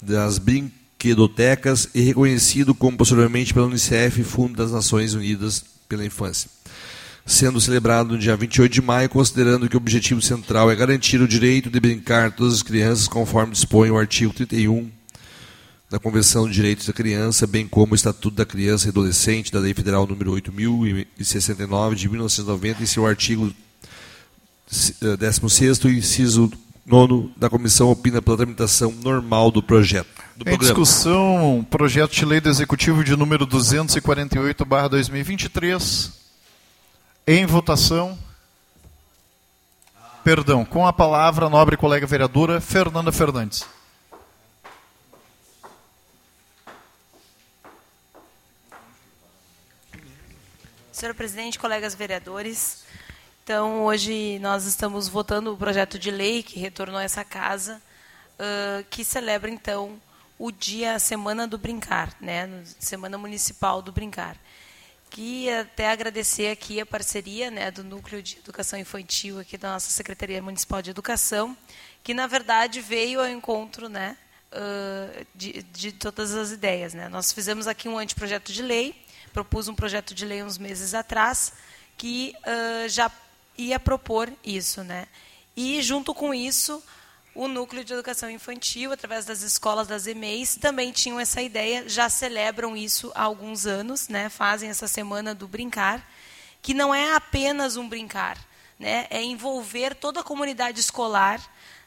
das 0.00 0.38
Brinquedotecas 0.38 1.88
e 1.92 2.02
reconhecido 2.02 2.72
como 2.72 2.96
posteriormente 2.96 3.52
pela 3.52 3.66
Unicef, 3.66 4.22
Fundo 4.22 4.54
das 4.54 4.70
Nações 4.70 5.12
Unidas 5.12 5.64
pela 5.88 6.06
Infância. 6.06 6.48
Sendo 7.24 7.60
celebrado 7.60 8.12
no 8.12 8.18
dia 8.18 8.36
28 8.36 8.72
de 8.72 8.82
maio, 8.82 9.08
considerando 9.08 9.68
que 9.68 9.76
o 9.76 9.78
objetivo 9.78 10.20
central 10.20 10.68
é 10.70 10.74
garantir 10.74 11.20
o 11.20 11.28
direito 11.28 11.70
de 11.70 11.78
brincar 11.78 12.26
a 12.26 12.30
todas 12.30 12.54
as 12.54 12.62
crianças, 12.62 13.06
conforme 13.06 13.52
dispõe 13.52 13.90
o 13.90 13.98
artigo 13.98 14.32
31 14.32 14.90
da 15.88 16.00
Convenção 16.00 16.48
de 16.48 16.54
Direitos 16.54 16.86
da 16.86 16.92
Criança, 16.92 17.46
bem 17.46 17.68
como 17.68 17.92
o 17.92 17.94
Estatuto 17.94 18.34
da 18.34 18.46
Criança 18.46 18.86
e 18.86 18.90
Adolescente 18.90 19.52
da 19.52 19.60
Lei 19.60 19.74
Federal 19.74 20.06
número 20.06 20.32
8069 20.32 21.96
de 21.96 22.08
1990 22.08 22.82
e 22.82 22.86
seu 22.86 23.06
artigo 23.06 23.52
16 25.18 25.84
inciso 25.84 26.50
9 26.86 27.32
da 27.36 27.50
Comissão 27.50 27.90
opina 27.90 28.22
pela 28.22 28.38
tramitação 28.38 28.90
normal 28.90 29.50
do 29.50 29.62
projeto. 29.62 30.08
Do 30.34 30.48
em 30.48 30.56
discussão, 30.56 31.66
projeto 31.70 32.12
de 32.12 32.24
lei 32.24 32.40
do 32.40 32.48
Executivo 32.48 33.04
de 33.04 33.14
número 33.14 33.46
248/2023 33.46 36.21
em 37.26 37.46
votação. 37.46 38.18
Perdão, 40.24 40.64
com 40.64 40.86
a 40.86 40.92
palavra 40.92 41.48
nobre 41.48 41.76
colega 41.76 42.06
vereadora 42.06 42.60
Fernanda 42.60 43.10
Fernandes. 43.10 43.66
Senhor 50.92 51.14
presidente, 51.14 51.58
colegas 51.58 51.96
vereadores, 51.96 52.84
então 53.42 53.82
hoje 53.82 54.38
nós 54.38 54.66
estamos 54.66 55.08
votando 55.08 55.52
o 55.52 55.56
projeto 55.56 55.98
de 55.98 56.12
lei 56.12 56.44
que 56.44 56.60
retornou 56.60 56.98
a 56.98 57.02
essa 57.02 57.24
casa, 57.24 57.82
uh, 58.38 58.84
que 58.88 59.04
celebra 59.04 59.50
então 59.50 60.00
o 60.38 60.52
dia, 60.52 60.94
a 60.94 61.00
Semana 61.00 61.48
do 61.48 61.58
Brincar, 61.58 62.14
né, 62.20 62.48
Semana 62.78 63.18
Municipal 63.18 63.82
do 63.82 63.90
Brincar. 63.90 64.36
Que 65.12 65.50
até 65.50 65.90
agradecer 65.90 66.50
aqui 66.50 66.80
a 66.80 66.86
parceria 66.86 67.50
né, 67.50 67.70
do 67.70 67.84
Núcleo 67.84 68.22
de 68.22 68.38
Educação 68.38 68.78
Infantil 68.78 69.38
aqui 69.38 69.58
da 69.58 69.72
nossa 69.72 69.90
Secretaria 69.90 70.40
Municipal 70.40 70.80
de 70.80 70.90
Educação, 70.90 71.56
que 72.02 72.14
na 72.14 72.26
verdade 72.26 72.80
veio 72.80 73.20
ao 73.20 73.28
encontro 73.28 73.90
né, 73.90 74.16
de, 75.34 75.62
de 75.64 75.92
todas 75.92 76.34
as 76.34 76.50
ideias. 76.50 76.94
Né. 76.94 77.10
Nós 77.10 77.30
fizemos 77.30 77.66
aqui 77.66 77.90
um 77.90 77.98
anteprojeto 77.98 78.52
de 78.52 78.62
lei, 78.62 78.94
propus 79.34 79.68
um 79.68 79.74
projeto 79.74 80.14
de 80.14 80.24
lei 80.24 80.42
uns 80.42 80.56
meses 80.56 80.94
atrás 80.94 81.52
que 81.98 82.34
uh, 82.38 82.88
já 82.88 83.12
ia 83.56 83.78
propor 83.78 84.32
isso, 84.42 84.82
né? 84.82 85.06
E 85.54 85.82
junto 85.82 86.14
com 86.14 86.32
isso, 86.32 86.82
o 87.34 87.48
núcleo 87.48 87.84
de 87.84 87.92
educação 87.92 88.28
infantil, 88.28 88.92
através 88.92 89.24
das 89.24 89.42
escolas 89.42 89.88
das 89.88 90.06
EMEIs, 90.06 90.56
também 90.56 90.92
tinham 90.92 91.18
essa 91.18 91.40
ideia, 91.40 91.88
já 91.88 92.08
celebram 92.08 92.76
isso 92.76 93.10
há 93.14 93.22
alguns 93.22 93.66
anos, 93.66 94.08
né? 94.08 94.28
Fazem 94.28 94.68
essa 94.68 94.86
semana 94.86 95.34
do 95.34 95.48
brincar, 95.48 96.06
que 96.60 96.74
não 96.74 96.94
é 96.94 97.14
apenas 97.14 97.76
um 97.76 97.88
brincar, 97.88 98.38
né? 98.78 99.06
É 99.08 99.22
envolver 99.22 99.94
toda 99.94 100.20
a 100.20 100.24
comunidade 100.24 100.80
escolar, 100.80 101.40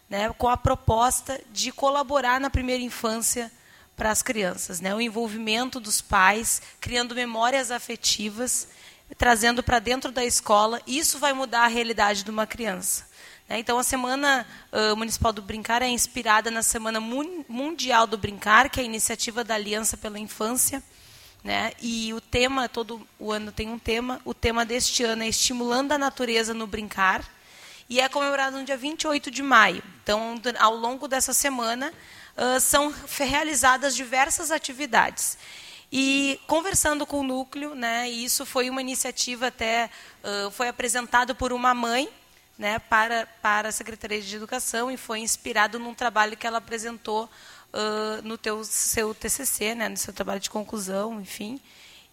né? 0.10 0.34
Com 0.34 0.50
a 0.50 0.58
proposta 0.58 1.40
de 1.52 1.72
colaborar 1.72 2.40
na 2.40 2.50
primeira 2.50 2.82
infância 2.82 3.52
para 3.96 4.10
as 4.10 4.24
crianças, 4.24 4.82
né? 4.82 4.96
O 4.96 5.02
envolvimento 5.02 5.80
dos 5.80 6.02
pais, 6.02 6.62
criando 6.82 7.14
memórias 7.14 7.70
afetivas, 7.70 8.68
trazendo 9.16 9.62
para 9.62 9.78
dentro 9.78 10.12
da 10.12 10.26
escola. 10.26 10.82
Isso 10.88 11.20
vai 11.20 11.34
mudar 11.34 11.66
a 11.66 11.68
realidade 11.68 12.24
de 12.24 12.32
uma 12.32 12.48
criança. 12.48 13.08
Né? 13.48 13.60
Então, 13.60 13.78
a 13.78 13.84
Semana 13.84 14.46
Municipal 14.98 15.32
do 15.32 15.42
Brincar 15.42 15.82
é 15.82 15.88
inspirada 15.88 16.50
na 16.50 16.64
Semana 16.64 17.00
Mundial 17.00 18.08
do 18.08 18.18
Brincar, 18.18 18.70
que 18.70 18.80
é 18.80 18.84
a 18.84 18.86
iniciativa 18.86 19.44
da 19.44 19.56
Aliança 19.56 19.96
pela 19.96 20.20
Infância. 20.20 20.84
Né? 21.44 21.74
E 21.82 22.12
o 22.14 22.20
tema, 22.20 22.68
todo 22.68 23.08
o 23.20 23.32
ano 23.32 23.52
tem 23.52 23.70
um 23.70 23.78
tema. 23.78 24.20
O 24.26 24.34
tema 24.34 24.66
deste 24.66 25.04
ano 25.04 25.24
é 25.24 25.28
Estimulando 25.28 25.92
a 25.92 25.98
Natureza 25.98 26.54
no 26.54 26.66
Brincar. 26.66 27.24
E 27.88 28.00
é 28.00 28.10
comemorado 28.10 28.58
no 28.58 28.66
dia 28.66 28.76
28 28.76 29.30
de 29.30 29.44
maio. 29.44 29.84
Então, 30.02 30.42
ao 30.58 30.76
longo 30.76 31.08
dessa 31.08 31.34
semana, 31.34 31.94
são 32.60 32.92
realizadas 33.20 33.96
diversas 33.96 34.50
atividades. 34.50 35.38
E 35.92 36.40
conversando 36.48 37.06
com 37.06 37.20
o 37.20 37.24
núcleo, 37.24 37.76
né, 37.76 38.10
isso 38.10 38.44
foi 38.44 38.72
uma 38.72 38.82
iniciativa 38.82 39.48
até, 39.48 39.92
foi 40.54 40.68
apresentado 40.68 41.36
por 41.36 41.54
uma 41.54 41.76
mãe 41.76 42.10
né, 42.58 42.80
para, 42.80 43.28
para 43.42 43.70
a 43.70 43.72
Secretaria 43.72 44.22
de 44.22 44.36
Educação 44.36 44.90
e 44.90 44.98
foi 44.98 45.20
inspirado 45.20 45.78
num 45.78 45.94
trabalho 45.94 46.38
que 46.38 46.48
ela 46.48 46.58
apresentou 46.60 47.26
uh, 47.26 48.22
no 48.24 48.38
teu, 48.38 48.64
seu 48.64 49.14
TCC, 49.14 49.76
né, 49.76 49.90
no 49.90 49.98
seu 49.98 50.14
trabalho 50.14 50.40
de 50.40 50.50
conclusão, 50.50 51.20
enfim. 51.20 51.60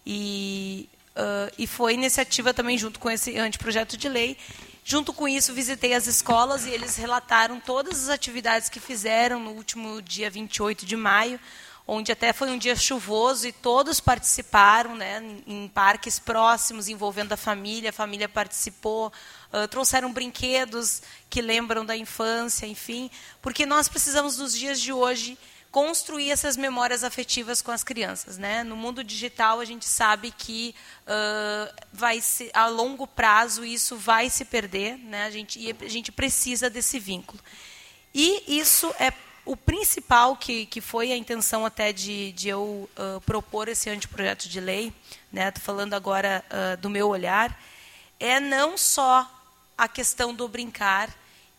E, 0.05 0.89
uh, 1.15 1.53
e 1.57 1.65
foi 1.65 1.93
iniciativa 1.93 2.53
também 2.53 2.77
junto 2.77 2.99
com 2.99 3.09
esse 3.09 3.37
anteprojeto 3.37 3.95
de 3.95 4.09
lei 4.09 4.37
Junto 4.85 5.13
com 5.13 5.27
isso, 5.27 5.53
visitei 5.53 5.93
as 5.93 6.07
escolas 6.07 6.65
e 6.65 6.69
eles 6.69 6.97
relataram 6.97 7.57
todas 7.59 8.03
as 8.03 8.09
atividades 8.09 8.67
que 8.67 8.81
fizeram 8.81 9.39
no 9.39 9.51
último 9.51 10.01
dia 10.01 10.29
28 10.29 10.85
de 10.85 10.97
maio, 10.97 11.39
onde 11.87 12.11
até 12.11 12.31
foi 12.31 12.49
um 12.49 12.57
dia 12.57 12.75
chuvoso 12.75 13.47
e 13.47 13.51
todos 13.51 13.99
participaram, 13.99 14.95
né, 14.95 15.21
em 15.45 15.67
parques 15.67 16.17
próximos, 16.17 16.87
envolvendo 16.87 17.33
a 17.33 17.37
família, 17.37 17.89
a 17.89 17.93
família 17.93 18.29
participou, 18.29 19.11
uh, 19.51 19.67
trouxeram 19.67 20.11
brinquedos 20.11 21.01
que 21.29 21.41
lembram 21.41 21.85
da 21.85 21.95
infância, 21.95 22.65
enfim, 22.65 23.11
porque 23.41 23.65
nós 23.65 23.89
precisamos 23.89 24.37
nos 24.37 24.57
dias 24.57 24.79
de 24.79 24.93
hoje 24.93 25.37
construir 25.73 26.29
essas 26.29 26.55
memórias 26.55 27.03
afetivas 27.03 27.59
com 27.59 27.71
as 27.71 27.83
crianças. 27.83 28.37
Né? 28.37 28.63
No 28.63 28.75
mundo 28.75 29.03
digital, 29.03 29.59
a 29.59 29.65
gente 29.65 29.85
sabe 29.85 30.31
que 30.31 30.75
uh, 31.01 31.73
vai 31.91 32.21
se, 32.21 32.51
a 32.53 32.67
longo 32.67 33.07
prazo 33.07 33.65
isso 33.65 33.97
vai 33.97 34.29
se 34.29 34.45
perder, 34.45 34.99
né? 34.99 35.25
a, 35.25 35.31
gente, 35.31 35.75
a 35.81 35.89
gente 35.89 36.11
precisa 36.11 36.69
desse 36.69 36.99
vínculo. 36.99 37.41
E 38.13 38.59
isso 38.59 38.93
é 38.99 39.11
o 39.45 39.57
principal, 39.57 40.35
que, 40.35 40.65
que 40.65 40.79
foi 40.79 41.11
a 41.11 41.17
intenção 41.17 41.65
até 41.65 41.91
de, 41.91 42.31
de 42.31 42.49
eu 42.49 42.89
uh, 42.97 43.21
propor 43.21 43.67
esse 43.67 43.89
anteprojeto 43.89 44.47
de 44.47 44.59
lei, 44.59 44.87
estou 44.87 45.17
né? 45.31 45.51
falando 45.59 45.93
agora 45.93 46.43
uh, 46.49 46.77
do 46.77 46.89
meu 46.89 47.09
olhar, 47.09 47.59
é 48.19 48.39
não 48.39 48.77
só 48.77 49.29
a 49.77 49.87
questão 49.87 50.33
do 50.33 50.47
brincar, 50.47 51.09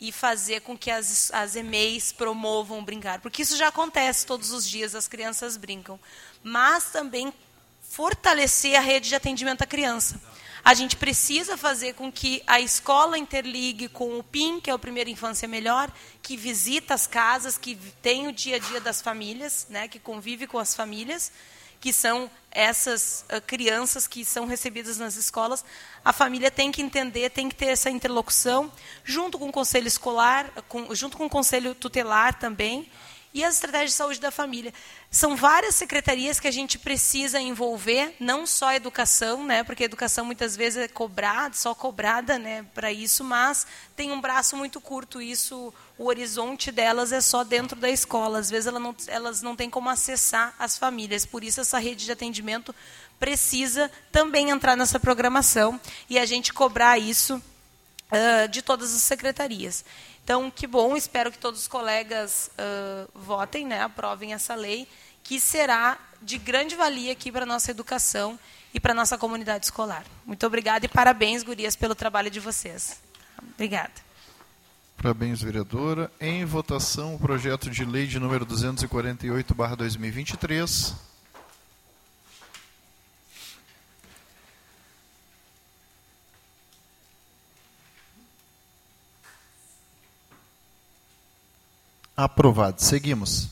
e 0.00 0.12
fazer 0.12 0.60
com 0.60 0.76
que 0.76 0.90
as, 0.90 1.30
as 1.32 1.56
EMEIs 1.56 2.12
promovam 2.12 2.84
brincar. 2.84 3.20
Porque 3.20 3.42
isso 3.42 3.56
já 3.56 3.68
acontece 3.68 4.26
todos 4.26 4.50
os 4.50 4.68
dias, 4.68 4.94
as 4.94 5.08
crianças 5.08 5.56
brincam. 5.56 5.98
Mas 6.42 6.90
também 6.90 7.32
fortalecer 7.80 8.76
a 8.76 8.80
rede 8.80 9.08
de 9.08 9.14
atendimento 9.14 9.62
à 9.62 9.66
criança. 9.66 10.20
A 10.64 10.72
gente 10.72 10.96
precisa 10.96 11.58
fazer 11.58 11.92
com 11.92 12.10
que 12.10 12.42
a 12.46 12.58
escola 12.58 13.18
interligue 13.18 13.86
com 13.86 14.18
o 14.18 14.22
PIN, 14.22 14.60
que 14.60 14.70
é 14.70 14.74
o 14.74 14.78
Primeira 14.78 15.10
Infância 15.10 15.46
Melhor, 15.46 15.92
que 16.22 16.38
visita 16.38 16.94
as 16.94 17.06
casas, 17.06 17.58
que 17.58 17.76
tem 18.00 18.28
o 18.28 18.32
dia 18.32 18.56
a 18.56 18.58
dia 18.58 18.80
das 18.80 19.02
famílias, 19.02 19.66
né, 19.68 19.88
que 19.88 19.98
convive 19.98 20.46
com 20.46 20.58
as 20.58 20.74
famílias, 20.74 21.30
que 21.78 21.92
são 21.92 22.30
essas 22.50 23.26
uh, 23.30 23.42
crianças 23.42 24.06
que 24.06 24.24
são 24.24 24.46
recebidas 24.46 24.96
nas 24.96 25.16
escolas, 25.16 25.62
a 26.02 26.14
família 26.14 26.50
tem 26.50 26.72
que 26.72 26.80
entender, 26.80 27.28
tem 27.28 27.50
que 27.50 27.54
ter 27.54 27.66
essa 27.66 27.90
interlocução, 27.90 28.72
junto 29.04 29.38
com 29.38 29.50
o 29.50 29.52
conselho 29.52 29.86
escolar, 29.86 30.50
com, 30.66 30.94
junto 30.94 31.18
com 31.18 31.26
o 31.26 31.30
conselho 31.30 31.74
tutelar 31.74 32.38
também, 32.38 32.90
e 33.34 33.42
as 33.42 33.56
estratégias 33.56 33.90
de 33.90 33.96
saúde 33.96 34.20
da 34.20 34.30
família. 34.30 34.72
São 35.10 35.34
várias 35.34 35.74
secretarias 35.74 36.38
que 36.38 36.46
a 36.46 36.52
gente 36.52 36.78
precisa 36.78 37.40
envolver, 37.40 38.14
não 38.20 38.46
só 38.46 38.68
a 38.68 38.76
educação, 38.76 39.44
né, 39.44 39.64
porque 39.64 39.82
a 39.82 39.86
educação 39.86 40.24
muitas 40.24 40.56
vezes 40.56 40.84
é 40.84 40.88
cobrada, 40.88 41.54
só 41.54 41.74
cobrada 41.74 42.38
né, 42.38 42.64
para 42.72 42.92
isso, 42.92 43.24
mas 43.24 43.66
tem 43.96 44.12
um 44.12 44.20
braço 44.20 44.56
muito 44.56 44.80
curto, 44.80 45.20
isso, 45.20 45.74
o 45.98 46.06
horizonte 46.06 46.70
delas 46.70 47.10
é 47.10 47.20
só 47.20 47.42
dentro 47.42 47.78
da 47.78 47.90
escola. 47.90 48.38
Às 48.38 48.50
vezes 48.50 48.68
elas 48.68 48.82
não, 48.82 48.96
elas 49.08 49.42
não 49.42 49.56
têm 49.56 49.68
como 49.68 49.90
acessar 49.90 50.54
as 50.56 50.78
famílias, 50.78 51.26
por 51.26 51.42
isso 51.42 51.60
essa 51.60 51.78
rede 51.78 52.04
de 52.04 52.12
atendimento 52.12 52.74
precisa 53.18 53.90
também 54.12 54.50
entrar 54.50 54.76
nessa 54.76 55.00
programação 55.00 55.80
e 56.08 56.18
a 56.18 56.26
gente 56.26 56.52
cobrar 56.52 56.98
isso 56.98 57.36
uh, 57.36 58.48
de 58.48 58.62
todas 58.62 58.94
as 58.94 59.02
secretarias. 59.02 59.84
Então, 60.24 60.50
que 60.50 60.66
bom, 60.66 60.96
espero 60.96 61.30
que 61.30 61.38
todos 61.38 61.60
os 61.60 61.68
colegas 61.68 62.50
uh, 62.58 63.06
votem, 63.14 63.64
né, 63.66 63.82
aprovem 63.82 64.32
essa 64.32 64.54
lei, 64.54 64.88
que 65.22 65.38
será 65.38 65.98
de 66.22 66.38
grande 66.38 66.74
valia 66.74 67.12
aqui 67.12 67.30
para 67.30 67.42
a 67.42 67.46
nossa 67.46 67.70
educação 67.70 68.40
e 68.72 68.80
para 68.80 68.92
a 68.92 68.94
nossa 68.94 69.18
comunidade 69.18 69.66
escolar. 69.66 70.02
Muito 70.24 70.46
obrigada 70.46 70.86
e 70.86 70.88
parabéns, 70.88 71.42
gurias, 71.42 71.76
pelo 71.76 71.94
trabalho 71.94 72.30
de 72.30 72.40
vocês. 72.40 73.02
Obrigada. 73.52 73.92
Parabéns, 74.96 75.42
vereadora. 75.42 76.10
Em 76.18 76.42
votação, 76.46 77.14
o 77.14 77.18
projeto 77.18 77.68
de 77.68 77.84
lei 77.84 78.06
de 78.06 78.18
número 78.18 78.46
248-2023. 78.46 80.94
Aprovado. 92.16 92.80
Seguimos. 92.80 93.48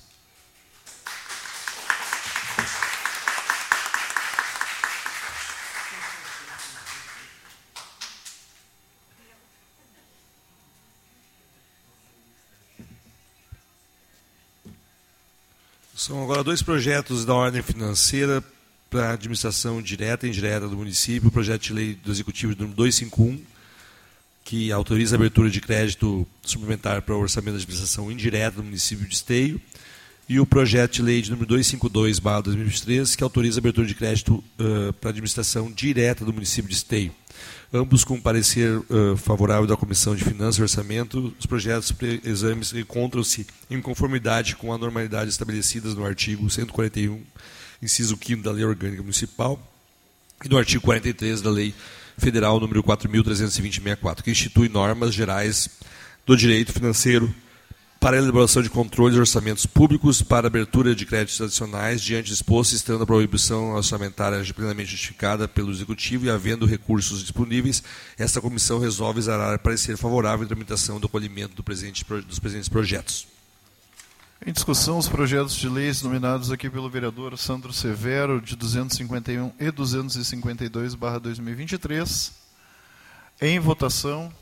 São 15.96 16.20
agora 16.22 16.42
dois 16.42 16.60
projetos 16.62 17.24
da 17.24 17.32
ordem 17.32 17.62
financeira 17.62 18.42
para 18.90 19.10
a 19.10 19.12
administração 19.12 19.80
direta 19.80 20.26
e 20.26 20.30
indireta 20.30 20.68
do 20.68 20.76
município. 20.76 21.28
O 21.28 21.32
projeto 21.32 21.62
de 21.62 21.72
lei 21.72 21.94
do 21.94 22.10
Executivo 22.10 22.52
número 22.56 22.74
251, 22.74 23.40
que 24.44 24.72
autoriza 24.72 25.14
a 25.14 25.18
abertura 25.18 25.48
de 25.48 25.60
crédito 25.60 26.26
suplementar 26.42 27.02
para 27.02 27.14
o 27.14 27.20
orçamento 27.20 27.52
da 27.52 27.62
administração 27.62 28.10
indireta 28.10 28.56
do 28.56 28.64
município 28.64 29.06
de 29.06 29.14
Esteio, 29.14 29.60
e 30.28 30.40
o 30.40 30.46
projeto 30.46 30.94
de 30.94 31.02
lei 31.02 31.20
de 31.20 31.30
número 31.30 31.48
252/2023, 31.54 33.16
que 33.16 33.22
autoriza 33.22 33.58
a 33.58 33.60
abertura 33.60 33.86
de 33.86 33.94
crédito 33.94 34.34
uh, 34.34 34.92
para 34.94 35.10
a 35.10 35.12
administração 35.12 35.70
direta 35.70 36.24
do 36.24 36.32
município 36.32 36.68
de 36.68 36.76
Esteio. 36.76 37.12
Ambos 37.72 38.04
com 38.04 38.20
parecer 38.20 38.78
uh, 38.78 39.16
favorável 39.16 39.66
da 39.66 39.76
Comissão 39.76 40.14
de 40.14 40.24
Finanças 40.24 40.58
e 40.58 40.62
Orçamento, 40.62 41.34
os 41.38 41.46
projetos 41.46 41.92
exames 42.24 42.72
encontram-se 42.72 43.46
em 43.70 43.80
conformidade 43.80 44.56
com 44.56 44.72
a 44.72 44.78
normalidade 44.78 45.30
estabelecidas 45.30 45.94
no 45.94 46.04
artigo 46.04 46.48
141, 46.48 47.20
inciso 47.82 48.18
5 48.22 48.42
da 48.42 48.52
Lei 48.52 48.64
Orgânica 48.64 49.02
Municipal 49.02 49.60
e 50.44 50.48
no 50.48 50.58
artigo 50.58 50.82
43 50.82 51.40
da 51.40 51.50
Lei 51.50 51.74
Federal 52.22 52.60
número 52.60 52.84
4.320-64, 52.84 54.22
que 54.22 54.30
institui 54.30 54.68
normas 54.68 55.12
gerais 55.12 55.68
do 56.24 56.36
direito 56.36 56.72
financeiro 56.72 57.34
para 57.98 58.16
a 58.16 58.18
elaboração 58.20 58.62
de 58.62 58.70
controles 58.70 59.14
de 59.14 59.20
orçamentos 59.20 59.66
públicos, 59.66 60.22
para 60.22 60.46
abertura 60.46 60.94
de 60.94 61.04
créditos 61.04 61.40
adicionais, 61.40 62.00
diante 62.00 62.28
disposto, 62.28 62.74
estando 62.74 63.02
a 63.02 63.06
proibição 63.06 63.72
orçamentária 63.72 64.40
plenamente 64.54 64.92
justificada 64.92 65.48
pelo 65.48 65.72
Executivo 65.72 66.26
e 66.26 66.30
havendo 66.30 66.64
recursos 66.64 67.22
disponíveis, 67.22 67.82
esta 68.16 68.40
comissão 68.40 68.78
resolve 68.78 69.18
exarar 69.18 69.58
parecer 69.58 69.96
favorável 69.96 70.44
à 70.44 70.48
tramitação 70.48 71.00
do 71.00 71.08
acolhimento 71.08 71.56
do 71.56 71.64
presente, 71.64 72.04
dos 72.28 72.38
presentes 72.38 72.68
projetos. 72.68 73.31
Em 74.44 74.50
discussão, 74.50 74.98
os 74.98 75.08
projetos 75.08 75.54
de 75.54 75.68
leis 75.68 76.02
nominados 76.02 76.50
aqui 76.50 76.68
pelo 76.68 76.90
vereador 76.90 77.38
Sandro 77.38 77.72
Severo, 77.72 78.40
de 78.40 78.56
251 78.56 79.52
e 79.60 79.70
252-2023. 79.70 82.32
Em 83.40 83.60
votação. 83.60 84.32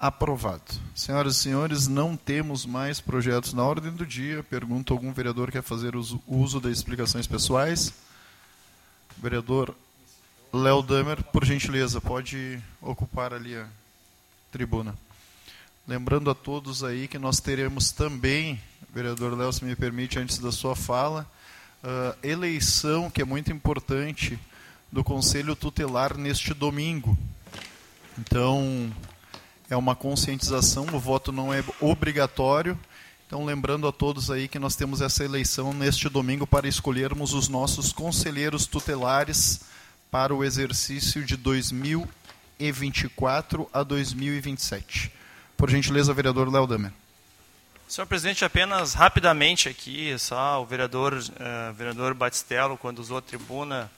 Aprovado. 0.00 0.62
Senhoras 0.94 1.36
e 1.36 1.40
senhores, 1.40 1.86
não 1.86 2.16
temos 2.16 2.64
mais 2.64 3.02
projetos 3.02 3.52
na 3.52 3.62
ordem 3.62 3.92
do 3.92 4.06
dia. 4.06 4.42
Pergunto: 4.42 4.94
algum 4.94 5.12
vereador 5.12 5.52
quer 5.52 5.62
fazer 5.62 5.94
uso, 5.94 6.22
uso 6.26 6.58
das 6.58 6.72
explicações 6.72 7.26
pessoais? 7.26 7.92
Vereador 9.18 9.76
Léo 10.50 10.80
Damer, 10.80 11.22
por 11.24 11.44
gentileza, 11.44 12.00
pode 12.00 12.58
ocupar 12.80 13.34
ali 13.34 13.54
a 13.54 13.66
tribuna. 14.50 14.96
Lembrando 15.86 16.30
a 16.30 16.34
todos 16.34 16.82
aí 16.82 17.06
que 17.06 17.18
nós 17.18 17.38
teremos 17.38 17.92
também, 17.92 18.58
vereador 18.94 19.36
Léo, 19.36 19.52
se 19.52 19.62
me 19.62 19.76
permite, 19.76 20.18
antes 20.18 20.38
da 20.38 20.50
sua 20.50 20.74
fala, 20.74 21.30
uh, 21.84 22.26
eleição, 22.26 23.10
que 23.10 23.20
é 23.20 23.24
muito 23.24 23.52
importante, 23.52 24.38
do 24.90 25.04
Conselho 25.04 25.54
Tutelar 25.54 26.16
neste 26.16 26.54
domingo. 26.54 27.18
Então, 28.18 28.90
é 29.70 29.76
uma 29.76 29.94
conscientização, 29.94 30.84
o 30.92 30.98
voto 30.98 31.30
não 31.30 31.54
é 31.54 31.62
obrigatório. 31.80 32.76
Então, 33.26 33.44
lembrando 33.44 33.86
a 33.86 33.92
todos 33.92 34.28
aí 34.28 34.48
que 34.48 34.58
nós 34.58 34.74
temos 34.74 35.00
essa 35.00 35.24
eleição 35.24 35.72
neste 35.72 36.08
domingo 36.08 36.44
para 36.44 36.66
escolhermos 36.66 37.32
os 37.32 37.48
nossos 37.48 37.92
conselheiros 37.92 38.66
tutelares 38.66 39.60
para 40.10 40.34
o 40.34 40.42
exercício 40.42 41.24
de 41.24 41.36
2024 41.36 43.70
a 43.72 43.84
2027. 43.84 45.12
Por 45.56 45.70
gentileza, 45.70 46.12
vereador 46.12 46.52
Léo 46.52 46.66
Damer. 46.66 46.92
Senhor 47.86 48.06
presidente, 48.06 48.44
apenas 48.44 48.94
rapidamente 48.94 49.68
aqui, 49.68 50.18
só 50.18 50.60
o 50.60 50.66
vereador, 50.66 51.14
uh, 51.14 51.72
vereador 51.74 52.12
Batistello, 52.14 52.76
quando 52.76 52.98
usou 52.98 53.18
a 53.18 53.22
tribuna, 53.22 53.88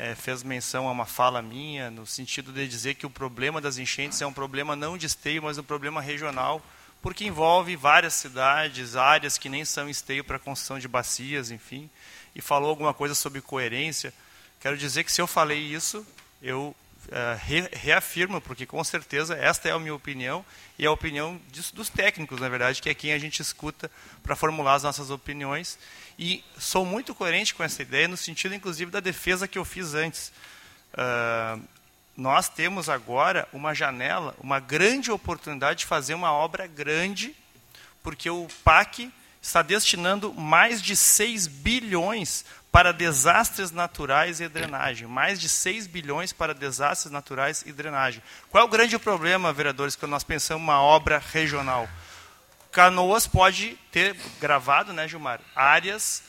é, 0.00 0.14
fez 0.14 0.42
menção 0.42 0.88
a 0.88 0.92
uma 0.92 1.04
fala 1.04 1.42
minha, 1.42 1.90
no 1.90 2.06
sentido 2.06 2.54
de 2.54 2.66
dizer 2.66 2.94
que 2.94 3.04
o 3.04 3.10
problema 3.10 3.60
das 3.60 3.76
enchentes 3.76 4.22
é 4.22 4.26
um 4.26 4.32
problema 4.32 4.74
não 4.74 4.96
de 4.96 5.04
esteio, 5.04 5.42
mas 5.42 5.58
um 5.58 5.62
problema 5.62 6.00
regional, 6.00 6.64
porque 7.02 7.26
envolve 7.26 7.76
várias 7.76 8.14
cidades, 8.14 8.96
áreas 8.96 9.36
que 9.36 9.50
nem 9.50 9.62
são 9.62 9.90
esteio 9.90 10.24
para 10.24 10.38
construção 10.38 10.78
de 10.78 10.88
bacias, 10.88 11.50
enfim, 11.50 11.90
e 12.34 12.40
falou 12.40 12.70
alguma 12.70 12.94
coisa 12.94 13.14
sobre 13.14 13.42
coerência. 13.42 14.14
Quero 14.58 14.78
dizer 14.78 15.04
que 15.04 15.12
se 15.12 15.20
eu 15.20 15.26
falei 15.26 15.58
isso, 15.58 16.06
eu 16.40 16.74
uh, 17.08 17.38
re, 17.44 17.68
reafirmo, 17.72 18.40
porque 18.40 18.66
com 18.66 18.82
certeza 18.84 19.34
esta 19.34 19.68
é 19.68 19.72
a 19.72 19.78
minha 19.78 19.94
opinião 19.94 20.44
e 20.78 20.86
a 20.86 20.92
opinião 20.92 21.40
disso, 21.50 21.74
dos 21.74 21.88
técnicos, 21.88 22.40
na 22.40 22.48
verdade, 22.48 22.80
que 22.80 22.88
é 22.88 22.94
quem 22.94 23.12
a 23.12 23.18
gente 23.18 23.40
escuta 23.40 23.90
para 24.22 24.36
formular 24.36 24.74
as 24.74 24.82
nossas 24.82 25.10
opiniões. 25.10 25.78
E 26.18 26.44
sou 26.58 26.84
muito 26.84 27.14
coerente 27.14 27.54
com 27.54 27.62
essa 27.62 27.82
ideia, 27.82 28.08
no 28.08 28.16
sentido, 28.16 28.54
inclusive, 28.54 28.90
da 28.90 29.00
defesa 29.00 29.48
que 29.48 29.58
eu 29.58 29.64
fiz 29.64 29.94
antes. 29.94 30.32
Uh, 30.92 31.62
nós 32.16 32.48
temos 32.48 32.88
agora 32.88 33.48
uma 33.52 33.74
janela, 33.74 34.36
uma 34.40 34.60
grande 34.60 35.10
oportunidade 35.10 35.80
de 35.80 35.86
fazer 35.86 36.14
uma 36.14 36.32
obra 36.32 36.66
grande, 36.66 37.34
porque 38.02 38.28
o 38.28 38.46
PAC 38.62 39.10
está 39.40 39.62
destinando 39.62 40.32
mais 40.34 40.82
de 40.82 40.94
6 40.94 41.46
bilhões 41.46 42.44
para 42.70 42.92
desastres 42.92 43.70
naturais 43.70 44.40
e 44.40 44.48
drenagem. 44.48 45.08
Mais 45.08 45.40
de 45.40 45.48
6 45.48 45.86
bilhões 45.86 46.32
para 46.32 46.54
desastres 46.54 47.10
naturais 47.10 47.64
e 47.66 47.72
drenagem. 47.72 48.22
Qual 48.48 48.62
é 48.62 48.64
o 48.64 48.70
grande 48.70 48.98
problema, 48.98 49.52
vereadores, 49.52 49.96
quando 49.96 50.12
nós 50.12 50.24
pensamos 50.24 50.62
uma 50.62 50.80
obra 50.80 51.22
regional? 51.32 51.88
Canoas 52.70 53.26
pode 53.26 53.76
ter 53.90 54.16
gravado, 54.40 54.92
né, 54.92 55.08
Gilmar, 55.08 55.40
áreas 55.56 56.22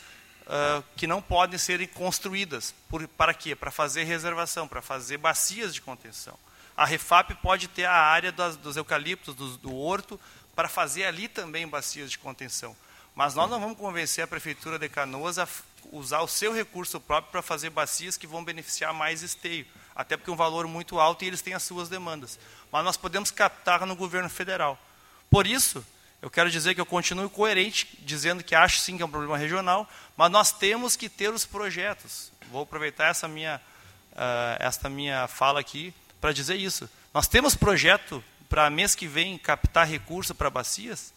uh, 0.48 0.84
que 0.96 1.06
não 1.06 1.22
podem 1.22 1.60
ser 1.60 1.86
construídas. 1.90 2.74
Por, 2.90 3.08
para 3.10 3.34
quê? 3.34 3.56
Para 3.56 3.70
fazer 3.70 4.04
reservação, 4.06 4.68
para 4.68 4.82
fazer 4.82 5.18
bacias 5.18 5.74
de 5.74 5.82
contenção. 5.82 6.38
A 6.76 6.86
Refap 6.86 7.36
pode 7.36 7.68
ter 7.68 7.86
a 7.86 7.94
área 7.94 8.32
das, 8.32 8.56
dos 8.56 8.76
eucaliptos, 8.76 9.36
do, 9.36 9.58
do 9.58 9.76
horto, 9.76 10.20
para 10.56 10.68
fazer 10.68 11.04
ali 11.04 11.28
também 11.28 11.68
bacias 11.68 12.10
de 12.10 12.18
contenção. 12.18 12.76
Mas 13.16 13.36
nós 13.36 13.50
não 13.50 13.60
vamos 13.60 13.78
convencer 13.78 14.24
a 14.24 14.28
Prefeitura 14.28 14.80
de 14.80 14.88
Canoas 14.88 15.38
a 15.38 15.48
usar 15.92 16.22
o 16.22 16.28
seu 16.28 16.54
recurso 16.54 17.00
próprio 17.00 17.32
para 17.32 17.42
fazer 17.42 17.70
bacias 17.70 18.18
que 18.18 18.28
vão 18.28 18.44
beneficiar 18.44 18.94
mais 18.94 19.22
esteio. 19.22 19.66
Até 19.96 20.16
porque 20.16 20.30
é 20.30 20.34
um 20.34 20.38
valor 20.38 20.68
muito 20.68 21.00
alto 21.00 21.24
e 21.24 21.28
eles 21.28 21.42
têm 21.42 21.54
as 21.54 21.64
suas 21.64 21.90
demandas. 21.90 22.40
Mas 22.72 22.86
nós 22.86 22.98
podemos 22.98 23.30
captar 23.30 23.86
no 23.86 23.96
governo 23.96 24.30
federal. 24.30 24.80
Por 25.30 25.46
isso, 25.46 25.86
eu 26.22 26.30
quero 26.30 26.50
dizer 26.50 26.76
que 26.76 26.82
eu 26.82 26.86
continuo 26.86 27.30
coerente, 27.30 27.98
dizendo 28.02 28.44
que 28.44 28.56
acho 28.56 28.80
sim 28.80 28.96
que 28.96 29.04
é 29.04 29.06
um 29.06 29.10
problema 29.10 29.38
regional, 29.38 29.90
mas 30.16 30.32
nós 30.32 30.52
temos 30.52 30.96
que 30.96 31.10
ter 31.10 31.34
os 31.34 31.46
projetos. 31.46 32.32
Vou 32.52 32.64
aproveitar 32.64 33.08
essa 33.08 33.28
minha, 33.28 33.60
uh, 34.14 34.58
esta 34.60 34.90
minha 34.90 35.28
fala 35.28 35.60
aqui 35.60 35.94
para 36.20 36.32
dizer 36.32 36.56
isso. 36.56 36.90
Nós 37.14 37.28
temos 37.28 37.56
projeto 37.56 38.24
para 38.48 38.70
mês 38.70 38.94
que 38.94 39.08
vem 39.08 39.38
captar 39.38 39.88
recurso 39.88 40.36
para 40.36 40.50
bacias? 40.50 41.14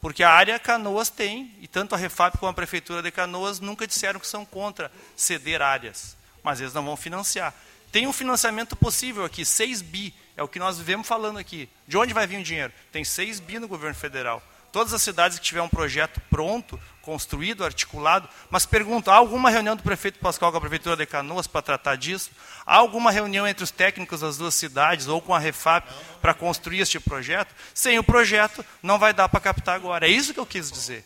Porque 0.00 0.22
a 0.22 0.30
área 0.30 0.58
Canoas 0.58 1.10
tem, 1.10 1.54
e 1.60 1.66
tanto 1.66 1.94
a 1.94 1.98
Refap 1.98 2.38
como 2.38 2.50
a 2.50 2.54
Prefeitura 2.54 3.02
de 3.02 3.10
Canoas 3.10 3.58
nunca 3.58 3.86
disseram 3.86 4.20
que 4.20 4.26
são 4.26 4.44
contra 4.44 4.92
ceder 5.16 5.60
áreas, 5.60 6.16
mas 6.42 6.60
eles 6.60 6.72
não 6.72 6.84
vão 6.84 6.96
financiar. 6.96 7.52
Tem 7.90 8.06
um 8.06 8.12
financiamento 8.12 8.76
possível 8.76 9.24
aqui, 9.24 9.44
6 9.44 9.82
bi, 9.82 10.14
é 10.36 10.42
o 10.42 10.48
que 10.48 10.58
nós 10.58 10.78
vivemos 10.78 11.06
falando 11.06 11.38
aqui. 11.38 11.68
De 11.86 11.96
onde 11.96 12.14
vai 12.14 12.26
vir 12.26 12.38
o 12.38 12.44
dinheiro? 12.44 12.72
Tem 12.92 13.02
6 13.02 13.40
bi 13.40 13.58
no 13.58 13.66
governo 13.66 13.96
federal. 13.96 14.42
Todas 14.78 14.94
as 14.94 15.02
cidades 15.02 15.36
que 15.40 15.44
tiver 15.44 15.60
um 15.60 15.68
projeto 15.68 16.22
pronto, 16.30 16.78
construído, 17.02 17.64
articulado, 17.64 18.28
mas 18.48 18.64
pergunto, 18.64 19.10
há 19.10 19.16
alguma 19.16 19.50
reunião 19.50 19.74
do 19.74 19.82
prefeito 19.82 20.20
Pascoal 20.20 20.52
com 20.52 20.58
a 20.58 20.60
Prefeitura 20.60 20.96
de 20.96 21.04
Canoas 21.04 21.48
para 21.48 21.62
tratar 21.62 21.96
disso? 21.96 22.30
Há 22.64 22.76
alguma 22.76 23.10
reunião 23.10 23.44
entre 23.44 23.64
os 23.64 23.72
técnicos 23.72 24.20
das 24.20 24.38
duas 24.38 24.54
cidades 24.54 25.08
ou 25.08 25.20
com 25.20 25.34
a 25.34 25.38
Refap 25.40 25.84
para 26.22 26.32
construir 26.32 26.78
este 26.78 27.00
projeto? 27.00 27.52
Sem 27.74 27.98
o 27.98 28.04
projeto, 28.04 28.64
não 28.80 29.00
vai 29.00 29.12
dar 29.12 29.28
para 29.28 29.40
captar 29.40 29.74
agora. 29.74 30.06
É 30.06 30.10
isso 30.10 30.32
que 30.32 30.38
eu 30.38 30.46
quis 30.46 30.70
dizer. 30.70 31.04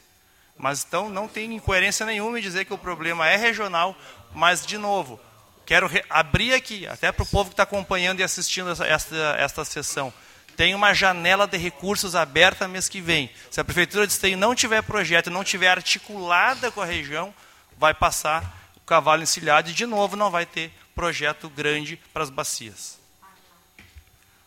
Mas 0.54 0.84
então 0.84 1.08
não 1.08 1.26
tem 1.26 1.54
incoerência 1.54 2.04
nenhuma 2.04 2.38
em 2.38 2.42
dizer 2.42 2.66
que 2.66 2.74
o 2.74 2.78
problema 2.78 3.26
é 3.26 3.36
regional, 3.36 3.96
mas, 4.34 4.66
de 4.66 4.76
novo, 4.76 5.18
quero 5.64 5.90
abrir 6.10 6.52
aqui, 6.52 6.86
até 6.86 7.10
para 7.10 7.22
o 7.22 7.26
povo 7.26 7.48
que 7.48 7.54
está 7.54 7.62
acompanhando 7.62 8.20
e 8.20 8.22
assistindo 8.22 8.70
esta, 8.84 9.16
esta 9.38 9.64
sessão 9.64 10.12
tem 10.56 10.74
uma 10.74 10.94
janela 10.94 11.46
de 11.46 11.56
recursos 11.56 12.14
aberta 12.14 12.68
mês 12.68 12.88
que 12.88 13.00
vem. 13.00 13.30
Se 13.50 13.60
a 13.60 13.64
Prefeitura 13.64 14.06
de 14.06 14.12
Esteio 14.12 14.36
não 14.36 14.54
tiver 14.54 14.82
projeto, 14.82 15.30
não 15.30 15.44
tiver 15.44 15.68
articulada 15.68 16.70
com 16.70 16.80
a 16.80 16.86
região, 16.86 17.32
vai 17.78 17.94
passar 17.94 18.70
o 18.76 18.80
cavalo 18.80 19.22
encilhado 19.22 19.70
e, 19.70 19.74
de 19.74 19.86
novo, 19.86 20.16
não 20.16 20.30
vai 20.30 20.46
ter 20.46 20.70
projeto 20.94 21.48
grande 21.48 21.98
para 22.12 22.22
as 22.22 22.30
bacias. 22.30 22.98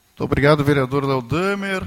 Muito 0.10 0.24
obrigado, 0.24 0.64
vereador 0.64 1.04
Leodamer. 1.04 1.84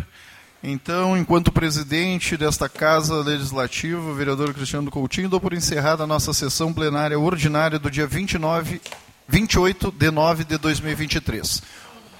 Então, 0.63 1.17
enquanto 1.17 1.53
presidente 1.53 2.37
desta 2.37 2.69
Casa 2.69 3.23
Legislativa, 3.23 4.13
vereador 4.13 4.53
Cristiano 4.53 4.91
Coutinho, 4.91 5.29
dou 5.29 5.41
por 5.41 5.55
encerrada 5.55 6.03
a 6.03 6.07
nossa 6.07 6.33
sessão 6.33 6.73
plenária 6.73 7.19
ordinária 7.19 7.79
do 7.79 7.91
dia 7.91 8.07
29, 8.07 8.81
28 9.29 9.93
de 9.93 10.11
nove 10.11 10.45
de 10.45 10.59
2023. 10.59 11.63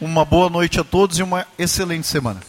Uma 0.01 0.25
boa 0.25 0.49
noite 0.49 0.79
a 0.79 0.85
todos 0.85 1.19
e 1.19 1.23
uma 1.23 1.45
excelente 1.59 2.07
semana. 2.07 2.41